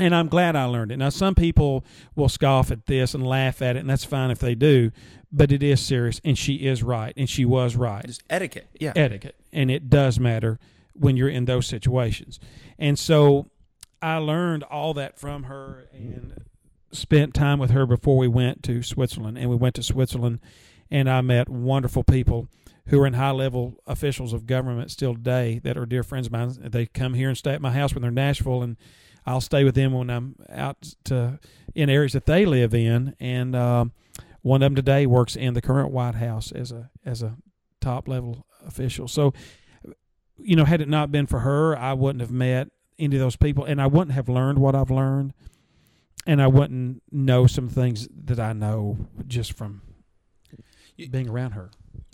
And 0.00 0.14
I'm 0.14 0.28
glad 0.28 0.56
I 0.56 0.64
learned 0.64 0.92
it. 0.92 0.96
Now, 0.96 1.10
some 1.10 1.34
people 1.34 1.84
will 2.14 2.28
scoff 2.28 2.70
at 2.70 2.86
this 2.86 3.14
and 3.14 3.26
laugh 3.26 3.60
at 3.62 3.76
it, 3.76 3.80
and 3.80 3.90
that's 3.90 4.04
fine 4.04 4.30
if 4.30 4.38
they 4.38 4.54
do, 4.54 4.90
but 5.30 5.52
it 5.52 5.62
is 5.62 5.80
serious, 5.80 6.20
and 6.24 6.36
she 6.36 6.54
is 6.54 6.82
right, 6.82 7.12
and 7.16 7.28
she 7.28 7.44
was 7.44 7.76
right. 7.76 8.04
It's 8.04 8.18
etiquette. 8.28 8.68
Yeah. 8.78 8.92
Etiquette, 8.96 9.36
and 9.52 9.70
it 9.70 9.90
does 9.90 10.18
matter 10.18 10.58
when 10.94 11.16
you're 11.16 11.28
in 11.28 11.44
those 11.44 11.66
situations. 11.66 12.40
And 12.78 12.98
so 12.98 13.50
I 14.02 14.16
learned 14.16 14.64
all 14.64 14.94
that 14.94 15.18
from 15.18 15.44
her 15.44 15.88
and 15.92 16.44
spent 16.92 17.34
time 17.34 17.58
with 17.58 17.70
her 17.70 17.86
before 17.86 18.16
we 18.16 18.28
went 18.28 18.62
to 18.64 18.82
Switzerland. 18.82 19.38
And 19.38 19.48
we 19.48 19.56
went 19.56 19.74
to 19.76 19.82
Switzerland, 19.82 20.40
and 20.90 21.08
I 21.08 21.20
met 21.20 21.48
wonderful 21.48 22.02
people 22.02 22.48
who 22.86 23.00
are 23.00 23.06
in 23.06 23.12
high 23.12 23.30
level 23.30 23.76
officials 23.86 24.32
of 24.32 24.46
government 24.46 24.90
still 24.90 25.14
today 25.14 25.60
that 25.62 25.76
are 25.76 25.86
dear 25.86 26.02
friends 26.02 26.26
of 26.26 26.32
mine. 26.32 26.56
They 26.60 26.86
come 26.86 27.14
here 27.14 27.28
and 27.28 27.38
stay 27.38 27.52
at 27.52 27.62
my 27.62 27.72
house 27.72 27.94
when 27.94 28.02
they're 28.02 28.08
in 28.08 28.14
Nashville, 28.14 28.62
and 28.62 28.76
I'll 29.26 29.40
stay 29.40 29.64
with 29.64 29.74
them 29.74 29.92
when 29.92 30.10
I'm 30.10 30.36
out 30.48 30.94
to 31.04 31.38
in 31.74 31.90
areas 31.90 32.12
that 32.12 32.26
they 32.26 32.44
live 32.44 32.74
in. 32.74 33.14
And 33.20 33.54
um, 33.54 33.92
one 34.42 34.62
of 34.62 34.66
them 34.66 34.76
today 34.76 35.06
works 35.06 35.36
in 35.36 35.54
the 35.54 35.62
current 35.62 35.90
White 35.92 36.16
House 36.16 36.52
as 36.52 36.72
a 36.72 36.90
as 37.04 37.22
a 37.22 37.36
top 37.80 38.08
level 38.08 38.46
official. 38.66 39.08
So, 39.08 39.32
you 40.38 40.56
know, 40.56 40.64
had 40.64 40.80
it 40.80 40.88
not 40.88 41.10
been 41.10 41.26
for 41.26 41.40
her, 41.40 41.76
I 41.76 41.92
wouldn't 41.92 42.20
have 42.20 42.30
met 42.30 42.68
any 42.98 43.16
of 43.16 43.20
those 43.20 43.36
people, 43.36 43.64
and 43.64 43.80
I 43.80 43.86
wouldn't 43.86 44.12
have 44.12 44.28
learned 44.28 44.58
what 44.58 44.74
I've 44.74 44.90
learned, 44.90 45.32
and 46.26 46.42
I 46.42 46.46
wouldn't 46.46 47.02
know 47.10 47.46
some 47.46 47.68
things 47.68 48.08
that 48.24 48.38
I 48.38 48.52
know 48.52 48.98
just 49.26 49.54
from 49.54 49.82
being 51.10 51.28
around 51.28 51.52
her. 51.52 51.70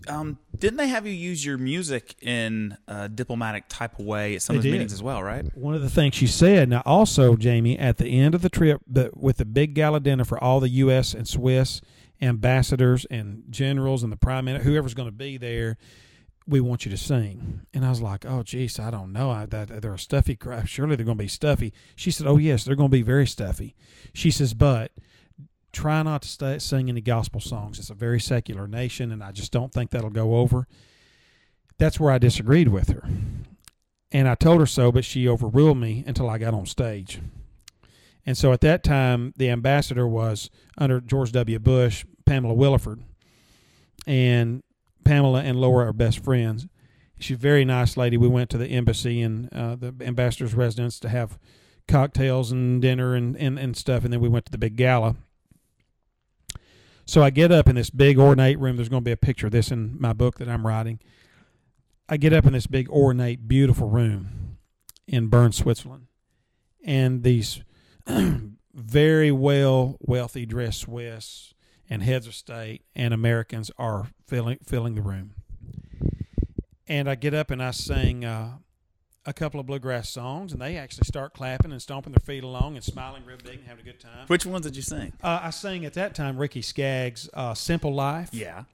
Um, 0.09 0.39
didn't 0.57 0.77
they 0.77 0.89
have 0.89 1.07
you 1.07 1.13
use 1.13 1.45
your 1.45 1.59
music 1.59 2.15
in 2.23 2.77
a 2.89 3.09
diplomatic 3.09 3.65
type 3.69 3.99
of 3.99 4.05
way 4.05 4.35
at 4.37 4.43
some 4.43 4.55
They 4.55 4.59
of 4.59 4.63
the 4.65 4.73
meetings 4.73 4.93
as 4.93 5.03
well, 5.03 5.23
right? 5.23 5.45
One 5.57 5.75
of 5.75 5.83
the 5.83 5.91
things 5.91 6.15
she 6.15 6.27
said. 6.27 6.69
Now, 6.69 6.83
also, 6.85 7.37
Jamie, 7.37 7.79
at 7.79 7.99
the 7.99 8.07
end 8.07 8.35
of 8.35 8.43
the 8.43 8.49
trip, 8.49 8.81
the, 8.87 9.11
with 9.15 9.39
the 9.39 9.45
big 9.45 9.75
gala 9.75 10.01
dinner 10.01 10.25
for 10.25 10.43
all 10.43 10.61
the 10.61 10.69
U.S. 10.69 11.15
and 11.15 11.27
Swiss 11.27 11.81
ambassadors 12.23 13.05
and 13.11 13.45
generals 13.51 14.03
and 14.03 14.11
the 14.11 14.17
prime 14.17 14.47
minister, 14.47 14.69
whoever's 14.69 14.95
going 14.95 15.09
to 15.09 15.13
be 15.15 15.37
there, 15.37 15.77
we 16.47 16.61
want 16.61 16.85
you 16.85 16.91
to 16.91 16.97
sing. 16.97 17.67
And 17.75 17.85
I 17.85 17.91
was 17.91 18.01
like, 18.01 18.25
oh, 18.25 18.43
geez, 18.43 18.79
I 18.79 18.91
don't 18.91 19.13
know. 19.13 19.31
I, 19.31 19.47
that, 19.47 19.83
they're 19.83 19.95
a 19.95 19.99
stuffy 19.99 20.37
crowd. 20.37 20.69
Surely 20.69 20.97
they're 20.97 21.05
going 21.05 21.19
to 21.19 21.25
be 21.25 21.29
stuffy. 21.29 21.73
She 21.97 22.11
said, 22.11 22.27
oh, 22.27 22.39
yes, 22.39 22.65
they're 22.65 22.77
going 22.77 22.91
to 22.91 22.97
be 22.97 23.03
very 23.03 23.27
stuffy. 23.27 23.75
She 24.13 24.31
says, 24.31 24.55
but 24.55 24.93
try 25.77 26.03
not 26.03 26.23
to 26.23 26.29
stay, 26.29 26.59
sing 26.59 26.89
any 26.89 27.03
gospel 27.03 27.39
songs. 27.39 27.79
It's 27.79 27.91
a 27.91 27.95
very 27.95 28.19
secular 28.19 28.67
nation, 28.67 29.13
and 29.13 29.23
I 29.23 29.31
just 29.31 29.53
don't 29.53 29.73
think 29.73 29.91
that'll 29.91 30.09
go 30.09 30.37
over. 30.37 30.67
That's 31.79 32.01
where 32.01 32.11
I 32.11 32.17
disagreed 32.19 32.69
with 32.69 32.89
her. 32.89 33.07
And 34.11 34.27
I 34.27 34.35
told 34.35 34.61
her 34.61 34.67
so, 34.67 34.91
but 34.91 35.05
she 35.05 35.29
overruled 35.29 35.77
me 35.77 36.03
until 36.07 36.31
I 36.31 36.39
got 36.39 36.55
on 36.55 36.65
stage. 36.65 37.21
And 38.25 38.39
so 38.39 38.53
at 38.53 38.63
that 38.63 38.83
time, 38.83 39.35
the 39.37 39.51
ambassador 39.51 40.09
was 40.09 40.49
under 40.79 41.01
George 41.01 41.33
W. 41.33 41.59
Bush, 41.59 42.07
Pamela 42.25 42.55
Willeford. 42.55 43.03
And 44.07 44.63
Pamela 45.05 45.43
and 45.43 45.61
Laura 45.61 45.89
are 45.89 45.93
best 45.93 46.25
friends. 46.25 46.67
She's 47.19 47.37
a 47.37 47.41
very 47.41 47.67
nice 47.67 47.97
lady. 47.99 48.17
We 48.17 48.29
went 48.29 48.49
to 48.51 48.59
the 48.59 48.69
embassy 48.69 49.21
and 49.21 49.53
uh, 49.53 49.77
the 49.77 49.95
ambassador's 50.01 50.55
residence 50.55 50.99
to 51.01 51.11
have 51.11 51.39
cocktails 51.87 52.51
and 52.51 52.81
dinner 52.81 53.15
and, 53.15 53.37
and, 53.37 53.59
and 53.59 53.77
stuff. 53.77 54.05
And 54.05 54.13
then 54.13 54.21
we 54.21 54.29
went 54.29 54.47
to 54.47 54.53
the 54.53 54.59
big 54.59 54.77
gala. 54.77 55.17
So 57.07 57.23
I 57.23 57.31
get 57.31 57.53
up 57.53 57.69
in 57.69 57.77
this 57.77 57.89
big 57.89 58.19
ornate 58.19 58.59
room. 58.59 58.77
There's 58.77 58.89
going 58.89 59.03
to 59.03 59.09
be 59.09 59.13
a 59.13 59.17
picture 59.17 59.47
of 59.47 59.53
this 59.53 59.71
in 59.71 59.97
my 60.01 60.13
book 60.13 60.39
that 60.39 60.49
I'm 60.49 60.67
writing. 60.67 60.99
I 62.09 62.17
get 62.17 62.33
up 62.33 62.47
in 62.47 62.53
this 62.53 62.67
big 62.67 62.91
ornate, 62.91 63.47
beautiful 63.47 63.89
room 63.89 64.59
in 65.07 65.29
Bern, 65.29 65.53
Switzerland, 65.53 66.09
and 66.85 67.23
these 67.23 67.63
very 68.75 69.31
well 69.31 69.97
wealthy 70.01 70.47
dressed 70.47 70.81
Swiss 70.81 71.55
and 71.89 72.03
heads 72.03 72.27
of 72.27 72.35
state 72.35 72.83
and 72.95 73.15
Americans 73.15 73.71
are 73.79 74.09
filling 74.27 74.59
filling 74.65 74.97
the 74.97 75.03
room. 75.03 75.35
And 76.89 77.09
I 77.09 77.15
get 77.15 77.35
up 77.35 77.51
and 77.51 77.63
I 77.63 77.71
sing 77.71 78.25
uh, 78.25 78.59
a 79.27 79.33
couple 79.33 79.59
of 79.61 79.67
bluegrass 79.67 80.09
songs, 80.09 80.53
and 80.53 80.61
they 80.63 80.77
actually 80.77 81.05
start 81.05 81.35
clapping 81.35 81.73
and 81.73 81.83
stomping 81.83 82.13
their 82.13 82.25
feet 82.25 82.45
along 82.45 82.77
and 82.77 82.85
smiling 82.85 83.25
real 83.27 83.37
big 83.43 83.59
and 83.59 83.65
having 83.67 83.83
a 83.83 83.85
good 83.91 84.01
time. 84.01 84.27
Which 84.29 84.47
ones 84.47 84.65
did 84.65 84.77
you 84.77 84.83
sing? 84.83 85.13
Uh, 85.23 85.41
I 85.43 85.51
sang 85.51 85.85
at 85.85 85.95
that 85.95 86.15
time 86.15 86.39
Ricky 86.39 86.63
Skaggs' 86.63 87.29
uh, 87.35 87.53
"Simple 87.55 87.93
Life." 87.93 88.31
Yeah. 88.33 88.65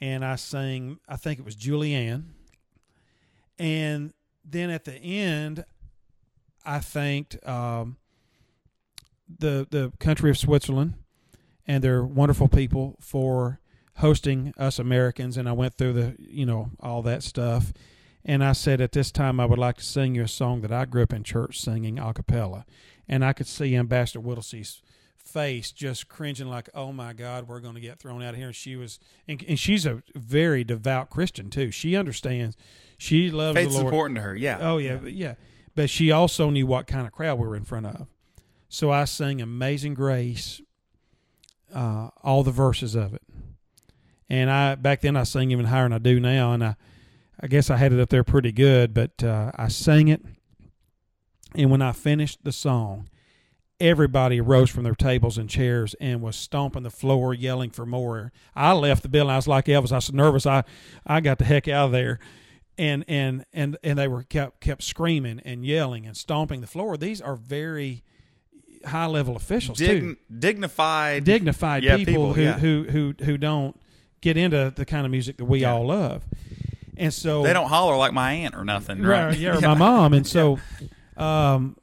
and 0.00 0.24
I 0.24 0.36
sang, 0.36 0.98
I 1.08 1.16
think 1.16 1.38
it 1.38 1.44
was 1.44 1.56
Julianne. 1.56 2.24
And 3.58 4.12
then 4.44 4.70
at 4.70 4.84
the 4.84 4.94
end, 4.94 5.64
I 6.64 6.78
thanked 6.80 7.36
um, 7.46 7.96
the 9.38 9.66
the 9.70 9.92
country 9.98 10.30
of 10.30 10.38
Switzerland 10.38 10.94
and 11.66 11.82
their 11.82 12.04
wonderful 12.04 12.48
people 12.48 12.96
for 13.00 13.60
hosting 13.96 14.52
us 14.56 14.78
Americans. 14.78 15.36
And 15.36 15.48
I 15.48 15.52
went 15.52 15.74
through 15.74 15.92
the, 15.92 16.16
you 16.18 16.46
know, 16.46 16.70
all 16.80 17.02
that 17.02 17.22
stuff. 17.22 17.72
And 18.24 18.44
I 18.44 18.52
said, 18.52 18.80
at 18.80 18.92
this 18.92 19.10
time, 19.10 19.40
I 19.40 19.46
would 19.46 19.58
like 19.58 19.78
to 19.78 19.84
sing 19.84 20.14
you 20.14 20.22
a 20.22 20.28
song 20.28 20.60
that 20.60 20.72
I 20.72 20.84
grew 20.84 21.02
up 21.02 21.12
in 21.12 21.24
church 21.24 21.60
singing 21.60 21.98
a 21.98 22.14
cappella. 22.14 22.64
And 23.08 23.24
I 23.24 23.32
could 23.32 23.48
see 23.48 23.74
Ambassador 23.74 24.20
Whittlesey's 24.20 24.80
face 25.24 25.70
just 25.70 26.08
cringing 26.08 26.48
like 26.48 26.68
oh 26.74 26.92
my 26.92 27.12
god 27.12 27.46
we're 27.46 27.60
going 27.60 27.74
to 27.74 27.80
get 27.80 27.98
thrown 27.98 28.22
out 28.22 28.30
of 28.30 28.36
here 28.36 28.48
and 28.48 28.56
she 28.56 28.76
was 28.76 28.98
and, 29.28 29.42
and 29.46 29.58
she's 29.58 29.86
a 29.86 30.02
very 30.14 30.64
devout 30.64 31.10
christian 31.10 31.48
too 31.48 31.70
she 31.70 31.96
understands 31.96 32.56
she 32.98 33.30
loves 33.30 33.56
Faith's 33.56 33.72
the 33.72 33.80
lord 33.80 33.94
important 33.94 34.16
to 34.16 34.22
her. 34.22 34.34
Yeah. 34.34 34.58
oh 34.60 34.78
yeah 34.78 34.96
but 34.96 35.12
yeah 35.12 35.34
but 35.74 35.88
she 35.88 36.10
also 36.10 36.50
knew 36.50 36.66
what 36.66 36.86
kind 36.86 37.06
of 37.06 37.12
crowd 37.12 37.38
we 37.38 37.46
were 37.46 37.56
in 37.56 37.64
front 37.64 37.86
of 37.86 38.08
so 38.68 38.90
i 38.90 39.04
sang 39.04 39.40
amazing 39.40 39.94
grace 39.94 40.60
uh, 41.72 42.08
all 42.22 42.42
the 42.42 42.50
verses 42.50 42.94
of 42.94 43.14
it 43.14 43.22
and 44.28 44.50
i 44.50 44.74
back 44.74 45.00
then 45.02 45.16
i 45.16 45.22
sang 45.22 45.50
even 45.50 45.66
higher 45.66 45.84
than 45.84 45.92
i 45.92 45.98
do 45.98 46.18
now 46.18 46.52
and 46.52 46.64
i 46.64 46.76
i 47.42 47.46
guess 47.46 47.70
i 47.70 47.76
had 47.76 47.92
it 47.92 48.00
up 48.00 48.08
there 48.08 48.24
pretty 48.24 48.52
good 48.52 48.94
but 48.94 49.22
uh, 49.22 49.50
i 49.56 49.68
sang 49.68 50.08
it 50.08 50.22
and 51.54 51.70
when 51.70 51.82
i 51.82 51.92
finished 51.92 52.38
the 52.44 52.52
song 52.52 53.08
everybody 53.80 54.40
rose 54.40 54.70
from 54.70 54.84
their 54.84 54.94
tables 54.94 55.36
and 55.36 55.50
chairs 55.50 55.94
and 56.00 56.22
was 56.22 56.36
stomping 56.36 56.84
the 56.84 56.90
floor, 56.90 57.34
yelling 57.34 57.68
for 57.68 57.84
more. 57.84 58.30
I 58.54 58.74
left 58.74 59.02
the 59.02 59.08
building. 59.08 59.32
I 59.32 59.36
was 59.36 59.48
like 59.48 59.64
Elvis. 59.64 59.90
I 59.90 59.96
was 59.96 60.12
nervous. 60.12 60.46
I, 60.46 60.62
I 61.04 61.20
got 61.20 61.38
the 61.38 61.44
heck 61.44 61.66
out 61.66 61.86
of 61.86 61.90
there, 61.92 62.20
and 62.78 63.04
and 63.08 63.44
and 63.52 63.76
and 63.82 63.98
they 63.98 64.06
were 64.06 64.22
kept 64.22 64.60
kept 64.60 64.84
screaming 64.84 65.40
and 65.44 65.66
yelling 65.66 66.06
and 66.06 66.16
stomping 66.16 66.60
the 66.60 66.68
floor. 66.68 66.96
These 66.96 67.20
are 67.20 67.34
very 67.34 68.04
high 68.86 69.06
level 69.06 69.34
officials 69.34 69.78
too, 69.78 70.16
dignified. 70.38 71.24
dignified 71.24 71.82
Yeah, 71.82 71.96
people, 71.96 72.12
people, 72.12 72.32
who, 72.34 72.42
yeah. 72.42 72.58
who 72.60 72.86
who 72.88 73.14
who 73.24 73.36
don't 73.36 73.76
get 74.20 74.36
into 74.36 74.72
the 74.76 74.84
kind 74.84 75.04
of 75.06 75.10
music 75.10 75.38
that 75.38 75.46
we 75.46 75.62
Yeah. 75.62 75.72
all 75.72 75.86
love. 75.88 76.24
And 77.02 77.12
so 77.12 77.42
They 77.42 77.52
don't 77.52 77.68
holler 77.68 77.96
like 77.96 78.12
my 78.12 78.32
aunt 78.32 78.54
or 78.54 78.64
nothing, 78.64 79.02
right, 79.02 79.26
right? 79.26 79.36
yeah, 79.36 79.56
or 79.56 79.60
my 79.60 79.74
mom. 79.74 80.12
And 80.14 80.24
so, 80.26 80.58
um, 81.16 81.76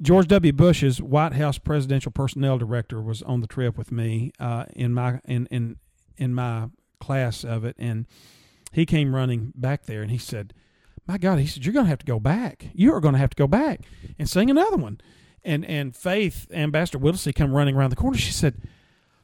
George 0.00 0.28
W. 0.28 0.52
Bush's 0.52 1.00
White 1.02 1.32
House 1.32 1.58
presidential 1.58 2.12
personnel 2.12 2.56
director 2.56 3.00
was 3.02 3.22
on 3.22 3.40
the 3.40 3.46
trip 3.46 3.76
with 3.76 3.90
me 3.90 4.30
uh, 4.38 4.66
in 4.74 4.94
my 4.94 5.20
in 5.24 5.46
in 5.46 5.76
in 6.16 6.34
my 6.34 6.68
class 7.00 7.44
of 7.44 7.64
it, 7.64 7.74
and 7.78 8.06
he 8.72 8.86
came 8.86 9.14
running 9.14 9.52
back 9.56 9.86
there, 9.86 10.02
and 10.02 10.10
he 10.10 10.18
said, 10.18 10.52
"My 11.08 11.18
God," 11.18 11.38
he 11.38 11.46
said, 11.46 11.64
"You're 11.64 11.72
going 11.72 11.86
to 11.86 11.90
have 11.90 11.98
to 12.00 12.06
go 12.06 12.20
back. 12.20 12.68
You 12.74 12.92
are 12.94 13.00
going 13.00 13.14
to 13.14 13.18
have 13.18 13.30
to 13.30 13.36
go 13.36 13.46
back 13.46 13.80
and 14.18 14.28
sing 14.28 14.50
another 14.50 14.76
one." 14.76 15.00
And 15.42 15.64
and 15.64 15.96
Faith 15.96 16.46
Ambassador 16.52 16.98
Whittlesey 16.98 17.32
come 17.32 17.52
running 17.52 17.74
around 17.74 17.90
the 17.90 17.96
corner. 17.96 18.18
She 18.18 18.32
said. 18.32 18.62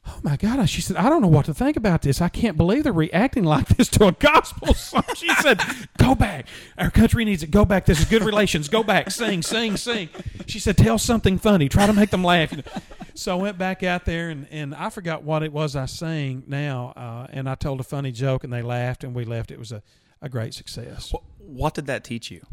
Oh 0.04 0.18
my 0.22 0.36
God! 0.36 0.68
She 0.68 0.80
said, 0.80 0.96
"I 0.96 1.08
don't 1.08 1.22
know 1.22 1.28
what 1.28 1.44
to 1.44 1.54
think 1.54 1.76
about 1.76 2.02
this. 2.02 2.20
I 2.20 2.28
can't 2.28 2.56
believe 2.56 2.82
they're 2.82 2.92
reacting 2.92 3.44
like 3.44 3.68
this 3.68 3.88
to 3.90 4.08
a 4.08 4.12
gospel 4.12 4.74
song." 4.74 5.04
She 5.14 5.28
said, 5.34 5.60
"Go 5.96 6.14
back. 6.14 6.46
Our 6.76 6.90
country 6.90 7.24
needs 7.24 7.42
it. 7.42 7.52
Go 7.52 7.64
back. 7.64 7.86
This 7.86 8.00
is 8.00 8.06
good 8.06 8.24
relations. 8.24 8.68
Go 8.68 8.82
back. 8.82 9.10
Sing, 9.12 9.42
sing, 9.42 9.76
sing." 9.76 10.08
She 10.46 10.58
said, 10.58 10.76
"Tell 10.76 10.98
something 10.98 11.38
funny. 11.38 11.68
Try 11.68 11.86
to 11.86 11.92
make 11.92 12.10
them 12.10 12.24
laugh." 12.24 12.50
You 12.50 12.58
know. 12.58 12.80
So 13.14 13.38
I 13.38 13.40
went 13.40 13.58
back 13.58 13.82
out 13.82 14.04
there, 14.04 14.30
and, 14.30 14.48
and 14.50 14.74
I 14.74 14.90
forgot 14.90 15.22
what 15.22 15.42
it 15.42 15.52
was 15.52 15.76
I 15.76 15.86
sang 15.86 16.44
now, 16.46 16.92
uh, 16.96 17.26
and 17.30 17.48
I 17.48 17.54
told 17.54 17.78
a 17.78 17.84
funny 17.84 18.10
joke, 18.10 18.42
and 18.42 18.52
they 18.52 18.62
laughed, 18.62 19.04
and 19.04 19.14
we 19.14 19.24
left. 19.24 19.50
It 19.50 19.58
was 19.58 19.70
a, 19.70 19.82
a 20.20 20.28
great 20.28 20.54
success. 20.54 21.12
What, 21.12 21.22
what 21.38 21.74
did 21.74 21.86
that 21.86 22.04
teach 22.04 22.30
you? 22.30 22.44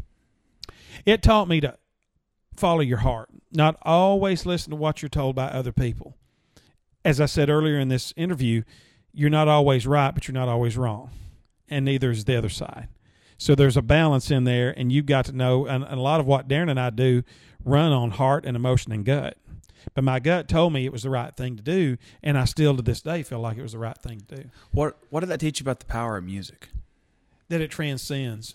It 1.06 1.22
taught 1.22 1.48
me 1.48 1.60
to 1.62 1.78
follow 2.56 2.80
your 2.80 2.98
heart, 2.98 3.30
not 3.50 3.76
always 3.82 4.44
listen 4.44 4.70
to 4.70 4.76
what 4.76 5.02
you're 5.02 5.08
told 5.08 5.34
by 5.34 5.46
other 5.46 5.72
people. 5.72 6.16
As 7.04 7.20
I 7.20 7.26
said 7.26 7.48
earlier 7.48 7.78
in 7.78 7.88
this 7.88 8.12
interview, 8.16 8.62
you're 9.12 9.30
not 9.30 9.48
always 9.48 9.86
right, 9.86 10.12
but 10.12 10.28
you're 10.28 10.34
not 10.34 10.48
always 10.48 10.76
wrong, 10.76 11.10
and 11.68 11.84
neither 11.84 12.10
is 12.10 12.24
the 12.24 12.36
other 12.36 12.48
side. 12.48 12.88
So 13.38 13.54
there's 13.54 13.76
a 13.76 13.82
balance 13.82 14.30
in 14.30 14.44
there, 14.44 14.74
and 14.76 14.92
you've 14.92 15.06
got 15.06 15.24
to 15.26 15.32
know. 15.32 15.66
And, 15.66 15.82
and 15.82 15.94
a 15.94 16.02
lot 16.02 16.20
of 16.20 16.26
what 16.26 16.46
Darrin 16.46 16.68
and 16.68 16.78
I 16.78 16.90
do 16.90 17.22
run 17.64 17.90
on 17.92 18.10
heart 18.10 18.44
and 18.44 18.54
emotion 18.54 18.92
and 18.92 19.04
gut. 19.04 19.38
But 19.94 20.04
my 20.04 20.20
gut 20.20 20.46
told 20.46 20.74
me 20.74 20.84
it 20.84 20.92
was 20.92 21.04
the 21.04 21.10
right 21.10 21.34
thing 21.34 21.56
to 21.56 21.62
do, 21.62 21.96
and 22.22 22.36
I 22.36 22.44
still 22.44 22.76
to 22.76 22.82
this 22.82 23.00
day 23.00 23.22
feel 23.22 23.40
like 23.40 23.56
it 23.56 23.62
was 23.62 23.72
the 23.72 23.78
right 23.78 23.96
thing 23.96 24.20
to 24.28 24.36
do. 24.36 24.50
What 24.72 24.98
What 25.08 25.20
did 25.20 25.30
that 25.30 25.40
teach 25.40 25.58
you 25.58 25.64
about 25.64 25.80
the 25.80 25.86
power 25.86 26.18
of 26.18 26.24
music? 26.24 26.68
that 27.50 27.60
it 27.60 27.70
transcends 27.70 28.54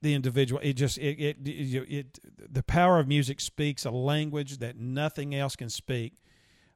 the 0.00 0.14
individual. 0.14 0.60
It 0.64 0.74
just 0.74 0.98
it 0.98 1.18
it, 1.20 1.36
it 1.44 1.92
it 1.92 2.18
the 2.52 2.62
power 2.62 2.98
of 2.98 3.06
music 3.06 3.40
speaks 3.40 3.84
a 3.84 3.90
language 3.90 4.58
that 4.58 4.78
nothing 4.78 5.34
else 5.34 5.54
can 5.56 5.68
speak, 5.68 6.14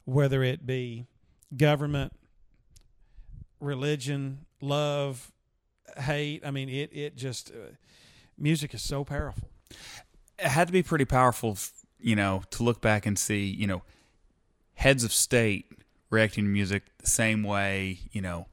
whether 0.06 0.42
it 0.42 0.66
be 0.66 1.06
government, 1.54 2.12
religion, 3.60 4.46
love, 4.62 5.30
hate. 5.98 6.42
I 6.46 6.50
mean, 6.50 6.70
it 6.70 6.90
it 6.92 7.16
just 7.16 7.50
uh, 7.50 7.74
music 8.38 8.72
is 8.72 8.80
so 8.80 9.04
powerful. 9.04 9.50
It 10.38 10.48
had 10.48 10.68
to 10.68 10.72
be 10.72 10.82
pretty 10.82 11.04
powerful, 11.04 11.58
you 11.98 12.16
know, 12.16 12.42
to 12.50 12.62
look 12.62 12.80
back 12.80 13.04
and 13.04 13.18
see, 13.18 13.44
you 13.44 13.66
know, 13.66 13.82
heads 14.74 15.04
of 15.04 15.12
state 15.12 15.66
reacting 16.10 16.44
to 16.44 16.50
music 16.50 16.84
the 16.98 17.06
same 17.06 17.42
way, 17.42 17.98
you 18.12 18.22
know, 18.22 18.46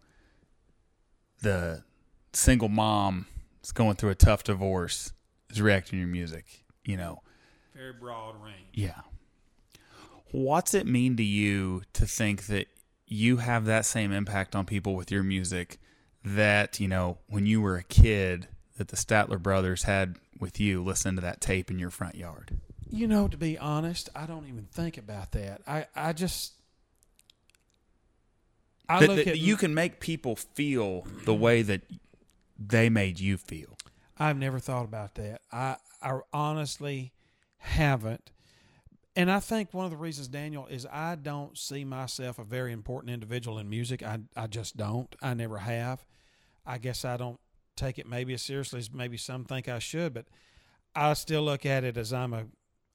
the 1.41 1.83
single 2.33 2.69
mom 2.69 3.27
is 3.63 3.71
going 3.71 3.95
through 3.95 4.09
a 4.09 4.15
tough 4.15 4.43
divorce 4.43 5.13
is 5.49 5.61
reacting 5.61 5.91
to 5.91 5.97
your 5.99 6.07
music, 6.07 6.65
you 6.83 6.97
know. 6.97 7.21
Very 7.75 7.93
broad 7.93 8.41
range. 8.41 8.69
Yeah. 8.73 9.01
What's 10.33 10.73
it 10.73 10.87
mean 10.87 11.15
to 11.17 11.23
you 11.23 11.83
to 11.93 12.07
think 12.07 12.47
that 12.47 12.67
you 13.05 13.37
have 13.37 13.65
that 13.65 13.85
same 13.85 14.11
impact 14.11 14.55
on 14.55 14.65
people 14.65 14.95
with 14.95 15.11
your 15.11 15.21
music 15.21 15.79
that 16.25 16.79
you 16.79 16.87
know 16.87 17.19
when 17.27 17.45
you 17.45 17.61
were 17.61 17.75
a 17.77 17.83
kid 17.83 18.47
that 18.77 18.87
the 18.87 18.95
Statler 18.95 19.39
brothers 19.39 19.83
had 19.83 20.15
with 20.39 20.59
you 20.59 20.83
listen 20.83 21.15
to 21.15 21.21
that 21.21 21.39
tape 21.39 21.69
in 21.69 21.77
your 21.77 21.91
front 21.91 22.15
yard? 22.15 22.59
You 22.89 23.07
know, 23.07 23.27
to 23.27 23.37
be 23.37 23.59
honest, 23.59 24.09
I 24.15 24.25
don't 24.25 24.47
even 24.47 24.65
think 24.71 24.97
about 24.97 25.33
that. 25.33 25.61
I, 25.67 25.85
I 25.95 26.13
just 26.13 26.53
I 28.89 29.01
that, 29.01 29.09
look 29.09 29.17
that 29.17 29.27
at 29.27 29.37
you 29.37 29.55
can 29.55 29.75
make 29.75 29.99
people 29.99 30.35
feel 30.35 31.05
the 31.25 31.33
way 31.35 31.61
that 31.61 31.81
they 32.57 32.89
made 32.89 33.19
you 33.19 33.37
feel. 33.37 33.77
I've 34.17 34.37
never 34.37 34.57
thought 34.57 34.85
about 34.85 35.13
that. 35.15 35.41
I 35.51 35.77
I 36.01 36.19
honestly 36.33 37.13
haven't. 37.57 38.31
And 39.15 39.29
I 39.29 39.39
think 39.39 39.73
one 39.73 39.85
of 39.85 39.91
the 39.91 39.97
reasons, 39.97 40.27
Daniel, 40.27 40.65
is 40.65 40.87
I 40.91 41.15
don't 41.15 41.57
see 41.57 41.85
myself 41.85 42.39
a 42.39 42.43
very 42.43 42.71
important 42.71 43.13
individual 43.13 43.59
in 43.59 43.69
music. 43.69 44.01
I, 44.01 44.19
I 44.35 44.47
just 44.47 44.75
don't. 44.75 45.15
I 45.21 45.35
never 45.35 45.59
have. 45.59 46.03
I 46.65 46.79
guess 46.79 47.05
I 47.05 47.17
don't 47.17 47.39
take 47.75 47.99
it 47.99 48.07
maybe 48.07 48.33
as 48.33 48.41
seriously 48.41 48.79
as 48.79 48.91
maybe 48.91 49.17
some 49.17 49.45
think 49.45 49.67
I 49.67 49.79
should, 49.79 50.13
but 50.13 50.25
I 50.95 51.13
still 51.13 51.43
look 51.43 51.65
at 51.65 51.83
it 51.83 51.97
as 51.97 52.13
I'm 52.13 52.33
a 52.33 52.45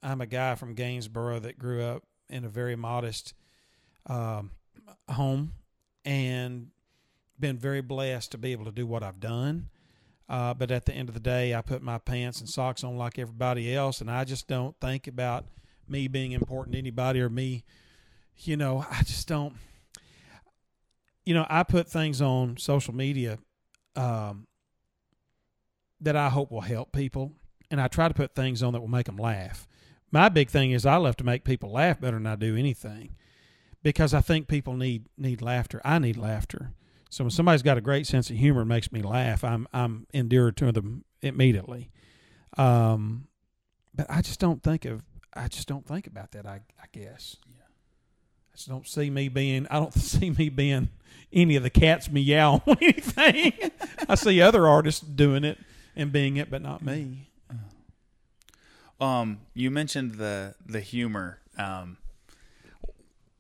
I'm 0.03 0.21
a 0.21 0.27
guy 0.27 0.55
from 0.55 0.75
Gainesboro 0.75 1.41
that 1.41 1.59
grew 1.59 1.83
up 1.83 2.05
in 2.31 2.45
a 2.45 2.49
very 2.49 2.77
modest 2.77 3.35
um, 4.07 4.53
home 5.09 5.55
and 6.05 6.69
been 7.39 7.59
very 7.59 7.81
blessed 7.81 8.31
to 8.33 8.39
be 8.39 8.53
able 8.53 8.65
to 8.65 8.73
do 8.73 8.87
what 8.87 9.03
I've 9.03 9.21
done. 9.21 9.71
Uh, 10.29 10.55
but 10.55 10.71
at 10.71 10.85
the 10.85 10.93
end 10.93 11.09
of 11.09 11.15
the 11.15 11.21
day, 11.21 11.55
I 11.55 11.63
put 11.63 11.83
my 11.83 11.99
pants 11.99 12.41
and 12.41 12.49
socks 12.49 12.85
on 12.85 12.97
like 12.97 13.19
everybody 13.19 13.75
else, 13.75 14.01
and 14.01 14.11
I 14.11 14.25
just 14.25 14.47
don't 14.47 14.77
think 14.81 15.07
about 15.07 15.47
me 15.91 16.09
being 16.09 16.33
important 16.33 16.73
to 16.75 16.79
anybody 16.79 17.21
or 17.21 17.29
me. 17.29 17.65
You 18.37 18.57
know, 18.57 18.85
I 18.91 19.03
just 19.03 19.27
don't. 19.29 19.55
You 21.27 21.35
know, 21.35 21.47
I 21.51 21.63
put 21.63 21.89
things 21.89 22.23
on 22.23 22.57
social 22.57 22.95
media 22.95 23.39
um, 23.97 24.47
that 26.01 26.17
I 26.17 26.31
hope 26.31 26.51
will 26.51 26.63
help 26.63 26.93
people, 26.93 27.33
and 27.71 27.81
I 27.81 27.89
try 27.89 28.09
to 28.09 28.15
put 28.15 28.35
things 28.35 28.63
on 28.63 28.73
that 28.73 28.81
will 28.81 28.89
make 28.89 29.07
them 29.07 29.17
laugh. 29.17 29.67
My 30.11 30.29
big 30.31 30.49
thing 30.49 30.71
is 30.71 30.87
I 30.87 30.97
love 30.97 31.17
to 31.17 31.25
make 31.25 31.45
people 31.45 31.71
laugh 31.73 32.01
better 32.01 32.17
than 32.17 32.27
I 32.27 32.37
do 32.37 32.57
anything, 32.57 33.17
because 33.83 34.15
I 34.15 34.21
think 34.21 34.49
people 34.49 34.75
need 34.75 35.07
need 35.19 35.43
laughter. 35.43 35.83
I 35.85 35.99
need 35.99 36.17
laughter. 36.17 36.73
So 37.11 37.25
when 37.25 37.31
somebody's 37.31 37.63
got 37.63 37.79
a 37.79 37.83
great 37.83 38.07
sense 38.07 38.31
of 38.31 38.37
humor 38.37 38.61
and 38.61 38.69
makes 38.69 38.93
me 38.93 39.03
laugh, 39.03 39.45
I'm 39.45 39.67
I'm 39.73 40.07
endeared 40.15 40.57
to 40.59 40.73
them 40.73 41.05
immediately. 41.21 41.91
Um, 42.57 43.29
but 43.95 44.07
I 44.09 44.23
just 44.23 44.41
don't 44.41 44.63
think 44.63 44.85
of 44.85 45.03
I 45.39 45.49
just 45.49 45.69
don't 45.69 45.87
think 45.87 46.07
about 46.07 46.33
that. 46.33 46.47
I 46.47 46.61
I 46.81 46.87
guess. 46.93 47.37
Yeah. 47.47 47.63
I 48.53 48.57
just 48.57 48.69
don't 48.69 48.87
see 48.87 49.11
me 49.11 49.29
being. 49.29 49.67
I 49.71 49.79
don't 49.79 49.95
see 50.13 50.31
me 50.31 50.49
being 50.49 50.89
any 51.33 51.57
of 51.57 51.63
the 51.63 51.71
cats 51.71 52.11
meow 52.11 52.63
or 52.67 52.77
anything. 52.81 53.53
I 54.09 54.15
see 54.15 54.41
other 54.41 54.67
artists 54.67 55.01
doing 55.01 55.45
it 55.45 55.59
and 55.95 56.13
being 56.13 56.37
it, 56.37 56.51
but 56.51 56.63
not 56.63 56.83
me. 56.83 57.29
Um, 59.01 59.41
you 59.55 59.71
mentioned 59.71 60.17
the 60.17 60.55
the 60.67 60.81
humor. 60.81 61.41
Um, 61.57 61.99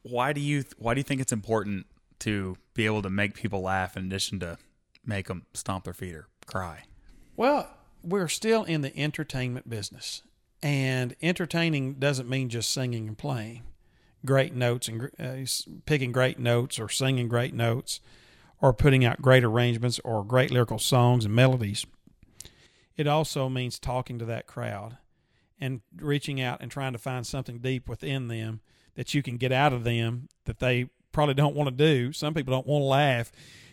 why 0.03 0.33
do 0.33 0.41
you 0.41 0.65
why 0.79 0.95
do 0.95 1.01
you 1.01 1.05
think 1.05 1.21
it's 1.21 1.33
important 1.33 1.87
to 2.21 2.57
be 2.75 2.87
able 2.87 3.03
to 3.03 3.11
make 3.11 3.35
people 3.35 3.63
laugh 3.63 3.97
in 3.97 4.07
addition 4.07 4.41
to 4.41 4.59
make 5.05 5.29
them 5.29 5.47
stomp 5.55 5.85
their 5.85 5.95
feet 5.95 6.15
or 6.15 6.29
cry? 6.47 6.85
Well, 7.37 7.69
we're 8.03 8.29
still 8.29 8.65
in 8.65 8.83
the 8.83 8.97
entertainment 8.97 9.69
business, 9.69 10.23
and 10.63 11.15
entertaining 11.23 11.95
doesn't 11.95 12.29
mean 12.29 12.49
just 12.49 12.73
singing 12.73 13.09
and 13.09 13.19
playing 13.19 13.63
great 14.25 14.55
notes 14.55 14.89
and 14.89 15.11
uh, 15.19 15.37
picking 15.87 16.13
great 16.13 16.39
notes 16.39 16.79
or 16.79 16.89
singing 16.89 17.29
great 17.29 17.55
notes 17.55 18.01
or 18.61 18.73
putting 18.73 19.05
out 19.05 19.23
great 19.23 19.45
arrangements 19.45 20.01
or 20.05 20.25
great 20.25 20.51
lyrical 20.51 20.79
songs 20.79 21.25
and 21.25 21.35
melodies. 21.35 21.87
It 22.97 23.07
also 23.07 23.49
means 23.49 23.79
talking 23.79 24.19
to 24.19 24.25
that 24.25 24.47
crowd 24.47 24.99
and 25.61 25.81
reaching 25.97 26.41
out 26.41 26.61
and 26.61 26.71
trying 26.71 26.93
to 26.93 26.99
find 26.99 27.27
something 27.27 27.59
deep 27.59 27.89
within 27.89 28.29
them 28.29 28.61
that 28.97 29.15
you 29.15 29.23
can 29.23 29.37
get 29.37 29.53
out 29.53 29.73
of 29.73 29.85
them 29.85 30.29
that 30.45 30.59
they 30.59 30.89
probably 31.13 31.35
don't 31.35 31.55
want 31.55 31.69
to 31.69 31.75
do. 31.75 32.13
Some 32.13 32.35
people 32.35 32.53
don't 32.53 32.67
want 32.67 32.83
to 32.83 32.87
laugh. 32.87 33.33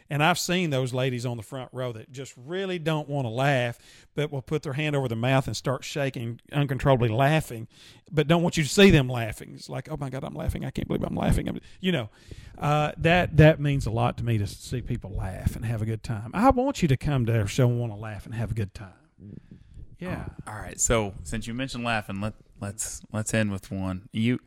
And 0.10 0.24
I've 0.24 0.38
seen 0.38 0.70
those 0.70 0.94
ladies 0.94 1.26
on 1.26 1.38
the 1.38 1.44
front 1.44 1.70
row 1.74 1.92
that 1.94 2.12
just 2.12 2.34
really 2.38 2.78
don't 2.78 3.10
want 3.10 3.26
to 3.26 3.30
laugh, 3.30 3.80
but 4.14 4.32
will 4.32 4.42
put 4.42 4.62
their 4.62 4.74
hand 4.74 4.96
over 4.96 5.08
their 5.08 5.18
mouth 5.18 5.48
and 5.48 5.58
start 5.58 5.84
shaking, 5.84 6.40
uncontrollably 6.52 7.10
laughing, 7.10 7.68
but 8.12 8.28
don't 8.28 8.44
want 8.44 8.56
you 8.56 8.64
to 8.64 8.70
see 8.70 8.92
them 8.92 9.10
laughing. 9.10 9.54
It's 9.56 9.68
like, 9.68 9.90
oh 9.90 9.98
my 9.98 10.10
God, 10.12 10.24
I'm 10.24 10.36
laughing. 10.36 10.64
I 10.64 10.70
can't 10.70 10.88
believe 10.88 11.04
I'm 11.04 11.16
laughing. 11.16 11.50
I'm, 11.50 11.60
you 11.80 11.92
know, 11.92 12.10
uh, 12.60 12.92
that 12.98 13.38
that 13.38 13.60
means 13.60 13.86
a 13.88 13.92
lot 13.92 14.18
to 14.18 14.24
me 14.24 14.38
to 14.38 14.46
see 14.46 14.82
people 14.82 15.12
laugh 15.12 15.56
and 15.56 15.66
have 15.66 15.82
a 15.82 15.86
good 15.86 16.04
time. 16.04 16.32
I 16.34 16.52
want 16.52 16.82
you 16.82 16.88
to 16.88 16.98
come 16.98 17.26
to 17.26 17.40
our 17.40 17.48
show 17.48 17.68
and 17.68 17.80
want 17.80 17.92
to 17.92 17.98
laugh 17.98 18.26
and 18.26 18.36
have 18.36 18.52
a 18.52 18.56
good 18.56 18.74
time. 18.74 18.94
Yeah. 20.00 20.26
Oh, 20.48 20.52
all 20.52 20.60
right. 20.60 20.80
So 20.80 21.14
since 21.24 21.48
you 21.48 21.54
mentioned 21.54 21.84
laughing, 21.84 22.22
let 22.22 22.34
let's 22.62 23.02
let's 23.12 23.34
end 23.34 23.52
with 23.52 23.72
one. 23.72 24.08
You 24.12 24.40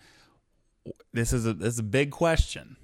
this 1.13 1.33
is 1.33 1.47
a 1.47 1.55
this 1.55 1.75
is 1.75 1.79
a 1.79 1.85
big 1.85 2.11
question. 2.11 2.77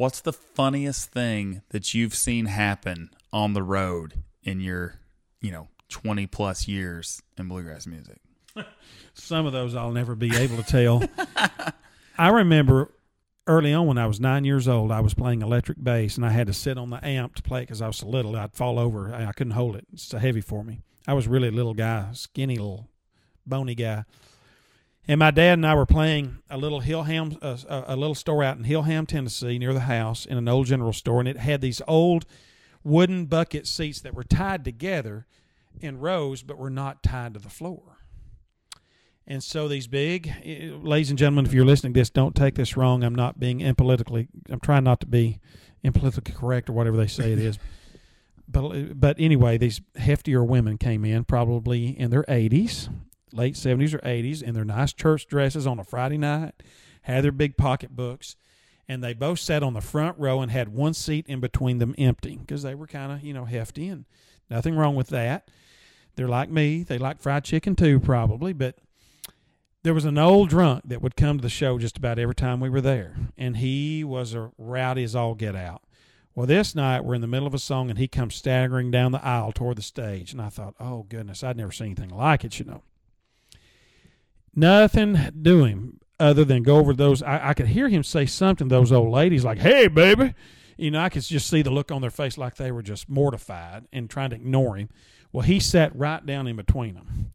What's 0.00 0.22
the 0.22 0.32
funniest 0.32 1.10
thing 1.10 1.60
that 1.72 1.92
you've 1.92 2.14
seen 2.14 2.46
happen 2.46 3.10
on 3.34 3.52
the 3.52 3.62
road 3.62 4.14
in 4.42 4.58
your, 4.58 4.94
you 5.42 5.52
know, 5.52 5.68
20 5.90 6.26
plus 6.26 6.66
years 6.66 7.20
in 7.36 7.48
bluegrass 7.48 7.86
music? 7.86 8.18
Some 9.12 9.44
of 9.44 9.52
those 9.52 9.74
I'll 9.74 9.90
never 9.90 10.14
be 10.14 10.34
able 10.34 10.56
to 10.56 10.62
tell. 10.62 11.02
I 12.16 12.30
remember 12.30 12.94
early 13.46 13.74
on 13.74 13.88
when 13.88 13.98
I 13.98 14.06
was 14.06 14.18
nine 14.18 14.46
years 14.46 14.66
old, 14.66 14.90
I 14.90 15.00
was 15.00 15.12
playing 15.12 15.42
electric 15.42 15.84
bass 15.84 16.16
and 16.16 16.24
I 16.24 16.30
had 16.30 16.46
to 16.46 16.54
sit 16.54 16.78
on 16.78 16.88
the 16.88 17.06
amp 17.06 17.34
to 17.34 17.42
play 17.42 17.60
because 17.60 17.82
I 17.82 17.86
was 17.86 17.98
so 17.98 18.08
little. 18.08 18.34
I'd 18.36 18.54
fall 18.54 18.78
over. 18.78 19.14
I 19.14 19.32
couldn't 19.32 19.52
hold 19.52 19.76
it. 19.76 19.86
It's 19.92 20.04
so 20.04 20.16
heavy 20.16 20.40
for 20.40 20.64
me. 20.64 20.80
I 21.06 21.12
was 21.12 21.28
really 21.28 21.48
a 21.48 21.52
little 21.52 21.74
guy, 21.74 22.08
skinny 22.14 22.56
little 22.56 22.88
bony 23.46 23.74
guy. 23.74 24.06
And 25.08 25.18
my 25.18 25.30
dad 25.30 25.54
and 25.54 25.66
I 25.66 25.74
were 25.74 25.86
playing 25.86 26.38
a 26.48 26.56
little 26.56 26.80
Hilham, 26.80 27.36
uh, 27.42 27.56
a 27.68 27.96
little 27.96 28.14
store 28.14 28.42
out 28.42 28.58
in 28.58 28.64
Hilham, 28.64 29.06
Tennessee, 29.06 29.58
near 29.58 29.72
the 29.72 29.80
house, 29.80 30.24
in 30.26 30.36
an 30.38 30.48
old 30.48 30.66
general 30.66 30.92
store, 30.92 31.20
and 31.20 31.28
it 31.28 31.38
had 31.38 31.60
these 31.60 31.82
old 31.88 32.26
wooden 32.84 33.26
bucket 33.26 33.66
seats 33.66 34.00
that 34.02 34.14
were 34.14 34.22
tied 34.22 34.64
together 34.64 35.26
in 35.80 35.98
rows, 35.98 36.42
but 36.42 36.58
were 36.58 36.70
not 36.70 37.02
tied 37.02 37.34
to 37.34 37.40
the 37.40 37.48
floor. 37.48 37.98
And 39.26 39.42
so 39.44 39.68
these 39.68 39.86
big, 39.86 40.32
eh, 40.44 40.70
ladies 40.72 41.10
and 41.10 41.18
gentlemen, 41.18 41.46
if 41.46 41.52
you're 41.52 41.64
listening 41.64 41.94
to 41.94 42.00
this, 42.00 42.10
don't 42.10 42.34
take 42.34 42.56
this 42.56 42.76
wrong. 42.76 43.04
I'm 43.04 43.14
not 43.14 43.38
being 43.38 43.60
impolitically. 43.60 44.28
I'm 44.48 44.60
trying 44.60 44.84
not 44.84 45.00
to 45.00 45.06
be 45.06 45.38
impolitically 45.84 46.34
correct 46.34 46.68
or 46.68 46.72
whatever 46.72 46.96
they 46.96 47.06
say 47.06 47.32
it 47.32 47.38
is. 47.38 47.58
But 48.52 48.98
but 48.98 49.14
anyway, 49.20 49.58
these 49.58 49.80
heftier 49.96 50.44
women 50.44 50.76
came 50.76 51.04
in, 51.04 51.22
probably 51.22 51.96
in 51.96 52.10
their 52.10 52.24
80s, 52.24 52.88
late 53.32 53.54
70s 53.54 53.94
or 53.94 53.98
80s 53.98 54.42
in 54.42 54.54
their 54.54 54.64
nice 54.64 54.92
church 54.92 55.26
dresses 55.26 55.66
on 55.66 55.78
a 55.78 55.84
Friday 55.84 56.18
night, 56.18 56.54
had 57.02 57.24
their 57.24 57.32
big 57.32 57.56
pocketbooks, 57.56 58.36
and 58.88 59.02
they 59.02 59.14
both 59.14 59.38
sat 59.38 59.62
on 59.62 59.74
the 59.74 59.80
front 59.80 60.18
row 60.18 60.40
and 60.40 60.50
had 60.50 60.68
one 60.68 60.94
seat 60.94 61.26
in 61.28 61.40
between 61.40 61.78
them 61.78 61.94
empty 61.96 62.36
because 62.36 62.62
they 62.62 62.74
were 62.74 62.86
kind 62.86 63.12
of, 63.12 63.22
you 63.22 63.32
know, 63.32 63.44
hefty 63.44 63.88
and 63.88 64.04
nothing 64.48 64.74
wrong 64.74 64.96
with 64.96 65.08
that. 65.08 65.48
They're 66.16 66.28
like 66.28 66.50
me. 66.50 66.82
They 66.82 66.98
like 66.98 67.20
fried 67.20 67.44
chicken 67.44 67.76
too, 67.76 68.00
probably, 68.00 68.52
but 68.52 68.78
there 69.82 69.94
was 69.94 70.04
an 70.04 70.18
old 70.18 70.50
drunk 70.50 70.82
that 70.86 71.00
would 71.00 71.16
come 71.16 71.38
to 71.38 71.42
the 71.42 71.48
show 71.48 71.78
just 71.78 71.96
about 71.96 72.18
every 72.18 72.34
time 72.34 72.60
we 72.60 72.68
were 72.68 72.82
there, 72.82 73.16
and 73.38 73.56
he 73.56 74.04
was 74.04 74.34
a 74.34 74.50
rowdy 74.58 75.04
as 75.04 75.16
all 75.16 75.34
get 75.34 75.56
out. 75.56 75.82
Well, 76.34 76.46
this 76.46 76.74
night 76.74 77.04
we're 77.04 77.14
in 77.14 77.22
the 77.22 77.26
middle 77.26 77.46
of 77.46 77.54
a 77.54 77.58
song, 77.58 77.90
and 77.90 77.98
he 77.98 78.06
comes 78.08 78.34
staggering 78.34 78.90
down 78.90 79.12
the 79.12 79.24
aisle 79.24 79.52
toward 79.52 79.78
the 79.78 79.82
stage, 79.82 80.32
and 80.32 80.42
I 80.42 80.48
thought, 80.48 80.74
oh 80.78 81.04
goodness, 81.08 81.42
I'd 81.42 81.56
never 81.56 81.72
seen 81.72 81.88
anything 81.88 82.10
like 82.10 82.44
it, 82.44 82.58
you 82.58 82.66
know 82.66 82.82
nothing 84.54 85.18
doing 85.40 85.98
other 86.18 86.44
than 86.44 86.62
go 86.62 86.76
over 86.76 86.92
those. 86.92 87.22
I, 87.22 87.50
I 87.50 87.54
could 87.54 87.68
hear 87.68 87.88
him 87.88 88.02
say 88.02 88.26
something 88.26 88.68
to 88.68 88.74
those 88.74 88.92
old 88.92 89.10
ladies 89.10 89.44
like, 89.44 89.58
"Hey, 89.58 89.88
baby," 89.88 90.34
you 90.76 90.90
know. 90.90 91.00
I 91.00 91.08
could 91.08 91.22
just 91.22 91.48
see 91.48 91.62
the 91.62 91.70
look 91.70 91.90
on 91.90 92.02
their 92.02 92.10
face 92.10 92.36
like 92.36 92.56
they 92.56 92.70
were 92.70 92.82
just 92.82 93.08
mortified 93.08 93.86
and 93.92 94.08
trying 94.08 94.30
to 94.30 94.36
ignore 94.36 94.76
him. 94.76 94.90
Well, 95.32 95.42
he 95.42 95.60
sat 95.60 95.94
right 95.96 96.24
down 96.24 96.46
in 96.46 96.56
between 96.56 96.94
them, 96.94 97.32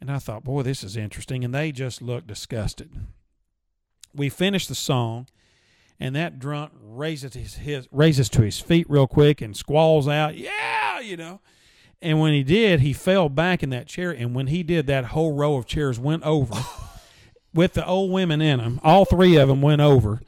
and 0.00 0.10
I 0.10 0.18
thought, 0.18 0.44
"Boy, 0.44 0.62
this 0.62 0.84
is 0.84 0.96
interesting." 0.96 1.44
And 1.44 1.54
they 1.54 1.72
just 1.72 2.02
looked 2.02 2.26
disgusted. 2.26 2.90
We 4.14 4.28
finished 4.28 4.68
the 4.68 4.74
song, 4.74 5.28
and 5.98 6.14
that 6.16 6.38
drunk 6.38 6.72
raises 6.82 7.34
his, 7.34 7.54
his 7.54 7.88
raises 7.90 8.28
to 8.30 8.42
his 8.42 8.58
feet 8.60 8.88
real 8.90 9.06
quick 9.06 9.40
and 9.40 9.56
squalls 9.56 10.08
out, 10.08 10.36
"Yeah," 10.36 11.00
you 11.00 11.16
know. 11.16 11.40
And 12.02 12.18
when 12.18 12.32
he 12.32 12.42
did, 12.42 12.80
he 12.80 12.92
fell 12.92 13.28
back 13.28 13.62
in 13.62 13.70
that 13.70 13.86
chair. 13.86 14.10
And 14.10 14.34
when 14.34 14.46
he 14.46 14.62
did, 14.62 14.86
that 14.86 15.06
whole 15.06 15.34
row 15.34 15.56
of 15.56 15.66
chairs 15.66 15.98
went 15.98 16.22
over 16.22 16.54
with 17.54 17.74
the 17.74 17.86
old 17.86 18.10
women 18.10 18.40
in 18.40 18.58
them. 18.58 18.80
All 18.82 19.04
three 19.04 19.36
of 19.36 19.48
them 19.48 19.60
went 19.60 19.80
over. 19.80 20.22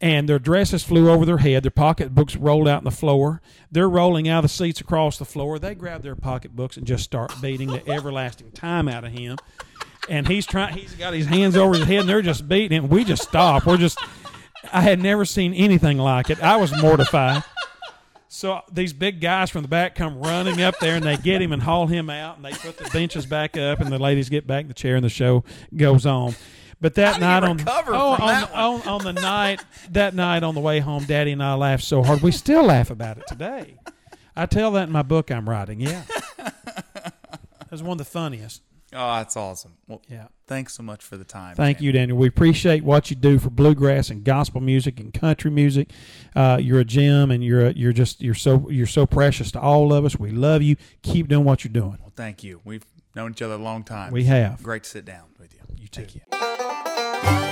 And 0.00 0.28
their 0.28 0.38
dresses 0.38 0.84
flew 0.84 1.10
over 1.10 1.26
their 1.26 1.38
head. 1.38 1.64
Their 1.64 1.72
pocketbooks 1.72 2.36
rolled 2.36 2.68
out 2.68 2.78
on 2.78 2.84
the 2.84 2.92
floor. 2.92 3.42
They're 3.72 3.88
rolling 3.88 4.28
out 4.28 4.44
of 4.44 4.50
the 4.50 4.56
seats 4.56 4.80
across 4.80 5.18
the 5.18 5.24
floor. 5.24 5.58
They 5.58 5.74
grab 5.74 6.02
their 6.02 6.14
pocketbooks 6.14 6.76
and 6.76 6.86
just 6.86 7.02
start 7.02 7.32
beating 7.42 7.68
the 7.68 7.88
everlasting 7.90 8.52
time 8.52 8.86
out 8.88 9.02
of 9.02 9.10
him. 9.10 9.38
And 10.08 10.28
he's 10.28 10.46
trying. 10.46 10.74
He's 10.74 10.94
got 10.94 11.14
his 11.14 11.26
hands 11.26 11.56
over 11.56 11.74
his 11.74 11.84
head, 11.84 12.00
and 12.00 12.08
they're 12.08 12.22
just 12.22 12.48
beating 12.48 12.84
him. 12.84 12.88
We 12.88 13.02
just 13.02 13.24
stop. 13.24 13.66
We're 13.66 13.76
just. 13.76 13.98
I 14.72 14.82
had 14.82 15.02
never 15.02 15.24
seen 15.24 15.52
anything 15.52 15.98
like 15.98 16.30
it. 16.30 16.40
I 16.42 16.56
was 16.56 16.70
mortified. 16.80 17.42
So 18.28 18.52
uh, 18.52 18.60
these 18.70 18.92
big 18.92 19.22
guys 19.22 19.48
from 19.50 19.62
the 19.62 19.68
back 19.68 19.94
come 19.94 20.18
running 20.18 20.60
up 20.60 20.78
there 20.80 20.96
and 20.96 21.04
they 21.04 21.16
get 21.16 21.40
him 21.40 21.50
and 21.50 21.62
haul 21.62 21.86
him 21.86 22.10
out 22.10 22.36
and 22.36 22.44
they 22.44 22.52
put 22.52 22.76
the 22.76 22.88
benches 22.90 23.24
back 23.24 23.56
up 23.56 23.80
and 23.80 23.90
the 23.90 23.98
ladies 23.98 24.28
get 24.28 24.46
back 24.46 24.62
in 24.62 24.68
the 24.68 24.74
chair 24.74 24.96
and 24.96 25.04
the 25.04 25.08
show 25.08 25.44
goes 25.74 26.04
on. 26.04 26.34
But 26.80 26.94
that 26.94 27.20
night 27.20 27.42
on 27.42 27.58
oh, 27.66 28.10
on, 28.12 28.18
that 28.28 28.52
one? 28.52 28.82
on 28.82 28.88
on 28.88 29.04
the 29.04 29.12
night 29.14 29.64
that 29.90 30.14
night 30.14 30.42
on 30.44 30.54
the 30.54 30.60
way 30.60 30.78
home, 30.78 31.04
Daddy 31.04 31.32
and 31.32 31.42
I 31.42 31.54
laughed 31.54 31.82
so 31.82 32.02
hard 32.02 32.20
we 32.20 32.30
still 32.30 32.62
laugh 32.64 32.90
about 32.90 33.18
it 33.18 33.26
today. 33.26 33.76
I 34.36 34.46
tell 34.46 34.70
that 34.72 34.84
in 34.84 34.92
my 34.92 35.02
book 35.02 35.30
I'm 35.30 35.48
writing. 35.48 35.80
Yeah, 35.80 36.04
that 36.36 37.70
was 37.70 37.82
one 37.82 37.92
of 37.92 37.98
the 37.98 38.04
funniest. 38.04 38.62
Oh, 38.94 39.16
that's 39.16 39.36
awesome. 39.36 39.74
Well, 39.86 40.02
Yeah. 40.08 40.28
Thanks 40.46 40.74
so 40.74 40.82
much 40.82 41.04
for 41.04 41.18
the 41.18 41.24
time. 41.24 41.54
Thank 41.56 41.82
you, 41.82 41.92
Daniel. 41.92 42.16
We 42.16 42.26
appreciate 42.26 42.82
what 42.82 43.10
you 43.10 43.16
do 43.16 43.38
for 43.38 43.50
bluegrass 43.50 44.08
and 44.08 44.24
gospel 44.24 44.62
music 44.62 44.98
and 44.98 45.12
country 45.12 45.50
music. 45.50 45.90
Uh, 46.34 46.58
you're 46.58 46.80
a 46.80 46.86
gem, 46.86 47.30
and 47.30 47.44
you're 47.44 47.66
a, 47.66 47.72
you're 47.74 47.92
just 47.92 48.22
you're 48.22 48.32
so 48.34 48.66
you're 48.70 48.86
so 48.86 49.04
precious 49.04 49.52
to 49.52 49.60
all 49.60 49.92
of 49.92 50.06
us. 50.06 50.18
We 50.18 50.30
love 50.30 50.62
you. 50.62 50.76
Keep 51.02 51.28
doing 51.28 51.44
what 51.44 51.64
you're 51.64 51.72
doing. 51.72 51.98
Well, 52.00 52.12
thank 52.16 52.42
you. 52.42 52.62
We've 52.64 52.86
known 53.14 53.32
each 53.32 53.42
other 53.42 53.54
a 53.54 53.58
long 53.58 53.84
time. 53.84 54.10
We 54.10 54.24
have. 54.24 54.62
Great 54.62 54.84
to 54.84 54.88
sit 54.90 55.04
down 55.04 55.24
with 55.38 55.52
you. 55.52 55.60
You 55.76 55.88
take 55.88 56.08
too. 56.08 57.47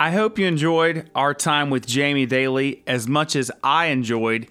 I 0.00 0.12
hope 0.12 0.38
you 0.38 0.46
enjoyed 0.46 1.10
our 1.16 1.34
time 1.34 1.70
with 1.70 1.84
Jamie 1.84 2.24
Dailey 2.24 2.82
as 2.86 3.08
much 3.08 3.34
as 3.34 3.50
I 3.64 3.86
enjoyed 3.86 4.46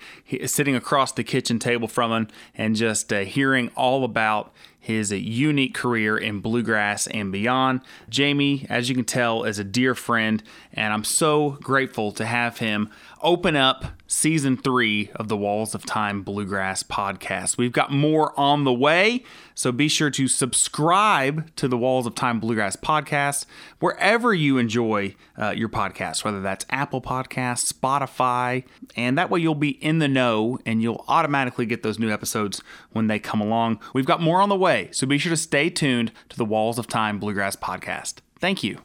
sitting 0.46 0.76
across 0.76 1.14
the 1.14 1.24
kitchen 1.24 1.58
table 1.58 1.88
from 1.88 2.12
him 2.12 2.28
and 2.54 2.76
just 2.76 3.14
uh, 3.14 3.20
hearing 3.20 3.72
all 3.74 4.04
about 4.04 4.52
his 4.78 5.10
uh, 5.10 5.16
unique 5.16 5.74
career 5.74 6.18
in 6.18 6.42
bluegrass 6.42 7.08
and 7.08 7.32
beyond. 7.32 7.80
Jamie, 8.10 8.66
as 8.70 8.90
you 8.90 8.96
can 8.96 9.06
tell, 9.06 9.46
is 9.46 9.58
a 9.58 9.64
dear 9.64 9.96
friend, 9.96 10.44
and 10.78 10.94
I'm 10.94 11.04
so 11.04 11.58
grateful 11.62 12.12
to 12.14 12.26
have 12.26 12.60
him 12.60 12.90
open 13.22 13.56
up 13.56 13.86
season 14.06 14.56
three 14.56 15.10
of 15.16 15.28
the 15.28 15.36
Walls 15.36 15.74
of 15.74 15.84
Time 15.86 16.22
Bluegrass 16.22 16.84
podcast. 16.84 17.58
We've 17.58 17.72
got 17.72 17.92
more 17.92 18.40
on 18.40 18.64
the 18.64 18.72
way, 18.72 19.24
so 19.56 19.72
be 19.72 19.88
sure 19.88 20.12
to 20.12 20.28
subscribe 20.28 21.54
to 21.56 21.68
the 21.68 21.78
Walls 21.78 22.06
of 22.06 22.14
Time 22.14 22.40
Bluegrass 22.40 22.76
podcast 22.76 23.48
wherever 23.80 24.36
you 24.36 24.60
enjoy 24.60 25.16
uh, 25.38 25.50
your 25.50 25.68
podcast, 25.68 26.24
whether 26.24 26.42
that's 26.42 26.66
Apple 26.70 27.02
Podcasts, 27.02 27.74
Spotify, 27.74 28.64
and 28.96 29.18
that 29.18 29.32
way 29.32 29.40
you'll 29.40 29.56
be 29.56 29.84
in 29.84 29.98
the 29.98 30.08
know 30.08 30.60
and 30.66 30.84
you'll 30.84 31.04
automatically 31.08 31.66
get 31.66 31.82
those 31.82 31.98
new 31.98 32.12
episodes 32.12 32.62
when 32.92 33.08
they 33.08 33.18
come 33.18 33.42
along. 33.42 33.80
We've 33.96 34.06
got 34.06 34.22
more 34.22 34.42
on 34.42 34.50
the 34.50 34.56
way, 34.56 34.90
so 34.92 35.08
be 35.08 35.18
sure 35.18 35.32
to 35.32 35.38
stay 35.38 35.72
tuned 35.72 36.12
to 36.30 36.38
the 36.38 36.46
Walls 36.46 36.78
of 36.78 36.86
Time 36.86 37.18
Bluegrass 37.18 37.56
podcast. 37.56 38.18
Thank 38.40 38.64
you. 38.64 38.78